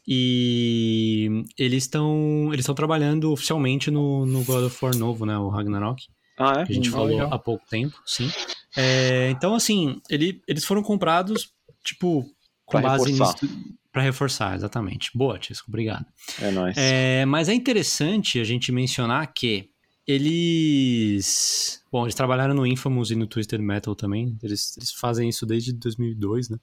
E 0.08 1.46
eles 1.58 1.84
estão 1.84 2.48
eles 2.52 2.62
estão 2.62 2.74
trabalhando 2.74 3.32
oficialmente 3.32 3.92
no, 3.92 4.26
no 4.26 4.44
God 4.44 4.66
of 4.66 4.78
War 4.84 4.96
novo, 4.98 5.26
né? 5.26 5.38
O 5.38 5.50
Ragnarok, 5.50 6.04
Ah, 6.38 6.62
é? 6.62 6.66
que 6.66 6.72
a 6.72 6.76
gente 6.76 6.90
Hum, 6.90 6.94
falou 6.94 7.08
legal. 7.10 7.34
há 7.34 7.38
pouco 7.38 7.64
tempo, 7.70 7.96
sim. 8.06 8.30
É, 8.76 9.30
então, 9.30 9.54
assim, 9.54 10.02
ele, 10.10 10.42
eles 10.48 10.66
foram 10.66 10.82
comprados, 10.82 11.52
tipo, 11.84 12.24
com 12.66 12.80
Pra 12.80 12.90
base 12.90 13.12
reforçar. 13.12 13.36
nisso. 13.48 13.70
Pra 13.92 14.02
reforçar, 14.02 14.56
exatamente. 14.56 15.12
Boa, 15.16 15.38
Tisco, 15.38 15.66
obrigado. 15.68 16.06
É 16.42 16.50
nóis. 16.52 16.76
É, 16.78 17.26
mas 17.26 17.50
é 17.50 17.54
interessante 17.54 18.40
a 18.40 18.44
gente 18.44 18.72
mencionar 18.72 19.32
que 19.34 19.70
eles. 20.08 21.84
Bom, 21.92 22.04
eles 22.06 22.16
trabalharam 22.16 22.54
no 22.54 22.66
Infamous 22.66 23.12
e 23.12 23.16
no 23.16 23.28
Twisted 23.28 23.62
Metal 23.62 23.96
também. 23.96 24.38
Eles, 24.44 24.76
eles 24.78 24.92
fazem 24.92 25.30
isso 25.30 25.46
desde 25.46 25.74
2002, 25.74 26.50
né? 26.50 26.58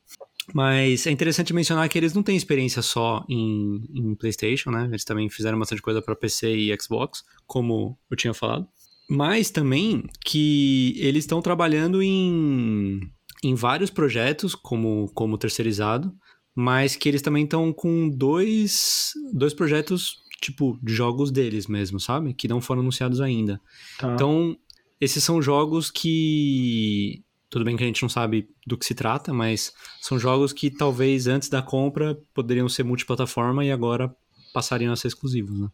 Mas 0.55 1.07
é 1.07 1.11
interessante 1.11 1.53
mencionar 1.53 1.89
que 1.89 1.99
eles 1.99 2.14
não 2.14 2.22
têm 2.22 2.37
experiência 2.37 2.80
só 2.80 3.24
em, 3.28 3.84
em 3.93 4.14
PlayStation, 4.14 4.70
né? 4.70 4.87
Eles 4.87 5.05
também 5.05 5.28
fizeram 5.28 5.59
bastante 5.59 5.82
coisa 5.82 6.01
para 6.01 6.14
PC 6.14 6.55
e 6.55 6.76
Xbox, 6.80 7.24
como 7.47 7.99
eu 8.11 8.16
tinha 8.16 8.32
falado. 8.32 8.68
Mas 9.09 9.51
também 9.51 10.05
que 10.24 10.95
eles 10.99 11.24
estão 11.24 11.41
trabalhando 11.41 12.03
em, 12.03 13.01
em 13.43 13.55
vários 13.55 13.91
projetos 13.91 14.55
como, 14.55 15.11
como 15.14 15.39
terceirizado, 15.39 16.12
mas 16.55 16.97
que 16.97 17.09
eles 17.09 17.22
também 17.22 17.45
estão 17.45 17.72
com 17.72 18.09
dois, 18.09 19.12
dois 19.32 19.53
projetos, 19.53 20.16
tipo, 20.41 20.78
de 20.82 20.95
jogos 20.95 21.30
deles 21.30 21.66
mesmo, 21.66 22.01
sabe? 22.01 22.34
Que 22.34 22.49
não 22.49 22.61
foram 22.61 22.80
anunciados 22.80 23.20
ainda. 23.20 23.61
Tá. 23.99 24.14
Então, 24.14 24.57
esses 25.01 25.22
são 25.22 25.43
jogos 25.43 25.91
que. 25.91 27.22
Tudo 27.49 27.64
bem 27.64 27.76
que 27.76 27.84
a 27.84 27.86
gente 27.86 28.03
não 28.03 28.09
sabe 28.09 28.49
do 28.66 28.76
que 28.76 28.84
se 28.84 28.94
trata, 28.94 29.32
mas 29.32 29.72
são 30.01 30.18
jogos 30.18 30.53
que 30.53 30.70
talvez 30.70 31.26
antes 31.26 31.49
da 31.49 31.62
compra 31.62 32.18
poderiam 32.34 32.68
ser 32.68 32.82
multiplataforma 32.82 33.64
e 33.64 33.70
agora 33.70 34.14
passariam 34.53 34.92
a 34.92 34.97
ser 34.97 35.09
exclusivos, 35.09 35.59
né? 35.61 35.68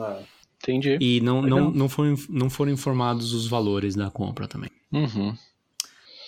Ah, 0.00 0.22
Entendi. 0.62 0.98
E 1.00 1.20
não, 1.20 1.40
não, 1.40 1.56
Legal. 1.56 1.70
não, 1.72 1.88
foram, 1.88 2.14
não 2.28 2.50
foram 2.50 2.72
informados 2.72 3.32
os 3.32 3.46
valores 3.46 3.94
da 3.94 4.10
compra 4.10 4.48
também. 4.48 4.70
Uhum. 4.92 5.36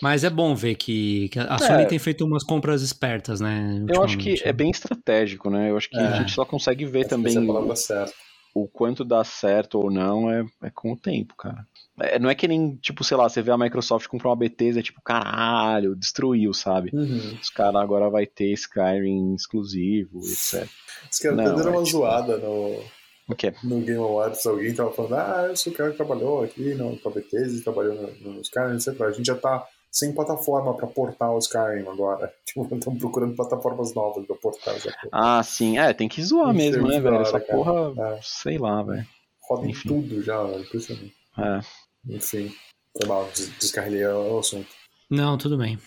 Mas 0.01 0.25
é 0.25 0.31
bom 0.31 0.55
ver 0.55 0.77
que, 0.77 1.29
que 1.29 1.39
a 1.39 1.57
É. 1.57 1.59
Sony 1.59 1.87
tem 1.87 1.99
feito 1.99 2.25
umas 2.25 2.43
compras 2.45 2.81
espertas, 2.81 3.41
né? 3.41 3.85
Eu 3.89 4.03
acho 4.03 4.17
que 4.17 4.41
é 4.45 4.53
bem 4.53 4.71
estratégico, 4.71 5.51
né? 5.51 5.71
Eu 5.71 5.77
acho 5.77 5.91
que 5.91 5.99
É. 5.99 6.01
a 6.07 6.13
gente 6.21 6.33
só 6.33 6.45
consegue 6.45 6.87
ver 6.87 7.01
acho 7.01 7.09
também 7.11 7.37
é 7.37 7.45
palavra 7.47 7.77
certa. 7.77 8.13
o 8.55 8.67
quanto 8.67 9.05
dá 9.05 9.23
certo 9.25 9.79
ou 9.79 9.91
não 9.91 10.31
é, 10.31 10.47
é 10.63 10.71
com 10.71 10.93
o 10.93 10.97
tempo, 10.97 11.35
cara. 11.37 11.67
É, 12.03 12.19
não 12.19 12.29
é 12.31 12.35
que 12.35 12.47
nem, 12.49 12.77
tipo, 12.77 13.03
sei 13.05 13.17
lá, 13.17 13.29
você 13.29 13.43
vê 13.43 13.51
a 13.51 13.59
Microsoft 13.59 14.07
comprar 14.09 14.31
uma 14.31 14.37
Bethesda, 14.37 14.83
tipo, 14.83 15.01
caralho, 15.03 15.95
destruiu, 15.97 16.53
sabe? 16.55 16.91
Uhum. 16.95 17.39
Os 17.41 17.51
caras 17.51 17.77
agora 17.83 18.09
vai 18.11 18.27
ter 18.27 18.53
Skyrim 18.53 19.35
exclusivo, 19.35 20.19
etc. 20.21 20.69
Os 21.11 21.19
caras 21.19 21.37
deram 21.37 21.59
é 21.59 21.77
uma 21.77 21.83
tipo- 21.85 21.99
zoada 21.99 22.37
no, 22.39 22.83
O 23.29 23.35
quê? 23.37 23.53
no 23.65 23.81
Game 23.81 23.97
Awards. 24.03 24.45
Alguém 24.47 24.75
tava 24.75 24.93
falando, 24.93 25.15
ah, 25.15 25.47
eu 25.49 25.57
sou 25.57 25.73
o 25.73 25.77
cara 25.77 25.91
que 25.91 25.97
trabalhou 25.97 26.43
aqui 26.43 26.75
no, 26.75 26.97
com 26.99 27.09
a 27.09 27.13
Bethesda, 27.13 27.63
trabalhou 27.63 27.95
no, 27.95 28.33
no 28.35 28.41
Skyrim, 28.41 28.75
etc. 28.77 29.01
A 29.03 29.11
gente 29.13 29.27
já 29.27 29.35
tá 29.37 29.67
sem 29.91 30.13
plataforma 30.13 30.73
pra 30.77 30.87
portar 30.87 31.33
o 31.33 31.39
Skyrim 31.39 31.87
agora. 31.89 32.33
Tipo, 32.51 32.75
estão 32.75 32.97
procurando 32.97 33.37
plataformas 33.37 33.95
novas 33.95 34.27
pra 34.27 34.35
portar 34.37 34.75
essa 34.75 34.91
porra. 34.91 35.09
Ah, 35.13 35.43
sim. 35.43 35.79
É, 35.79 35.93
tem 35.93 36.09
que 36.09 36.21
zoar 36.23 36.49
Não 36.49 36.55
mesmo, 36.55 36.87
né, 36.89 36.99
velho? 37.01 37.15
hora, 37.15 37.23
Essa 37.23 37.39
cara. 37.41 37.53
porra, 37.59 38.15
É. 38.17 38.19
sei 38.23 38.59
lá, 38.59 38.83
velho. 38.83 39.07
Roda 39.49 39.67
em 39.69 39.73
tudo 39.73 40.21
já, 40.23 40.43
velho. 40.45 40.63
Impressionante. 40.63 41.15
É. 41.39 41.61
Enfim, 42.09 42.53
foi 42.97 43.09
mal, 43.09 43.31
des- 43.35 43.51
descarrilhei 43.61 44.07
o 44.07 44.39
assunto. 44.39 44.69
Não, 45.11 45.37
tudo 45.39 45.57
bem. 45.59 45.79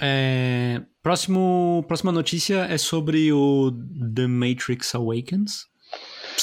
É, 0.00 0.82
próximo, 1.02 1.84
próxima 1.88 2.12
notícia 2.12 2.64
é 2.66 2.76
sobre 2.78 3.32
o 3.32 3.70
The 4.14 4.26
Matrix 4.26 4.94
Awakens. 4.94 5.64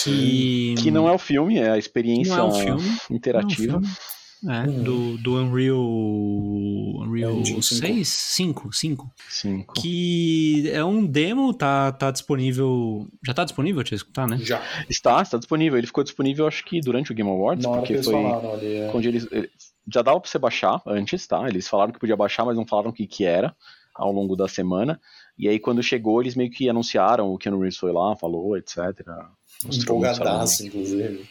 Que, 0.03 0.75
Que 0.77 0.91
não 0.91 1.07
é 1.07 1.11
o 1.11 1.17
filme, 1.17 1.57
é 1.57 1.71
a 1.71 1.77
experiência 1.77 2.35
não 2.35 2.47
é 2.49 2.49
um 2.49 2.53
filme. 2.53 2.97
interativa. 3.09 3.73
Não 3.73 3.79
é 3.79 3.81
um 3.81 3.83
filme. 3.85 3.97
É, 4.45 4.67
uhum. 4.67 4.83
do, 4.83 5.17
do 5.17 5.35
Unreal, 5.41 5.79
Unreal 7.01 7.31
Engine 7.33 7.63
6? 7.63 8.07
5, 8.07 8.71
5. 8.73 9.11
5. 9.29 9.73
Que 9.81 10.69
é 10.71 10.83
um 10.85 11.05
demo, 11.05 11.53
tá, 11.53 11.91
tá 11.91 12.11
disponível. 12.11 13.07
Já 13.25 13.33
tá 13.33 13.43
disponível, 13.43 13.83
tinha 13.83 13.95
escutar, 13.95 14.27
né? 14.27 14.37
Já. 14.39 14.61
Está, 14.89 15.21
está 15.21 15.37
disponível. 15.37 15.77
Ele 15.77 15.87
ficou 15.87 16.03
disponível, 16.03 16.47
acho 16.47 16.63
que 16.65 16.79
durante 16.81 17.11
o 17.11 17.15
Game 17.15 17.29
Awards, 17.29 17.65
Na 17.65 17.71
que 17.71 17.77
porque 17.79 18.03
foi 18.03 18.13
falaram 18.13 18.53
ali. 18.53 18.75
É. 18.75 18.91
onde 18.93 19.07
eles. 19.07 19.27
ele- 19.31 19.49
Já 19.91 20.01
dava 20.01 20.19
pra 20.19 20.29
você 20.29 20.37
baixar 20.37 20.81
antes, 20.85 21.25
tá? 21.25 21.47
Eles 21.47 21.67
falaram 21.67 21.91
que 21.91 21.99
podia 21.99 22.15
baixar, 22.15 22.45
mas 22.45 22.55
não 22.57 22.65
falaram 22.67 22.89
o 22.91 22.93
que, 22.93 23.07
que 23.07 23.23
era 23.25 23.55
ao 23.95 24.11
longo 24.11 24.35
da 24.35 24.47
semana. 24.47 24.99
E 25.37 25.47
aí, 25.47 25.57
quando 25.59 25.81
chegou, 25.81 26.21
eles 26.21 26.35
meio 26.35 26.51
que 26.51 26.69
anunciaram, 26.69 27.33
o 27.33 27.37
Keanu 27.37 27.59
Reeves 27.59 27.77
foi 27.77 27.91
lá, 27.91 28.15
falou, 28.15 28.55
etc. 28.57 28.77
Mostrou, 29.65 29.97
Empolgadaço, 29.97 30.65
inclusive. 30.67 31.27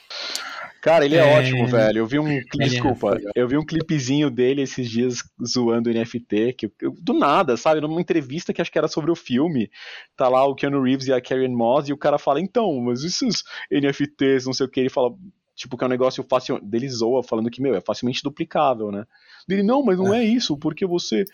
Cara, 0.87 1.05
ele 1.05 1.17
é, 1.17 1.19
É, 1.19 1.37
ótimo, 1.37 1.67
velho. 1.67 1.99
Eu 1.99 2.07
vi 2.07 2.17
um 2.21 2.27
clipe, 2.27 2.63
é 2.63 2.69
desculpa, 2.69 3.11
legal. 3.11 3.33
eu 3.35 3.49
vi 3.49 3.59
um 3.59 3.67
clipezinho 3.67 4.31
dele 4.31 4.63
esses 4.63 4.89
dias 4.89 5.17
zoando 5.45 5.91
o 5.91 5.93
NFT, 5.93 6.53
que 6.53 6.71
eu- 6.81 6.95
do 7.03 7.13
nada, 7.13 7.57
sabe? 7.57 7.81
Numa 7.81 8.01
entrevista 8.01 8.53
que 8.53 8.63
acho 8.63 8.71
que 8.71 8.79
era 8.79 8.87
sobre 8.87 9.11
o 9.11 9.17
filme, 9.17 9.69
tá 10.17 10.29
lá 10.29 10.45
o 10.47 10.55
Keanu 10.55 10.81
Reeves 10.81 11.09
e 11.09 11.13
a 11.13 11.21
Karen 11.21 11.49
Moss, 11.49 11.89
e 11.89 11.93
o 11.93 11.99
cara 11.99 12.19
fala, 12.19 12.41
então, 12.41 12.73
mas 12.83 13.03
esses 13.03 13.43
NFTs, 13.69 14.47
não 14.47 14.53
sei 14.53 14.65
o 14.67 14.69
que, 14.69 14.79
ele 14.79 14.89
fala, 14.89 15.13
tipo, 15.57 15.77
que 15.77 15.83
é 15.83 15.89
um 15.89 15.91
negócio 15.91 16.25
fácil, 16.31 16.61
dele 16.63 16.89
zoa, 16.89 17.21
falando 17.21 17.51
que, 17.51 17.61
meu, 17.61 17.75
é 17.75 17.81
facilmente 17.81 18.23
duplicável, 18.23 18.93
né? 18.93 19.05
Ele, 19.49 19.65
não, 19.65 19.83
mas 19.83 19.99
não 19.99 20.15
é 20.15 20.23
isso, 20.23 20.57
porque 20.57 20.87
você 20.87 21.25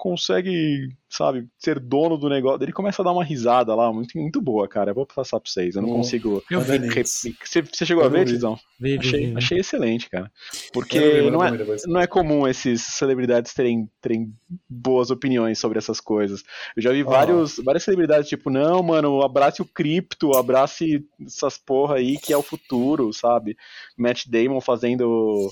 consegue, 0.00 0.96
sabe, 1.10 1.46
ser 1.58 1.78
dono 1.78 2.16
do 2.16 2.26
negócio. 2.26 2.64
Ele 2.64 2.72
começa 2.72 3.02
a 3.02 3.04
dar 3.04 3.12
uma 3.12 3.22
risada 3.22 3.74
lá, 3.74 3.92
muito, 3.92 4.16
muito 4.16 4.40
boa, 4.40 4.66
cara. 4.66 4.92
Eu 4.92 4.94
vou 4.94 5.04
passar 5.04 5.38
pra 5.38 5.50
vocês. 5.50 5.76
Eu 5.76 5.82
não 5.82 5.90
Bom. 5.90 5.96
consigo. 5.96 6.42
Eu 6.50 6.62
vi. 6.62 6.78
Você, 7.04 7.60
você 7.60 7.84
chegou 7.84 8.02
a 8.02 8.06
Eu 8.06 8.10
não 8.10 8.18
ver. 8.18 8.24
Tizão? 8.24 8.58
Achei, 8.98 9.36
achei 9.36 9.58
excelente, 9.58 10.08
cara. 10.08 10.32
Porque 10.72 10.98
vi, 10.98 11.30
não, 11.30 11.44
é, 11.44 11.50
não 11.86 12.00
é 12.00 12.06
comum 12.06 12.48
esses 12.48 12.80
celebridades 12.80 13.52
terem, 13.52 13.90
terem 14.00 14.32
boas 14.66 15.10
opiniões 15.10 15.58
sobre 15.58 15.76
essas 15.76 16.00
coisas. 16.00 16.42
Eu 16.74 16.82
já 16.82 16.92
vi 16.92 17.02
vários, 17.02 17.60
várias 17.62 17.84
celebridades, 17.84 18.26
tipo, 18.26 18.48
não, 18.48 18.82
mano, 18.82 19.20
abrace 19.20 19.60
o 19.60 19.66
cripto, 19.66 20.34
abrace 20.34 21.04
essas 21.26 21.58
porra 21.58 21.96
aí 21.96 22.16
que 22.16 22.32
é 22.32 22.36
o 22.38 22.42
futuro, 22.42 23.12
sabe? 23.12 23.54
Matt 23.98 24.26
Damon 24.26 24.62
fazendo 24.62 25.50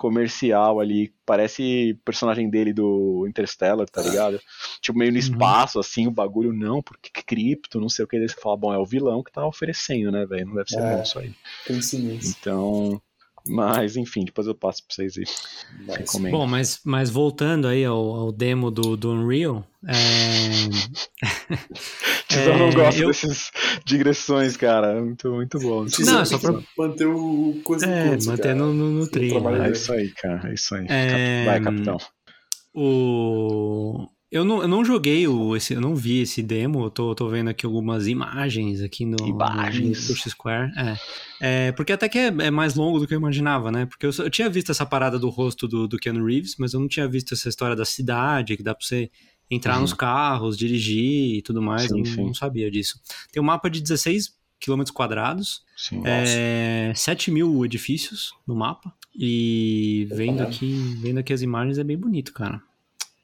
comercial 0.00 0.80
ali, 0.80 1.12
parece 1.26 1.98
personagem 2.04 2.48
dele 2.48 2.72
do 2.72 3.26
Interstellar, 3.28 3.86
tá 3.88 4.00
ligado? 4.02 4.40
Tipo, 4.80 4.98
meio 4.98 5.12
no 5.12 5.18
Uhum. 5.18 5.24
espaço, 5.24 5.78
assim, 5.78 6.06
o 6.06 6.10
bagulho, 6.10 6.52
não, 6.52 6.82
porque 6.82 7.10
cripto, 7.22 7.78
não 7.78 7.88
sei 7.88 8.04
o 8.04 8.08
que, 8.08 8.18
daí 8.18 8.28
você 8.28 8.34
fala, 8.40 8.56
bom, 8.56 8.72
é 8.72 8.78
o 8.78 8.86
vilão 8.86 9.22
que 9.22 9.30
tá 9.30 9.46
oferecendo, 9.46 10.10
né, 10.10 10.24
velho? 10.24 10.46
Não 10.46 10.54
deve 10.54 10.70
ser 10.70 10.80
É. 10.80 10.96
bom 10.96 11.02
isso 11.02 11.18
aí. 11.18 11.30
Então, 12.26 13.00
mas 13.46 13.96
enfim, 13.96 14.24
depois 14.24 14.46
eu 14.46 14.54
passo 14.54 14.82
pra 14.86 14.94
vocês 14.94 15.16
aí. 15.18 15.24
Mas-. 15.86 16.30
Bom, 16.30 16.46
mas, 16.46 16.80
mas 16.84 17.10
voltando 17.10 17.66
aí 17.68 17.84
ao, 17.84 17.98
ao 17.98 18.32
demo 18.32 18.70
do, 18.70 18.96
do 18.96 19.12
Unreal, 19.12 19.64
é... 19.86 19.92
Tizão 22.28 22.58
não 22.58 22.68
É, 22.68 22.74
gosta 22.74 23.00
eu- 23.00 23.08
dessas 23.08 23.50
digressões, 23.84 24.56
cara. 24.56 25.00
Muito, 25.02 25.30
muito 25.32 25.58
bom. 25.58 25.84
Não, 26.00 26.20
é 26.20 26.24
só 26.24 26.38
pra- 26.38 26.60
manter 26.78 27.06
o 27.06 27.60
coisa 27.64 27.86
É, 27.86 28.08
curto, 28.10 28.26
manter 28.26 28.42
cara. 28.42 28.54
no, 28.54 28.72
no, 28.72 28.90
no 28.90 29.06
né? 29.50 29.68
É 29.68 29.72
isso 29.72 29.92
aí, 29.92 30.08
cara. 30.10 30.48
É 30.50 30.54
isso 30.54 30.74
aí. 30.74 30.86
É, 30.88 31.44
Vai, 31.44 31.60
capitão. 31.60 31.96
O... 32.74 34.06
Eu 34.30 34.44
não, 34.44 34.62
eu 34.62 34.68
não 34.68 34.84
joguei 34.84 35.26
o, 35.26 35.56
esse, 35.56 35.74
eu 35.74 35.80
não 35.80 35.96
vi 35.96 36.20
esse 36.20 36.40
demo, 36.40 36.84
eu 36.84 36.90
tô, 36.90 37.12
tô 37.16 37.28
vendo 37.28 37.48
aqui 37.48 37.66
algumas 37.66 38.06
imagens 38.06 38.80
aqui 38.80 39.04
no, 39.04 39.16
Imagens. 39.26 40.02
no 40.08 40.14
Push 40.14 40.30
Square. 40.30 40.70
É. 40.76 40.96
É, 41.40 41.72
porque 41.72 41.92
até 41.92 42.08
que 42.08 42.16
é, 42.16 42.26
é 42.26 42.50
mais 42.50 42.76
longo 42.76 43.00
do 43.00 43.08
que 43.08 43.14
eu 43.14 43.18
imaginava, 43.18 43.72
né? 43.72 43.86
Porque 43.86 44.06
eu, 44.06 44.10
eu 44.18 44.30
tinha 44.30 44.48
visto 44.48 44.70
essa 44.70 44.86
parada 44.86 45.18
do 45.18 45.28
rosto 45.30 45.66
do, 45.66 45.88
do 45.88 45.98
Keanu 45.98 46.24
Reeves, 46.24 46.54
mas 46.60 46.74
eu 46.74 46.78
não 46.80 46.86
tinha 46.86 47.08
visto 47.08 47.34
essa 47.34 47.48
história 47.48 47.74
da 47.74 47.84
cidade, 47.84 48.56
que 48.56 48.62
dá 48.62 48.72
pra 48.72 48.86
você 48.86 49.10
entrar 49.50 49.74
Uhum. 49.74 49.80
nos 49.80 49.92
carros, 49.94 50.56
dirigir 50.56 51.38
e 51.38 51.42
tudo 51.42 51.60
mais, 51.60 51.88
Sim, 51.88 51.98
não, 51.98 52.04
sim. 52.04 52.24
não 52.26 52.34
sabia 52.34 52.70
disso. 52.70 53.00
Tem 53.32 53.42
um 53.42 53.46
mapa 53.46 53.68
de 53.68 53.80
16 53.80 54.32
quilômetros 54.60 54.94
quadrados, 54.94 55.62
Sim. 55.76 56.02
é, 56.04 56.92
7 56.94 57.32
mil 57.32 57.64
edifícios 57.64 58.30
no 58.46 58.54
mapa. 58.54 58.94
E 59.18 60.06
vendo 60.12 60.40
aqui, 60.40 60.72
vendo 61.02 61.18
aqui 61.18 61.32
as 61.32 61.42
imagens 61.42 61.78
é 61.78 61.82
bem 61.84 61.98
bonito, 61.98 62.32
cara. 62.32 62.62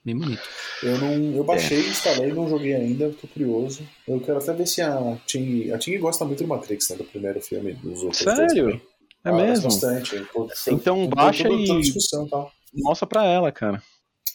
Bem 0.07 0.17
bonito. 0.17 0.43
Eu 0.85 0.99
não, 1.01 1.35
eu 1.35 1.43
baixei, 1.43 1.79
É. 1.79 1.89
instalei, 1.89 2.33
não 2.33 2.49
joguei 2.49 2.75
ainda, 2.77 3.11
tô 3.21 3.27
curioso. 3.27 3.83
Eu 4.07 4.21
quero 4.21 4.39
até 4.39 4.53
ver 4.53 4.65
se 4.69 4.81
a 4.81 5.19
Ting, 5.27 5.73
a 5.73 5.79
Ting 5.79 5.99
gosta 5.99 6.25
muito 6.25 6.45
do 6.45 6.49
Matrix, 6.49 6.89
né, 6.91 6.97
do 6.97 7.03
primeiro 7.03 7.41
filme, 7.41 7.73
dos 7.75 8.05
outros 8.05 8.19
Sério? 8.23 8.81
É 9.25 9.31
Ah, 9.31 9.33
mesmo? 9.33 9.65
Bastante. 9.69 10.17
Pô, 10.33 10.49
Então 10.69 11.09
baixa 11.09 11.49
e- 11.49 11.93
tal. 12.31 12.53
Mostra 12.73 13.05
pra 13.09 13.25
ela, 13.25 13.51
cara. 13.51 13.83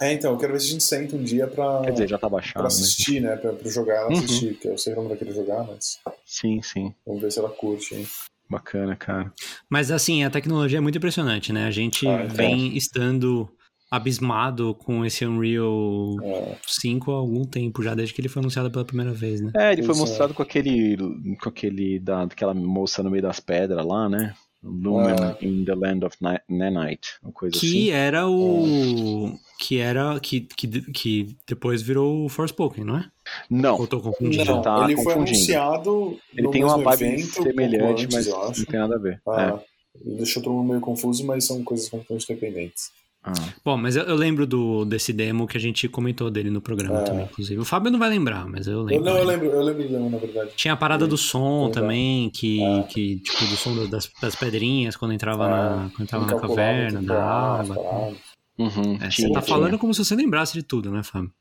É, 0.02 0.12
então, 0.12 0.34
eu 0.34 0.38
quero 0.38 0.52
ver 0.52 0.60
se 0.60 0.68
a 0.68 0.72
gente 0.72 0.84
senta 0.84 1.16
um 1.16 1.24
dia 1.24 1.48
pra, 1.48 1.84
Quer 1.86 1.92
dizer, 1.94 2.10
já 2.10 2.18
tá 2.18 2.28
pra 2.28 2.38
baixado. 2.38 2.64
Mas... 2.64 2.74
assistir, 2.74 3.22
né, 3.22 3.38
pra, 3.38 3.54
pra 3.54 3.72
jogar 3.72 3.96
ela 3.96 4.10
Uhum. 4.10 4.18
assistir, 4.18 4.54
porque 4.56 4.68
eu 4.68 4.78
sei 4.78 4.92
que 4.92 5.00
ela 5.00 5.04
não 5.08 5.10
vai 5.16 5.18
querer 5.18 5.34
jogar, 5.34 5.64
mas 5.64 6.00
Sim, 6.26 6.62
sim. 6.62 6.94
vamos 7.08 7.22
ver 7.22 7.32
se 7.32 7.40
ela 7.40 7.50
curte, 7.50 7.96
hein. 7.96 8.06
Bacana, 8.50 8.94
cara. 8.98 9.32
Mas 9.70 9.90
assim, 9.90 10.26
a 10.26 10.30
tecnologia 10.30 10.80
é 10.80 10.82
muito 10.82 10.98
impressionante, 10.98 11.54
né? 11.54 11.66
A 11.66 11.72
gente 11.72 12.06
Ah, 12.06 12.24
é. 12.24 12.28
vem 12.28 12.76
estando 12.76 13.50
abismado 13.92 14.74
com 14.74 15.06
esse 15.06 15.26
Unreal 15.26 16.16
É, 16.24 16.56
5 16.66 17.12
há 17.12 17.16
algum 17.16 17.44
tempo, 17.44 17.84
já 17.84 17.94
desde 17.94 18.14
que 18.16 18.22
ele 18.22 18.30
foi 18.30 18.40
anunciado 18.42 18.72
pela 18.72 18.86
primeira 18.86 19.12
vez, 19.14 19.42
né? 19.42 19.52
É, 19.56 19.74
ele 19.74 19.84
foi 19.84 19.92
Isso, 19.92 20.02
mostrado 20.02 20.34
com 20.34 20.42
aquele. 20.42 20.96
com 21.42 21.50
aquele. 21.50 22.00
Da, 22.00 22.26
daquela 22.26 22.54
moça 22.54 23.04
no 23.04 23.10
meio 23.12 23.22
das 23.22 23.40
pedras 23.42 23.86
lá, 23.86 24.08
né? 24.08 24.34
Lumen 24.64 25.16
Ah. 25.20 25.36
in 25.42 25.66
the 25.66 25.74
Land 25.74 26.06
of 26.06 26.16
Ni- 26.22 26.58
Nanite, 26.58 27.18
uma 27.24 27.32
coisa 27.32 27.60
Que 27.60 27.66
assim. 27.68 27.90
era 27.90 28.30
o. 28.30 29.36
Que 29.60 29.78
era. 29.80 30.20
Que, 30.20 30.42
que, 30.42 30.68
que 30.92 31.36
depois 31.48 31.82
virou 31.82 32.26
o 32.26 32.30
Forspoken, 32.30 32.84
não 32.86 32.98
é? 32.98 33.06
Não, 33.50 33.76
Ou 33.80 33.88
tô 33.88 34.00
confundindo? 34.00 34.46
Não, 34.46 34.62
tá 34.62 34.84
ele 34.84 35.02
foi 35.02 35.14
anunciado 35.14 36.18
ele 36.34 36.44
no 36.44 36.52
tem 36.52 36.64
uma 36.64 36.78
vibe 36.78 37.16
um 37.16 37.20
semelhante, 37.28 38.04
antes, 38.06 38.16
mas 38.16 38.28
eu 38.28 38.38
não 38.40 38.52
tem 38.52 38.80
nada 38.80 38.96
a 38.96 39.00
ver. 39.00 39.20
Ah, 39.28 39.60
É. 39.68 39.72
Deixou 40.16 40.42
todo 40.42 40.54
mundo 40.54 40.70
meio 40.70 40.80
confuso, 40.80 41.26
mas 41.26 41.44
são 41.44 41.62
coisas 41.64 41.90
completamente 41.90 42.32
independentes. 42.32 42.92
Ah. 43.24 43.34
Bom, 43.64 43.78
mas 43.78 43.96
eu, 43.96 44.04
eu 44.04 44.16
lembro 44.16 44.48
do, 44.48 44.84
desse 44.84 45.14
demo 45.14 45.46
que 45.48 45.56
a 45.56 45.60
gente 45.60 45.88
comentou 45.88 46.32
dele 46.32 46.50
no 46.50 46.60
programa 46.60 47.02
É. 47.02 47.04
também, 47.04 47.26
inclusive. 47.26 47.60
O 47.60 47.66
Fábio 47.66 47.92
não 47.92 48.00
vai 48.00 48.10
lembrar, 48.10 48.48
mas 48.48 48.66
eu 48.66 48.80
Eu, 48.80 48.82
lembro. 48.84 49.06
não, 49.06 49.18
eu 49.18 49.24
lembro, 49.24 49.46
eu 49.48 49.62
lembro 49.62 49.84
dele, 49.84 50.10
na 50.10 50.18
verdade. 50.18 50.52
Tinha 50.56 50.74
a 50.74 50.78
parada 50.78 51.06
do 51.06 51.16
som 51.18 51.66
Exato. 51.66 51.80
também, 51.82 52.30
que, 52.32 52.64
É. 52.64 52.84
que 52.84 53.20
tipo, 53.20 53.46
do 53.46 53.56
som 53.56 53.88
das, 53.88 54.10
das 54.20 54.36
pedrinhas 54.36 54.96
quando 54.96 55.14
entrava, 55.14 55.46
É. 55.46 55.50
na, 55.50 55.90
quando 55.92 56.02
entrava 56.02 56.26
na 56.26 56.40
caverna, 56.40 57.02
da 57.04 57.24
água. 57.24 58.16
Uhum, 58.58 58.96
É, 59.02 59.08
tinha, 59.10 59.28
você 59.28 59.34
tá 59.34 59.42
tinha. 59.42 59.56
falando 59.56 59.78
como 59.78 59.94
se 59.94 60.04
você 60.04 60.16
lembrasse 60.16 60.54
de 60.54 60.64
tudo, 60.64 60.92
né, 60.92 61.04
Fábio? 61.04 61.32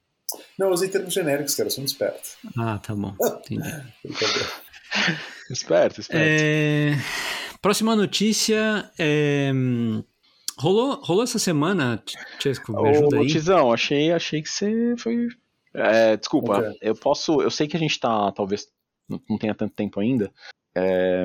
Não, 0.58 0.66
eu 0.68 0.72
usei 0.74 0.88
termos 0.90 1.12
genéricos, 1.14 1.54
cara, 1.54 1.66
eu 1.68 1.70
sou 1.70 1.82
um 1.82 1.86
esperto. 1.86 2.28
Ah, 2.58 2.78
tá 2.78 2.94
bom. 2.94 3.14
Entendi. 3.50 3.68
Esperto, 5.50 6.00
esperto. 6.00 6.24
É, 6.24 6.96
Próxima 7.60 7.94
notícia. 7.96 8.90
é, 8.98 9.50
Rolou, 10.60 11.00
rolou 11.02 11.22
essa 11.24 11.38
semana, 11.38 12.02
Chesco, 12.38 12.72
me 12.72 12.88
ajuda 12.90 13.16
Ô, 13.16 13.20
aí. 13.22 13.26
Tizão, 13.28 13.72
achei, 13.72 14.12
achei 14.12 14.42
que 14.42 14.48
você 14.50 14.94
foi. 14.98 15.26
É, 15.72 16.16
desculpa, 16.18 16.58
Ok. 16.58 16.78
eu 16.82 16.94
posso. 16.94 17.40
Eu 17.40 17.50
sei 17.50 17.66
que 17.66 17.76
a 17.76 17.80
gente 17.80 17.98
tá, 17.98 18.30
talvez, 18.32 18.68
não, 19.08 19.38
tenha 19.38 19.54
tanto 19.54 19.72
tempo 19.74 19.98
ainda. 20.00 20.30
É, 20.74 21.24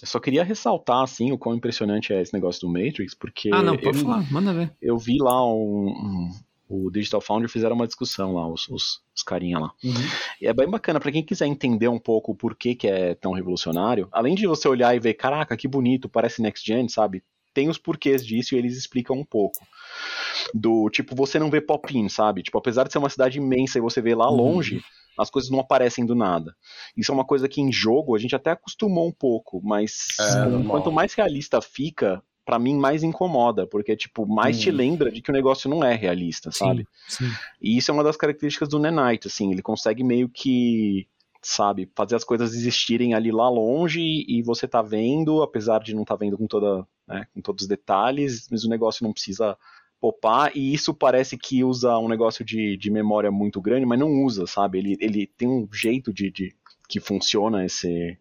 eu 0.00 0.06
só 0.06 0.18
queria 0.18 0.42
ressaltar, 0.42 1.02
assim, 1.02 1.32
o 1.32 1.38
quão 1.38 1.54
impressionante 1.54 2.12
é 2.14 2.22
esse 2.22 2.32
negócio 2.32 2.62
do 2.62 2.72
Matrix, 2.72 3.14
porque 3.14 3.50
Ah, 3.52 3.62
não, 3.62 3.74
eu, 3.74 3.80
pode 3.80 3.98
falar, 3.98 4.32
manda 4.32 4.54
ver. 4.54 4.72
eu 4.80 4.96
vi 4.96 5.18
lá 5.18 5.44
um, 5.46 5.88
um- 5.88 6.30
o 6.68 6.90
Digital 6.90 7.20
Foundry 7.20 7.48
fizeram 7.48 7.76
uma 7.76 7.86
discussão 7.86 8.34
lá, 8.34 8.48
os, 8.48 8.68
os, 8.68 9.00
os 9.14 9.22
carinha 9.22 9.58
lá. 9.58 9.70
Uhum. 9.84 9.92
E 10.40 10.46
é 10.46 10.52
bem 10.54 10.68
bacana, 10.68 10.98
pra 10.98 11.12
quem 11.12 11.22
quiser 11.22 11.46
entender 11.46 11.88
um 11.88 11.98
pouco 11.98 12.32
o 12.32 12.34
porquê 12.34 12.74
que 12.74 12.88
é 12.88 13.14
tão 13.14 13.32
revolucionário, 13.32 14.08
além 14.10 14.34
de 14.34 14.46
você 14.46 14.66
olhar 14.66 14.94
e 14.96 14.98
ver, 14.98 15.14
caraca, 15.14 15.56
que 15.56 15.68
bonito, 15.68 16.08
parece 16.08 16.40
Next 16.42 16.66
Gen, 16.66 16.88
sabe? 16.88 17.22
Tem 17.56 17.70
os 17.70 17.78
porquês 17.78 18.24
disso 18.26 18.54
e 18.54 18.58
eles 18.58 18.76
explicam 18.76 19.16
um 19.16 19.24
pouco. 19.24 19.66
Do 20.52 20.90
tipo, 20.90 21.16
você 21.16 21.38
não 21.38 21.50
vê 21.50 21.58
pop-in, 21.58 22.06
sabe? 22.10 22.42
Tipo, 22.42 22.58
apesar 22.58 22.84
de 22.84 22.92
ser 22.92 22.98
uma 22.98 23.08
cidade 23.08 23.38
imensa 23.38 23.78
e 23.78 23.80
você 23.80 24.02
vê 24.02 24.14
lá 24.14 24.28
Uhum. 24.28 24.36
longe, 24.36 24.82
as 25.18 25.30
coisas 25.30 25.50
não 25.50 25.58
aparecem 25.60 26.04
do 26.04 26.14
nada. 26.14 26.54
Isso 26.94 27.10
é 27.10 27.14
uma 27.14 27.24
coisa 27.24 27.48
que 27.48 27.62
em 27.62 27.72
jogo 27.72 28.14
a 28.14 28.18
gente 28.18 28.36
até 28.36 28.50
acostumou 28.50 29.08
um 29.08 29.12
pouco, 29.12 29.62
mas 29.64 29.96
É, 30.20 30.68
quanto 30.68 30.92
mais 30.92 31.14
realista 31.14 31.62
fica, 31.62 32.22
pra 32.44 32.58
mim 32.58 32.76
mais 32.76 33.02
incomoda, 33.02 33.66
porque 33.66 33.96
tipo, 33.96 34.26
mais 34.26 34.58
te 34.60 34.70
Hum. 34.70 34.76
lembra 34.76 35.10
de 35.10 35.22
que 35.22 35.30
o 35.30 35.34
negócio 35.34 35.70
não 35.70 35.82
é 35.82 35.94
realista, 35.94 36.52
sabe? 36.52 36.86
Sim, 37.08 37.26
sim. 37.30 37.32
E 37.62 37.78
isso 37.78 37.90
é 37.90 37.94
uma 37.94 38.04
das 38.04 38.18
características 38.18 38.68
do 38.68 38.78
Nanite, 38.78 39.28
assim, 39.28 39.50
ele 39.50 39.62
consegue 39.62 40.04
meio 40.04 40.28
que, 40.28 41.08
sabe, 41.46 41.88
fazer 41.94 42.16
as 42.16 42.24
coisas 42.24 42.54
existirem 42.54 43.14
ali 43.14 43.30
lá 43.30 43.48
longe 43.48 44.00
e 44.00 44.42
você 44.42 44.66
tá 44.66 44.82
vendo, 44.82 45.42
apesar 45.42 45.78
de 45.78 45.94
não 45.94 46.04
tá 46.04 46.16
vendo 46.16 46.36
com 46.36 46.46
toda, 46.46 46.84
né, 47.06 47.24
com 47.32 47.40
todos 47.40 47.62
os 47.62 47.68
detalhes, 47.68 48.48
mas 48.50 48.64
o 48.64 48.68
negócio 48.68 49.04
não 49.04 49.12
precisa 49.12 49.56
popar, 50.00 50.50
e 50.56 50.74
isso 50.74 50.92
parece 50.92 51.38
que 51.38 51.62
usa 51.62 51.96
um 51.98 52.08
negócio 52.08 52.44
de, 52.44 52.76
de 52.76 52.90
memória 52.90 53.30
muito 53.30 53.60
grande, 53.60 53.86
mas 53.86 53.98
não 53.98 54.24
usa, 54.24 54.46
sabe? 54.46 54.78
Ele, 54.78 54.96
ele 55.00 55.26
tem 55.26 55.48
um 55.48 55.68
jeito 55.72 56.12
de, 56.12 56.30
de 56.32 56.54
que 56.88 56.98
funciona 56.98 57.64
esse, 57.64 58.18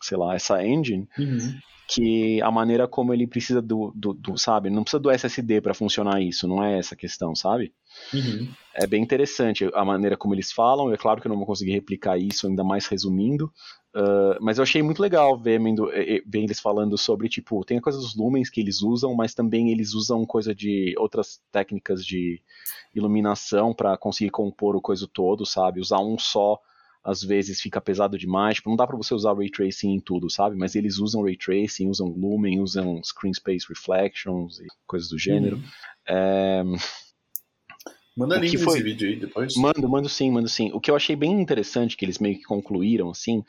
sei 0.00 0.16
lá, 0.16 0.34
essa 0.34 0.64
engine, 0.64 1.08
Uhum. 1.18 1.58
que 1.88 2.40
a 2.42 2.50
maneira 2.50 2.86
como 2.86 3.14
ele 3.14 3.26
precisa 3.26 3.62
do, 3.62 3.92
do, 3.94 4.12
do 4.12 4.36
sabe, 4.36 4.68
não 4.68 4.82
precisa 4.82 5.00
do 5.00 5.10
SSD 5.10 5.60
para 5.60 5.74
funcionar 5.74 6.20
isso, 6.20 6.46
não 6.46 6.62
é 6.62 6.78
essa 6.78 6.94
a 6.94 6.98
questão, 6.98 7.34
sabe? 7.34 7.72
Uhum. 8.12 8.48
É 8.74 8.86
bem 8.86 9.02
interessante 9.02 9.68
a 9.74 9.84
maneira 9.84 10.16
como 10.16 10.34
eles 10.34 10.52
falam. 10.52 10.92
É 10.92 10.96
claro 10.96 11.20
que 11.20 11.26
eu 11.26 11.30
não 11.30 11.36
vou 11.36 11.46
conseguir 11.46 11.72
replicar 11.72 12.16
isso, 12.18 12.46
ainda 12.46 12.62
mais 12.62 12.86
resumindo. 12.86 13.52
Uh, 13.94 14.38
mas 14.40 14.58
eu 14.58 14.62
achei 14.62 14.82
muito 14.82 15.00
legal 15.00 15.36
ver, 15.36 15.58
ver, 15.58 16.22
eles 16.40 16.60
falando 16.60 16.96
sobre, 16.96 17.28
tipo, 17.28 17.64
tem 17.64 17.78
a 17.78 17.80
coisa 17.80 17.98
dos 17.98 18.14
lumens 18.14 18.50
que 18.50 18.60
eles 18.60 18.82
usam, 18.82 19.14
mas 19.14 19.34
também 19.34 19.72
eles 19.72 19.94
usam 19.94 20.24
coisa 20.24 20.54
de 20.54 20.94
outras 20.98 21.40
técnicas 21.50 22.04
de 22.04 22.40
iluminação 22.94 23.74
para 23.74 23.96
conseguir 23.96 24.30
compor 24.30 24.76
o 24.76 24.80
coisa 24.80 25.08
todo, 25.12 25.44
sabe? 25.44 25.80
Usar 25.80 26.00
um 26.00 26.18
só 26.18 26.60
às 27.04 27.22
vezes 27.22 27.60
fica 27.60 27.80
pesado 27.80 28.18
demais, 28.18 28.56
tipo, 28.56 28.68
não 28.68 28.76
dá 28.76 28.86
para 28.86 28.96
você 28.96 29.14
usar 29.14 29.34
ray 29.34 29.50
tracing 29.50 29.94
em 29.94 30.00
tudo, 30.00 30.28
sabe? 30.28 30.56
Mas 30.56 30.74
eles 30.74 30.98
usam 30.98 31.22
ray 31.22 31.36
tracing, 31.36 31.88
usam 31.88 32.08
lumen, 32.08 32.60
usam 32.60 33.02
screen 33.02 33.32
space 33.32 33.66
reflections 33.68 34.60
e 34.60 34.66
coisas 34.86 35.08
do 35.08 35.18
gênero. 35.18 35.56
Uhum. 35.56 35.62
É... 36.08 36.64
Manda 38.18 38.36
O 38.36 38.40
link 38.40 38.58
foi? 38.58 38.82
vídeo 38.82 39.08
aí 39.08 39.14
depois. 39.14 39.54
Mando, 39.54 39.88
mando 39.88 40.08
sim, 40.08 40.28
mando 40.28 40.48
sim. 40.48 40.72
O 40.72 40.80
que 40.80 40.90
eu 40.90 40.96
achei 40.96 41.14
bem 41.14 41.40
interessante 41.40 41.96
que 41.96 42.04
eles 42.04 42.18
meio 42.18 42.36
que 42.36 42.42
concluíram, 42.42 43.10
assim, 43.10 43.44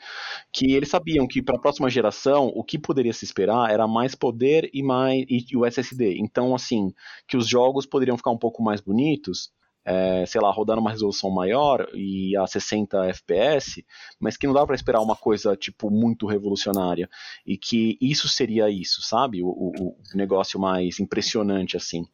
que 0.52 0.74
eles 0.74 0.88
sabiam 0.88 1.26
que 1.26 1.42
para 1.42 1.56
a 1.56 1.60
próxima 1.60 1.90
geração 1.90 2.46
o 2.54 2.62
que 2.62 2.78
poderia 2.78 3.12
se 3.12 3.24
esperar 3.24 3.68
era 3.68 3.88
mais 3.88 4.14
poder 4.14 4.70
e 4.72 4.80
mais 4.80 5.26
e 5.28 5.56
o 5.56 5.66
SSD. 5.66 6.18
Então, 6.18 6.54
assim, 6.54 6.94
que 7.26 7.36
os 7.36 7.48
jogos 7.48 7.84
poderiam 7.84 8.16
ficar 8.16 8.30
um 8.30 8.38
pouco 8.38 8.62
mais 8.62 8.80
bonitos, 8.80 9.50
é, 9.84 10.24
sei 10.26 10.40
lá, 10.40 10.50
rodar 10.50 10.76
numa 10.76 10.90
resolução 10.90 11.30
maior 11.30 11.88
e 11.94 12.36
a 12.36 12.46
60 12.46 13.06
FPS, 13.06 13.84
mas 14.18 14.36
que 14.36 14.46
não 14.46 14.54
dá 14.54 14.64
para 14.66 14.74
esperar 14.74 15.00
uma 15.00 15.16
coisa 15.16 15.56
tipo 15.56 15.90
muito 15.90 16.26
revolucionária 16.26 17.08
e 17.46 17.56
que 17.56 17.96
isso 18.00 18.28
seria 18.28 18.68
isso, 18.70 19.02
sabe? 19.02 19.42
O, 19.42 19.48
o, 19.48 19.96
o 20.12 20.16
negócio 20.16 20.60
mais 20.60 21.00
impressionante 21.00 21.76
assim 21.76 22.06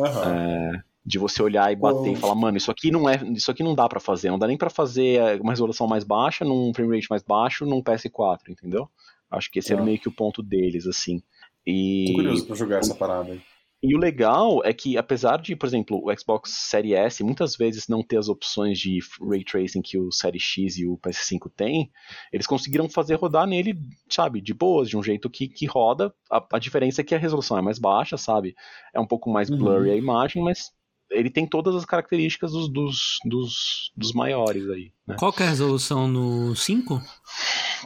Aham. 0.00 0.24
É, 0.24 0.82
de 1.04 1.18
você 1.18 1.42
olhar 1.42 1.72
e 1.72 1.76
bater 1.76 2.12
Pô. 2.12 2.16
e 2.16 2.16
falar, 2.16 2.34
mano, 2.34 2.56
isso 2.56 2.70
aqui 2.70 2.90
não 2.90 3.08
é, 3.08 3.16
isso 3.34 3.50
aqui 3.50 3.62
não 3.62 3.74
dá 3.74 3.88
pra 3.88 4.00
fazer, 4.00 4.30
não 4.30 4.38
dá 4.38 4.46
nem 4.46 4.56
pra 4.56 4.70
fazer 4.70 5.18
é, 5.18 5.34
uma 5.36 5.52
resolução 5.52 5.86
mais 5.86 6.04
baixa, 6.04 6.44
num 6.44 6.72
frame 6.72 6.94
rate 6.96 7.10
mais 7.10 7.22
baixo, 7.22 7.66
num 7.66 7.82
PS4, 7.82 8.48
entendeu? 8.48 8.88
Acho 9.30 9.50
que 9.50 9.58
esse 9.58 9.72
era 9.72 9.82
Tá. 9.82 9.86
meio 9.86 9.98
que 9.98 10.08
o 10.08 10.12
ponto 10.12 10.42
deles, 10.42 10.86
assim. 10.86 11.22
E, 11.66 12.06
Tô 12.08 12.14
curioso 12.14 12.46
pra 12.46 12.56
jogar 12.56 12.78
essa 12.78 12.94
parada 12.94 13.32
aí. 13.32 13.40
E 13.82 13.96
o 13.96 13.98
legal 13.98 14.62
é 14.64 14.72
que, 14.72 14.96
apesar 14.96 15.42
de, 15.42 15.56
por 15.56 15.66
exemplo, 15.66 16.00
o 16.04 16.16
Xbox 16.16 16.50
Series 16.52 16.94
S 16.94 17.24
muitas 17.24 17.56
vezes 17.56 17.88
não 17.88 18.02
ter 18.02 18.16
as 18.16 18.28
opções 18.28 18.78
de 18.78 19.00
ray 19.20 19.42
tracing 19.42 19.82
que 19.82 19.98
o 19.98 20.12
Series 20.12 20.42
X 20.42 20.78
e 20.78 20.86
o 20.86 20.96
PS5 20.98 21.50
têm, 21.56 21.90
eles 22.32 22.46
conseguiram 22.46 22.88
fazer 22.88 23.16
rodar 23.16 23.46
nele, 23.46 23.76
sabe, 24.08 24.40
de 24.40 24.54
boas, 24.54 24.88
de 24.88 24.96
um 24.96 25.02
jeito 25.02 25.28
que, 25.28 25.48
que 25.48 25.66
roda. 25.66 26.14
A, 26.30 26.46
a 26.52 26.58
diferença 26.60 27.00
é 27.00 27.04
que 27.04 27.14
a 27.14 27.18
resolução 27.18 27.58
é 27.58 27.62
mais 27.62 27.78
baixa, 27.78 28.16
sabe? 28.16 28.54
É 28.94 29.00
um 29.00 29.06
pouco 29.06 29.28
mais 29.30 29.50
Uhum. 29.50 29.58
blurry 29.58 29.90
a 29.90 29.96
imagem, 29.96 30.42
mas 30.44 30.70
ele 31.10 31.28
tem 31.28 31.46
todas 31.46 31.74
as 31.74 31.84
características 31.84 32.52
dos, 32.52 32.68
dos, 32.68 33.18
dos, 33.24 33.92
dos 33.96 34.12
maiores 34.12 34.68
aí, 34.70 34.92
né? 35.06 35.16
Qual 35.18 35.34
é 35.40 35.42
a 35.42 35.48
resolução 35.50 36.06
no 36.06 36.54
5? 36.54 37.02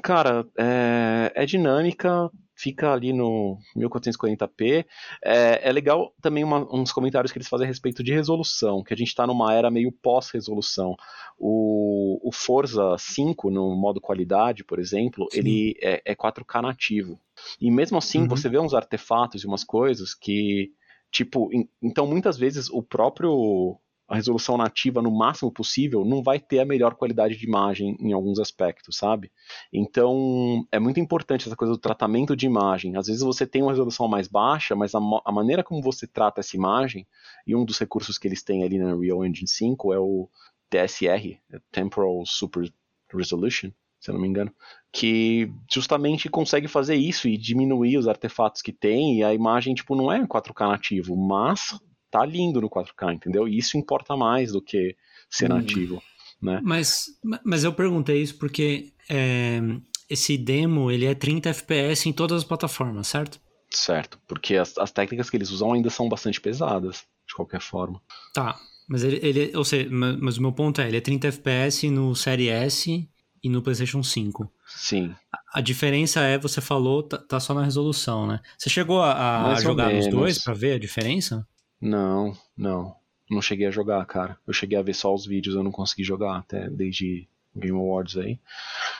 Cara, 0.03 0.47
é, 0.59 1.33
é 1.35 1.47
dinâmica, 1.47 2.31
fica 2.57 2.93
ali 2.93 3.13
no 3.13 3.59
1440p. 3.77 4.87
É, 5.23 5.69
é 5.69 5.73
legal 5.73 6.13
também 6.23 6.43
uma- 6.43 6.67
uns 6.75 6.91
comentários 6.91 7.31
que 7.31 7.39
eles 7.39 7.49
fazem 7.49 7.67
a 7.67 7.69
respeito 7.69 8.03
de 8.03 8.13
resolução, 8.13 8.83
que 8.83 8.95
a 8.95 8.97
gente 8.97 9.09
está 9.09 9.27
numa 9.27 9.53
era 9.53 9.71
meio 9.71 9.93
pós-resolução. 9.93 10.97
O, 11.39 12.19
o 12.27 12.33
Forza 12.33 12.97
5, 12.99 13.51
no 13.51 13.77
modo 13.77 14.01
qualidade, 14.01 14.65
por 14.65 14.79
exemplo, 14.79 15.27
Sim. 15.31 15.39
ele 15.39 15.75
é, 15.83 16.03
é 16.05 16.15
4K 16.15 16.63
nativo. 16.63 17.21
E 17.61 17.71
mesmo 17.71 17.99
assim, 17.99 18.21
Uhum. 18.23 18.29
você 18.29 18.49
vê 18.49 18.59
uns 18.59 18.73
artefatos 18.75 19.45
e 19.45 19.47
umas 19.47 19.63
coisas 19.63 20.15
que, 20.15 20.71
tipo, 21.13 21.51
em- 21.53 21.69
então 21.83 22.07
muitas 22.07 22.39
vezes 22.39 22.71
o 22.71 22.83
próprio 22.83 23.79
a 24.09 24.15
resolução 24.15 24.57
nativa 24.57 25.03
no 25.03 25.11
máximo 25.11 25.51
possível 25.51 26.05
não 26.05 26.23
vai 26.23 26.39
ter 26.39 26.61
a 26.61 26.65
melhor 26.65 26.95
qualidade 26.95 27.37
de 27.37 27.47
imagem 27.47 27.97
em 27.99 28.13
alguns 28.13 28.39
aspectos, 28.39 28.97
sabe? 28.97 29.33
Então 29.73 30.65
é 30.71 30.79
muito 30.79 31.01
importante 31.01 31.47
essa 31.47 31.57
coisa 31.57 31.73
do 31.73 31.79
tratamento 31.79 32.37
de 32.37 32.47
imagem. 32.47 32.97
Às 32.97 33.09
vezes 33.09 33.23
você 33.23 33.47
tem 33.47 33.63
uma 33.63 33.73
resolução 33.73 34.07
mais 34.07 34.29
baixa, 34.29 34.77
mas 34.77 34.95
a, 34.95 35.01
a 35.25 35.33
maneira 35.33 35.65
como 35.65 35.83
você 35.83 36.07
trata 36.07 36.41
essa 36.41 36.57
imagem, 36.57 37.07
e 37.47 37.55
um 37.57 37.65
dos 37.65 37.79
recursos 37.79 38.17
que 38.17 38.29
eles 38.29 38.43
têm 38.43 38.63
ali 38.63 38.79
na 38.79 38.95
Unreal 38.95 39.25
Engine 39.25 39.49
5 39.49 39.93
é 39.93 39.99
o 39.99 40.29
TSR, 40.71 41.39
é 41.53 41.61
Temporal 41.73 42.25
Super 42.25 42.73
Resolution, 43.13 43.71
se 43.99 44.11
eu 44.11 44.15
não 44.15 44.21
me 44.21 44.29
engano, 44.29 44.53
que 44.93 45.51
justamente 45.71 46.29
consegue 46.29 46.69
fazer 46.69 46.95
isso 46.95 47.29
e 47.29 47.37
diminuir 47.37 47.99
os 47.99 48.07
artefatos 48.07 48.63
que 48.63 48.73
tem, 48.73 49.19
e 49.19 49.25
a 49.25 49.35
imagem 49.35 49.75
tipo 49.75 49.97
não 49.97 50.13
é 50.13 50.25
4K 50.25 50.69
nativo, 50.69 51.17
mas 51.17 51.79
tá 52.19 52.25
lindo 52.25 52.61
no 52.61 52.69
4K, 52.69 53.13
entendeu? 53.13 53.47
E 53.49 53.59
isso 53.59 53.77
importa 53.77 54.17
mais 54.17 54.53
do 54.53 54.63
que 54.63 54.97
ser 55.31 55.47
Hum. 55.47 55.55
nativo, 55.55 56.03
né? 56.41 56.61
Mas, 56.65 57.07
mas 57.45 57.65
eu 57.65 57.73
perguntei 57.73 58.23
isso 58.23 58.39
porque 58.39 58.93
é, 59.09 59.61
esse 60.09 60.37
demo 60.39 60.91
ele 60.91 61.05
é 61.07 61.15
30 61.15 61.51
FPS 61.51 62.09
em 62.09 62.13
todas 62.13 62.39
as 62.39 62.45
plataformas, 62.45 63.07
certo? 63.09 63.41
Certo, 63.71 64.19
porque 64.27 64.57
as, 64.57 64.77
as 64.79 64.91
técnicas 64.93 65.29
que 65.29 65.37
eles 65.37 65.51
usam 65.51 65.73
ainda 65.73 65.91
são 65.91 66.09
bastante 66.09 66.41
pesadas, 66.41 67.05
de 67.29 67.35
qualquer 67.35 67.61
forma. 67.61 68.01
Tá. 68.33 68.59
Mas 68.89 69.03
ele, 69.03 69.19
ele 69.23 69.57
ou 69.57 69.65
seja, 69.65 69.91
ma- 69.91 70.17
mas 70.21 70.39
o 70.39 70.43
meu 70.43 70.53
ponto 70.53 70.81
é, 70.81 70.87
ele 70.89 70.97
é 70.97 71.01
30 71.01 71.27
FPS 71.29 71.91
no 71.91 72.15
Série 72.15 72.49
S 72.49 73.09
e 73.43 73.49
no 73.49 73.61
PlayStation 73.61 74.03
5. 74.03 74.51
Sim, 74.69 75.15
A 75.53 75.61
diferença 75.61 76.21
é, 76.21 76.39
você 76.39 76.61
falou, 76.61 77.03
tá, 77.03 77.19
tá 77.19 77.41
só 77.41 77.53
na 77.53 77.65
resolução, 77.65 78.27
né? 78.27 78.41
Você 78.57 78.71
chegou 78.71 79.03
a, 79.03 79.53
a 79.53 79.61
jogar 79.61 79.91
nos 79.91 80.07
dois 80.09 80.39
pra 80.43 80.55
ver 80.55 80.75
a 80.75 80.79
diferença? 80.79 81.47
Não, 81.81 82.37
não. 82.57 82.97
Não 83.31 83.43
cheguei 83.43 83.67
a 83.67 83.71
jogar, 83.71 84.05
cara. 84.07 84.39
Eu 84.47 84.53
cheguei 84.53 84.79
a 84.79 84.83
ver 84.83 84.95
só 84.95 85.13
os 85.13 85.27
vídeos, 85.27 85.57
eu 85.57 85.63
não 85.63 85.73
consegui 85.73 86.05
jogar 86.05 86.39
até 86.39 86.71
desde 86.71 87.29
Game 87.57 87.77
Awards 87.77 88.17
aí. 88.17 88.39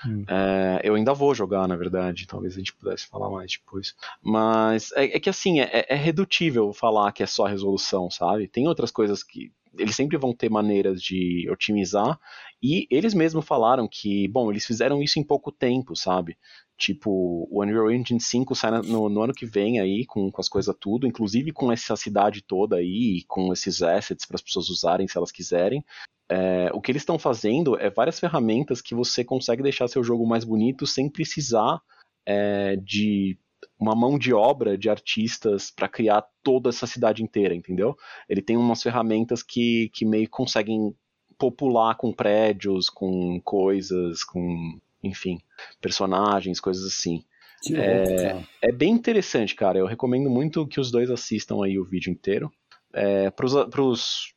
Hum. 0.07 0.25
É, 0.27 0.81
eu 0.83 0.95
ainda 0.95 1.13
vou 1.13 1.35
jogar, 1.35 1.69
na 1.69 1.77
verdade. 1.77 2.27
Talvez 2.27 2.55
a 2.55 2.59
gente 2.59 2.75
pudesse 2.75 3.07
falar 3.07 3.31
mais 3.31 3.53
depois. 3.53 3.95
Mas 4.23 4.91
é, 4.93 5.17
é 5.17 5.21
que 5.21 5.31
assim, 5.31 5.61
é, 5.61 5.87
é 5.89 5.95
redutível 5.95 6.73
falar 6.73 7.13
que 7.13 7.23
é 7.23 7.27
só 7.27 7.45
resolução, 7.45 8.11
sabe? 8.11 8.49
Tem 8.49 8.67
outras 8.67 8.91
coisas 8.91 9.23
que. 9.23 9.53
Eles 9.79 9.95
sempre 9.95 10.17
vão 10.17 10.35
ter 10.35 10.49
maneiras 10.49 11.03
de 11.03 11.47
otimizar. 11.51 12.19
E 12.63 12.87
eles 12.91 13.13
mesmos 13.13 13.45
falaram 13.45 13.87
que, 13.87 14.27
bom, 14.29 14.51
eles 14.51 14.65
fizeram 14.65 15.03
isso 15.03 15.19
em 15.19 15.23
pouco 15.23 15.53
tempo, 15.53 15.95
sabe? 15.95 16.39
Tipo, 16.77 17.49
o 17.51 17.63
Unreal 17.63 17.91
Engine 17.91 18.21
5 18.21 18.55
sai 18.55 18.83
no, 18.83 19.09
no 19.09 19.23
ano 19.23 19.33
que 19.33 19.47
vem 19.47 19.81
aí, 19.81 20.05
com, 20.05 20.31
com 20.31 20.41
as 20.41 20.49
coisas 20.49 20.75
tudo, 20.79 21.07
inclusive 21.07 21.51
com 21.53 21.73
essa 21.73 21.97
cidade 21.97 22.43
toda 22.43 22.77
aí, 22.77 23.25
com 23.27 23.53
esses 23.53 23.83
assets 23.83 24.27
para 24.27 24.35
as 24.35 24.43
pessoas 24.43 24.69
usarem 24.69 25.09
se 25.09 25.17
elas 25.17 25.33
quiserem. 25.33 25.83
É, 26.29 26.71
o 26.75 26.81
que 26.81 26.91
eles 26.91 27.03
estão 27.03 27.19
fazendo 27.19 27.79
é 27.79 27.89
várias 27.89 28.21
ferramentas 28.21 28.83
que 28.83 28.95
você 28.95 29.25
consegue 29.25 29.63
deixar 29.63 29.89
seu 29.89 30.03
jogo 30.03 30.27
mais 30.27 30.45
bonito 30.45 30.87
sem 30.87 31.09
precisar 31.09 31.81
é, 32.27 32.77
de 32.77 33.39
uma 33.79 33.95
mão 33.95 34.19
de 34.19 34.35
obra 34.35 34.77
de 34.77 34.91
artistas 34.91 35.71
para 35.71 35.89
criar 35.89 36.27
toda 36.43 36.69
essa 36.69 36.87
cidade 36.87 37.23
inteira, 37.23 37.55
entendeu? 37.55 37.97
Ele 38.29 38.43
tem 38.43 38.57
umas 38.57 38.83
ferramentas 38.83 39.43
que, 39.43 39.91
que 39.95 40.05
meio 40.05 40.29
conseguem 40.29 40.95
popular 41.39 41.95
com 41.97 42.13
prédios, 42.13 42.89
com 42.89 43.41
coisas, 43.43 44.25
com, 44.25 44.79
enfim, 45.07 45.39
personagens, 45.81 46.61
coisas 46.61 46.85
assim. 46.85 47.25
Que 47.63 47.75
louco, 47.75 48.17
cara. 48.23 48.49
É 48.63 48.71
bem 48.73 48.93
interessante, 48.93 49.55
cara. 49.55 49.79
Eu 49.79 49.87
recomendo 49.87 50.29
muito 50.29 50.67
que 50.67 50.79
os 50.81 50.91
dois 50.91 51.11
assistam 51.11 51.65
aí 51.65 51.79
o 51.79 51.85
vídeo 51.85 52.11
inteiro. 52.13 52.53
É, 52.93 53.31
para 53.31 53.45
os 53.83 54.35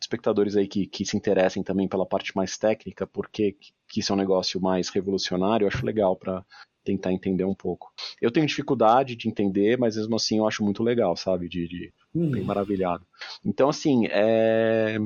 espectadores 0.00 0.56
aí 0.56 0.66
que, 0.66 0.86
que 0.86 1.04
se 1.04 1.16
interessem 1.16 1.62
também 1.62 1.88
pela 1.88 2.06
parte 2.06 2.34
mais 2.36 2.56
técnica, 2.56 3.06
porque 3.06 3.56
que 3.88 4.00
isso 4.00 4.12
é 4.12 4.14
um 4.14 4.18
negócio 4.18 4.60
mais 4.60 4.88
revolucionário, 4.88 5.64
eu 5.64 5.68
acho 5.68 5.86
legal 5.86 6.16
para 6.16 6.44
tentar 6.84 7.12
entender 7.12 7.44
um 7.44 7.54
pouco. 7.54 7.92
Eu 8.20 8.30
tenho 8.30 8.46
dificuldade 8.46 9.16
de 9.16 9.28
entender, 9.28 9.76
mas 9.76 9.96
mesmo 9.96 10.16
assim 10.16 10.38
eu 10.38 10.46
acho 10.46 10.64
muito 10.64 10.82
legal, 10.82 11.16
sabe? 11.16 11.48
De, 11.48 11.66
de 11.68 11.92
Hum. 12.14 12.30
bem 12.30 12.42
maravilhado. 12.42 13.06
Então, 13.44 13.68
assim, 13.68 14.06
é. 14.10 14.96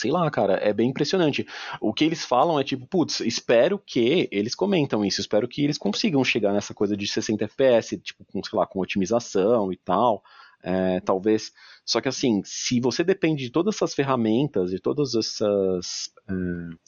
Sei 0.00 0.10
lá, 0.10 0.30
cara, 0.30 0.54
é 0.54 0.72
bem 0.72 0.88
impressionante. 0.88 1.46
O 1.78 1.92
que 1.92 2.04
eles 2.04 2.24
falam 2.24 2.58
é 2.58 2.64
tipo, 2.64 2.86
putz, 2.86 3.20
espero 3.20 3.78
que 3.78 4.26
eles 4.32 4.54
comentam 4.54 5.04
isso, 5.04 5.20
espero 5.20 5.46
que 5.46 5.62
eles 5.62 5.76
consigam 5.76 6.24
chegar 6.24 6.54
nessa 6.54 6.72
coisa 6.72 6.96
de 6.96 7.06
60 7.06 7.44
FPS, 7.44 7.98
tipo, 7.98 8.24
com, 8.24 8.42
sei 8.42 8.58
lá, 8.58 8.66
com 8.66 8.80
otimização 8.80 9.70
e 9.70 9.76
tal. 9.76 10.22
É, 10.62 11.00
talvez. 11.00 11.52
Só 11.84 12.00
que 12.00 12.08
assim, 12.08 12.40
se 12.44 12.80
você 12.80 13.04
depende 13.04 13.44
de 13.44 13.50
todas 13.50 13.74
essas 13.74 13.94
ferramentas, 13.94 14.70
de 14.70 14.78
todas 14.78 15.14
essas, 15.14 16.10
é, 16.28 16.32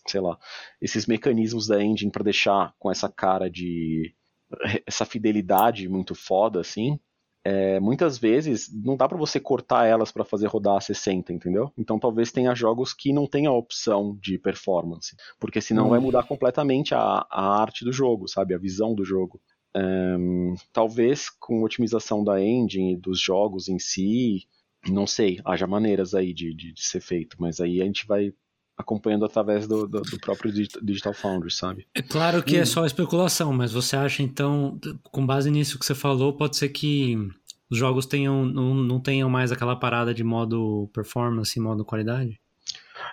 sei 0.08 0.20
lá, 0.20 0.38
esses 0.80 1.06
mecanismos 1.06 1.66
da 1.66 1.82
engine 1.82 2.10
para 2.10 2.24
deixar 2.24 2.74
com 2.78 2.90
essa 2.90 3.10
cara 3.10 3.50
de 3.50 4.14
essa 4.86 5.04
fidelidade 5.04 5.88
muito 5.88 6.14
foda, 6.14 6.60
assim, 6.60 6.98
é, 7.44 7.80
muitas 7.80 8.18
vezes 8.18 8.70
não 8.72 8.96
dá 8.96 9.08
para 9.08 9.18
você 9.18 9.40
cortar 9.40 9.86
elas 9.86 10.12
para 10.12 10.24
fazer 10.24 10.46
rodar 10.46 10.76
a 10.76 10.80
60, 10.80 11.32
entendeu? 11.32 11.72
Então 11.76 11.98
talvez 11.98 12.30
tenha 12.30 12.54
jogos 12.54 12.94
que 12.94 13.12
não 13.12 13.26
tenha 13.26 13.48
a 13.48 13.56
opção 13.56 14.16
de 14.20 14.38
performance, 14.38 15.16
porque 15.40 15.60
senão 15.60 15.88
vai 15.88 15.98
mudar 15.98 16.22
completamente 16.22 16.94
a, 16.94 17.26
a 17.28 17.60
arte 17.60 17.84
do 17.84 17.92
jogo, 17.92 18.28
sabe? 18.28 18.54
A 18.54 18.58
visão 18.58 18.94
do 18.94 19.04
jogo. 19.04 19.40
Um, 19.74 20.54
talvez 20.72 21.30
com 21.30 21.62
otimização 21.62 22.22
da 22.22 22.40
engine, 22.40 22.96
dos 22.96 23.18
jogos 23.18 23.68
em 23.68 23.78
si, 23.78 24.46
não 24.86 25.06
sei, 25.06 25.40
haja 25.44 25.66
maneiras 25.66 26.14
aí 26.14 26.32
de, 26.32 26.54
de, 26.54 26.72
de 26.72 26.84
ser 26.84 27.00
feito, 27.00 27.36
mas 27.40 27.58
aí 27.58 27.80
a 27.80 27.84
gente 27.84 28.06
vai 28.06 28.32
acompanhando 28.76 29.24
através 29.24 29.66
do, 29.66 29.86
do, 29.86 30.00
do, 30.00 30.18
próprio 30.18 30.52
Digital 30.52 31.12
Foundry, 31.12 31.50
sabe? 31.50 31.86
É 31.94 32.02
claro 32.02 32.42
que 32.42 32.56
hum. 32.56 32.62
é 32.62 32.64
só 32.64 32.84
especulação, 32.84 33.52
mas 33.52 33.72
você 33.72 33.96
acha 33.96 34.22
então, 34.22 34.78
com 35.04 35.24
base 35.24 35.50
nisso 35.50 35.78
que 35.78 35.86
você 35.86 35.94
falou, 35.94 36.32
pode 36.32 36.56
ser 36.56 36.68
que 36.70 37.16
os 37.70 37.78
jogos 37.78 38.06
tenham, 38.06 38.44
não, 38.44 38.74
não 38.74 39.00
tenham 39.00 39.30
mais 39.30 39.52
aquela 39.52 39.76
parada 39.76 40.12
de 40.12 40.24
modo 40.24 40.90
performance 40.92 41.58
e 41.58 41.62
modo 41.62 41.84
qualidade? 41.84 42.40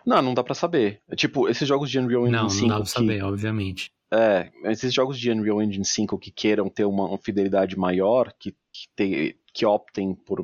Não, 0.05 0.21
não 0.21 0.33
dá 0.33 0.43
para 0.43 0.55
saber. 0.55 1.01
Tipo, 1.15 1.47
esses 1.49 1.67
jogos 1.67 1.89
de 1.89 1.99
Unreal 1.99 2.23
Engine 2.23 2.41
não, 2.41 2.49
5... 2.49 2.61
Não, 2.67 2.75
dá 2.75 2.83
pra 2.83 2.85
saber, 2.85 3.17
que... 3.17 3.23
obviamente. 3.23 3.91
É, 4.11 4.51
esses 4.65 4.93
jogos 4.93 5.19
de 5.19 5.31
Unreal 5.31 5.61
Engine 5.61 5.85
5 5.85 6.17
que 6.17 6.31
queiram 6.31 6.67
ter 6.69 6.85
uma, 6.85 7.05
uma 7.05 7.17
fidelidade 7.17 7.77
maior, 7.77 8.33
que, 8.39 8.51
que, 8.51 8.87
te, 8.95 9.37
que 9.53 9.65
optem 9.65 10.13
por, 10.13 10.41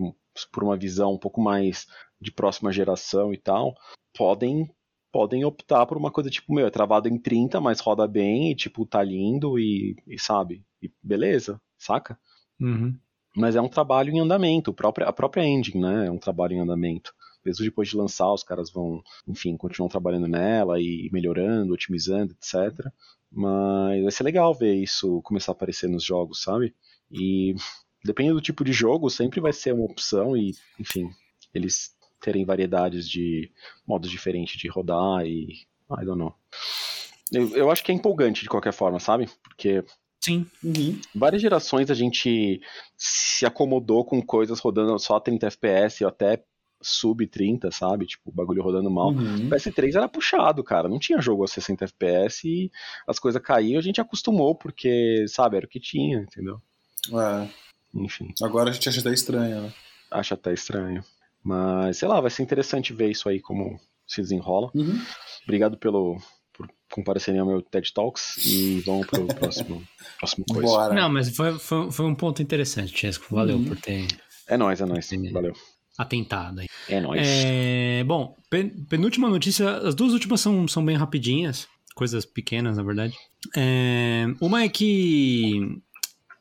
por 0.52 0.64
uma 0.64 0.78
visão 0.78 1.14
um 1.14 1.18
pouco 1.18 1.42
mais 1.42 1.88
de 2.22 2.32
próxima 2.32 2.72
geração 2.72 3.34
e 3.34 3.38
tal, 3.38 3.76
podem 4.14 4.70
podem 5.16 5.46
optar 5.46 5.86
por 5.86 5.96
uma 5.96 6.12
coisa 6.12 6.30
tipo, 6.30 6.54
meu, 6.54 6.68
é 6.68 6.70
travado 6.70 7.08
em 7.08 7.18
30, 7.18 7.62
mas 7.62 7.80
roda 7.80 8.06
bem 8.06 8.52
e, 8.52 8.56
tipo, 8.56 8.86
tá 8.86 9.02
lindo 9.02 9.58
e, 9.58 9.96
e 10.06 10.20
sabe? 10.20 10.62
E 10.82 10.92
beleza, 11.02 11.62
saca? 11.78 12.20
Uhum. 12.60 12.94
Mas 13.34 13.56
é 13.56 13.62
um 13.62 13.70
trabalho 13.70 14.12
em 14.12 14.20
andamento, 14.20 14.74
própria, 14.74 15.08
a 15.08 15.14
própria 15.14 15.48
engine, 15.48 15.80
né? 15.80 16.08
É 16.08 16.12
um 16.12 16.18
trabalho 16.18 16.56
em 16.56 16.60
andamento. 16.60 17.14
Mesmo 17.46 17.64
depois 17.64 17.88
de 17.88 17.96
lançar, 17.96 18.30
os 18.34 18.44
caras 18.44 18.70
vão, 18.70 19.02
enfim, 19.26 19.56
continuam 19.56 19.88
trabalhando 19.88 20.28
nela 20.28 20.82
e 20.82 21.10
melhorando, 21.14 21.74
otimizando, 21.74 22.34
etc. 22.34 22.86
Mas 23.32 24.04
vai 24.04 24.12
ser 24.12 24.24
legal 24.24 24.54
ver 24.54 24.76
isso 24.76 25.22
começar 25.22 25.54
a 25.54 25.56
aparecer 25.56 25.88
nos 25.88 26.04
jogos, 26.04 26.42
sabe? 26.42 26.76
E 27.10 27.56
dependendo 28.04 28.36
do 28.36 28.42
tipo 28.42 28.66
de 28.66 28.74
jogo, 28.74 29.10
sempre 29.10 29.40
vai 29.40 29.54
ser 29.54 29.74
uma 29.74 29.86
opção 29.86 30.36
e, 30.36 30.54
enfim, 30.78 31.10
eles 31.54 31.95
terem 32.26 32.44
variedades 32.44 33.08
de 33.08 33.52
modos 33.86 34.10
diferentes 34.10 34.60
de 34.60 34.68
rodar 34.68 35.24
e. 35.26 35.68
I 35.92 36.04
don't 36.04 36.18
know. 36.18 36.34
Eu, 37.32 37.56
eu 37.56 37.72
acho 37.72 37.84
que 37.84 37.92
é 37.92 37.96
empolgante 37.96 38.42
de 38.42 38.50
qualquer 38.50 38.74
forma, 38.74 39.00
sabe? 39.00 39.30
Porque 39.44 39.84
Sim. 40.20 40.48
Uhum. 40.64 41.00
Várias 41.14 41.40
gerações 41.40 41.92
a 41.92 41.94
gente 41.94 42.60
se 42.98 43.46
acomodou 43.46 44.04
com 44.04 44.20
coisas 44.24 44.60
rodando 44.60 44.98
só 44.98 45.20
30 45.20 45.46
FPS 45.46 46.04
ou 46.04 46.10
até 46.10 46.44
sub 46.82 47.28
30, 47.28 47.70
sabe? 47.70 48.08
Tipo, 48.08 48.32
o 48.32 48.34
bagulho 48.34 48.64
rodando 48.64 48.90
mal. 48.90 49.10
Uhum. 49.10 49.46
O 49.46 49.50
PS3 49.52 49.96
era 49.96 50.10
puxado, 50.10 50.64
cara. 50.64 50.90
Não 50.90 50.98
tinha 50.98 51.22
jogo 51.22 51.44
a 51.44 51.48
60 51.48 51.86
FPS 51.86 52.48
e 52.48 52.72
as 53.08 53.20
coisas 53.20 53.40
caíam, 53.40 53.78
a 53.78 53.84
gente 53.84 54.02
acostumou, 54.02 54.56
porque, 54.56 55.26
sabe, 55.28 55.58
era 55.58 55.66
o 55.68 55.70
que 55.70 55.80
tinha, 55.80 56.18
entendeu? 56.18 56.60
É. 57.14 57.48
Enfim. 57.94 58.34
Agora 58.42 58.72
a 58.72 58.74
gente 58.74 58.90
acha 58.90 59.02
até 59.02 59.14
estranho, 59.14 59.62
né? 59.62 59.74
Acha 60.10 60.34
até 60.34 60.54
estranho. 60.54 61.04
Mas, 61.46 61.98
sei 61.98 62.08
lá, 62.08 62.20
vai 62.20 62.32
ser 62.32 62.42
interessante 62.42 62.92
ver 62.92 63.12
isso 63.12 63.30
aí 63.30 63.40
como 63.40 63.80
se 64.08 64.20
desenrola. 64.20 64.72
Uhum. 64.74 65.00
Obrigado 65.44 65.78
pelo 65.78 66.18
por 66.52 66.68
comparecerem 66.90 67.40
ao 67.40 67.46
meu 67.46 67.62
TED 67.62 67.94
Talks 67.94 68.38
e 68.46 68.80
vamos 68.80 69.06
pro 69.06 69.28
próximo, 69.36 69.84
próximo 70.18 70.46
coisa. 70.50 70.68
Bora. 70.68 70.96
Não, 70.96 71.10
mas 71.10 71.36
foi, 71.36 71.60
foi, 71.60 71.92
foi 71.92 72.06
um 72.06 72.16
ponto 72.16 72.42
interessante, 72.42 72.98
Chesco. 72.98 73.28
Valeu 73.36 73.58
uhum. 73.58 73.66
por 73.66 73.78
ter. 73.78 74.08
É 74.48 74.58
nóis, 74.58 74.82
é 74.82 74.86
nóis. 74.86 75.08
Valeu. 75.32 75.54
Atentado 75.98 76.62
aí. 76.62 76.68
É 76.90 77.00
nóis. 77.00 77.22
É, 77.24 78.04
bom, 78.06 78.36
penúltima 78.90 79.30
notícia. 79.30 79.70
As 79.78 79.94
duas 79.94 80.14
últimas 80.14 80.42
são, 80.42 80.68
são 80.68 80.84
bem 80.84 80.96
rapidinhas. 80.96 81.68
Coisas 81.94 82.26
pequenas, 82.26 82.78
na 82.78 82.84
verdade. 82.84 83.16
É, 83.56 84.26
uma 84.42 84.64
é 84.64 84.70
que 84.70 85.80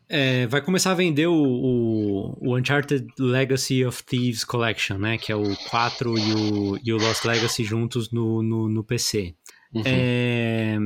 é, 0.09 0.47
vai 0.47 0.61
começar 0.61 0.91
a 0.91 0.95
vender 0.95 1.27
o, 1.27 1.35
o, 1.35 2.39
o, 2.41 2.57
Uncharted 2.57 3.07
Legacy 3.19 3.85
of 3.85 4.03
Thieves 4.05 4.45
Collection, 4.45 4.99
né? 4.99 5.19
Que 5.19 5.33
é 5.33 5.37
o 5.37 5.57
4 5.71 6.19
e 6.19 6.33
o, 6.33 6.79
e 6.85 6.93
o 6.93 6.99
Lost 6.99 7.25
Legacy 7.25 7.65
juntos 7.65 8.11
no, 8.11 8.43
no, 8.43 8.69
no 8.69 8.85
PC. 8.85 9.35
Uhum. 9.73 9.83
É, 9.85 10.77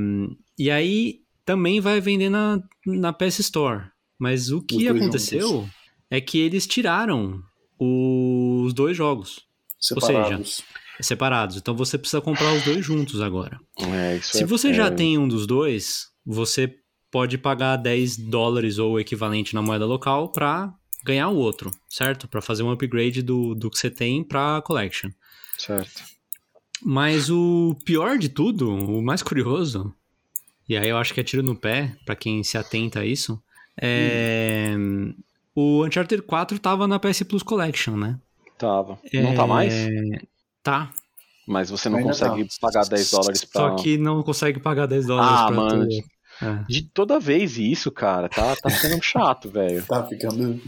e 0.59 0.71
aí 0.71 1.21
também 1.45 1.81
vai 1.81 2.01
vender 2.01 2.29
na, 2.29 2.63
na 2.87 3.13
PS 3.13 3.41
Store. 3.41 3.87
Mas 4.19 4.51
o 4.51 4.61
que 4.61 4.89
aconteceu 4.89 5.49
juntos. 5.49 5.71
é 6.11 6.21
que 6.21 6.39
eles 6.39 6.67
tiraram 6.67 7.43
os 7.79 8.73
dois 8.73 8.97
jogos. 8.97 9.47
Separados. 9.81 10.31
Ou 10.31 10.45
seja, 10.45 10.65
separados. 11.01 11.57
Então 11.57 11.75
você 11.77 11.97
precisa 11.97 12.21
comprar 12.21 12.53
os 12.53 12.65
dois 12.65 12.85
juntos 12.85 13.21
agora. 13.21 13.61
É, 13.79 14.19
Se 14.23 14.43
é, 14.43 14.47
você 14.47 14.71
é... 14.71 14.75
já 14.75 14.91
tem 14.91 15.17
um 15.17 15.29
dos 15.29 15.47
dois, 15.47 16.09
você 16.27 16.75
pode 17.11 17.39
pagar 17.39 17.77
10 17.77 18.17
dólares 18.17 18.79
ou 18.79 18.93
o 18.93 19.01
equivalente 19.01 19.55
na 19.55 19.63
moeda 19.63 19.87
local 19.87 20.31
para 20.31 20.73
ganhar 21.05 21.29
o 21.29 21.37
outro, 21.37 21.71
certo? 21.89 22.29
Para 22.29 22.43
fazer 22.43 22.63
um 22.63 22.71
upgrade 22.71 23.23
do, 23.23 23.55
do 23.55 23.71
que 23.71 23.79
você 23.79 23.91
tem 23.91 24.23
para 24.23 24.63
collection. 24.63 25.11
Certo. 25.57 26.03
Mas 26.83 27.31
o 27.31 27.77
pior 27.85 28.19
de 28.19 28.29
tudo, 28.29 28.71
o 28.71 29.03
mais 29.03 29.23
curioso, 29.23 29.93
e 30.69 30.77
aí 30.77 30.89
eu 30.89 30.97
acho 30.97 31.13
que 31.13 31.21
é 31.21 31.25
tiro 31.25 31.43
no 31.43 31.57
pé 31.57 31.97
para 32.05 32.15
quem 32.15 32.45
se 32.45 32.57
atenta 32.57 33.01
a 33.01 33.07
isso, 33.07 33.43
é 33.81 34.75
hum. 34.77 35.15
o 35.55 35.85
Uncharted 35.85 36.23
4 36.23 36.59
tava 36.59 36.87
na 36.87 36.99
PS 36.99 37.23
Plus 37.23 37.43
Collection, 37.43 37.97
né? 37.97 38.19
Tava. 38.57 38.99
Não 39.13 39.35
tá 39.35 39.47
mais? 39.47 39.73
Tá. 40.63 40.93
Mas 41.47 41.71
você 41.71 41.89
não 41.89 41.99
Ainda 41.99 42.11
consegue 42.11 42.45
tá. 42.45 42.55
pagar 42.61 42.85
10 42.85 43.11
dólares 43.11 43.45
pra... 43.45 43.63
Só 43.63 43.77
que 43.77 43.97
não 43.97 44.23
consegue 44.23 44.61
pagar 44.61 44.87
10 44.87 45.07
dólares 45.07 45.33
ah, 45.33 45.47
pra 45.47 45.57
mano, 45.57 45.89
é. 46.43 46.65
De 46.69 46.83
toda 46.83 47.21
vez 47.21 47.59
isso, 47.59 47.91
cara, 47.91 48.29
tá, 48.29 48.55
tá 48.57 48.71
ficando 48.71 49.01
chato, 49.03 49.51
velho. 49.51 49.85
Tá 49.85 50.05
ficando 50.05 50.61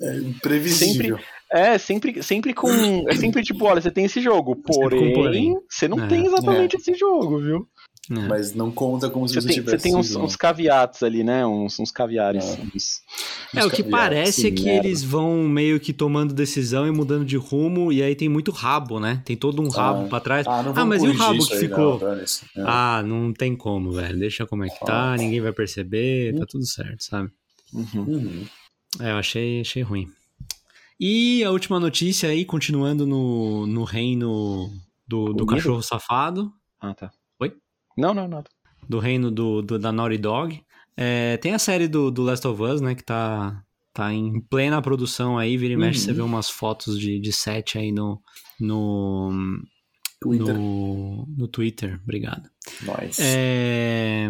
é, 0.00 0.20
previsível. 0.40 1.18
Sempre, 1.18 1.26
é, 1.50 1.78
sempre, 1.78 2.22
sempre 2.22 2.54
com. 2.54 2.68
É 3.08 3.14
sempre 3.14 3.42
tipo, 3.42 3.64
olha, 3.64 3.80
você 3.80 3.90
tem 3.90 4.04
esse 4.04 4.20
jogo, 4.20 4.56
porém, 4.56 5.14
porém. 5.14 5.54
você 5.68 5.88
não 5.88 6.04
é, 6.04 6.06
tem 6.08 6.26
exatamente 6.26 6.76
é. 6.76 6.78
esse 6.78 6.94
jogo, 6.94 7.40
viu? 7.40 7.68
É. 8.10 8.28
Mas 8.28 8.54
não 8.54 8.70
conta 8.70 9.08
como 9.08 9.26
se 9.26 9.34
você, 9.34 9.40
você 9.40 9.46
tem, 9.46 9.56
tivesse. 9.56 9.78
Você 9.78 9.82
tem 9.88 9.96
uns, 9.96 10.14
uns 10.14 10.36
caveats 10.36 11.02
ali, 11.02 11.24
né? 11.24 11.46
Uns, 11.46 11.78
uns 11.78 11.90
caviares. 11.90 12.44
É, 12.44 12.60
uns, 12.74 13.02
é 13.54 13.64
o 13.64 13.70
que 13.70 13.82
parece 13.82 14.48
é 14.48 14.50
que 14.50 14.64
merda. 14.64 14.86
eles 14.86 15.02
vão 15.02 15.44
meio 15.44 15.80
que 15.80 15.92
tomando 15.92 16.34
decisão 16.34 16.86
e 16.86 16.90
mudando 16.90 17.24
de 17.24 17.36
rumo, 17.36 17.90
e 17.90 18.02
aí 18.02 18.14
tem 18.14 18.28
muito 18.28 18.50
rabo, 18.50 19.00
né? 19.00 19.22
Tem 19.24 19.36
todo 19.36 19.62
um 19.62 19.68
rabo 19.68 20.04
ah, 20.04 20.08
pra 20.08 20.20
trás. 20.20 20.46
Ah, 20.46 20.72
ah 20.76 20.84
mas 20.84 21.02
e 21.02 21.08
o 21.08 21.16
rabo 21.16 21.46
que 21.46 21.56
ficou? 21.56 21.98
Não, 21.98 22.12
é. 22.12 22.24
ah, 22.56 23.02
não 23.04 23.32
tem 23.32 23.56
como, 23.56 23.92
velho. 23.92 24.18
Deixa 24.18 24.46
como 24.46 24.64
é 24.64 24.68
que 24.68 24.84
tá, 24.84 25.16
ninguém 25.16 25.40
vai 25.40 25.52
perceber, 25.52 26.38
tá 26.38 26.44
tudo 26.46 26.66
certo, 26.66 27.02
sabe? 27.02 27.30
Uhum. 27.72 28.02
Uhum. 28.02 28.46
É, 29.00 29.12
eu 29.12 29.16
achei, 29.16 29.62
achei 29.62 29.82
ruim. 29.82 30.08
E 31.00 31.42
a 31.42 31.50
última 31.50 31.80
notícia 31.80 32.28
aí, 32.28 32.44
continuando 32.44 33.06
no, 33.06 33.66
no 33.66 33.82
reino 33.82 34.70
do, 35.08 35.32
do 35.32 35.46
cachorro 35.46 35.82
safado. 35.82 36.52
Ah, 36.80 36.94
tá. 36.94 37.10
Não, 37.96 38.14
não, 38.14 38.28
nada. 38.28 38.48
Do 38.88 38.98
reino 38.98 39.30
do, 39.30 39.62
do 39.62 39.78
da 39.78 39.92
Naughty 39.92 40.18
Dog. 40.18 40.62
É, 40.96 41.36
tem 41.38 41.54
a 41.54 41.58
série 41.58 41.88
do, 41.88 42.10
do 42.10 42.22
Last 42.22 42.46
of 42.46 42.62
Us, 42.62 42.80
né? 42.80 42.94
Que 42.94 43.02
tá, 43.02 43.62
tá 43.92 44.12
em 44.12 44.40
plena 44.40 44.82
produção 44.82 45.38
aí. 45.38 45.56
Vira 45.56 45.74
e 45.74 45.76
mexe, 45.76 46.00
uhum. 46.00 46.04
você 46.04 46.12
vê 46.12 46.22
umas 46.22 46.50
fotos 46.50 46.98
de, 46.98 47.18
de 47.18 47.32
set 47.32 47.78
aí 47.78 47.92
no. 47.92 48.20
No 48.60 49.30
Twitter. 50.20 50.54
No, 50.54 51.26
no 51.36 51.48
Twitter, 51.48 52.00
obrigado. 52.02 52.48
Nice. 52.82 53.20
É, 53.22 54.28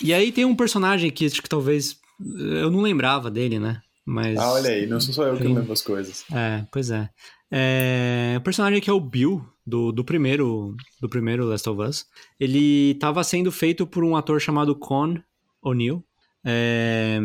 e 0.00 0.12
aí 0.12 0.32
tem 0.32 0.44
um 0.44 0.56
personagem 0.56 1.10
que 1.10 1.26
acho 1.26 1.42
que 1.42 1.48
talvez. 1.48 1.96
Eu 2.18 2.70
não 2.70 2.80
lembrava 2.80 3.30
dele, 3.30 3.58
né? 3.58 3.80
Mas. 4.04 4.38
Ah, 4.38 4.52
olha 4.52 4.70
aí, 4.70 4.86
não 4.86 5.00
sou 5.00 5.14
só 5.14 5.24
eu 5.24 5.36
que 5.36 5.44
lembro 5.44 5.72
as 5.72 5.82
coisas. 5.82 6.24
É, 6.32 6.64
pois 6.70 6.90
é. 6.90 7.08
É. 7.54 8.36
O 8.38 8.40
personagem 8.42 8.80
que 8.80 8.90
é 8.90 8.92
o 8.92 9.00
Bill, 9.00 9.44
do, 9.66 9.92
do 9.92 10.04
primeiro 10.04 10.76
do 11.00 11.08
primeiro 11.08 11.44
Last 11.46 11.68
of 11.68 11.80
Us. 11.80 12.06
Ele 12.38 12.92
estava 12.92 13.24
sendo 13.24 13.50
feito 13.50 13.86
por 13.86 14.04
um 14.04 14.16
ator 14.16 14.40
chamado 14.40 14.76
Con 14.76 15.16
O'Neill. 15.62 16.04
É, 16.44 17.18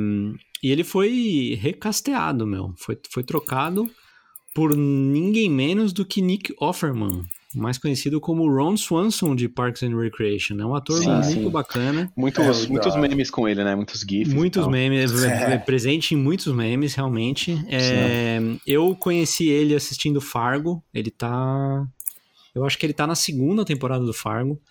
e 0.64 0.72
ele 0.72 0.84
foi 0.84 1.58
recasteado, 1.60 2.48
meu. 2.48 2.74
Foi, 2.78 2.98
foi 3.12 3.24
trocado 3.24 3.90
por 4.54 4.76
ninguém 4.76 5.50
menos 5.50 5.94
do 5.94 6.06
que 6.06 6.22
Nick 6.22 6.54
Offerman, 6.60 7.26
mais 7.56 7.78
conhecido 7.78 8.22
como 8.22 8.48
Ron 8.48 8.78
Swanson 8.78 9.36
de 9.36 9.50
Parks 9.50 9.82
and 9.84 9.98
Recreation. 9.98 10.60
É 10.60 10.66
um 10.66 10.76
ator 10.76 11.00
sim, 11.00 11.10
muito 11.10 11.26
sim. 11.26 11.50
bacana. 11.50 12.12
Muitos, 12.16 12.66
é, 12.66 12.68
muitos 12.68 12.96
memes 12.96 13.32
com 13.32 13.48
ele, 13.48 13.64
né? 13.64 13.76
Muitos 13.76 14.02
GIFs. 14.02 14.34
Muitos 14.34 14.68
memes, 14.68 15.12
é. 15.24 15.58
presente 15.58 16.14
em 16.14 16.18
muitos 16.18 16.54
memes, 16.54 16.94
realmente. 16.94 17.60
É, 17.68 18.40
eu 18.68 18.96
conheci 18.96 19.50
ele 19.50 19.74
assistindo 19.74 20.22
Fargo. 20.22 20.84
Ele 20.94 21.10
tá. 21.10 21.88
Eu 22.54 22.66
acho 22.66 22.78
que 22.78 22.86
ele 22.86 22.94
tá 22.94 23.08
na 23.08 23.16
segunda 23.16 23.66
temporada 23.66 24.06
do 24.06 24.14
Fargo. 24.14 24.62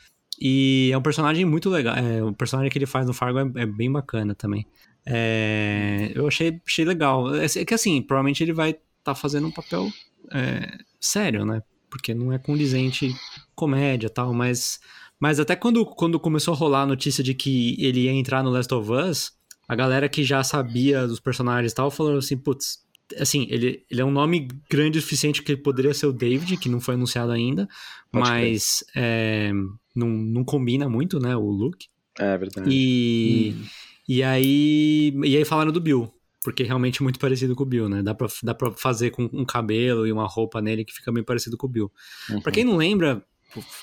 E 0.40 0.90
é 0.92 0.96
um 0.96 1.02
personagem 1.02 1.44
muito 1.44 1.68
legal. 1.68 1.96
É, 1.96 2.22
o 2.22 2.32
personagem 2.32 2.70
que 2.70 2.78
ele 2.78 2.86
faz 2.86 3.06
no 3.06 3.12
Fargo 3.12 3.40
é, 3.40 3.62
é 3.62 3.66
bem 3.66 3.90
bacana 3.90 4.36
também. 4.36 4.64
É, 5.04 6.12
eu 6.14 6.28
achei, 6.28 6.60
achei 6.64 6.84
legal. 6.84 7.34
É, 7.34 7.44
é 7.44 7.64
que 7.64 7.74
assim, 7.74 8.00
provavelmente 8.00 8.42
ele 8.42 8.52
vai 8.52 8.70
estar 8.70 8.82
tá 9.02 9.14
fazendo 9.16 9.48
um 9.48 9.50
papel 9.50 9.88
é, 10.32 10.78
sério, 11.00 11.44
né? 11.44 11.60
Porque 11.90 12.14
não 12.14 12.32
é 12.32 12.38
condizente 12.38 13.14
comédia 13.54 14.06
e 14.06 14.10
tal, 14.10 14.32
mas, 14.32 14.78
mas 15.18 15.40
até 15.40 15.56
quando, 15.56 15.84
quando 15.84 16.20
começou 16.20 16.54
a 16.54 16.56
rolar 16.56 16.82
a 16.82 16.86
notícia 16.86 17.24
de 17.24 17.34
que 17.34 17.76
ele 17.78 18.02
ia 18.02 18.12
entrar 18.12 18.42
no 18.42 18.50
Last 18.50 18.72
of 18.72 18.90
Us, 18.90 19.32
a 19.66 19.74
galera 19.74 20.08
que 20.08 20.24
já 20.24 20.42
sabia 20.42 21.06
dos 21.06 21.20
personagens 21.20 21.72
e 21.72 21.74
tal 21.74 21.90
falou 21.90 22.18
assim, 22.18 22.36
putz, 22.36 22.78
assim, 23.18 23.46
ele, 23.50 23.84
ele 23.90 24.00
é 24.00 24.04
um 24.04 24.10
nome 24.10 24.48
grande 24.70 24.98
o 24.98 25.02
suficiente 25.02 25.42
que 25.42 25.56
poderia 25.56 25.94
ser 25.94 26.06
o 26.06 26.12
David, 26.12 26.56
que 26.56 26.68
não 26.68 26.80
foi 26.80 26.94
anunciado 26.94 27.32
ainda, 27.32 27.68
Pode 28.10 28.28
mas 28.28 28.84
é, 28.94 29.50
não, 29.94 30.08
não 30.08 30.44
combina 30.44 30.88
muito, 30.88 31.18
né, 31.18 31.36
o 31.36 31.48
look. 31.50 31.86
É 32.18 32.36
verdade. 32.36 32.68
E, 32.70 33.54
hum. 33.56 33.64
e, 34.08 34.22
aí, 34.22 35.12
e 35.24 35.36
aí 35.36 35.44
falaram 35.44 35.72
do 35.72 35.80
Bill, 35.80 36.12
porque 36.42 36.62
é 36.62 36.66
realmente 36.66 37.02
muito 37.02 37.18
parecido 37.18 37.54
com 37.54 37.62
o 37.62 37.66
Bill, 37.66 37.88
né? 37.88 38.02
Dá 38.02 38.14
pra, 38.14 38.28
dá 38.42 38.54
pra 38.54 38.70
fazer 38.72 39.10
com 39.10 39.28
um 39.32 39.44
cabelo 39.44 40.06
e 40.06 40.12
uma 40.12 40.26
roupa 40.26 40.60
nele 40.60 40.84
que 40.84 40.94
fica 40.94 41.12
bem 41.12 41.24
parecido 41.24 41.56
com 41.56 41.66
o 41.66 41.70
Bill. 41.70 41.92
Uhum. 42.30 42.40
Pra 42.40 42.52
quem 42.52 42.64
não 42.64 42.76
lembra, 42.76 43.24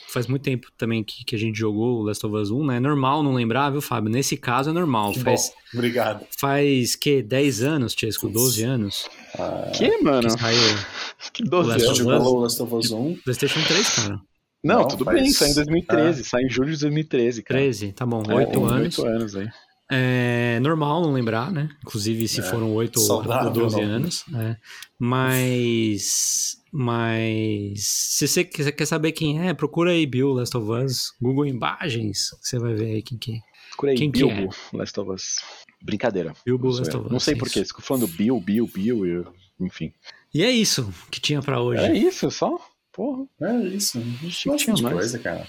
faz 0.10 0.28
muito 0.28 0.44
tempo 0.44 0.68
também 0.78 1.04
que, 1.04 1.26
que 1.26 1.36
a 1.36 1.40
gente 1.40 1.58
jogou 1.58 2.00
o 2.00 2.04
Last 2.04 2.26
of 2.26 2.36
Us 2.36 2.52
1, 2.52 2.66
né? 2.66 2.78
É 2.78 2.80
normal 2.80 3.24
não 3.24 3.34
lembrar, 3.34 3.72
viu, 3.72 3.82
Fábio? 3.82 4.12
Nesse 4.12 4.38
caso 4.38 4.70
é 4.70 4.74
normal. 4.74 5.12
Que 5.12 5.20
faz, 5.20 5.50
bom. 5.50 5.78
Obrigado. 5.80 6.26
Faz, 6.40 6.96
que, 6.96 7.22
10 7.22 7.64
anos, 7.64 7.96
Tiesco? 7.96 8.30
12 8.30 8.64
anos? 8.64 9.10
Ah, 9.38 9.72
que, 9.76 9.98
mano? 10.02 10.28
Que 10.28 10.40
saiu 10.40 10.78
que 11.34 11.44
12 11.44 11.72
anos? 11.72 11.98
Jogou 11.98 12.38
o 12.38 12.40
Last 12.42 12.62
of 12.62 12.74
Us 12.74 12.92
1? 12.92 13.16
PlayStation 13.24 13.62
3, 13.64 13.90
cara. 13.90 14.22
Não, 14.64 14.80
não 14.80 14.88
tudo 14.88 15.06
faz... 15.06 15.22
bem, 15.22 15.32
sai 15.32 15.50
em 15.50 15.54
2013, 15.54 16.22
é. 16.22 16.24
sai 16.24 16.42
em 16.44 16.50
julho 16.50 16.72
de 16.72 16.80
2013, 16.80 17.44
cara. 17.44 17.60
13, 17.60 17.92
tá 17.92 18.06
bom, 18.06 18.24
8 18.28 18.32
é, 18.32 18.56
anos. 18.56 19.00
8 19.00 19.08
anos 19.08 19.36
aí. 19.36 19.48
É 19.90 20.60
normal 20.62 21.02
não 21.04 21.14
lembrar, 21.14 21.52
né? 21.52 21.70
Inclusive 21.86 22.28
se 22.28 22.40
é, 22.40 22.44
foram 22.44 22.74
8 22.74 23.00
ou 23.00 23.52
12 23.52 23.82
anos. 23.82 24.26
É. 24.34 24.58
Mas. 25.00 26.58
Mas. 26.72 27.84
Se 27.86 28.28
você 28.28 28.44
quer 28.44 28.86
saber 28.86 29.12
quem 29.12 29.48
é, 29.48 29.54
procura 29.54 29.92
aí 29.92 30.06
Bill 30.08 30.34
Last 30.34 30.58
of 30.58 30.72
Us. 30.72 31.14
Google 31.22 31.46
Imagens. 31.46 32.30
Você 32.42 32.58
vai 32.58 32.74
ver 32.74 32.96
aí 32.96 33.02
quem 33.04 33.18
que 33.18 33.34
é. 33.34 33.40
Procura 33.70 33.92
aí 33.92 33.98
quem 33.98 34.10
Bilbo 34.10 34.50
que 34.50 34.76
é. 34.76 34.78
Last 34.80 35.00
of 35.00 35.12
Us. 35.12 35.36
Brincadeira. 35.84 36.34
Bilbo 36.44 36.70
Last 36.70 36.96
of 36.96 37.06
Us. 37.06 37.12
Não 37.12 37.20
sei 37.20 37.36
porquê. 37.36 37.64
Fico 37.64 37.82
falando 37.82 38.08
Bill, 38.08 38.40
Bill, 38.40 38.68
Bill, 38.68 39.06
eu... 39.06 39.34
enfim. 39.60 39.94
E 40.34 40.44
é 40.44 40.50
isso 40.50 40.92
que 41.12 41.20
tinha 41.20 41.42
para 41.42 41.62
hoje. 41.62 41.84
É 41.84 41.96
isso, 41.96 42.32
só? 42.32 42.60
Porra. 42.92 43.26
É 43.42 43.58
isso. 43.68 44.00
Não 44.48 44.56
tinha 44.58 44.76
mais 44.82 44.96
coisa, 44.96 45.20
cara. 45.20 45.48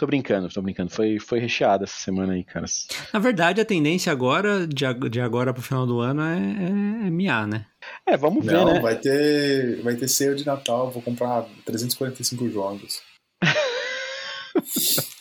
Tô 0.00 0.06
brincando, 0.06 0.48
tô 0.48 0.62
brincando. 0.62 0.90
Foi, 0.90 1.18
foi 1.18 1.38
recheada 1.40 1.84
essa 1.84 2.00
semana 2.00 2.32
aí, 2.32 2.42
cara. 2.42 2.64
Na 3.12 3.20
verdade, 3.20 3.60
a 3.60 3.66
tendência 3.66 4.10
agora, 4.10 4.66
de, 4.66 4.86
de 5.10 5.20
agora 5.20 5.52
pro 5.52 5.62
final 5.62 5.86
do 5.86 6.00
ano, 6.00 6.22
é, 6.22 6.38
é, 6.38 7.06
é 7.06 7.10
miar, 7.10 7.46
né? 7.46 7.66
É, 8.06 8.16
vamos 8.16 8.42
ver, 8.42 8.52
Não, 8.52 8.72
né? 8.72 8.80
vai 8.80 8.96
ter, 8.96 9.82
vai 9.82 9.94
ter 9.96 10.08
sale 10.08 10.36
de 10.36 10.46
Natal, 10.46 10.90
vou 10.90 11.02
comprar 11.02 11.44
345 11.66 12.48
jogos. 12.48 13.02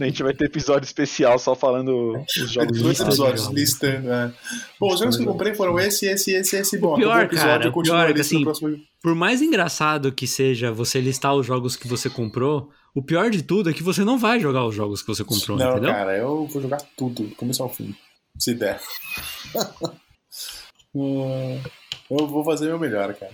A 0.00 0.04
gente 0.04 0.22
vai 0.22 0.32
ter 0.32 0.44
episódio 0.44 0.86
especial 0.86 1.36
só 1.38 1.56
falando 1.56 2.14
os 2.40 2.50
jogos. 2.50 2.80
Dois 2.80 3.00
episódios 3.00 3.48
listando, 3.48 4.10
é. 4.10 4.32
Bom, 4.78 4.92
os 4.92 5.00
jogos 5.00 5.16
que 5.16 5.22
eu 5.22 5.26
comprei 5.26 5.52
foram 5.52 5.78
esse, 5.80 6.06
esse, 6.06 6.32
esse, 6.32 6.56
esse. 6.56 6.78
Bom, 6.78 6.94
o 6.94 6.96
pior, 6.96 7.24
episódio, 7.24 7.48
cara, 7.48 7.68
o 7.68 7.82
pior 7.82 8.10
é 8.10 8.12
que 8.14 8.20
assim, 8.20 8.42
próximo... 8.42 8.76
por 9.02 9.14
mais 9.14 9.42
engraçado 9.42 10.12
que 10.12 10.26
seja 10.26 10.72
você 10.72 11.00
listar 11.00 11.34
os 11.34 11.44
jogos 11.44 11.76
que 11.76 11.86
você 11.86 12.08
comprou, 12.08 12.70
o 12.96 13.02
pior 13.02 13.28
de 13.28 13.42
tudo 13.42 13.68
é 13.68 13.74
que 13.74 13.82
você 13.82 14.02
não 14.02 14.18
vai 14.18 14.40
jogar 14.40 14.64
os 14.64 14.74
jogos 14.74 15.02
que 15.02 15.08
você 15.08 15.22
comprou, 15.22 15.58
não, 15.58 15.72
entendeu? 15.72 15.92
cara, 15.92 16.16
eu 16.16 16.46
vou 16.46 16.62
jogar 16.62 16.80
tudo, 16.96 17.24
do 17.24 17.34
começo 17.36 17.62
ao 17.62 17.68
fim, 17.68 17.94
se 18.38 18.54
der. 18.54 18.80
Hum, 20.98 21.60
eu 22.10 22.26
vou 22.26 22.42
fazer 22.42 22.68
meu 22.68 22.78
melhor, 22.78 23.12
cara. 23.12 23.30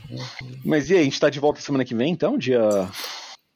Mas 0.65 0.91
e 0.91 0.95
aí, 0.95 1.01
a 1.03 1.05
gente 1.05 1.21
tá 1.21 1.31
de 1.31 1.39
volta 1.39 1.61
semana 1.61 1.85
que 1.85 1.95
vem, 1.95 2.13
então? 2.13 2.37
Dia... 2.37 2.61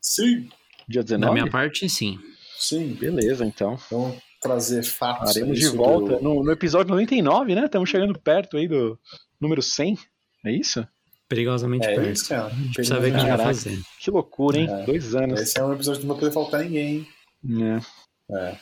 Sim. 0.01 0.49
Dia 0.89 1.03
19? 1.03 1.27
Da 1.27 1.33
minha 1.33 1.51
parte, 1.51 1.89
sim. 1.89 2.17
Sim. 2.57 2.95
Beleza, 2.95 3.45
então. 3.45 3.77
Vamos 3.91 4.17
trazer 4.41 4.85
fatos. 4.85 5.31
Estaremos 5.31 5.59
de 5.59 5.69
volta 5.71 6.21
no, 6.21 6.45
no, 6.45 6.53
episódio 6.53 6.93
99, 6.93 7.57
né? 7.57 7.65
Estamos 7.65 7.91
chegando 7.91 8.17
perto 8.17 8.57
aí 8.57 8.69
do 8.69 8.97
número 9.41 9.61
100. 9.61 9.99
É 10.45 10.53
isso? 10.53 10.87
Perigosamente 11.29 11.87
é 11.87 11.95
perto. 11.95 12.13
Isso, 12.13 12.29
cara. 12.29 12.53
Precisa 12.75 13.01
ver 13.01 13.13
o 13.13 13.19
que 13.19 13.25
vai 13.25 13.39
fazer. 13.39 13.81
Que 14.01 14.11
loucura, 14.11 14.59
hein? 14.59 14.69
É. 14.71 14.85
Dois 14.85 15.15
anos. 15.15 15.41
Esse 15.41 15.59
é 15.59 15.65
um 15.65 15.73
episódio 15.73 16.01
que 16.01 16.07
não 16.07 16.15
vai 16.15 16.21
poder 16.21 16.35
faltar 16.35 16.65
ninguém. 16.65 17.07
É. 17.45 18.37
é. 18.37 18.59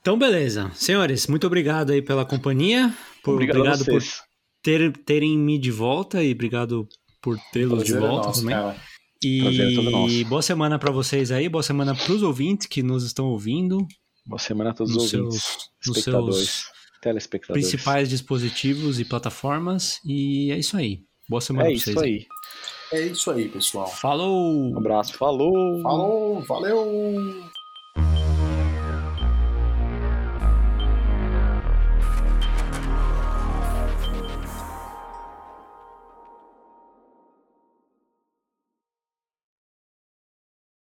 Então, 0.00 0.18
beleza. 0.18 0.70
Senhores, 0.74 1.26
muito 1.26 1.46
obrigado 1.46 1.90
aí 1.90 2.00
pela 2.00 2.24
companhia. 2.24 2.94
Por, 3.22 3.34
obrigado, 3.34 3.58
obrigado 3.58 3.84
por 3.84 4.02
ter, 4.62 4.92
terem 4.98 5.38
me 5.38 5.58
de 5.58 5.70
volta 5.70 6.22
e 6.22 6.32
obrigado 6.32 6.88
por 7.22 7.38
tê-los 7.52 7.84
de 7.84 7.92
volta 7.92 8.24
é 8.24 8.26
nosso, 8.28 8.40
também. 8.40 8.54
Cara. 8.54 8.76
E 9.22 10.24
boa 10.24 10.42
semana 10.42 10.78
para 10.78 10.90
vocês 10.90 11.30
aí, 11.30 11.48
boa 11.48 11.62
semana 11.62 11.94
para 11.94 12.12
os 12.12 12.22
ouvintes 12.22 12.66
que 12.66 12.82
nos 12.82 13.04
estão 13.04 13.26
ouvindo. 13.26 13.86
Boa 14.26 14.38
semana 14.38 14.70
a 14.70 14.74
todos 14.74 14.94
os 14.94 15.14
ouvintes, 15.14 15.42
seus, 15.42 15.96
espectadores, 15.96 16.36
seus 16.36 16.64
telespectadores. 17.00 17.70
Principais 17.70 18.08
dispositivos 18.08 19.00
e 19.00 19.04
plataformas. 19.04 19.98
E 20.04 20.50
é 20.50 20.58
isso 20.58 20.76
aí. 20.76 21.02
Boa 21.28 21.40
semana 21.40 21.68
é 21.68 21.72
pra 21.72 21.80
vocês. 21.80 21.88
É 21.88 21.90
isso 21.90 22.04
aí. 22.04 22.26
É 22.92 23.00
isso 23.00 23.30
aí, 23.30 23.48
pessoal. 23.48 23.88
Falou! 23.88 24.72
Um 24.72 24.76
abraço, 24.76 25.14
falou! 25.16 25.80
Falou, 25.80 26.40
valeu! 26.42 27.44